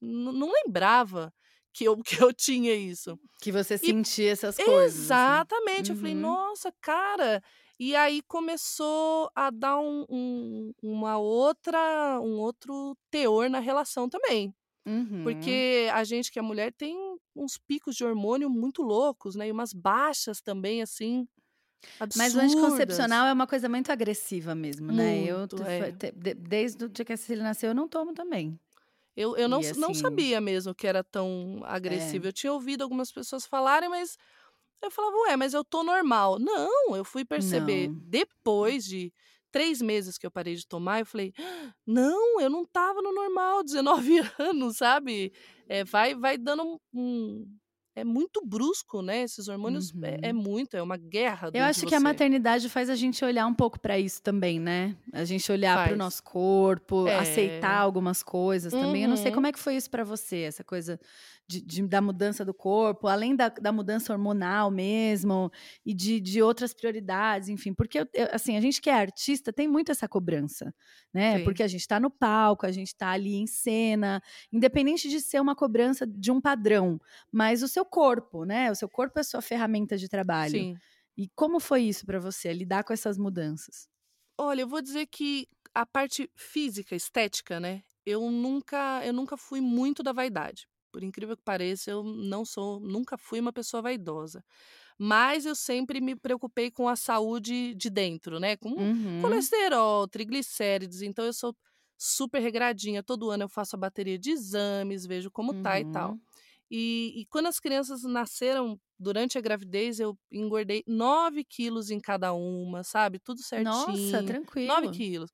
não 0.00 0.52
lembrava 0.52 1.32
que 1.72 1.84
eu, 1.84 1.96
que 2.04 2.22
eu 2.22 2.32
tinha 2.34 2.74
isso. 2.74 3.18
Que 3.40 3.52
você 3.52 3.76
sentia 3.78 4.30
essas 4.32 4.58
coisas. 4.58 5.10
assim. 5.10 5.42
Exatamente. 5.44 5.90
Eu 5.90 5.96
falei, 5.96 6.14
Uhum. 6.14 6.20
nossa, 6.20 6.72
cara. 6.80 7.42
E 7.78 7.94
aí 7.96 8.22
começou 8.22 9.30
a 9.34 9.50
dar 9.50 9.78
um, 9.78 10.04
um- 10.08 10.72
uma 10.82 11.18
outra, 11.18 12.20
um 12.20 12.38
outro 12.40 12.96
teor 13.10 13.50
na 13.50 13.58
relação 13.60 14.08
também. 14.08 14.54
Uhum. 14.86 15.22
Porque 15.24 15.88
a 15.92 16.04
gente 16.04 16.30
que 16.32 16.38
é 16.38 16.42
mulher 16.42 16.72
tem 16.72 16.96
uns 17.36 17.58
picos 17.58 17.96
de 17.96 18.04
hormônio 18.04 18.50
muito 18.50 18.82
loucos, 18.82 19.34
né? 19.36 19.48
E 19.48 19.52
umas 19.52 19.72
baixas 19.72 20.40
também, 20.40 20.82
assim, 20.82 21.26
Mas 22.16 22.34
o 22.34 22.40
absurdas. 22.40 22.40
anticoncepcional 22.40 23.26
é 23.26 23.32
uma 23.32 23.46
coisa 23.46 23.68
muito 23.68 23.90
agressiva 23.92 24.54
mesmo, 24.54 24.92
né? 24.92 25.22
Eu, 25.24 25.38
Muito, 25.40 25.62
é. 25.62 25.92
desde 26.36 26.84
o 26.84 26.88
dia 26.88 27.04
que 27.04 27.12
a 27.12 27.16
Cecília 27.16 27.42
nasceu, 27.44 27.70
eu 27.70 27.74
não 27.74 27.88
tomo 27.88 28.12
também. 28.14 28.58
Eu, 29.16 29.36
eu 29.36 29.48
não, 29.48 29.60
s- 29.60 29.78
não 29.78 29.90
assim- 29.90 30.00
sabia 30.00 30.40
mesmo 30.40 30.74
que 30.74 30.86
era 30.86 31.04
tão 31.04 31.60
agressivo. 31.64 32.26
Eu 32.26 32.32
tinha 32.32 32.52
ouvido 32.52 32.82
algumas 32.82 33.12
pessoas 33.12 33.46
falarem, 33.46 33.88
mas 33.88 34.16
eu 34.86 34.90
falava, 34.90 35.16
ué, 35.28 35.36
mas 35.36 35.54
eu 35.54 35.64
tô 35.64 35.82
normal. 35.82 36.38
Não, 36.38 36.96
eu 36.96 37.04
fui 37.04 37.24
perceber 37.24 37.88
Não. 37.88 37.94
depois 37.94 38.84
de 38.84 39.12
três 39.50 39.80
meses 39.80 40.18
que 40.18 40.26
eu 40.26 40.30
parei 40.30 40.54
de 40.56 40.66
tomar, 40.66 41.00
eu 41.00 41.06
falei, 41.06 41.32
"Ah, 41.38 41.72
não, 41.86 42.40
eu 42.40 42.50
não 42.50 42.64
tava 42.64 43.00
no 43.02 43.12
normal, 43.14 43.62
19 43.62 44.18
anos, 44.38 44.76
sabe? 44.78 45.32
É, 45.68 45.84
vai, 45.84 46.14
vai 46.14 46.36
dando 46.38 46.64
um, 46.64 46.78
um- 46.92 47.58
É 47.96 48.02
muito 48.02 48.44
brusco, 48.44 49.02
né? 49.02 49.22
Esses 49.22 49.46
hormônios 49.46 49.92
é, 50.02 50.30
é 50.30 50.32
Uhum. 50.32 50.42
muito, 50.42 50.76
é 50.76 50.82
uma 50.82 50.96
guerra. 50.96 51.50
Eu 51.54 51.62
acho 51.62 51.86
que 51.86 51.94
a 51.94 51.98
você. 51.98 52.02
maternidade 52.04 52.68
faz 52.68 52.90
a 52.90 52.96
gente 52.96 53.24
olhar 53.24 53.46
um 53.46 53.54
pouco 53.54 53.78
pra 53.78 53.96
isso 53.98 54.20
também, 54.20 54.58
né? 54.58 54.96
A 55.12 55.24
gente 55.24 55.50
olhar 55.52 55.84
para 55.86 55.94
o 55.94 55.96
nosso 55.96 56.22
corpo, 56.22 57.06
É. 57.06 57.18
aceitar 57.20 57.78
algumas 57.78 58.20
coisas 58.22 58.72
também. 58.72 59.04
Eu 59.04 59.08
não 59.08 59.16
sei 59.16 59.28
Uhum. 59.28 59.34
como 59.36 59.46
é 59.46 59.52
que 59.52 59.58
foi 59.60 59.76
isso 59.76 59.88
pra 59.90 60.02
você, 60.02 60.38
essa 60.38 60.64
coisa 60.64 60.98
de, 61.46 61.60
de- 61.60 61.86
da 61.86 62.00
mudança 62.00 62.42
do 62.44 62.54
corpo, 62.54 63.06
além 63.06 63.36
da, 63.36 63.48
da 63.50 63.70
mudança 63.70 64.12
hormonal 64.12 64.70
mesmo, 64.70 65.50
e 65.84 65.92
de, 65.94 66.18
de 66.18 66.42
outras 66.42 66.72
prioridades, 66.74 67.48
enfim. 67.50 67.74
Porque, 67.74 67.98
eu- 68.00 68.08
assim, 68.32 68.56
a 68.56 68.60
gente 68.60 68.80
que 68.80 68.88
é 68.90 68.94
artista 68.94 69.52
tem 69.52 69.68
muito 69.68 69.92
essa 69.92 70.08
cobrança, 70.08 70.74
né? 71.12 71.38
Sim. 71.38 71.44
Porque 71.44 71.62
a 71.62 71.68
gente 71.68 71.86
tá 71.86 72.00
no 72.00 72.10
palco, 72.10 72.64
a 72.66 72.72
gente 72.72 72.96
tá 72.96 73.10
ali 73.10 73.36
em 73.36 73.46
cena, 73.46 74.20
independente 74.50 75.08
de 75.08 75.20
ser 75.20 75.38
uma 75.40 75.54
cobrança 75.54 76.06
de 76.06 76.32
um 76.32 76.40
padrão, 76.40 76.98
mas 77.30 77.62
o 77.62 77.68
seu 77.68 77.83
corpo, 77.84 78.44
né? 78.44 78.70
O 78.70 78.74
seu 78.74 78.88
corpo 78.88 79.18
é 79.18 79.20
a 79.22 79.24
sua 79.24 79.42
ferramenta 79.42 79.96
de 79.96 80.08
trabalho. 80.08 80.66
Sim. 80.66 80.82
E 81.16 81.28
como 81.34 81.60
foi 81.60 81.82
isso 81.82 82.04
pra 82.06 82.18
você, 82.20 82.52
lidar 82.52 82.84
com 82.84 82.92
essas 82.92 83.18
mudanças? 83.18 83.88
Olha, 84.38 84.62
eu 84.62 84.68
vou 84.68 84.82
dizer 84.82 85.06
que 85.06 85.48
a 85.74 85.86
parte 85.86 86.30
física, 86.36 86.94
estética, 86.94 87.60
né? 87.60 87.82
Eu 88.04 88.30
nunca, 88.30 89.04
eu 89.04 89.12
nunca 89.12 89.36
fui 89.36 89.60
muito 89.60 90.02
da 90.02 90.12
vaidade. 90.12 90.68
Por 90.92 91.02
incrível 91.02 91.36
que 91.36 91.42
pareça, 91.42 91.90
eu 91.90 92.02
não 92.04 92.44
sou, 92.44 92.78
nunca 92.80 93.16
fui 93.18 93.40
uma 93.40 93.52
pessoa 93.52 93.82
vaidosa. 93.82 94.44
Mas 94.98 95.46
eu 95.46 95.54
sempre 95.56 96.00
me 96.00 96.16
preocupei 96.16 96.70
com 96.70 96.88
a 96.88 96.96
saúde 96.96 97.74
de 97.76 97.90
dentro, 97.90 98.40
né? 98.40 98.56
Com 98.56 98.74
Uhum. 98.76 99.14
colesterol, 99.18 100.08
triglicérides. 100.08 101.02
Então 101.02 101.24
eu 101.24 101.32
sou 101.34 101.56
super 101.98 102.40
regradinha. 102.40 103.02
Todo 103.04 103.30
ano 103.30 103.44
eu 103.44 103.48
faço 103.48 103.76
a 103.76 103.78
bateria 103.78 104.18
de 104.18 104.30
exames, 104.32 105.06
vejo 105.06 105.30
como 105.30 105.54
tá 105.54 105.80
e 105.80 105.84
tal. 105.86 106.18
Uhum. 106.74 106.80
E, 106.80 107.20
e 107.22 107.26
quando 107.26 107.46
as 107.46 107.60
crianças 107.60 108.02
nasceram 108.02 108.80
durante 108.98 109.38
a 109.38 109.40
gravidez, 109.40 110.00
eu 110.00 110.18
engordei 110.32 110.82
9 110.86 111.44
quilos 111.44 111.90
em 111.90 112.00
cada 112.00 112.32
uma, 112.32 112.82
sabe? 112.82 113.20
Tudo 113.20 113.42
certinho. 113.42 113.64
Nossa, 113.64 114.22
tranquilo. 114.24 114.74
9 114.74 114.88
quilos. 114.88 115.30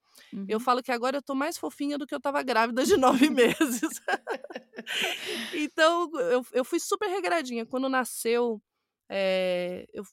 Eu 0.46 0.58
Uhum. 0.58 0.60
falo 0.60 0.82
que 0.82 0.92
agora 0.92 1.16
eu 1.18 1.22
tô 1.22 1.34
mais 1.34 1.56
fofinha 1.56 1.96
do 1.96 2.06
que 2.06 2.14
eu 2.14 2.20
tava 2.20 2.42
grávida 2.42 2.84
de 2.84 2.96
nove 2.98 3.30
meses. 3.30 4.00
então, 5.52 6.10
eu, 6.20 6.42
eu 6.52 6.64
fui 6.64 6.80
super 6.80 7.08
regradinha. 7.08 7.66
Quando 7.66 7.88
nasceu, 7.88 8.62
eh, 9.10 9.86
eu 9.92 10.04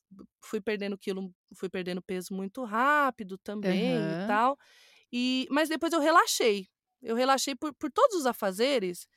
fui 0.44 0.62
perdendo 0.62 0.98
quilo, 0.98 1.34
fui 1.56 1.70
perdendo 1.70 2.02
peso 2.02 2.34
muito 2.34 2.64
rápido 2.64 3.38
também 3.38 4.12
Aham. 4.12 4.14
e 4.14 4.18
tal. 4.26 4.58
E, 5.14 5.48
mas 5.52 5.70
depois 5.70 5.94
eu 5.94 6.02
relaxei. 6.02 6.68
Eu 7.02 7.16
relaxei 7.16 7.56
por, 7.56 7.74
por 7.76 7.92
todos 7.92 8.18
os 8.18 8.26
afazeres. 8.28 9.08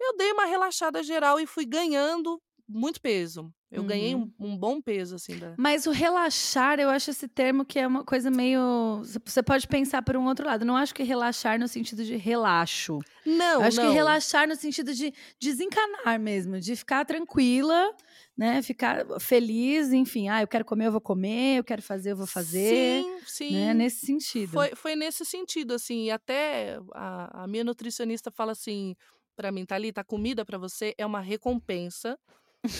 Eu 0.00 0.16
dei 0.16 0.32
uma 0.32 0.46
relaxada 0.46 1.02
geral 1.02 1.38
e 1.40 1.46
fui 1.46 1.64
ganhando 1.64 2.40
muito 2.68 3.00
peso. 3.00 3.52
Eu 3.70 3.82
ganhei 3.82 4.14
um, 4.14 4.20
Uhum. 4.38 4.52
um 4.52 4.56
bom 4.56 4.80
peso, 4.80 5.14
assim. 5.16 5.36
Da... 5.36 5.54
Mas 5.58 5.86
o 5.86 5.90
relaxar, 5.90 6.80
eu 6.80 6.88
acho 6.88 7.10
esse 7.10 7.28
termo 7.28 7.66
que 7.66 7.78
é 7.78 7.86
uma 7.86 8.02
coisa 8.02 8.30
meio. 8.30 9.02
Você 9.26 9.42
pode 9.42 9.68
pensar 9.68 10.00
por 10.02 10.16
um 10.16 10.26
outro 10.26 10.46
lado. 10.46 10.64
Não 10.64 10.74
acho 10.74 10.94
que 10.94 11.02
relaxar 11.02 11.58
no 11.58 11.68
sentido 11.68 12.02
de 12.02 12.16
relaxo. 12.16 12.98
Não, 13.26 13.60
eu 13.60 13.62
acho 13.62 13.76
não. 13.76 13.88
que 13.88 13.92
relaxar 13.94 14.48
no 14.48 14.56
sentido 14.56 14.94
de 14.94 15.12
desencanar 15.38 16.18
mesmo, 16.18 16.58
de 16.58 16.74
ficar 16.76 17.04
tranquila, 17.04 17.94
né? 18.34 18.62
Ficar 18.62 19.04
feliz, 19.20 19.92
enfim. 19.92 20.30
Ah, 20.30 20.40
eu 20.40 20.48
quero 20.48 20.64
comer, 20.64 20.86
eu 20.86 20.92
vou 20.92 21.00
comer, 21.00 21.58
eu 21.58 21.64
quero 21.64 21.82
fazer, 21.82 22.12
eu 22.12 22.16
vou 22.16 22.26
fazer. 22.26 23.02
Sim, 23.02 23.18
sim. 23.26 23.52
Né? 23.52 23.74
Nesse 23.74 24.06
sentido. 24.06 24.50
Foi, 24.50 24.74
foi 24.74 24.96
nesse 24.96 25.26
sentido, 25.26 25.74
assim, 25.74 26.04
e 26.04 26.10
até 26.10 26.78
a, 26.94 27.42
a 27.44 27.46
minha 27.46 27.64
nutricionista 27.64 28.30
fala 28.30 28.52
assim 28.52 28.96
pra 29.38 29.52
mim, 29.52 29.64
Thalita, 29.64 30.00
a 30.00 30.04
comida 30.04 30.44
pra 30.44 30.58
você 30.58 30.92
é 30.98 31.06
uma 31.06 31.20
recompensa 31.20 32.18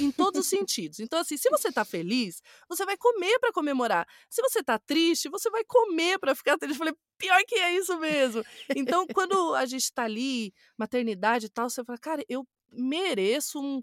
em 0.01 0.11
todos 0.11 0.41
os 0.41 0.47
sentidos. 0.51 0.99
Então, 0.99 1.21
assim, 1.21 1.37
se 1.37 1.49
você 1.49 1.71
tá 1.71 1.85
feliz, 1.85 2.43
você 2.69 2.85
vai 2.85 2.97
comer 2.97 3.39
para 3.39 3.53
comemorar. 3.53 4.05
Se 4.29 4.43
você 4.43 4.61
tá 4.61 4.77
triste, 4.77 5.29
você 5.29 5.49
vai 5.51 5.63
comer 5.65 6.19
para 6.19 6.35
ficar 6.35 6.59
triste. 6.59 6.75
Eu 6.75 6.79
falei, 6.79 6.95
pior 7.17 7.41
que 7.47 7.55
é 7.55 7.77
isso 7.77 7.97
mesmo. 8.01 8.43
Então, 8.75 9.07
quando 9.07 9.55
a 9.55 9.65
gente 9.67 9.93
tá 9.93 10.03
ali, 10.03 10.53
maternidade 10.77 11.47
e 11.47 11.49
tal, 11.49 11.71
você 11.71 11.85
fala, 11.85 11.97
cara, 11.97 12.25
eu 12.29 12.45
mereço 12.73 13.61
um 13.61 13.81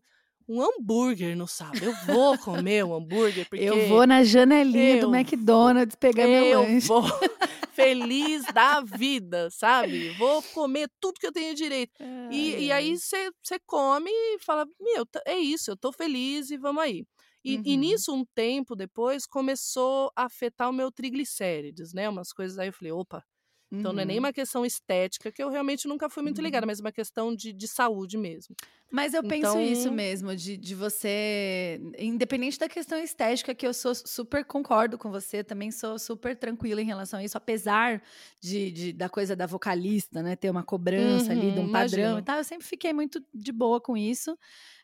um 0.48 0.62
hambúrguer 0.62 1.36
no 1.36 1.48
sábado. 1.48 1.84
Eu 1.84 1.93
vou 2.06 2.38
comer 2.38 2.86
um 2.86 2.93
hambúrguer 2.93 3.48
porque 3.50 3.64
eu 3.64 3.88
vou 3.88 4.06
na 4.06 4.24
janelinha 4.24 5.02
do 5.02 5.14
McDonald's 5.14 5.96
pegar 5.96 6.28
meu 6.28 6.62
lanche. 6.62 6.89
Eu 6.89 7.02
vou 7.02 7.04
feliz 7.74 8.46
da 8.54 8.82
vida, 8.82 9.50
sabe? 9.50 10.10
Vou 10.12 10.41
comer 10.41 10.89
tudo 11.00 11.20
que 11.20 11.28
eu 11.28 11.32
tenho 11.32 11.54
direito. 11.54 11.91
E, 12.32 12.66
e, 12.66 12.72
aí 12.72 12.98
você 12.98 13.60
come 13.66 14.10
e 14.10 14.39
fala, 14.39 14.66
meu, 14.80 15.06
é 15.26 15.38
isso, 15.38 15.72
eu 15.72 15.78
tô 15.78 15.91
feliz 15.91 16.50
e 16.50 16.58
vamos 16.58 16.84
aí. 16.84 17.06
E, 17.43 17.58
uhum. 17.58 17.64
e, 17.66 17.78
nisso, 17.78 18.14
um 18.14 18.26
tempo 18.34 18.76
depois, 18.76 19.28
começou 19.28 20.12
a 20.16 20.26
afetar 20.26 20.70
o 20.70 20.74
meu 20.74 20.91
triglicérides, 20.91 21.93
né? 21.93 22.10
Umas 22.10 22.32
coisas 22.32 22.58
aí 22.58 22.70
eu 22.70 22.74
falei, 22.74 22.91
opa, 22.91 23.24
então 23.72 23.91
uhum. 23.91 23.95
não 23.95 24.03
é 24.03 24.05
nem 24.05 24.18
uhum. 24.18 24.24
uma 24.24 24.34
questão 24.34 24.66
estética, 24.66 25.32
que 25.32 25.41
eu 25.41 25.49
realmente 25.49 25.88
nunca 25.88 26.09
fui 26.09 26.22
muito 26.22 26.41
ligada, 26.41 26.66
uhum. 26.66 26.70
mas 26.70 26.80
uma 26.80 26.91
questão 26.91 27.36
de, 27.36 27.51
de 27.51 27.68
saúde 27.68 28.18
mesmo. 28.18 28.55
Mas 28.91 29.13
eu 29.13 29.24
penso 29.24 29.49
então... 29.49 29.61
isso 29.61 29.91
mesmo, 29.91 30.36
de, 30.36 30.55
de 30.55 30.76
você, 30.76 31.82
independente 31.97 32.57
da 32.57 32.70
questão 32.70 32.97
estética, 32.97 33.53
que 33.53 33.66
eu 33.66 33.74
sou 33.74 33.93
super 33.95 34.45
concordo 34.45 34.97
com 34.97 35.09
você, 35.09 35.43
também 35.43 35.72
sou 35.72 35.97
super 35.97 36.36
tranquila 36.36 36.82
em 36.82 36.86
relação 36.86 37.20
a 37.20 37.24
isso, 37.24 37.38
apesar 37.38 38.01
de, 38.39 38.72
de 38.72 38.93
da 38.93 39.09
coisa 39.09 39.36
da 39.36 39.45
vocalista, 39.45 40.22
né? 40.22 40.36
Ter 40.36 40.49
uma 40.49 40.63
cobrança 40.63 41.34
uhum, 41.34 41.39
ali 41.39 41.51
de 41.51 41.59
um 41.59 41.72
padrão 41.72 41.99
imagino. 41.99 42.20
e 42.20 42.24
tal, 42.24 42.38
eu 42.38 42.43
sempre 42.43 42.66
fiquei 42.66 42.93
muito 42.93 43.22
de 43.34 43.51
boa 43.51 43.82
com 43.82 43.97
isso. 43.97 44.38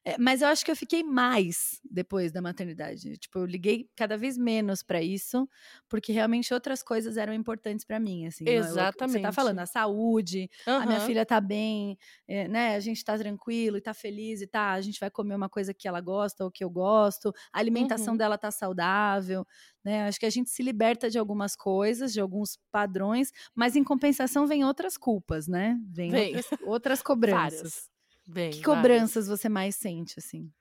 É, 0.03 0.17
mas 0.17 0.41
eu 0.41 0.47
acho 0.47 0.65
que 0.65 0.71
eu 0.71 0.75
fiquei 0.75 1.03
mais 1.03 1.79
depois 1.83 2.31
da 2.31 2.41
maternidade. 2.41 3.17
Tipo, 3.17 3.39
eu 3.39 3.45
liguei 3.45 3.87
cada 3.95 4.17
vez 4.17 4.35
menos 4.35 4.81
para 4.81 4.99
isso, 4.99 5.47
porque 5.87 6.11
realmente 6.11 6.51
outras 6.53 6.81
coisas 6.81 7.17
eram 7.17 7.33
importantes 7.33 7.85
para 7.85 7.99
mim, 7.99 8.25
assim. 8.25 8.43
Exatamente. 8.47 9.17
Você 9.17 9.21
tá 9.21 9.31
falando 9.31 9.59
a 9.59 9.67
saúde, 9.67 10.49
uhum. 10.67 10.73
a 10.73 10.85
minha 10.87 10.99
filha 11.01 11.23
tá 11.23 11.39
bem, 11.39 11.99
é, 12.27 12.47
né? 12.47 12.75
A 12.75 12.79
gente 12.79 13.03
tá 13.03 13.15
tranquilo 13.15 13.77
e 13.77 13.81
tá 13.81 13.93
feliz 13.93 14.41
e 14.41 14.47
tá, 14.47 14.71
a 14.71 14.81
gente 14.81 14.99
vai 14.99 15.11
comer 15.11 15.35
uma 15.35 15.49
coisa 15.49 15.71
que 15.71 15.87
ela 15.87 16.01
gosta 16.01 16.43
ou 16.43 16.51
que 16.51 16.63
eu 16.63 16.69
gosto, 16.69 17.31
a 17.53 17.59
alimentação 17.59 18.13
uhum. 18.13 18.17
dela 18.17 18.39
tá 18.39 18.49
saudável, 18.49 19.45
né? 19.83 20.07
Acho 20.07 20.19
que 20.19 20.25
a 20.25 20.31
gente 20.31 20.49
se 20.49 20.63
liberta 20.63 21.11
de 21.11 21.19
algumas 21.19 21.55
coisas, 21.55 22.11
de 22.11 22.19
alguns 22.19 22.57
padrões, 22.71 23.31
mas 23.53 23.75
em 23.75 23.83
compensação 23.83 24.47
vem 24.47 24.65
outras 24.65 24.97
culpas, 24.97 25.47
né? 25.47 25.77
Vem, 25.87 26.09
vem. 26.09 26.35
Outras, 26.35 26.59
outras 26.63 27.01
cobranças. 27.03 27.59
Várias. 27.59 27.91
Bem, 28.33 28.61
que 28.61 28.63
cobranças 28.63 29.27
várias. 29.27 29.27
você 29.27 29.49
mais 29.49 29.75
sente, 29.75 30.19
assim? 30.19 30.51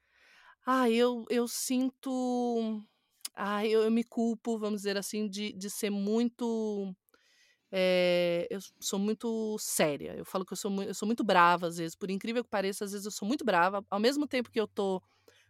Ah, 0.67 0.91
eu, 0.91 1.25
eu 1.31 1.49
sinto. 1.49 2.81
Ah, 3.35 3.67
eu, 3.67 3.83
eu 3.83 3.91
me 3.91 4.05
culpo, 4.05 4.59
vamos 4.59 4.81
dizer 4.83 4.97
assim, 4.99 5.29
de, 5.29 5.53
de 5.53 5.71
ser 5.71 5.91
muito. 5.91 6.95
É, 7.73 8.47
eu 8.51 8.61
sou 8.81 8.99
muito 8.99 9.57
séria. 9.61 10.15
Eu 10.17 10.25
falo 10.25 10.45
que 10.47 10.53
eu 10.53 10.57
sou, 10.57 10.83
eu 10.83 10.95
sou 10.95 11.07
muito 11.07 11.25
brava, 11.25 11.69
às 11.69 11.79
vezes. 11.79 11.97
Por 11.97 12.11
incrível 12.11 12.45
que 12.45 12.51
pareça, 12.51 12.85
às 12.85 12.93
vezes 12.93 13.07
eu 13.07 13.13
sou 13.13 13.27
muito 13.29 13.45
brava. 13.45 13.85
Ao 13.91 14.01
mesmo 14.01 14.27
tempo 14.27 14.51
que 14.51 14.61
eu 14.61 14.69
tô 14.69 15.03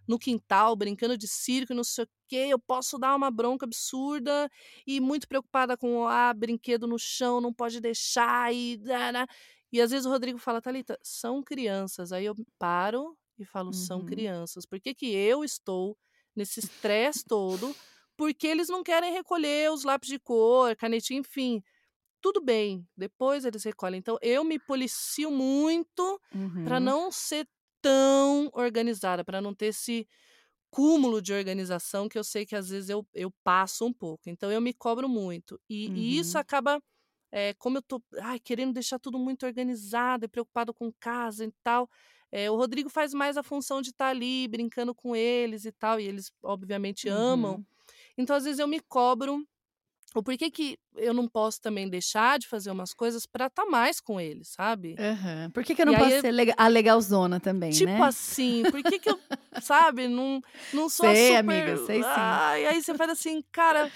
no 0.09 0.19
quintal, 0.19 0.77
brincando 0.77 1.17
de 1.19 1.29
circo, 1.29 1.75
não 1.75 1.85
sei 1.85 2.05
o 2.05 2.09
quê, 2.29 2.49
eu 2.51 2.59
posso 2.59 2.99
dar 2.99 3.15
uma 3.17 3.31
bronca 3.31 3.67
absurda 3.67 4.51
e 4.87 5.01
muito 5.01 5.29
preocupada 5.29 5.77
com 5.77 6.07
ah, 6.09 6.33
brinquedo 6.35 6.87
no 6.89 6.99
chão, 6.99 7.41
não 7.41 7.53
pode 7.55 7.81
deixar 7.81 8.53
e. 8.55 8.81
E 9.73 9.81
às 9.81 9.91
vezes 9.91 10.07
o 10.07 10.11
Rodrigo 10.11 10.39
fala, 10.39 10.61
Thalita, 10.61 10.99
são 11.03 11.43
crianças. 11.43 12.13
Aí 12.13 12.25
eu 12.25 12.35
paro 12.59 13.17
e 13.39 13.45
falo, 13.45 13.69
uhum. 13.69 13.73
são 13.73 14.05
crianças. 14.05 14.67
Por 14.67 14.81
que, 14.81 14.95
que 14.95 15.13
eu 15.15 15.45
estou 15.45 15.97
nesse 16.35 16.61
estresse 16.61 17.25
todo? 17.25 17.75
Porque 18.17 18.47
eles 18.47 18.69
não 18.69 18.83
querem 18.83 19.13
recolher 19.13 19.71
os 19.71 19.85
lápis 19.85 20.09
de 20.09 20.19
cor, 20.19 20.77
canetinha, 20.77 21.21
enfim. 21.21 21.63
Tudo 22.21 22.41
bem, 22.41 22.87
depois 22.97 23.45
eles 23.45 23.65
recolhem. 23.65 23.99
Então 23.99 24.19
eu 24.21 24.45
me 24.45 24.59
policio 24.59 25.31
muito 25.31 26.21
uhum. 26.35 26.65
para 26.65 26.79
não 26.79 27.11
ser 27.11 27.49
tão 27.81 28.51
organizada, 28.53 29.25
para 29.25 29.41
não 29.41 29.55
ter 29.55 29.67
esse 29.67 30.07
cúmulo 30.71 31.21
de 31.21 31.33
organização 31.33 32.09
que 32.09 32.19
eu 32.19 32.23
sei 32.23 32.47
que 32.47 32.55
às 32.55 32.69
vezes 32.69 32.91
eu, 32.91 33.07
eu 33.15 33.33
passo 33.43 33.85
um 33.87 33.93
pouco. 33.93 34.29
Então 34.29 34.53
eu 34.53 34.61
me 34.61 34.73
cobro 34.73 35.09
muito. 35.09 35.59
E, 35.69 35.89
uhum. 35.89 35.97
e 35.97 36.19
isso 36.19 36.39
acaba 36.39 36.81
é, 37.33 37.55
como 37.55 37.79
eu 37.79 37.83
tô 37.83 38.03
ai, 38.21 38.39
querendo 38.39 38.73
deixar 38.73 38.99
tudo 38.99 39.19
muito 39.19 39.47
organizado 39.47 40.25
e 40.25 40.29
preocupado 40.29 40.75
com 40.75 40.93
casa 40.93 41.45
e 41.45 41.53
tal. 41.63 41.89
É, 42.33 42.51
o 42.51 42.57
Rodrigo 42.57 42.89
faz 42.89 43.13
mais 43.13 43.37
a 43.37 43.43
função 43.43 43.83
de 43.83 43.91
estar 43.91 44.07
tá 44.07 44.11
ali 44.11 44.47
brincando 44.49 44.95
com 44.95 45.17
eles 45.17 45.65
e 45.65 45.73
tal, 45.73 45.99
e 45.99 46.07
eles 46.07 46.33
obviamente 46.43 47.09
uhum. 47.09 47.17
amam. 47.17 47.67
Então, 48.17 48.37
às 48.37 48.45
vezes, 48.45 48.59
eu 48.59 48.69
me 48.69 48.81
cobro 48.81 49.45
o 50.15 50.23
porquê 50.23 50.51
que 50.51 50.77
eu 50.97 51.15
não 51.15 51.29
posso 51.29 51.61
também 51.61 51.89
deixar 51.89 52.39
de 52.39 52.49
fazer 52.49 52.71
umas 52.71 52.93
coisas 52.93 53.27
para 53.27 53.47
estar 53.47 53.65
tá 53.65 53.71
mais 53.71 54.01
com 54.01 54.21
eles, 54.21 54.49
sabe? 54.49 54.97
Uhum. 54.99 55.51
Por 55.51 55.63
que, 55.63 55.75
que 55.75 55.83
eu 55.83 55.87
não 55.87 55.95
e 55.95 55.97
posso 55.97 56.15
aí, 56.15 56.21
ser 56.21 56.33
lega 56.33 56.55
a 56.57 56.67
legalzona 56.67 57.39
também, 57.39 57.71
tipo 57.71 57.87
né? 57.87 57.93
Tipo 57.93 58.05
assim, 58.05 58.63
por 58.71 58.83
que, 58.83 58.99
que 58.99 59.09
eu, 59.09 59.19
sabe, 59.63 60.09
não, 60.09 60.43
não 60.73 60.89
sou 60.89 61.07
sei, 61.07 61.37
super... 61.37 61.39
amiga, 61.39 61.77
sei 61.87 62.03
sim. 62.03 62.09
Ah, 62.09 62.59
e 62.59 62.67
aí 62.67 62.83
você 62.83 62.95
faz 62.95 63.11
assim, 63.11 63.43
cara, 63.53 63.91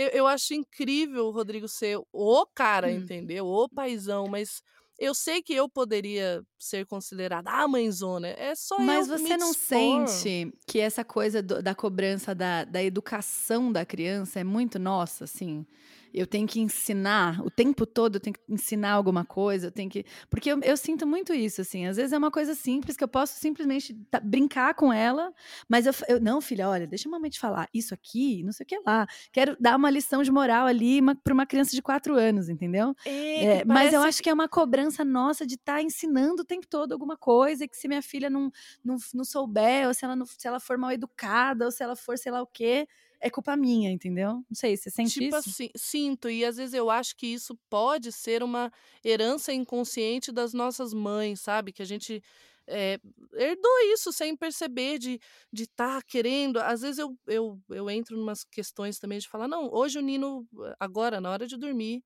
eu, 0.00 0.08
eu 0.08 0.26
acho 0.26 0.54
incrível 0.54 1.26
o 1.26 1.30
Rodrigo 1.30 1.68
ser 1.68 2.00
o 2.10 2.46
cara, 2.54 2.88
hum. 2.88 2.92
entendeu? 2.92 3.46
O 3.46 3.68
paizão, 3.68 4.26
mas 4.26 4.62
eu 4.98 5.14
sei 5.14 5.42
que 5.42 5.52
eu 5.52 5.68
poderia 5.68 6.42
ser 6.58 6.86
considerada 6.86 7.50
a 7.50 7.68
mãezona. 7.68 8.28
É 8.28 8.54
só 8.54 8.78
Mas 8.78 9.08
eu 9.08 9.18
você 9.18 9.36
não 9.36 9.52
sente 9.52 10.52
que 10.66 10.78
essa 10.78 11.04
coisa 11.04 11.42
do, 11.42 11.62
da 11.62 11.74
cobrança 11.74 12.34
da, 12.34 12.64
da 12.64 12.82
educação 12.82 13.70
da 13.70 13.84
criança 13.84 14.40
é 14.40 14.44
muito 14.44 14.78
nossa, 14.78 15.24
assim? 15.24 15.66
Eu 16.12 16.26
tenho 16.26 16.46
que 16.46 16.60
ensinar 16.60 17.40
o 17.44 17.50
tempo 17.50 17.86
todo, 17.86 18.16
eu 18.16 18.20
tenho 18.20 18.34
que 18.34 18.40
ensinar 18.48 18.92
alguma 18.92 19.24
coisa, 19.24 19.68
eu 19.68 19.70
tenho 19.70 19.90
que. 19.90 20.04
Porque 20.28 20.50
eu, 20.50 20.60
eu 20.62 20.76
sinto 20.76 21.06
muito 21.06 21.32
isso, 21.32 21.60
assim. 21.60 21.86
Às 21.86 21.96
vezes 21.96 22.12
é 22.12 22.18
uma 22.18 22.30
coisa 22.30 22.54
simples 22.54 22.96
que 22.96 23.04
eu 23.04 23.08
posso 23.08 23.38
simplesmente 23.38 23.96
brincar 24.22 24.74
com 24.74 24.92
ela, 24.92 25.32
mas 25.68 25.86
eu, 25.86 25.92
eu 26.08 26.20
não, 26.20 26.40
filha, 26.40 26.68
olha, 26.68 26.86
deixa 26.86 27.08
a 27.08 27.10
mamãe 27.10 27.30
te 27.30 27.38
falar, 27.38 27.68
isso 27.72 27.94
aqui, 27.94 28.42
não 28.42 28.52
sei 28.52 28.64
o 28.64 28.66
que 28.66 28.78
lá. 28.86 29.06
Quero 29.32 29.56
dar 29.60 29.76
uma 29.76 29.90
lição 29.90 30.22
de 30.22 30.30
moral 30.30 30.66
ali 30.66 31.00
para 31.22 31.34
uma 31.34 31.46
criança 31.46 31.72
de 31.72 31.82
quatro 31.82 32.14
anos, 32.14 32.48
entendeu? 32.48 32.94
É, 33.04 33.58
é, 33.58 33.64
mas 33.64 33.92
eu 33.92 34.02
acho 34.02 34.22
que 34.22 34.28
é 34.28 34.34
uma 34.34 34.48
cobrança 34.48 35.04
nossa 35.04 35.46
de 35.46 35.54
estar 35.54 35.74
tá 35.74 35.82
ensinando 35.82 36.42
o 36.42 36.44
tempo 36.44 36.66
todo 36.66 36.92
alguma 36.92 37.16
coisa, 37.16 37.64
e 37.64 37.68
que 37.68 37.76
se 37.76 37.88
minha 37.88 38.02
filha 38.02 38.28
não, 38.30 38.50
não, 38.84 38.96
não 39.14 39.24
souber, 39.24 39.86
ou 39.86 39.94
se 39.94 40.04
ela, 40.04 40.16
não, 40.16 40.26
se 40.26 40.46
ela 40.46 40.60
for 40.60 40.76
mal 40.76 40.92
educada, 40.92 41.64
ou 41.64 41.70
se 41.70 41.82
ela 41.82 41.96
for 41.96 42.18
sei 42.18 42.32
lá 42.32 42.42
o 42.42 42.46
quê 42.46 42.86
é 43.20 43.28
culpa 43.28 43.56
minha, 43.56 43.90
entendeu? 43.90 44.44
Não 44.48 44.54
sei, 44.54 44.76
você 44.76 44.90
sente 44.90 45.12
tipo 45.12 45.36
isso? 45.36 45.50
Assim, 45.50 45.70
sinto, 45.76 46.30
e 46.30 46.44
às 46.44 46.56
vezes 46.56 46.74
eu 46.74 46.88
acho 46.90 47.14
que 47.16 47.26
isso 47.26 47.58
pode 47.68 48.10
ser 48.10 48.42
uma 48.42 48.72
herança 49.04 49.52
inconsciente 49.52 50.32
das 50.32 50.54
nossas 50.54 50.94
mães, 50.94 51.40
sabe? 51.40 51.72
Que 51.72 51.82
a 51.82 51.84
gente 51.86 52.22
é, 52.66 52.98
herdou 53.34 53.78
isso 53.92 54.12
sem 54.12 54.34
perceber, 54.36 54.98
de 54.98 55.20
estar 55.52 55.52
de 55.52 55.66
tá 55.68 56.02
querendo. 56.02 56.58
Às 56.58 56.80
vezes 56.80 56.98
eu, 56.98 57.16
eu, 57.26 57.60
eu 57.68 57.90
entro 57.90 58.16
em 58.16 58.20
umas 58.22 58.42
questões 58.44 58.98
também 58.98 59.18
de 59.18 59.28
falar, 59.28 59.46
não, 59.46 59.68
hoje 59.72 59.98
o 59.98 60.02
Nino, 60.02 60.48
agora, 60.78 61.20
na 61.20 61.30
hora 61.30 61.46
de 61.46 61.56
dormir, 61.56 62.02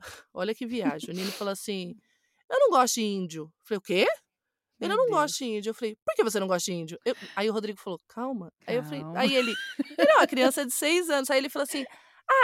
olha 0.34 0.54
que 0.54 0.66
viagem, 0.66 1.10
o 1.10 1.12
Nino 1.14 1.30
fala 1.30 1.52
assim, 1.52 1.94
eu 2.50 2.58
não 2.58 2.70
gosto 2.70 2.94
de 2.94 3.02
índio. 3.02 3.42
Eu 3.44 3.52
falei, 3.64 3.78
o 3.78 3.82
quê? 3.82 4.06
Ele, 4.80 4.92
eu 4.92 4.96
não 4.96 5.08
gosto 5.08 5.38
de 5.38 5.44
índio. 5.44 5.70
Eu 5.70 5.74
falei, 5.74 5.96
por 6.04 6.14
que 6.14 6.22
você 6.22 6.38
não 6.38 6.46
gosta 6.46 6.70
de 6.70 6.72
índio? 6.72 6.98
Eu, 7.04 7.16
aí 7.34 7.50
o 7.50 7.52
Rodrigo 7.52 7.80
falou, 7.80 7.98
calma. 8.08 8.50
calma. 8.50 8.52
Aí 8.66 8.76
eu 8.76 8.84
falei, 8.84 9.02
aí 9.16 9.34
ele, 9.34 9.54
ele 9.98 10.10
é 10.10 10.14
uma 10.16 10.26
criança 10.26 10.64
de 10.64 10.72
seis 10.72 11.10
anos. 11.10 11.30
Aí 11.30 11.38
ele 11.38 11.48
falou 11.48 11.64
assim, 11.64 11.84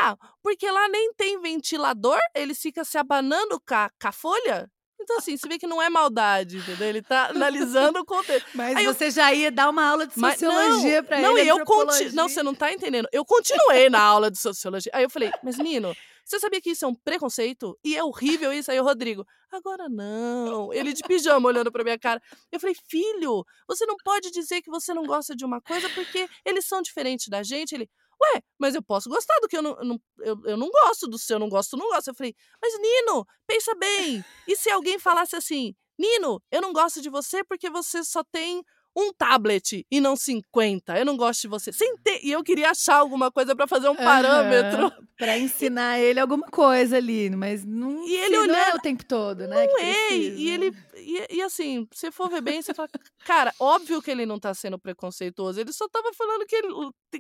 ah, 0.01 0.17
porque 0.43 0.71
lá 0.71 0.89
nem 0.89 1.13
tem 1.15 1.41
ventilador, 1.41 2.19
ele 2.35 2.55
fica 2.55 2.85
se 2.85 2.99
abanando 2.99 3.61
com 3.61 3.75
a, 3.75 3.91
com 4.01 4.09
a 4.09 4.13
folha. 4.13 4.71
Então, 5.01 5.19
assim, 5.19 5.37
você 5.37 5.47
vê 5.47 5.59
que 5.59 5.67
não 5.67 5.83
é 5.83 5.91
maldade, 5.91 6.57
entendeu? 6.57 6.89
Ele 6.89 7.03
tá 7.03 7.27
analisando 7.27 7.99
o 7.99 8.05
contexto. 8.05 8.49
Mas 8.55 8.77
Aí 8.77 8.87
você 8.87 9.07
eu... 9.07 9.11
já 9.11 9.33
ia 9.35 9.51
dar 9.51 9.69
uma 9.69 9.85
aula 9.85 10.07
de 10.07 10.15
sociologia 10.15 11.03
para 11.03 11.19
ele. 11.19 11.27
Não, 11.27 11.39
e 11.39 11.47
eu 11.47 11.63
continuei. 11.65 12.13
Não, 12.13 12.29
você 12.29 12.43
não 12.43 12.55
tá 12.55 12.73
entendendo. 12.73 13.07
Eu 13.13 13.25
continuei 13.25 13.91
na 13.91 14.01
aula 14.01 14.31
de 14.31 14.39
sociologia. 14.39 14.91
Aí 14.95 15.05
eu 15.05 15.11
falei, 15.11 15.31
mas 15.43 15.59
Nino, 15.59 15.95
você 16.25 16.41
sabia 16.41 16.61
que 16.61 16.71
isso 16.71 16.85
é 16.85 16.89
um 16.89 16.95
preconceito? 16.95 17.79
E 17.85 17.95
é 17.95 18.03
horrível 18.03 18.53
isso? 18.53 18.71
Aí 18.71 18.81
o 18.81 18.85
Rodrigo, 18.85 19.27
agora 19.53 19.89
não. 19.89 20.73
Ele 20.73 20.93
de 20.93 21.03
pijama 21.07 21.49
olhando 21.49 21.71
pra 21.71 21.85
minha 21.85 21.99
cara. 21.99 22.21
Eu 22.51 22.59
falei, 22.59 22.75
filho, 22.89 23.45
você 23.69 23.85
não 23.85 23.97
pode 24.03 24.31
dizer 24.31 24.63
que 24.63 24.71
você 24.71 24.95
não 24.95 25.05
gosta 25.05 25.37
de 25.37 25.45
uma 25.45 25.61
coisa 25.61 25.89
porque 25.91 26.29
eles 26.45 26.65
são 26.65 26.81
diferentes 26.81 27.29
da 27.29 27.43
gente. 27.43 27.75
Ele, 27.75 27.89
ué, 28.23 28.43
mas 28.59 28.75
eu 28.75 28.83
posso 28.83 29.09
gostar 29.11 29.39
do 29.41 29.49
que 29.49 29.57
eu 29.57 29.63
não, 29.63 29.77
não 29.77 30.01
eu, 30.21 30.41
eu 30.47 30.57
não 30.57 30.71
gosto, 30.71 31.07
do 31.07 31.19
seu 31.19 31.39
não 31.39 31.49
gosto, 31.49 31.77
não 31.77 31.89
gosto. 31.89 32.09
Eu 32.09 32.15
falei, 32.15 32.35
mas 32.61 32.73
Nino, 32.81 33.27
pensa 33.47 33.75
bem. 33.75 34.25
E 34.49 34.57
se 34.57 34.71
alguém 34.71 34.99
falasse 34.99 35.37
assim, 35.37 35.75
Nino, 35.99 36.43
eu 36.51 36.63
não 36.63 36.73
gosto 36.73 37.03
de 37.03 37.11
você 37.11 37.45
porque 37.45 37.69
você 37.69 38.03
só 38.03 38.25
tem 38.25 38.65
um 38.97 39.13
tablet 39.13 39.87
e 39.91 40.01
não 40.01 40.17
50. 40.17 40.97
Eu 40.99 41.05
não 41.05 41.17
gosto 41.17 41.43
de 41.43 41.49
você. 41.49 41.73
Sem 41.73 41.97
ter... 41.99 42.21
E 42.23 42.31
eu 42.31 42.43
queria 42.43 42.71
achar 42.71 42.97
alguma 42.97 43.31
coisa 43.31 43.55
para 43.57 43.67
fazer 43.67 43.89
um 43.89 43.97
parâmetro. 43.97 44.85
Uhum, 44.85 45.07
para 45.19 45.39
ensinar 45.39 45.99
ele 45.99 46.21
alguma 46.21 46.47
coisa 46.47 46.97
ali, 46.97 47.31
mas 47.31 47.65
não, 47.65 48.07
e 48.07 48.15
ele 48.15 48.39
olhando, 48.39 48.53
não 48.53 48.59
é 48.59 48.75
o 48.75 48.81
tempo 48.81 49.05
todo, 49.05 49.47
né? 49.47 49.67
Não 49.67 49.79
é. 49.81 50.17
E 50.17 50.51
ele. 50.51 50.73
E, 50.97 51.37
e, 51.37 51.43
assim, 51.43 51.87
se 51.93 52.11
for 52.11 52.31
ver 52.31 52.41
bem, 52.41 52.63
você 52.63 52.73
fala, 52.73 52.89
cara, 53.25 53.53
óbvio 53.59 54.01
que 54.01 54.11
ele 54.11 54.25
não 54.25 54.39
tá 54.39 54.55
sendo 54.55 54.79
preconceituoso. 54.79 55.61
Ele 55.61 55.73
só 55.73 55.89
tava 55.89 56.13
falando 56.15 56.47
que, 56.47 56.57
ele, 56.57 56.69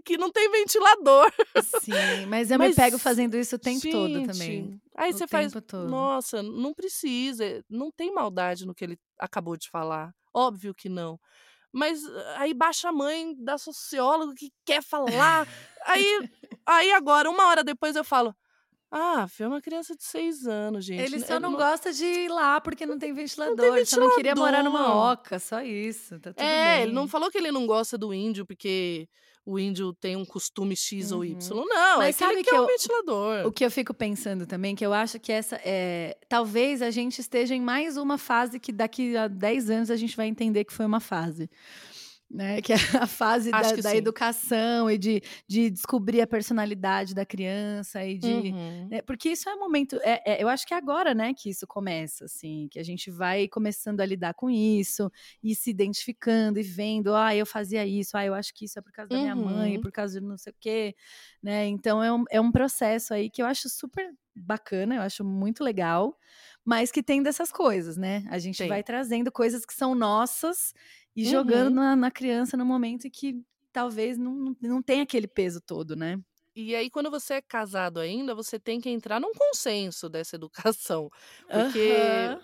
que 0.05 0.16
não 0.16 0.31
tem 0.31 0.51
ventilador. 0.51 1.31
Sim, 1.83 2.27
mas 2.29 2.51
eu 2.51 2.59
mas, 2.59 2.70
me 2.70 2.75
pego 2.75 2.99
fazendo 2.99 3.37
isso 3.37 3.57
o 3.57 3.59
tempo 3.59 3.81
gente, 3.81 3.93
todo 3.93 4.27
também. 4.27 4.81
Aí 4.97 5.12
você 5.12 5.27
faz. 5.27 5.53
Todo. 5.53 5.89
Nossa, 5.89 6.43
não 6.43 6.72
precisa. 6.72 7.62
Não 7.68 7.91
tem 7.91 8.12
maldade 8.12 8.66
no 8.66 8.75
que 8.75 8.85
ele 8.85 8.99
acabou 9.18 9.57
de 9.57 9.68
falar. 9.68 10.12
Óbvio 10.33 10.75
que 10.75 10.89
não. 10.89 11.18
Mas 11.75 12.05
ah, 12.05 12.35
aí 12.39 12.55
baixa 12.55 12.89
a 12.89 12.93
mãe 12.93 13.35
da 13.37 13.59
socióloga 13.59 14.33
que 14.35 14.53
quer 14.64 14.81
falar. 14.81 15.47
aí, 15.85 16.31
aí 16.64 16.93
agora, 16.93 17.29
uma 17.29 17.49
hora 17.49 17.64
depois, 17.64 17.97
eu 17.97 18.05
falo. 18.05 18.33
Ah, 18.97 19.27
foi 19.27 19.45
uma 19.47 19.61
criança 19.61 19.97
de 19.97 20.05
seis 20.05 20.47
anos, 20.47 20.85
gente. 20.85 21.03
Ele 21.03 21.18
só 21.18 21.41
não, 21.41 21.51
não, 21.51 21.59
gosta 21.59 21.93
de 21.93 22.05
ir 22.05 22.29
lá 22.29 22.61
porque 22.61 22.87
não 22.87 22.97
tem 22.97 23.12
ventilador. 23.12 23.57
Não 23.57 23.64
tem 23.64 23.72
ventilador. 23.72 23.79
Ele 23.79 23.87
só 23.87 24.01
não 24.01 24.14
queria 24.14 24.37
morar 24.37 24.62
numa 24.62 25.12
oca, 25.12 25.41
só 25.41 25.61
isso. 25.62 26.20
Tá 26.20 26.33
é, 26.37 26.77
bem. 26.77 26.83
ele 26.85 26.93
não 26.93 27.09
falou 27.09 27.29
que 27.29 27.37
ele 27.37 27.51
não 27.51 27.66
gosta 27.66 27.99
do 27.99 28.14
índio 28.14 28.47
porque 28.47 29.09
o 29.47 29.59
índio 29.59 29.92
tem 29.92 30.16
um 30.16 30.24
costume 30.24 30.74
X 30.74 31.11
uhum. 31.11 31.18
ou 31.18 31.24
Y. 31.24 31.59
Uhum. 31.59 31.66
Não, 31.66 31.99
Mas 31.99 32.16
é 32.16 32.18
sabe 32.18 32.36
que, 32.42 32.51
que 32.51 32.55
é 32.55 32.61
um 32.61 32.66
ventilador. 32.66 33.47
O 33.47 33.53
que 33.53 33.64
eu 33.64 33.70
fico 33.70 33.92
pensando 33.92 34.47
também, 34.47 34.74
que 34.74 34.84
eu 34.84 34.92
acho 34.92 35.18
que 35.18 35.30
essa 35.30 35.61
é. 35.64 36.16
Talvez 36.28 36.80
a 36.80 36.90
gente 36.90 37.20
esteja 37.20 37.55
em 37.55 37.61
mais 37.61 37.97
uma 37.97 38.16
fase 38.16 38.59
que 38.59 38.72
daqui 38.72 39.16
a 39.16 39.28
10 39.28 39.70
anos 39.70 39.90
a 39.90 39.97
gente 39.97 40.16
vai 40.16 40.26
entender 40.26 40.64
que 40.64 40.72
foi 40.72 40.86
uma 40.86 41.01
fase 41.01 41.51
né? 42.35 42.61
Que 42.61 42.72
é 42.72 42.76
a 43.01 43.07
fase 43.07 43.51
da, 43.51 43.61
da 43.61 43.97
educação 43.97 44.91
e 44.91 44.99
de, 44.99 45.22
de 45.47 45.70
descobrir 45.70 46.20
a 46.20 46.26
personalidade 46.26 47.14
da 47.14 47.24
criança 47.24 48.05
e 48.05 48.18
de. 48.18 48.28
Uhum. 48.28 48.89
Né? 48.91 49.03
Porque 49.03 49.30
isso 49.30 49.49
é 49.49 49.55
um 49.55 49.61
momento. 49.61 49.99
É, 50.03 50.32
é, 50.32 50.43
eu 50.43 50.49
acho 50.49 50.66
que 50.66 50.74
é 50.74 50.76
agora, 50.76 51.14
né, 51.14 51.32
que 51.32 51.49
isso 51.49 51.66
começa, 51.66 52.24
assim, 52.24 52.68
que 52.70 52.78
a 52.78 52.82
gente 52.82 53.11
vai 53.11 53.47
começando 53.47 54.01
a 54.01 54.07
lidar 54.07 54.35
com 54.35 54.51
isso 54.51 55.11
e 55.43 55.55
se 55.55 55.70
identificando 55.70 56.59
e 56.59 56.62
vendo, 56.62 57.14
ah, 57.14 57.35
eu 57.35 57.47
fazia 57.47 57.87
isso, 57.87 58.16
ah, 58.16 58.24
eu 58.24 58.35
acho 58.35 58.53
que 58.53 58.64
isso 58.64 58.78
é 58.78 58.82
por 58.82 58.93
causa 58.93 59.11
da 59.11 59.16
minha 59.16 59.37
mãe, 59.37 59.76
uhum. 59.76 59.82
por 59.82 59.93
causa 59.93 60.20
de 60.20 60.26
não 60.26 60.37
sei 60.37 60.53
o 60.53 60.57
quê, 60.59 60.95
né? 61.43 61.66
Então 61.66 62.03
é 62.03 62.12
um, 62.12 62.24
é 62.30 62.41
um 62.41 62.51
processo 62.51 63.14
aí 63.14 63.30
que 63.30 63.41
eu 63.41 63.47
acho 63.47 63.68
super 63.68 64.12
bacana, 64.35 64.97
eu 64.97 65.03
acho 65.03 65.24
muito 65.24 65.62
legal, 65.62 66.18
mas 66.64 66.91
que 66.91 67.03
tem 67.03 67.22
dessas 67.22 67.53
coisas, 67.53 67.97
né? 67.97 68.24
A 68.28 68.39
gente 68.39 68.59
tem. 68.59 68.68
vai 68.68 68.82
trazendo 68.82 69.30
coisas 69.30 69.64
que 69.64 69.72
são 69.72 69.95
nossas 69.95 70.74
e 71.15 71.25
uhum. 71.25 71.31
jogando 71.31 71.75
na, 71.75 71.97
na, 71.97 72.11
criança 72.11 72.57
no 72.57 72.65
momento 72.65 73.07
em 73.07 73.11
que 73.11 73.41
talvez 73.73 74.17
não, 74.19 74.57
não 74.61 74.83
tenha 74.83 75.03
aquele 75.03 75.27
peso 75.27 75.61
todo, 75.61 75.95
né? 75.97 76.19
E 76.57 76.73
aí, 76.77 76.89
quando 76.89 77.11
você 77.11 77.35
é 77.35 77.43
casado 77.43 77.99
ainda, 77.99 78.33
você 78.33 78.61
tem 78.61 78.81
que 78.81 78.89
entrar 78.89 79.21
num 79.21 79.33
consenso 79.33 80.09
dessa 80.09 80.37
educação. 80.37 81.11
Porque, 81.51 81.93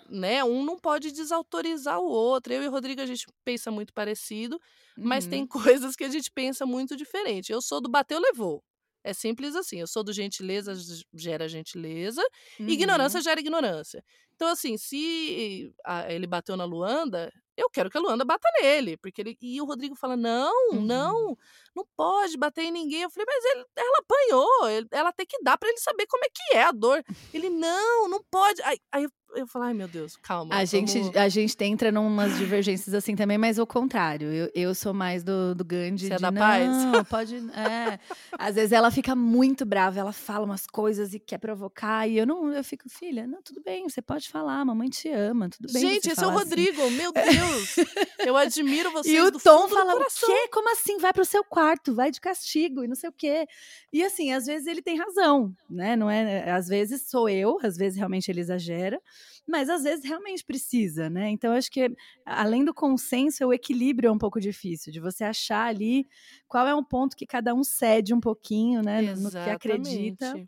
uhum. 0.09 0.19
né, 0.19 0.43
um 0.43 0.65
não 0.65 0.77
pode 0.77 1.11
desautorizar 1.13 1.97
o 1.97 2.05
outro. 2.05 2.51
Eu 2.51 2.61
e 2.61 2.67
o 2.67 2.71
Rodrigo, 2.71 2.99
a 2.99 3.05
gente 3.05 3.25
pensa 3.45 3.71
muito 3.71 3.93
parecido, 3.93 4.55
uhum. 4.97 5.05
mas 5.05 5.25
tem 5.25 5.43
uhum. 5.43 5.47
coisas 5.87 5.95
que 5.95 6.03
a 6.03 6.09
gente 6.09 6.29
pensa 6.29 6.65
muito 6.65 6.97
diferente. 6.97 7.53
Eu 7.53 7.61
sou 7.61 7.79
do 7.79 7.89
bateu, 7.89 8.19
levou. 8.19 8.61
É 9.01 9.13
simples 9.13 9.55
assim. 9.55 9.79
Eu 9.79 9.87
sou 9.87 10.03
do 10.03 10.11
gentileza 10.11 10.73
gera 11.13 11.47
gentileza, 11.47 12.21
uhum. 12.59 12.67
ignorância 12.67 13.21
gera 13.21 13.39
ignorância. 13.39 14.03
Então, 14.35 14.49
assim, 14.49 14.77
se 14.77 15.73
a, 15.85 16.11
ele 16.11 16.27
bateu 16.27 16.57
na 16.57 16.65
Luanda, 16.65 17.31
eu 17.61 17.69
quero 17.69 17.89
que 17.89 17.97
a 17.97 18.01
Luanda 18.01 18.25
bata 18.25 18.49
nele. 18.61 18.97
Porque 18.97 19.21
ele. 19.21 19.37
E 19.41 19.61
o 19.61 19.65
Rodrigo 19.65 19.95
fala: 19.95 20.17
não, 20.17 20.73
uhum. 20.73 20.81
não, 20.81 21.37
não 21.75 21.85
pode 21.95 22.37
bater 22.37 22.63
em 22.63 22.71
ninguém. 22.71 23.01
Eu 23.03 23.09
falei, 23.09 23.25
mas 23.27 23.45
ele, 23.45 23.65
ela 23.75 23.99
apanhou, 23.99 24.87
ela 24.91 25.11
tem 25.11 25.25
que 25.25 25.41
dar 25.43 25.57
para 25.57 25.69
ele 25.69 25.79
saber 25.79 26.05
como 26.07 26.23
é 26.25 26.27
que 26.29 26.57
é 26.57 26.63
a 26.63 26.71
dor. 26.71 27.03
Ele, 27.33 27.49
não, 27.49 28.07
não 28.07 28.23
pode. 28.29 28.61
Aí, 28.63 28.79
aí 28.91 29.07
eu 29.35 29.47
falo, 29.47 29.65
ai 29.65 29.73
meu 29.73 29.87
Deus, 29.87 30.17
calma. 30.17 30.55
A 30.55 30.65
gente, 30.65 30.99
a 31.17 31.29
gente 31.29 31.55
entra 31.63 31.91
numas 31.91 32.37
divergências 32.37 32.93
assim 32.93 33.15
também, 33.15 33.37
mas 33.37 33.57
o 33.57 33.65
contrário. 33.65 34.27
Eu, 34.31 34.51
eu 34.53 34.75
sou 34.75 34.93
mais 34.93 35.23
do, 35.23 35.55
do 35.55 35.63
Gandhi. 35.63 36.07
Você 36.07 36.13
é 36.13 36.15
de, 36.17 36.21
da 36.21 36.31
não, 36.31 36.41
paz? 36.41 37.07
pode. 37.07 37.35
É. 37.35 37.99
Às 38.37 38.55
vezes 38.55 38.71
ela 38.71 38.91
fica 38.91 39.15
muito 39.15 39.65
brava, 39.65 39.99
ela 39.99 40.11
fala 40.11 40.45
umas 40.45 40.67
coisas 40.67 41.13
e 41.13 41.19
quer 41.19 41.37
provocar. 41.37 42.07
E 42.07 42.17
eu 42.17 42.27
não, 42.27 42.51
eu 42.53 42.63
fico, 42.63 42.89
filha, 42.89 43.25
não, 43.25 43.41
tudo 43.41 43.61
bem, 43.63 43.87
você 43.87 44.01
pode 44.01 44.29
falar, 44.29 44.65
mamãe 44.65 44.89
te 44.89 45.09
ama, 45.09 45.49
tudo 45.49 45.71
bem. 45.71 45.81
Gente, 45.81 46.09
esse 46.09 46.23
é 46.23 46.27
o 46.27 46.29
assim. 46.29 46.39
Rodrigo, 46.39 46.89
meu 46.91 47.11
Deus. 47.13 47.75
eu 48.19 48.35
admiro 48.35 48.91
vocês. 48.91 49.15
E 49.15 49.21
o 49.21 49.31
Tom 49.31 49.67
fala, 49.69 49.95
o 49.95 49.99
quê? 49.99 50.49
Como 50.51 50.71
assim? 50.73 50.97
Vai 50.97 51.13
pro 51.13 51.25
seu 51.25 51.43
quarto, 51.43 51.60
vai 51.95 52.11
de 52.11 52.19
castigo 52.21 52.83
e 52.83 52.87
não 52.87 52.95
sei 52.95 53.09
o 53.09 53.13
quê. 53.13 53.45
E 53.91 54.03
assim, 54.03 54.31
às 54.31 54.45
vezes 54.45 54.67
ele 54.67 54.81
tem 54.81 54.97
razão, 54.97 55.53
né? 55.69 55.95
Não 55.95 56.09
é, 56.09 56.49
às 56.51 56.67
vezes 56.67 57.09
sou 57.09 57.29
eu, 57.29 57.57
às 57.63 57.77
vezes 57.77 57.97
realmente 57.97 58.29
ele 58.31 58.41
exagera 58.41 59.01
mas 59.47 59.69
às 59.69 59.83
vezes 59.83 60.05
realmente 60.05 60.45
precisa, 60.45 61.09
né? 61.09 61.29
Então 61.29 61.53
acho 61.53 61.69
que 61.71 61.89
além 62.25 62.63
do 62.63 62.73
consenso, 62.73 63.45
o 63.45 63.53
equilíbrio 63.53 64.07
é 64.07 64.11
um 64.11 64.17
pouco 64.17 64.39
difícil 64.39 64.91
de 64.93 64.99
você 64.99 65.23
achar 65.23 65.65
ali 65.67 66.07
qual 66.47 66.67
é 66.67 66.75
um 66.75 66.83
ponto 66.83 67.15
que 67.15 67.25
cada 67.25 67.53
um 67.53 67.63
cede 67.63 68.13
um 68.13 68.19
pouquinho, 68.19 68.81
né, 68.81 69.01
Exatamente. 69.01 69.23
no 69.23 69.31
que 69.31 69.49
acredita. 69.49 70.39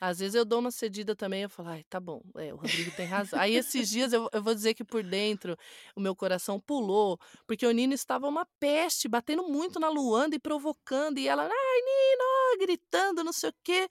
Às 0.00 0.18
vezes 0.18 0.34
eu 0.34 0.46
dou 0.46 0.60
uma 0.60 0.70
cedida 0.70 1.14
também, 1.14 1.42
eu 1.42 1.50
falo, 1.50 1.68
ai, 1.68 1.84
tá 1.90 2.00
bom, 2.00 2.22
é, 2.36 2.54
o 2.54 2.56
Rodrigo 2.56 2.90
tem 2.96 3.06
razão. 3.06 3.38
Aí 3.38 3.54
esses 3.54 3.90
dias 3.90 4.14
eu, 4.14 4.30
eu, 4.32 4.42
vou 4.42 4.54
dizer 4.54 4.72
que 4.72 4.82
por 4.82 5.02
dentro 5.02 5.58
o 5.94 6.00
meu 6.00 6.16
coração 6.16 6.58
pulou, 6.58 7.18
porque 7.46 7.66
o 7.66 7.70
Nino 7.70 7.92
estava 7.92 8.26
uma 8.26 8.46
peste, 8.58 9.06
batendo 9.08 9.46
muito 9.46 9.78
na 9.78 9.90
Luanda 9.90 10.34
e 10.34 10.38
provocando, 10.38 11.18
e 11.18 11.28
ela, 11.28 11.42
ai, 11.42 11.50
Nino, 11.50 12.66
gritando, 12.66 13.22
não 13.22 13.32
sei 13.32 13.50
o 13.50 13.54
quê. 13.62 13.88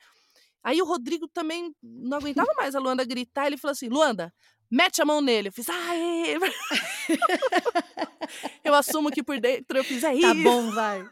Aí 0.64 0.82
o 0.82 0.86
Rodrigo 0.86 1.28
também 1.28 1.74
não 1.82 2.18
aguentava 2.18 2.52
mais 2.58 2.76
a 2.76 2.80
Luanda 2.80 3.06
gritar. 3.06 3.48
Ele 3.48 3.58
falou 3.58 3.72
assim: 3.72 3.88
Luanda, 3.88 4.34
mete 4.70 5.02
a 5.02 5.06
mão 5.06 5.22
nele. 5.22 5.48
Eu 5.48 5.54
fiz, 5.54 5.70
ai. 5.70 6.36
eu 8.64 8.74
assumo 8.76 9.10
que 9.10 9.24
por 9.24 9.40
dentro 9.40 9.78
eu 9.78 9.84
fiz, 9.84 10.04
é 10.04 10.14
isso. 10.14 10.28
Tá 10.28 10.34
bom, 10.34 10.70
vai. 10.72 11.10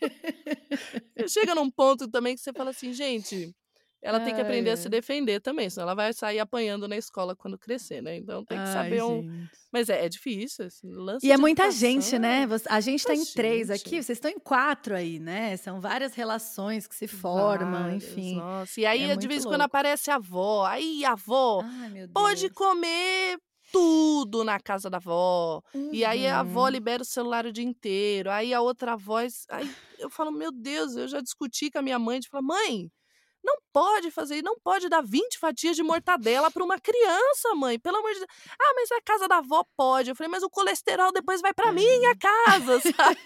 Chega 1.28 1.54
num 1.54 1.70
ponto 1.70 2.08
também 2.08 2.34
que 2.34 2.40
você 2.40 2.52
fala 2.52 2.70
assim, 2.70 2.92
gente, 2.92 3.54
ela 4.02 4.18
Ai, 4.18 4.24
tem 4.24 4.34
que 4.34 4.40
aprender 4.40 4.70
a 4.70 4.76
se 4.76 4.88
defender 4.88 5.40
também, 5.40 5.68
senão 5.68 5.84
ela 5.84 5.94
vai 5.94 6.12
sair 6.12 6.38
apanhando 6.38 6.88
na 6.88 6.96
escola 6.96 7.36
quando 7.36 7.58
crescer, 7.58 8.02
né? 8.02 8.16
Então 8.16 8.44
tem 8.44 8.56
que 8.56 8.64
Ai, 8.64 8.72
saber 8.72 9.02
um. 9.02 9.46
Mas 9.70 9.88
é, 9.88 10.06
é 10.06 10.08
difícil, 10.08 10.66
esse 10.66 10.86
lance 10.86 11.26
E 11.26 11.30
é 11.30 11.36
muita 11.36 11.64
educação, 11.64 11.88
gente, 11.88 12.18
né? 12.18 12.46
A 12.68 12.80
gente 12.80 13.00
está 13.00 13.14
em 13.14 13.24
três 13.24 13.70
aqui, 13.70 14.02
vocês 14.02 14.16
estão 14.16 14.30
em 14.30 14.38
quatro 14.38 14.96
aí, 14.96 15.18
né? 15.18 15.56
São 15.58 15.80
várias 15.80 16.14
relações 16.14 16.86
que 16.86 16.94
se 16.94 17.06
formam, 17.06 17.82
Vários, 17.82 18.04
enfim. 18.04 18.36
Nossa. 18.36 18.80
E 18.80 18.86
aí, 18.86 19.10
é 19.10 19.16
de 19.16 19.28
vez 19.28 19.44
em 19.44 19.48
quando, 19.48 19.62
aparece 19.62 20.10
a 20.10 20.16
avó. 20.16 20.64
Aí, 20.64 21.04
a 21.04 21.12
avó 21.12 21.62
Ai, 21.62 22.08
pode 22.12 22.48
comer 22.50 23.38
tudo 23.70 24.42
na 24.42 24.58
casa 24.58 24.88
da 24.88 24.96
avó. 24.96 25.62
Uhum. 25.74 25.90
E 25.92 26.04
aí 26.04 26.26
a 26.26 26.40
avó 26.40 26.64
uhum. 26.64 26.70
libera 26.70 27.02
o 27.02 27.06
celular 27.06 27.46
o 27.46 27.52
dia 27.52 27.64
inteiro. 27.64 28.30
Aí 28.30 28.52
a 28.52 28.60
outra 28.60 28.96
voz. 28.96 29.44
Aí 29.48 29.70
eu 29.98 30.10
falo, 30.10 30.32
meu 30.32 30.50
Deus, 30.50 30.96
eu 30.96 31.06
já 31.06 31.20
discuti 31.20 31.70
com 31.70 31.78
a 31.78 31.82
minha 31.82 31.98
mãe 31.98 32.18
de 32.18 32.28
falar, 32.28 32.42
mãe 32.42 32.90
não 33.42 33.56
pode 33.72 34.10
fazer, 34.10 34.42
não 34.42 34.58
pode 34.58 34.88
dar 34.88 35.02
20 35.02 35.38
fatias 35.38 35.76
de 35.76 35.82
mortadela 35.82 36.50
para 36.50 36.64
uma 36.64 36.78
criança, 36.78 37.54
mãe. 37.54 37.78
Pelo 37.78 37.98
amor 37.98 38.12
de 38.12 38.18
Deus. 38.18 38.30
Ah, 38.60 38.72
mas 38.74 38.90
a 38.92 39.00
casa 39.00 39.28
da 39.28 39.38
avó 39.38 39.64
pode. 39.76 40.10
Eu 40.10 40.16
falei, 40.16 40.30
mas 40.30 40.42
o 40.42 40.50
colesterol 40.50 41.12
depois 41.12 41.40
vai 41.40 41.54
para 41.54 41.72
minha 41.72 42.14
casa, 42.16 42.80
sabe? 42.96 43.18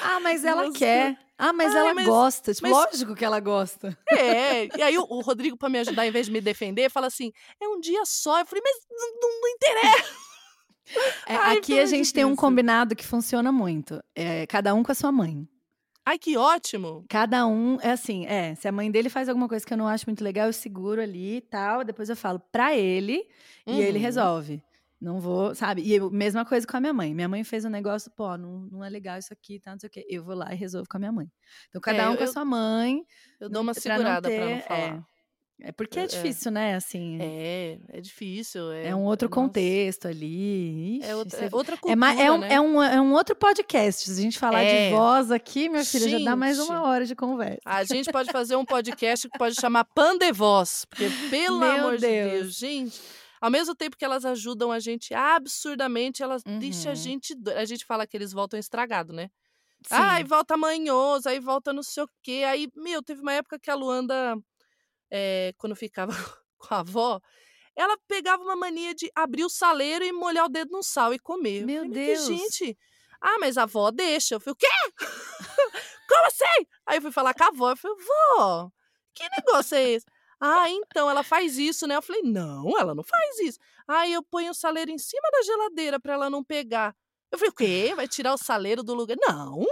ah, 0.00 0.20
mas 0.20 0.44
ela 0.44 0.64
Nossa. 0.64 0.78
quer. 0.78 1.18
Ah, 1.36 1.52
mas 1.52 1.74
Ai, 1.74 1.80
ela 1.80 1.94
mas, 1.94 2.06
gosta. 2.06 2.52
Tipo, 2.52 2.68
mas, 2.68 2.76
lógico 2.76 3.14
que 3.14 3.24
ela 3.24 3.38
gosta. 3.38 3.96
É. 4.10 4.66
E 4.76 4.82
aí 4.82 4.98
o, 4.98 5.06
o 5.08 5.20
Rodrigo, 5.20 5.56
para 5.56 5.68
me 5.68 5.78
ajudar, 5.78 6.06
em 6.06 6.10
vez 6.10 6.26
de 6.26 6.32
me 6.32 6.40
defender, 6.40 6.90
fala 6.90 7.06
assim: 7.06 7.32
é 7.60 7.68
um 7.68 7.78
dia 7.78 8.04
só. 8.04 8.40
Eu 8.40 8.46
falei, 8.46 8.62
mas 8.64 8.76
não, 8.90 9.20
não, 9.20 9.40
não 9.40 9.48
interessa. 9.48 10.28
É, 11.26 11.36
Ai, 11.36 11.58
aqui 11.58 11.78
a 11.78 11.84
gente 11.84 12.12
tem 12.12 12.24
um 12.24 12.34
combinado 12.34 12.96
que 12.96 13.06
funciona 13.06 13.52
muito. 13.52 14.02
É, 14.14 14.46
cada 14.46 14.74
um 14.74 14.82
com 14.82 14.90
a 14.90 14.94
sua 14.94 15.12
mãe. 15.12 15.46
Ai, 16.08 16.18
que 16.18 16.38
ótimo! 16.38 17.04
Cada 17.06 17.46
um, 17.46 17.78
é 17.82 17.90
assim, 17.90 18.24
é, 18.24 18.54
se 18.54 18.66
a 18.66 18.72
mãe 18.72 18.90
dele 18.90 19.10
faz 19.10 19.28
alguma 19.28 19.46
coisa 19.46 19.66
que 19.66 19.74
eu 19.74 19.76
não 19.76 19.86
acho 19.86 20.06
muito 20.06 20.24
legal, 20.24 20.46
eu 20.46 20.54
seguro 20.54 21.02
ali 21.02 21.36
e 21.36 21.40
tal, 21.42 21.84
depois 21.84 22.08
eu 22.08 22.16
falo 22.16 22.40
pra 22.50 22.74
ele 22.74 23.28
e 23.66 23.78
ele 23.78 23.98
uhum. 23.98 24.04
resolve. 24.04 24.62
Não 24.98 25.20
vou, 25.20 25.54
sabe? 25.54 25.82
E 25.82 25.94
eu, 25.94 26.10
mesma 26.10 26.46
coisa 26.46 26.66
com 26.66 26.78
a 26.78 26.80
minha 26.80 26.94
mãe. 26.94 27.14
Minha 27.14 27.28
mãe 27.28 27.44
fez 27.44 27.66
um 27.66 27.68
negócio, 27.68 28.10
pô, 28.10 28.38
não, 28.38 28.60
não 28.72 28.82
é 28.82 28.88
legal 28.88 29.18
isso 29.18 29.34
aqui, 29.34 29.60
tá, 29.60 29.72
não 29.72 29.78
sei 29.78 29.88
o 29.88 29.90
quê. 29.90 30.06
Eu 30.08 30.24
vou 30.24 30.34
lá 30.34 30.50
e 30.50 30.56
resolvo 30.56 30.88
com 30.88 30.96
a 30.96 31.00
minha 31.00 31.12
mãe. 31.12 31.30
Então, 31.68 31.78
cada 31.78 32.04
é, 32.04 32.08
um 32.08 32.16
com 32.16 32.24
a 32.24 32.26
sua 32.26 32.42
mãe. 32.42 33.04
Eu 33.38 33.50
dou 33.50 33.60
uma 33.60 33.74
segurada 33.74 34.30
pra 34.30 34.30
não, 34.30 34.30
ter, 34.30 34.38
pra 34.38 34.54
não 34.54 34.62
falar. 34.62 34.96
É, 34.96 35.02
é 35.60 35.72
porque 35.72 35.98
é, 35.98 36.04
é 36.04 36.06
difícil, 36.06 36.50
é. 36.50 36.52
né? 36.52 36.74
Assim. 36.76 37.18
É, 37.20 37.78
é 37.88 38.00
difícil. 38.00 38.70
É, 38.70 38.88
é 38.88 38.94
um 38.94 39.04
outro 39.04 39.28
nossa. 39.28 39.40
contexto 39.40 40.06
ali. 40.06 40.98
Ixi, 40.98 41.08
é, 41.08 41.16
outra, 41.16 41.38
é 41.40 41.48
outra 41.50 41.76
cultura. 41.76 42.14
É, 42.14 42.22
é, 42.22 42.32
um, 42.32 42.38
né? 42.38 42.52
é, 42.52 42.60
um, 42.60 42.82
é 42.82 43.00
um 43.00 43.12
outro 43.12 43.34
podcast. 43.34 44.04
Se 44.04 44.20
a 44.20 44.22
gente 44.22 44.38
falar 44.38 44.62
de 44.62 44.70
é. 44.70 44.90
voz 44.90 45.30
aqui, 45.30 45.68
minha 45.68 45.84
filha, 45.84 46.08
gente, 46.08 46.22
já 46.22 46.30
dá 46.30 46.36
mais 46.36 46.58
uma 46.60 46.82
hora 46.82 47.04
de 47.04 47.16
conversa. 47.16 47.60
A 47.64 47.82
gente 47.82 48.10
pode 48.12 48.30
fazer 48.30 48.54
um 48.54 48.64
podcast 48.64 49.28
que 49.28 49.36
pode 49.36 49.56
chamar 49.60 49.84
Pandevoz. 49.84 50.84
Porque, 50.84 51.10
pelo 51.28 51.58
Meu 51.58 51.70
amor 51.70 51.98
Deus. 51.98 52.00
de 52.00 52.30
Deus, 52.30 52.54
gente. 52.54 53.00
Ao 53.40 53.50
mesmo 53.50 53.74
tempo 53.74 53.96
que 53.96 54.04
elas 54.04 54.24
ajudam 54.24 54.70
a 54.72 54.80
gente 54.80 55.14
absurdamente, 55.14 56.22
elas 56.22 56.42
deixam 56.42 56.92
a 56.92 56.94
Uhum. 56.94 57.00
gente 57.00 57.34
doi 57.34 57.54
a 57.54 57.64
gente 57.64 57.84
fala 57.84 58.06
que 58.06 58.16
eles 58.16 58.32
voltam 58.32 58.58
estragado, 58.58 59.12
né. 59.12 59.30
Sim. 59.86 59.94
Ai, 59.94 60.24
volta 60.24 60.56
manhoso, 60.56 61.28
aí 61.28 61.38
volta 61.38 61.72
não 61.72 61.84
sei 61.84 62.02
o 62.02 62.08
quê, 62.20 62.44
aí, 62.46 62.68
meu, 62.76 63.00
teve 63.00 63.22
uma 63.22 63.32
época 63.32 63.58
que 63.60 63.70
a 63.70 63.76
Luanda, 63.76 64.36
eh, 65.10 65.54
quando 65.58 65.76
ficava 65.76 66.12
com 66.58 66.74
a 66.74 66.80
avó, 66.80 67.20
ela 67.76 67.96
pegava 68.08 68.42
uma 68.42 68.56
mania 68.56 68.94
de 68.94 69.10
abrir 69.14 69.44
o 69.44 69.50
saleiro 69.50 70.04
e 70.04 70.12
molhar 70.12 70.46
o 70.46 70.48
dedo 70.50 70.72
no 70.72 70.82
sal 70.82 71.14
e 71.14 71.18
comer. 71.20 71.64
Eu 71.64 71.68
Meu 71.68 71.84
falei: 71.86 71.92
"Mas 72.06 72.24
Deus. 72.24 72.24
gente" 72.24 72.78
"Ah, 73.20 73.38
mas 73.40 73.58
a 73.58 73.64
avó 73.64 73.90
deixa". 73.92 74.36
Eu 74.36 74.40
falei: 74.40 74.54
"O 74.54 74.56
quê? 74.56 74.66
Como 76.08 76.26
assim?" 76.26 76.66
Aí 76.86 76.98
eu 76.98 77.02
fui 77.02 77.12
falar 77.12 77.34
com 77.34 77.44
a 77.44 77.48
avó, 77.48 77.70
eu 77.70 77.76
falei: 77.76 77.96
"Vó, 78.38 78.70
que 79.14 79.24
negócio 79.36 79.76
é 79.76 79.84
esse?" 79.90 80.06
"Ah, 80.40 80.70
então, 80.70 81.10
ela 81.10 81.22
faz 81.24 81.58
isso, 81.58 81.86
né". 81.86 81.96
Eu 81.96 82.02
falei: 82.02 82.22
"Não, 82.22 82.78
ela 82.78 82.94
não 82.94 83.04
faz 83.04 83.38
isso". 83.40 83.58
"Ai, 83.86 84.12
eu 84.12 84.22
ponho 84.22 84.50
o 84.50 84.54
saleiro 84.54 84.90
em 84.90 84.98
cima 84.98 85.28
da 85.32 85.42
geladeira 85.42 86.00
pra 86.00 86.14
ela 86.14 86.30
não 86.30 86.44
pegar". 86.44 86.94
Eu 87.32 87.38
falei: 87.38 87.50
"O 87.50 87.54
quê? 87.54 87.92
Vai 87.96 88.08
tirar 88.08 88.34
o 88.34 88.38
saleiro 88.38 88.82
do 88.82 88.94
lugar?" 88.94 89.16
"Não, 89.28 89.64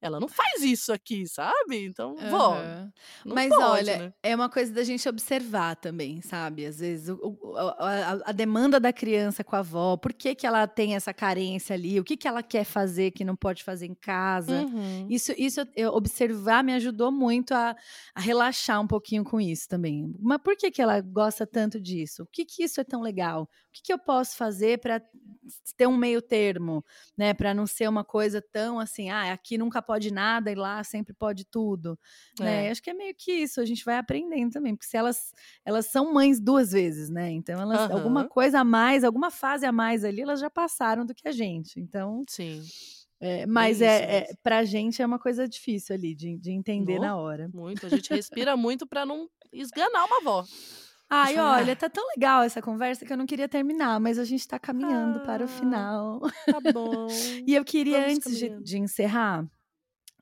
ela 0.00 0.20
não 0.20 0.28
faz 0.28 0.62
isso 0.62 0.92
aqui, 0.92 1.26
sabe. 1.28 1.84
Então, 1.84 2.16
Aham. 2.20 2.92
não 3.24 3.38
Mas 3.38 3.58
pode, 3.58 3.58
olha, 3.60 3.96
né". 3.96 4.12
é 4.22 4.34
uma 4.34 4.48
coisa 4.50 4.72
da 4.72 4.82
gente 4.82 5.08
observar 5.08 5.76
também, 5.76 6.20
sabe. 6.20 6.66
Às 6.66 6.80
vezes 6.80 7.08
o 7.08 7.18
o 7.40 7.56
a 7.56 8.12
a 8.26 8.32
demanda 8.32 8.80
da 8.80 8.92
criança 8.92 9.44
com 9.44 9.54
a 9.56 9.60
avó, 9.60 9.96
por 9.96 10.12
que 10.12 10.34
que 10.34 10.46
ela 10.46 10.66
tem 10.66 10.94
essa 10.96 11.14
carência 11.14 11.74
ali, 11.74 12.00
o 12.00 12.04
que 12.04 12.16
que 12.16 12.26
ela 12.28 12.42
quer 12.42 12.64
fazer 12.64 13.12
que 13.12 13.24
não 13.24 13.36
pode 13.36 13.62
fazer 13.64 13.86
em 13.86 13.94
casa. 13.94 14.66
Uhum. 14.66 15.08
Isso 15.08 15.32
isso 15.38 15.60
eu 15.76 15.90
observar 15.92 16.64
me 16.64 16.72
ajudou 16.74 17.12
muito 17.12 17.52
a 17.54 17.76
a 18.14 18.20
relaxar 18.20 18.80
um 18.80 18.86
pouquinho 18.86 19.24
com 19.24 19.40
isso 19.40 19.68
também. 19.68 20.12
Mas 20.20 20.38
por 20.42 20.56
que 20.56 20.70
que 20.70 20.82
ela 20.82 21.00
gosta 21.00 21.46
tanto 21.46 21.80
disso? 21.80 22.24
O 22.24 22.26
que 22.26 22.44
que 22.44 22.64
isso 22.64 22.80
é 22.80 22.84
tão 22.84 23.00
legal? 23.02 23.42
O 23.44 23.48
que 23.72 23.82
que 23.82 23.92
eu 23.92 23.98
posso 23.98 24.36
fazer 24.36 24.78
pra 24.80 25.00
ter 25.76 25.86
um 25.86 25.96
meio 25.96 26.20
termo, 26.20 26.84
né, 27.16 27.32
pra 27.34 27.54
não 27.54 27.66
ser 27.66 27.88
uma 27.88 28.04
coisa 28.04 28.42
tão 28.52 28.78
assim: 28.80 29.10
"Ah, 29.10 29.32
aqui 29.32 29.56
nunca 29.58 29.80
pode 29.88 30.12
nada 30.12 30.52
e 30.52 30.56
lá 30.56 30.84
sempre 30.84 31.14
pode 31.14 31.46
tudo", 31.46 31.98
né. 32.38 32.56
É. 32.58 32.70
Acho 32.70 32.82
que 32.84 32.90
é 32.90 32.94
meio 32.94 33.14
que 33.18 33.32
isso, 33.32 33.60
a 33.62 33.66
gente 33.66 33.84
vai 33.86 33.98
aprendendo 33.98 34.52
também, 34.52 34.76
porque 34.76 34.86
se 34.88 34.96
elas 34.98 35.32
elas 35.66 35.86
são 35.88 36.12
mães 36.14 36.40
2 36.40 36.72
vezes, 36.72 37.10
né, 37.10 37.30
então 37.32 37.60
elas 37.60 37.88
alguma 37.90 38.24
Aham. 38.24 38.28
coisa 38.28 38.60
a 38.60 38.64
mais, 38.64 39.04
alguma 39.04 39.30
fase 39.32 39.66
a 39.66 39.72
mais 39.72 40.04
ali, 40.04 40.22
elas 40.22 40.40
já 40.40 40.50
passaram 40.50 41.06
do 41.06 41.14
que 41.16 41.28
a 41.28 41.32
gente, 41.32 41.80
então 41.80 42.26
Sim. 42.26 42.72
Bem 43.48 43.48
mas 43.48 43.80
é 43.82 44.28
é 44.30 44.34
pra 44.42 44.64
gente 44.64 45.02
é 45.02 45.06
uma 45.06 45.18
coisa 45.18 45.48
difícil 45.48 45.94
ali 45.94 46.14
de 46.14 46.36
de 46.38 46.52
entender 46.52 46.98
No, 46.98 47.00
na 47.00 47.16
hora. 47.16 47.50
muito. 47.52 47.86
A 47.86 47.90
gente 47.90 48.10
respira 48.12 48.56
muito 48.56 48.86
pra 48.86 49.04
não 49.06 49.28
esganar 49.52 50.04
uma 50.06 50.18
avó. 50.18 50.48
Ai, 51.10 51.38
olha, 51.38 51.74
"Ah". 51.74 51.76
tá 51.76 51.88
tão 51.88 52.06
legal 52.08 52.42
essa 52.42 52.60
conversa 52.60 53.04
que 53.06 53.12
eu 53.12 53.16
não 53.16 53.24
queria 53.26 53.48
terminar, 53.48 53.98
mas 53.98 54.18
a 54.18 54.24
gente 54.24 54.46
tá 54.46 54.58
caminhando 54.58 55.20
para 55.20 55.44
o 55.44 55.48
Ah, 55.52 55.88
final. 55.88 56.20
tá 56.46 56.60
bom. 56.60 57.44
E 57.46 57.54
eu 57.54 57.64
queria 57.64 58.06
Vamos 58.06 58.12
antes 58.12 58.36
de 58.38 58.50
de 58.50 58.78
encerrar, 58.78 59.46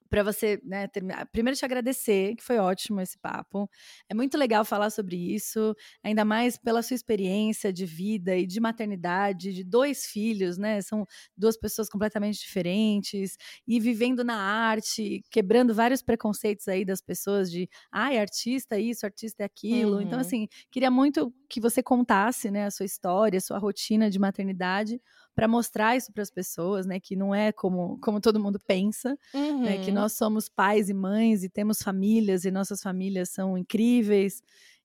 pra 0.09 0.23
você, 0.23 0.61
né, 0.65 0.89
terminar 0.89 1.27
primeiro 1.31 1.59
te 1.59 1.65
agradecer, 1.65 2.35
que 2.37 2.43
foi 2.45 2.59
ótimo 2.59 3.01
esse 3.01 3.19
papo. 3.19 3.69
É 4.09 4.15
muito 4.15 4.37
legal 4.39 4.65
falar 4.65 4.91
sobre 4.91 5.17
isso, 5.17 5.75
ainda 6.03 6.25
mais 6.25 6.57
pela 6.59 6.83
sua 6.83 6.95
experiência 6.95 7.73
de 7.73 7.85
vida 7.87 8.37
e 8.37 8.47
de 8.47 8.61
maternidade, 8.61 9.53
de 9.53 9.65
2 9.65 10.07
filhos, 10.07 10.59
né, 10.59 10.81
são 10.83 11.07
2 11.37 11.57
pessoas 11.59 11.89
completamente 11.89 12.39
diferentes, 12.41 13.37
e 13.67 13.81
vivendo 13.81 14.25
na 14.25 14.37
arte, 14.37 15.23
quebrando 15.31 15.75
vários 15.75 16.03
preconceitos 16.03 16.69
aí 16.69 16.85
das 16.85 17.01
pessoas 17.01 17.51
de: 17.51 17.69
"Ai, 17.93 18.19
artista 18.19 18.77
é 18.77 18.81
isso, 18.81 19.05
artista 19.07 19.43
é 19.43 19.47
aquilo". 19.47 20.01
Então, 20.01 20.19
Uhum. 20.19 20.21
assim, 20.21 20.49
queria 20.71 20.91
muito 20.91 21.33
que 21.49 21.61
você 21.61 21.83
contasse, 21.83 22.51
né, 22.51 22.67
a 22.67 22.71
sua 22.71 22.87
história, 22.87 23.39
a 23.39 23.41
sua 23.41 23.59
rotina 23.59 24.11
de 24.11 24.19
maternidade, 24.19 25.01
pra 25.37 25.49
mostrar 25.49 25.97
isso 25.97 26.13
para 26.13 26.25
as 26.25 26.31
pessoas, 26.33 26.87
né, 26.87 27.01
que 27.01 27.17
não 27.17 27.35
é 27.35 27.53
como 27.53 27.99
como 28.01 28.21
todo 28.23 28.41
mundo 28.41 28.61
pensa, 28.61 29.19
né, 29.65 29.79
que 29.79 29.93
Uhum. 29.93 29.93
nós 29.93 30.15
somos 30.15 30.49
pais 30.49 30.91
e 30.91 30.95
mães 30.95 31.45
e 31.45 31.51
temos 31.51 31.83
famílias 31.83 32.45
e 32.47 32.51
nossas 32.53 32.83
famílias 32.83 33.31
são 33.31 33.59
incríveis 33.59 34.43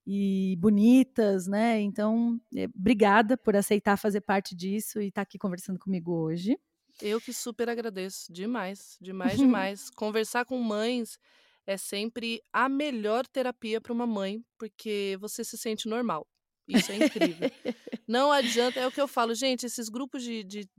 e 0.08 0.56
bonitas, 0.60 1.48
né. 1.48 1.82
Então, 1.82 2.40
eh, 2.56 2.68
obrigada 2.76 3.38
por 3.38 3.56
aceitar 3.56 3.98
fazer 3.98 4.22
parte 4.22 4.56
disso 4.56 5.02
e 5.02 5.08
estar 5.10 5.24
aqui 5.24 5.38
conversando 5.40 5.80
comigo 5.80 6.14
hoje. 6.14 6.58
Eu 7.00 7.20
que 7.22 7.34
super 7.34 7.68
agradeço, 7.70 8.32
demais, 8.32 8.98
demais, 9.02 9.40
demais. 9.42 9.90
Conversar 9.90 10.46
com 10.46 10.58
mães 10.62 11.18
é 11.66 11.78
sempre 11.78 12.42
a 12.54 12.70
melhor 12.70 13.26
terapia 13.28 13.82
pra 13.82 13.94
uma 13.94 14.06
mãe, 14.08 14.44
porque 14.58 15.18
você 15.20 15.44
se 15.44 15.58
sente 15.58 15.88
normal. 15.90 16.28
Isso 16.68 16.92
é 16.92 16.96
incrível. 16.96 17.48
Não 18.08 18.32
adianta 18.32 18.80
é 18.82 18.88
o 18.88 18.92
que 18.92 19.02
eu 19.02 19.08
falo: 19.08 19.36
"Gente, 19.36 19.66
esses 19.66 19.90
grupos 19.90 20.24
de 20.24 20.44
de 20.44 20.70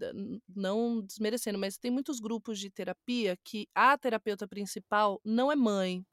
não 0.54 1.00
desmerecendo, 1.02 1.58
mas 1.58 1.78
tem 1.78 1.90
muitos 1.90 2.20
grupos 2.20 2.58
de 2.60 2.70
terapia 2.70 3.38
que 3.44 3.68
a 3.74 3.96
terapeuta 3.98 4.48
principal 4.48 5.20
não 5.24 5.50
é 5.52 5.56
mãe". 5.56 6.04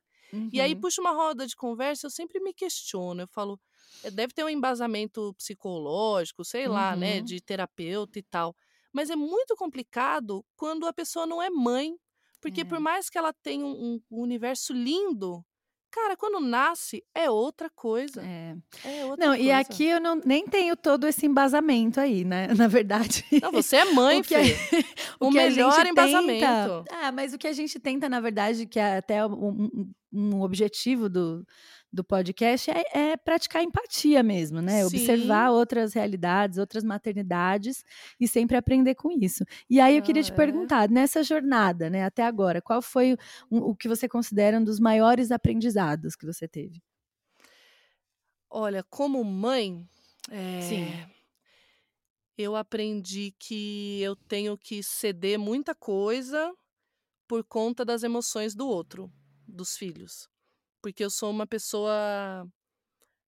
E 0.52 0.62
aí 0.62 0.76
Uhum. 0.76 0.78
puxa 0.78 1.02
uma 1.02 1.12
roda 1.14 1.48
de 1.48 1.56
conversa, 1.56 2.08
eu 2.08 2.12
sempre 2.12 2.40
me 2.42 2.54
questiono, 2.54 3.22
eu 3.24 3.28
falo: 3.30 3.60
"Eh, 4.04 4.12
deve 4.12 4.34
ter 4.34 4.44
um 4.46 4.50
embasamento 4.50 5.34
psicológico, 5.36 6.46
sei 6.46 6.68
lá, 6.70 6.96
né, 6.96 7.22
Uhum. 7.22 7.24
de 7.24 7.42
terapeuta 7.42 8.20
e 8.20 8.24
tal". 8.24 8.56
Mas 8.94 9.10
é 9.12 9.16
muito 9.18 9.56
complicado 9.58 10.46
quando 10.58 10.88
a 10.88 10.94
pessoa 10.94 11.26
não 11.28 11.42
é 11.42 11.50
mãe, 11.52 11.96
porque 12.42 12.66
por 12.66 12.80
É. 12.80 12.82
mais 12.82 13.10
que 13.10 13.18
ela 13.18 13.34
tenha 13.34 13.66
um 13.66 13.96
um 14.12 14.22
universo 14.22 14.74
lindo, 14.74 15.46
cara, 15.92 16.16
quando 16.18 16.40
nasce 16.40 17.04
é 17.16 17.30
outra 17.30 17.70
coisa. 17.70 18.22
É. 18.22 18.56
É 18.84 19.06
outra 19.06 19.26
Não, 19.26 19.34
e 19.36 19.38
coisa. 19.46 19.58
aqui 19.58 19.86
eu 19.86 20.00
não 20.00 20.16
nem 20.26 20.46
tenho 20.48 20.76
todo 20.76 21.08
esse 21.08 21.26
embasamento 21.26 22.00
aí, 22.00 22.24
né, 22.24 22.48
na 22.56 22.68
verdade. 22.68 23.26
Não, 23.42 23.52
você 23.52 23.78
é 23.78 23.86
mãe, 23.86 24.20
O 24.20 24.24
que 24.24 24.36
a 24.36 24.42
o 25.20 25.28
O 25.28 25.30
que 25.30 25.38
melhor 25.38 25.72
gente 25.72 25.84
tenta 25.84 25.90
embasamento. 25.90 26.86
ah, 26.92 27.12
mas 27.12 27.34
o 27.34 27.38
que 27.38 27.48
a 27.48 27.54
gente 27.54 27.80
tenta, 27.80 28.08
na 28.10 28.20
verdade, 28.20 28.66
que 28.66 28.80
é 28.80 28.98
até 28.98 29.26
um 29.26 29.90
um 30.12 30.42
objetivo 30.42 31.08
do 31.08 31.46
do 31.92 32.04
podcast 32.04 32.70
é 32.72 32.84
é 33.14 33.18
praticar 33.18 33.64
empatia 33.64 34.22
mesmo, 34.24 34.62
né, 34.62 34.86
observar 34.86 35.50
Sim. 35.50 35.52
outras 35.52 35.94
realidades, 35.94 36.58
outras 36.60 36.84
maternidades 36.84 37.84
e 38.20 38.28
sempre 38.28 38.58
aprender 38.58 38.96
com 38.96 39.12
isso. 39.12 39.44
E 39.70 39.80
aí 39.80 39.96
eu 39.98 40.04
queria 40.04 40.22
Ah, 40.22 40.26
te 40.26 40.34
é. 40.68 40.70
perguntar, 40.72 40.90
nessa 40.90 41.24
jornada, 41.24 41.90
né, 41.90 42.04
até 42.06 42.24
agora, 42.24 42.62
qual 42.62 42.82
foi 42.82 43.14
o 43.50 43.72
o 43.72 43.76
que 43.76 43.88
você 43.90 44.08
considera 44.08 44.58
um 44.60 44.64
dos 44.64 44.80
maiores 44.80 45.32
aprendizados 45.32 46.16
que 46.16 46.26
você 46.26 46.48
teve? 46.48 46.82
Olha, 48.52 48.84
como 48.84 49.24
mãe, 49.24 49.88
Sim. 50.60 51.00
eh 51.02 51.20
eu 52.38 52.56
aprendi 52.56 53.32
que 53.38 54.00
eu 54.02 54.16
tenho 54.16 54.58
que 54.58 54.82
ceder 54.82 55.38
muita 55.38 55.76
coisa, 55.76 56.54
por 57.28 57.44
conta 57.44 57.86
das 57.86 58.04
emoções 58.04 58.56
do 58.56 58.68
outro, 58.68 59.12
dos 59.48 59.78
filhos. 59.78 60.28
Porque 60.84 61.04
eu 61.04 61.10
sou 61.10 61.30
uma 61.32 61.46
pessoa 61.48 62.48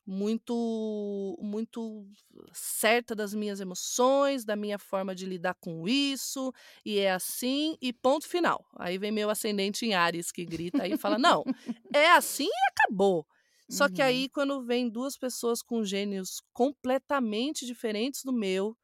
muito 0.06 1.38
muito 1.41 2.08
certa 2.54 3.16
das 3.16 3.34
minhas 3.34 3.60
emoções, 3.62 4.45
da 4.45 4.56
minha 4.56 4.80
forma 4.80 5.16
de 5.16 5.26
lidar 5.26 5.56
com 5.62 5.88
isso, 5.88 6.54
e 6.86 6.99
é 6.99 7.12
assim 7.12 7.78
e 7.82 7.93
ponto 7.93 8.28
final. 8.28 8.66
Aí 8.80 8.97
vem 8.97 9.12
meu 9.12 9.30
ascendente 9.30 9.86
em 9.86 9.93
Áries 9.95 10.32
que 10.32 10.45
grita 10.45 10.88
e 10.88 10.95
fala: 10.95 11.20
"Não, 11.20 11.47
é 11.93 12.12
assim 12.12 12.47
e 12.47 12.70
acabou". 12.72 13.28
Só 13.70 13.89
que 13.89 14.02
Uhum. 14.02 14.04
aí 14.04 14.30
quando 14.30 14.64
vem 14.66 14.89
2 14.89 15.18
pessoas 15.18 15.62
com 15.64 15.84
gênios 15.86 16.41
completamente 16.54 17.66
diferentes 17.66 18.24
do 18.24 18.34
meu, 18.34 18.78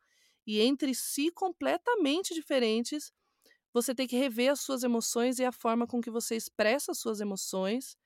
e 0.47 0.61
entre 0.61 0.95
si 0.95 1.31
completamente 1.31 2.33
diferentes, 2.35 3.11
você 3.73 3.93
tem 3.95 4.07
que 4.07 4.17
rever 4.17 4.51
as 4.51 4.61
suas 4.61 4.83
emoções 4.83 5.39
e 5.39 5.45
a 5.45 5.51
forma 5.51 5.87
com 5.87 6.01
que 6.01 6.09
você 6.11 6.35
expressa 6.35 6.91
as 6.91 6.99
suas 6.99 7.21
emoções, 7.21 7.97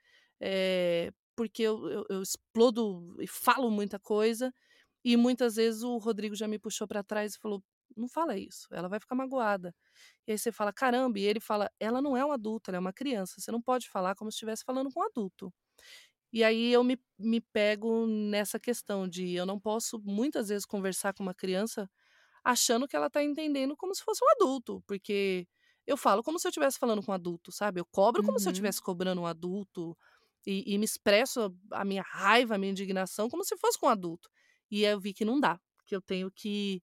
eh, 0.42 1.12
porque 1.36 1.64
eu 1.64 1.88
eu 1.90 2.06
eu 2.10 2.24
explodo 2.24 3.16
e 3.22 3.28
falo 3.28 3.72
muita 3.72 4.00
coisa, 4.00 4.54
e 5.06 5.18
muitas 5.18 5.56
vezes 5.58 5.84
o 5.84 5.98
Rodrigo 6.00 6.36
já 6.36 6.48
me 6.48 6.60
puxou 6.60 6.88
pra 6.88 7.04
trás 7.04 7.36
e 7.36 7.40
falou: 7.40 7.64
"Não 7.98 8.10
fala 8.10 8.38
isso, 8.38 8.68
ela 8.74 8.90
vai 8.90 9.00
ficar 9.00 9.16
magoada". 9.16 9.76
E 10.28 10.34
aí 10.34 10.38
você 10.40 10.52
fala: 10.52 10.74
"Caramba", 10.74 11.20
e 11.20 11.24
ele 11.26 11.40
fala: 11.42 11.70
"Ela 11.80 12.02
não 12.02 12.18
é 12.18 12.26
um 12.26 12.32
adulto, 12.34 12.72
ela 12.72 12.78
é 12.78 12.82
uma 12.82 12.94
criança, 12.94 13.36
você 13.42 13.52
não 13.52 13.62
pode 13.62 13.90
falar 13.90 14.16
como 14.16 14.32
se 14.32 14.36
estivesse 14.38 14.64
falando 14.66 14.92
com 14.92 15.02
um 15.02 15.06
adulto". 15.06 15.54
E 16.34 16.44
aí 16.44 16.72
eu 16.72 16.84
me 16.84 16.98
me 17.20 17.42
pego 17.42 18.08
nessa 18.08 18.60
questão 18.60 19.08
de 19.08 19.34
eu 19.34 19.46
não 19.46 19.60
posso 19.60 20.00
muitas 20.04 20.50
vezes 20.50 20.66
conversar 20.66 21.14
com 21.14 21.22
uma 21.24 21.36
criança, 21.36 21.90
achando 22.44 22.88
que 22.88 22.96
ela 22.96 23.10
tá 23.10 23.24
entendendo 23.24 23.76
como 23.78 23.96
se 23.96 24.04
fosse 24.04 24.24
um 24.26 24.30
adulto, 24.32 24.84
porque 24.88 25.48
eu 25.88 25.98
falo 25.98 26.24
como 26.24 26.40
se 26.40 26.48
eu 26.48 26.52
estivesse 26.52 26.80
falando 26.80 27.04
com 27.04 27.12
um 27.12 27.16
adulto, 27.16 27.52
sabe, 27.52 27.80
eu 27.82 27.86
cobro 27.86 28.24
como 28.24 28.40
se 28.40 28.50
eu 28.50 28.52
Uhum. 28.52 28.54
estivesse 28.54 28.82
cobrando 28.82 29.22
um 29.22 29.28
adulto, 29.28 29.98
e 30.46 30.64
e 30.74 30.78
me 30.78 30.86
expresso 30.86 31.56
a 31.72 31.86
minha 31.86 32.04
raiva, 32.04 32.56
a 32.56 32.58
minha 32.58 32.72
indignação 32.72 33.30
como 33.30 33.44
se 33.46 33.58
fosse 33.58 33.80
com 33.80 33.88
um 33.88 33.90
adulto. 33.90 34.30
E 34.72 34.84
eu 34.84 35.00
vi 35.00 35.14
que 35.14 35.26
não 35.26 35.40
dá, 35.40 35.60
que 35.86 35.96
eu 35.96 36.02
tenho 36.02 36.32
que 36.32 36.82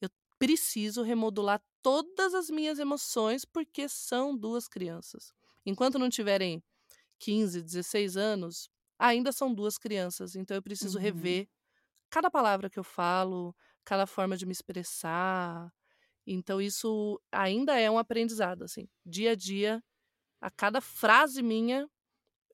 eu 0.00 0.08
preciso 0.38 1.02
remodular 1.02 1.62
todas 1.82 2.34
as 2.34 2.50
minhas 2.50 2.78
emoções, 2.78 3.44
porque 3.44 3.88
são 3.88 4.36
2 4.36 4.68
crianças. 4.68 5.32
Enquanto 5.66 5.98
não 5.98 6.08
tiverem 6.10 6.62
15, 7.18 7.62
16 7.62 8.16
anos, 8.16 8.70
ainda 8.98 9.32
são 9.32 9.54
2 9.54 9.78
crianças, 9.78 10.36
então 10.36 10.56
eu 10.56 10.62
preciso 10.62 10.98
Uhum. 10.98 11.00
rever 11.00 11.48
cada 12.10 12.30
palavra 12.30 12.70
que 12.70 12.78
eu 12.78 12.84
falo, 12.84 13.54
cada 13.84 14.06
forma 14.06 14.36
de 14.36 14.46
me 14.46 14.52
expressar. 14.52 15.72
Então, 16.26 16.60
isso 16.60 17.20
ainda 17.32 17.78
é 17.78 17.90
um 17.90 17.98
aprendizado, 17.98 18.64
assim. 18.64 18.88
Dia 19.06 19.32
a 19.32 19.36
dia, 19.36 19.82
a 20.40 20.50
cada 20.50 20.80
frase 20.80 21.42
minha, 21.42 21.88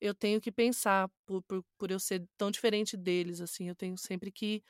eu 0.07 0.15
tenho 0.15 0.41
que 0.41 0.53
pensar, 0.53 1.09
por, 1.27 1.43
por, 1.45 1.65
por 1.79 1.91
eu 1.91 1.99
ser 2.01 2.27
tão 2.37 2.51
diferente 2.51 2.97
deles, 2.97 3.41
assim, 3.41 3.69
eu 3.69 3.75
tenho 3.77 3.97
sempre 3.99 4.31
que 4.33 4.63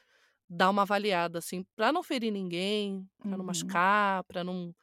dar 0.48 0.70
uma 0.70 0.82
avaliada, 0.82 1.38
assim, 1.40 1.64
para 1.76 1.92
não 1.92 2.02
ferir 2.02 2.32
ninguém, 2.32 3.08
para 3.28 3.38
não 3.38 3.44
Uhum. 3.44 3.46
machucar, 3.46 4.24
para 4.24 4.44
não, 4.44 4.74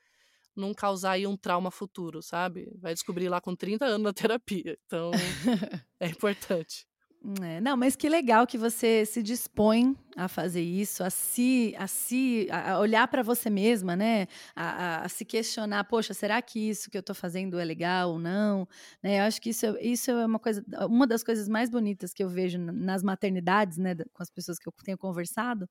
não 0.55 0.73
causar 0.73 1.13
aí 1.13 1.27
um 1.27 1.37
trauma 1.37 1.71
futuro, 1.71 2.21
sabe? 2.23 2.71
Vai 2.79 2.93
descobrir 2.93 3.29
lá 3.29 3.41
com 3.41 3.55
30 3.55 3.85
anos 3.85 4.03
na 4.05 4.13
terapia. 4.13 4.77
Então, 4.87 5.37
é 6.01 6.07
importante. 6.09 6.87
É, 7.43 7.61
não, 7.61 7.77
mas 7.77 7.95
que 7.95 8.09
legal 8.09 8.47
que 8.47 8.57
você 8.57 9.05
se 9.05 9.21
dispõe 9.21 9.95
a 10.17 10.27
fazer 10.27 10.61
isso, 10.61 11.03
a 11.03 11.09
se, 11.09 11.73
a 11.77 11.87
se, 11.87 12.47
a 12.51 12.77
olhar 12.79 13.07
para 13.07 13.23
você 13.23 13.49
mesma, 13.49 13.95
né? 13.95 14.27
A, 14.55 15.01
a- 15.01 15.05
a 15.05 15.09
se 15.09 15.23
questionar, 15.25 15.85
poxa, 15.85 16.13
será 16.13 16.41
que 16.41 16.59
isso 16.69 16.89
que 16.91 16.97
eu 16.97 16.99
estou 17.01 17.15
fazendo 17.15 17.57
é 17.59 17.63
legal 17.65 18.11
ou 18.11 18.19
não? 18.19 18.67
Né? 19.01 19.19
Eu 19.19 19.23
acho 19.23 19.41
que 19.41 19.49
isso, 19.51 19.65
é- 19.65 19.81
isso 19.83 20.11
é 20.11 20.25
uma 20.25 20.39
coisa, 20.39 20.63
uma 20.89 21.07
das 21.07 21.23
coisas 21.23 21.47
mais 21.47 21.69
bonitas 21.69 22.13
que 22.13 22.23
eu 22.23 22.29
vejo 22.29 22.57
nas 22.59 23.01
maternidades, 23.03 23.77
né, 23.77 23.95
com 23.95 24.21
as 24.23 24.29
pessoas 24.29 24.59
que 24.59 24.67
eu 24.67 24.73
tenho 24.83 24.97
conversado, 24.97 25.69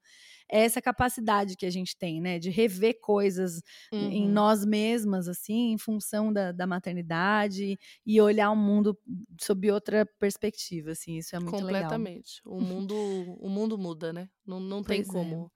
é 0.50 0.62
essa 0.64 0.80
capacidade 0.82 1.56
que 1.56 1.66
a 1.66 1.70
gente 1.70 1.96
tem, 1.96 2.20
né, 2.20 2.38
de 2.38 2.50
rever 2.50 2.98
coisas 3.00 3.60
em 3.98 4.28
Uhum. 4.28 4.30
nós 4.30 4.64
mesmas, 4.64 5.28
assim, 5.28 5.72
em 5.72 5.78
função 5.78 6.32
da, 6.32 6.52
da 6.52 6.66
maternidade 6.66 7.78
e 8.06 8.20
olhar 8.20 8.50
o 8.50 8.56
mundo 8.56 8.98
sob 9.40 9.70
outra 9.70 10.06
perspectiva, 10.18 10.92
assim, 10.92 11.16
isso 11.18 11.34
é 11.36 11.40
muito 11.40 11.64
legal. 11.64 11.98
Completamente. 11.98 12.40
O 12.44 12.60
mundo, 12.60 12.94
o 13.40 13.48
mundo 13.48 13.76
muda, 13.78 14.12
né? 14.12 14.28
Não, 14.50 14.60
não 14.60 14.82
tem 14.82 15.02
Pois 15.04 15.08
é. 15.08 15.12
como. 15.12 15.50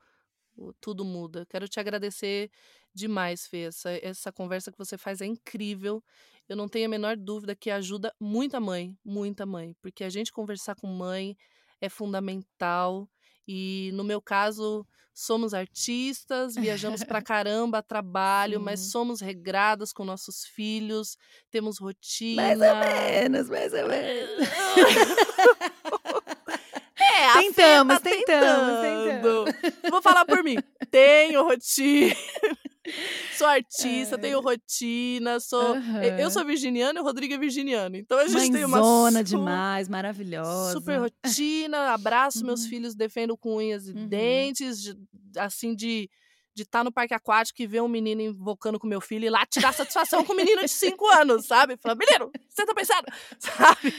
O- 0.56 0.72
Tudo 0.80 1.04
muda. 1.04 1.44
Quero 1.50 1.66
te 1.68 1.80
agradecer 1.80 2.48
demais, 2.94 3.46
Fê. 3.46 3.62
Essa, 3.64 3.90
essa 4.02 4.32
conversa 4.32 4.70
que 4.70 4.78
você 4.78 4.96
faz 4.96 5.20
é 5.20 5.26
incrível. 5.26 6.02
Eu 6.48 6.56
não 6.56 6.68
tenho 6.68 6.86
a 6.86 6.88
menor 6.88 7.16
dúvida 7.16 7.56
que 7.56 7.70
ajuda 7.70 8.14
muita 8.20 8.60
mãe, 8.60 8.96
muita 9.04 9.44
mãe. 9.44 9.74
Porque 9.82 10.04
a 10.04 10.08
gente 10.10 10.30
conversar 10.32 10.76
com 10.76 10.86
mãe 10.86 11.36
é 11.80 11.88
fundamental. 11.88 13.08
E 13.48 13.90
no 13.94 14.04
meu 14.04 14.22
caso, 14.22 14.86
somos 15.12 15.52
artistas, 15.54 16.54
viajamos 16.54 17.02
pra 17.04 17.20
caramba 17.22 17.78
a 17.78 17.82
trabalho, 17.82 18.60
mas 18.60 18.80
Sim. 18.80 18.90
somos 18.90 19.20
regradas 19.20 19.92
com 19.92 20.04
nossos 20.04 20.44
filhos, 20.44 21.16
temos 21.50 21.78
rotina. 21.78 22.42
Mais 22.42 22.60
ou 22.60 22.76
menos, 22.76 23.50
mais 23.50 23.72
ou 23.74 23.88
menos. 23.88 24.48
É, 27.56 27.78
Tentamos, 27.81 27.94
tá 28.01 28.10
tentamos, 28.10 28.81
tentando. 28.81 29.44
Vou 29.90 30.02
falar 30.02 30.24
por 30.24 30.43
mim. 30.43 30.56
Tenho 30.90 31.43
rotina. 31.44 32.14
Sou 33.39 33.47
artista, 33.47 34.16
Ai. 34.16 34.20
tenho 34.20 34.40
rotina, 34.40 35.40
sou. 35.40 35.74
eu- 35.76 36.18
Eu 36.18 36.31
sou 36.31 36.44
virginiana 36.44 36.98
e 36.98 37.02
o 37.02 37.05
Rodrigo 37.05 37.32
é 37.32 37.39
virginiano. 37.39 37.97
Então 37.97 38.18
a 38.18 38.26
gente 38.28 38.52
tem 38.52 38.64
uma 38.64 38.78
Mãezona 38.78 39.18
su- 39.20 39.24
demais, 39.24 39.89
maravilhosa. 39.89 40.72
super 40.72 40.98
rotina, 41.01 41.93
abraço 41.94 42.44
meus 42.44 42.64
Uhum. 42.64 42.68
filhos, 42.68 42.94
defendo 42.94 43.36
com 43.39 43.56
unhas 43.56 43.89
e 43.89 43.93
Uhum. 43.93 44.06
dentes, 44.06 44.82
de- 44.82 44.97
assim, 45.39 45.74
de 45.74 46.10
de 46.55 46.62
estar 46.62 46.85
no 46.85 46.93
parque 46.93 47.12
aquático 47.12 47.60
e 47.60 47.66
ver 47.66 47.82
um 47.82 47.89
menino 47.89 48.22
invocando 48.22 48.78
com 48.78 48.86
meu 48.86 49.01
filho 49.01 49.26
e 49.26 49.31
lá 49.31 49.44
tirar 49.44 49.72
satisfação 49.72 50.24
com 50.24 50.32
um 50.32 50.36
menino 50.36 50.60
de 50.60 50.68
5 50.68 51.06
anos, 51.12 51.47
sabe? 51.47 51.76
Falar, 51.76 51.97
menino, 51.97 52.31
você 52.48 52.64
tá 52.64 52.74
pensando? 52.74 53.06
Sabe? 53.39 53.93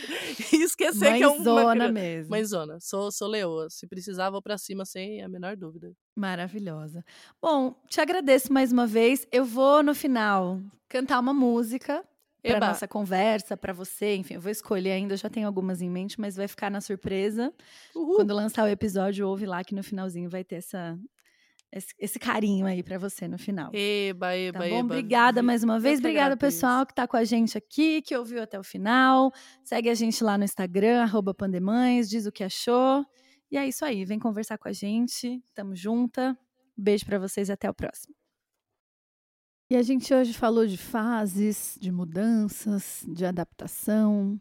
E 0.54 0.64
esquecer 0.64 1.18
que 1.18 1.24
é 1.24 1.28
uma 1.28 1.54
Mãezona 1.54 1.92
mesmo. 1.92 2.32
Mãezona, 2.32 2.80
sou, 2.80 3.12
sou 3.12 3.28
leoa. 3.28 3.70
Se 3.70 3.86
precisar, 3.86 4.30
vou 4.30 4.42
pra 4.42 4.58
cima 4.58 4.86
sem 4.86 5.22
a 5.22 5.28
menor 5.28 5.56
dúvida. 5.56 5.92
Maravilhosa. 6.16 7.04
Bom, 7.42 7.76
te 7.90 8.00
agradeço 8.00 8.52
mais 8.52 8.72
uma 8.72 8.88
vez. 8.88 9.28
Eu 9.32 9.44
vou, 9.44 9.84
no 9.84 9.94
final, 9.94 10.62
cantar 10.88 11.20
uma 11.20 11.34
música 11.34 12.04
para 12.42 12.68
nossa 12.68 12.88
conversa, 12.88 13.58
para 13.58 13.74
você. 13.74 14.16
Enfim, 14.16 14.36
eu 14.36 14.42
vou 14.42 14.52
escolher 14.52 14.92
ainda, 14.92 15.14
eu 15.14 15.18
já 15.18 15.30
tenho 15.30 15.48
algumas 15.48 15.82
em 15.82 15.90
mente, 15.90 16.20
mas 16.20 16.36
vai 16.36 16.48
ficar 16.48 16.70
na 16.70 16.82
surpresa. 16.82 17.54
Uhul. 17.96 18.16
Quando 18.16 18.34
lançar 18.34 18.64
o 18.64 18.68
episódio, 18.68 19.28
ouve 19.28 19.46
lá 19.46 19.64
que 19.64 19.76
no 19.76 19.84
finalzinho 19.84 20.30
vai 20.30 20.44
ter 20.44 20.58
essa, 20.58 20.98
esse, 21.72 21.94
esse 22.00 22.20
carinho 22.20 22.66
aí 22.66 22.82
para 22.84 22.98
você 22.98 23.28
no 23.28 23.38
final. 23.38 23.70
Eba, 23.74 24.36
eba, 24.36 24.60
Tá 24.60 24.66
bom? 24.70 24.76
eba. 24.80 24.80
Obrigada 24.96 25.44
mais 25.44 25.64
uma 25.64 25.80
vez. 25.80 26.00
Obrigada, 26.00 26.38
pessoal, 26.38 26.86
que 26.86 26.94
tá 26.94 27.08
com 27.08 27.18
a 27.18 27.24
gente 27.24 27.58
aqui, 27.58 28.02
que 28.02 28.16
ouviu 28.16 28.42
até 28.42 28.58
o 28.60 28.64
final. 28.64 29.32
Segue 29.64 29.90
a 29.90 29.94
gente 29.96 30.24
lá 30.24 30.38
no 30.38 30.44
Instagram, 30.44 31.02
arroba 31.02 31.34
Pandemães, 31.34 32.10
diz 32.10 32.26
o 32.26 32.32
que 32.32 32.44
achou. 32.44 33.06
E 33.52 33.58
é 33.58 33.68
isso 33.68 33.84
aí, 33.86 34.06
vem 34.06 34.20
conversar 34.20 34.58
com 34.58 34.68
a 34.68 34.74
gente. 34.74 35.44
Tamo 35.54 35.76
junta. 35.76 36.38
Beijo 36.78 37.06
pra 37.06 37.20
vocês 37.20 37.50
e 37.50 37.52
até 37.52 37.70
o 37.70 37.74
próximo. 37.74 38.16
E 39.70 39.76
a 39.76 39.82
gente 39.82 40.14
hoje 40.14 40.34
falou 40.34 40.68
de 40.68 40.78
fases, 40.78 41.78
de 41.82 41.92
mudanças, 41.92 43.04
de 43.08 43.26
adaptação, 43.26 44.40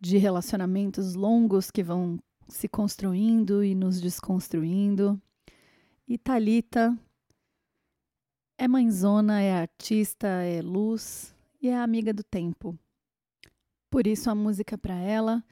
de 0.00 0.18
relacionamentos 0.18 1.14
longos 1.14 1.70
que 1.70 1.82
vão 1.82 2.18
se 2.48 2.68
construindo 2.68 3.62
e 3.62 3.74
nos 3.74 4.00
desconstruindo. 4.00 5.20
E 6.06 6.18
é 8.58 8.68
mãezona, 8.68 9.40
é 9.40 9.52
artista, 9.54 10.28
é 10.28 10.60
luz 10.60 11.34
e 11.60 11.68
é 11.68 11.76
amiga 11.76 12.12
do 12.12 12.22
tempo. 12.22 12.78
Por 13.90 14.06
isso 14.06 14.28
a 14.28 14.34
música 14.34 14.76
para 14.76 14.94
ela 14.94 15.44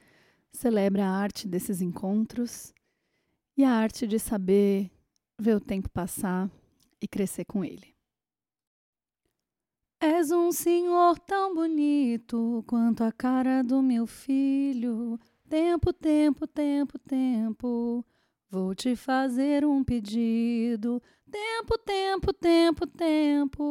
celebra 0.51 1.05
a 1.05 1.09
arte 1.09 1.47
desses 1.47 1.81
encontros 1.81 2.73
e 3.57 3.63
a 3.63 3.71
arte 3.71 4.05
de 4.05 4.19
saber 4.19 4.91
ver 5.39 5.55
o 5.55 5.59
tempo 5.59 5.89
passar 5.89 6.49
e 7.01 7.07
crescer 7.07 7.45
com 7.45 7.63
ele. 7.63 7.93
És 9.99 10.31
um 10.31 10.51
senhor 10.51 11.17
tão 11.19 11.55
bonito 11.55 12.63
quanto 12.67 13.03
a 13.03 13.11
cara 13.11 13.63
do 13.63 13.81
meu 13.81 14.05
filho. 14.05 15.17
Tempo, 15.49 15.93
tempo, 15.93 16.45
tempo, 16.45 16.99
tempo. 16.99 18.05
Vou 18.53 18.75
te 18.75 18.95
fazer 18.95 19.65
um 19.65 19.83
pedido. 19.83 21.01
Tempo, 21.31 21.75
tempo, 21.79 22.31
tempo, 22.31 22.85
tempo. 22.85 23.63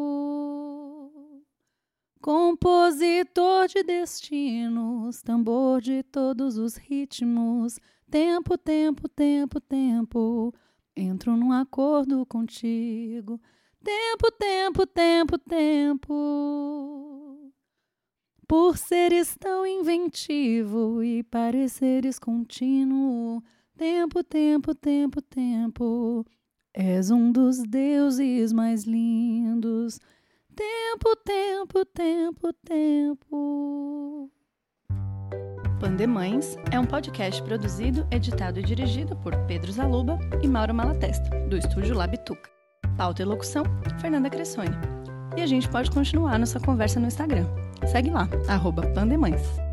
Compositor 2.21 3.69
de 3.69 3.85
destinos, 3.85 5.23
tambor 5.23 5.81
de 5.81 6.03
todos 6.03 6.59
os 6.59 6.75
ritmos. 6.75 7.79
Tempo, 8.11 8.59
tempo, 8.59 9.09
tempo, 9.09 9.61
tempo. 9.61 10.53
Entro 10.97 11.37
num 11.37 11.53
acordo 11.53 12.27
contigo. 12.27 13.41
Tempo, 13.85 14.33
tempo, 14.33 14.85
tempo, 14.85 15.39
tempo. 15.39 16.13
Por 18.49 18.77
seres 18.77 19.37
tão 19.37 19.65
inventivo 19.65 21.05
e 21.05 21.23
pareceres 21.23 22.19
contínuo. 22.19 23.41
Tempo, 23.77 24.23
tempo, 24.23 24.75
tempo, 24.75 25.23
tempo. 25.23 26.25
És 26.75 27.11
um 27.11 27.33
dos 27.33 27.59
deuses 27.63 28.53
mais 28.53 28.85
lindos. 28.85 29.99
Tempo, 30.55 31.17
tempo, 31.25 31.85
tempo, 31.87 32.53
tempo. 32.65 34.31
Pandemães 35.81 36.57
é 36.71 36.79
um 36.79 36.85
podcast 36.85 37.43
produzido, 37.43 38.07
editado 38.11 38.61
e 38.61 38.63
dirigido 38.63 39.17
por 39.17 39.35
Pedro 39.47 39.73
Zaluba 39.73 40.19
e 40.43 40.47
Mauro 40.47 40.75
Malatesta, 40.75 41.29
do 41.49 41.57
estúdio 41.57 41.97
Labituca. 41.97 42.49
Pauta 42.97 43.23
e 43.23 43.25
locução, 43.25 43.65
Fernanda 44.01 44.31
Cressoni. 44.31 44.77
E 45.37 45.41
a 45.41 45.47
gente 45.47 45.69
pode 45.69 45.91
continuar 45.91 46.39
nossa 46.39 46.61
conversa 46.61 47.01
no 47.01 47.07
Instagram. 47.07 47.47
Segue 47.91 48.11
lá, 48.11 48.29
arroba 48.49 48.87
Pandemães. 48.93 49.72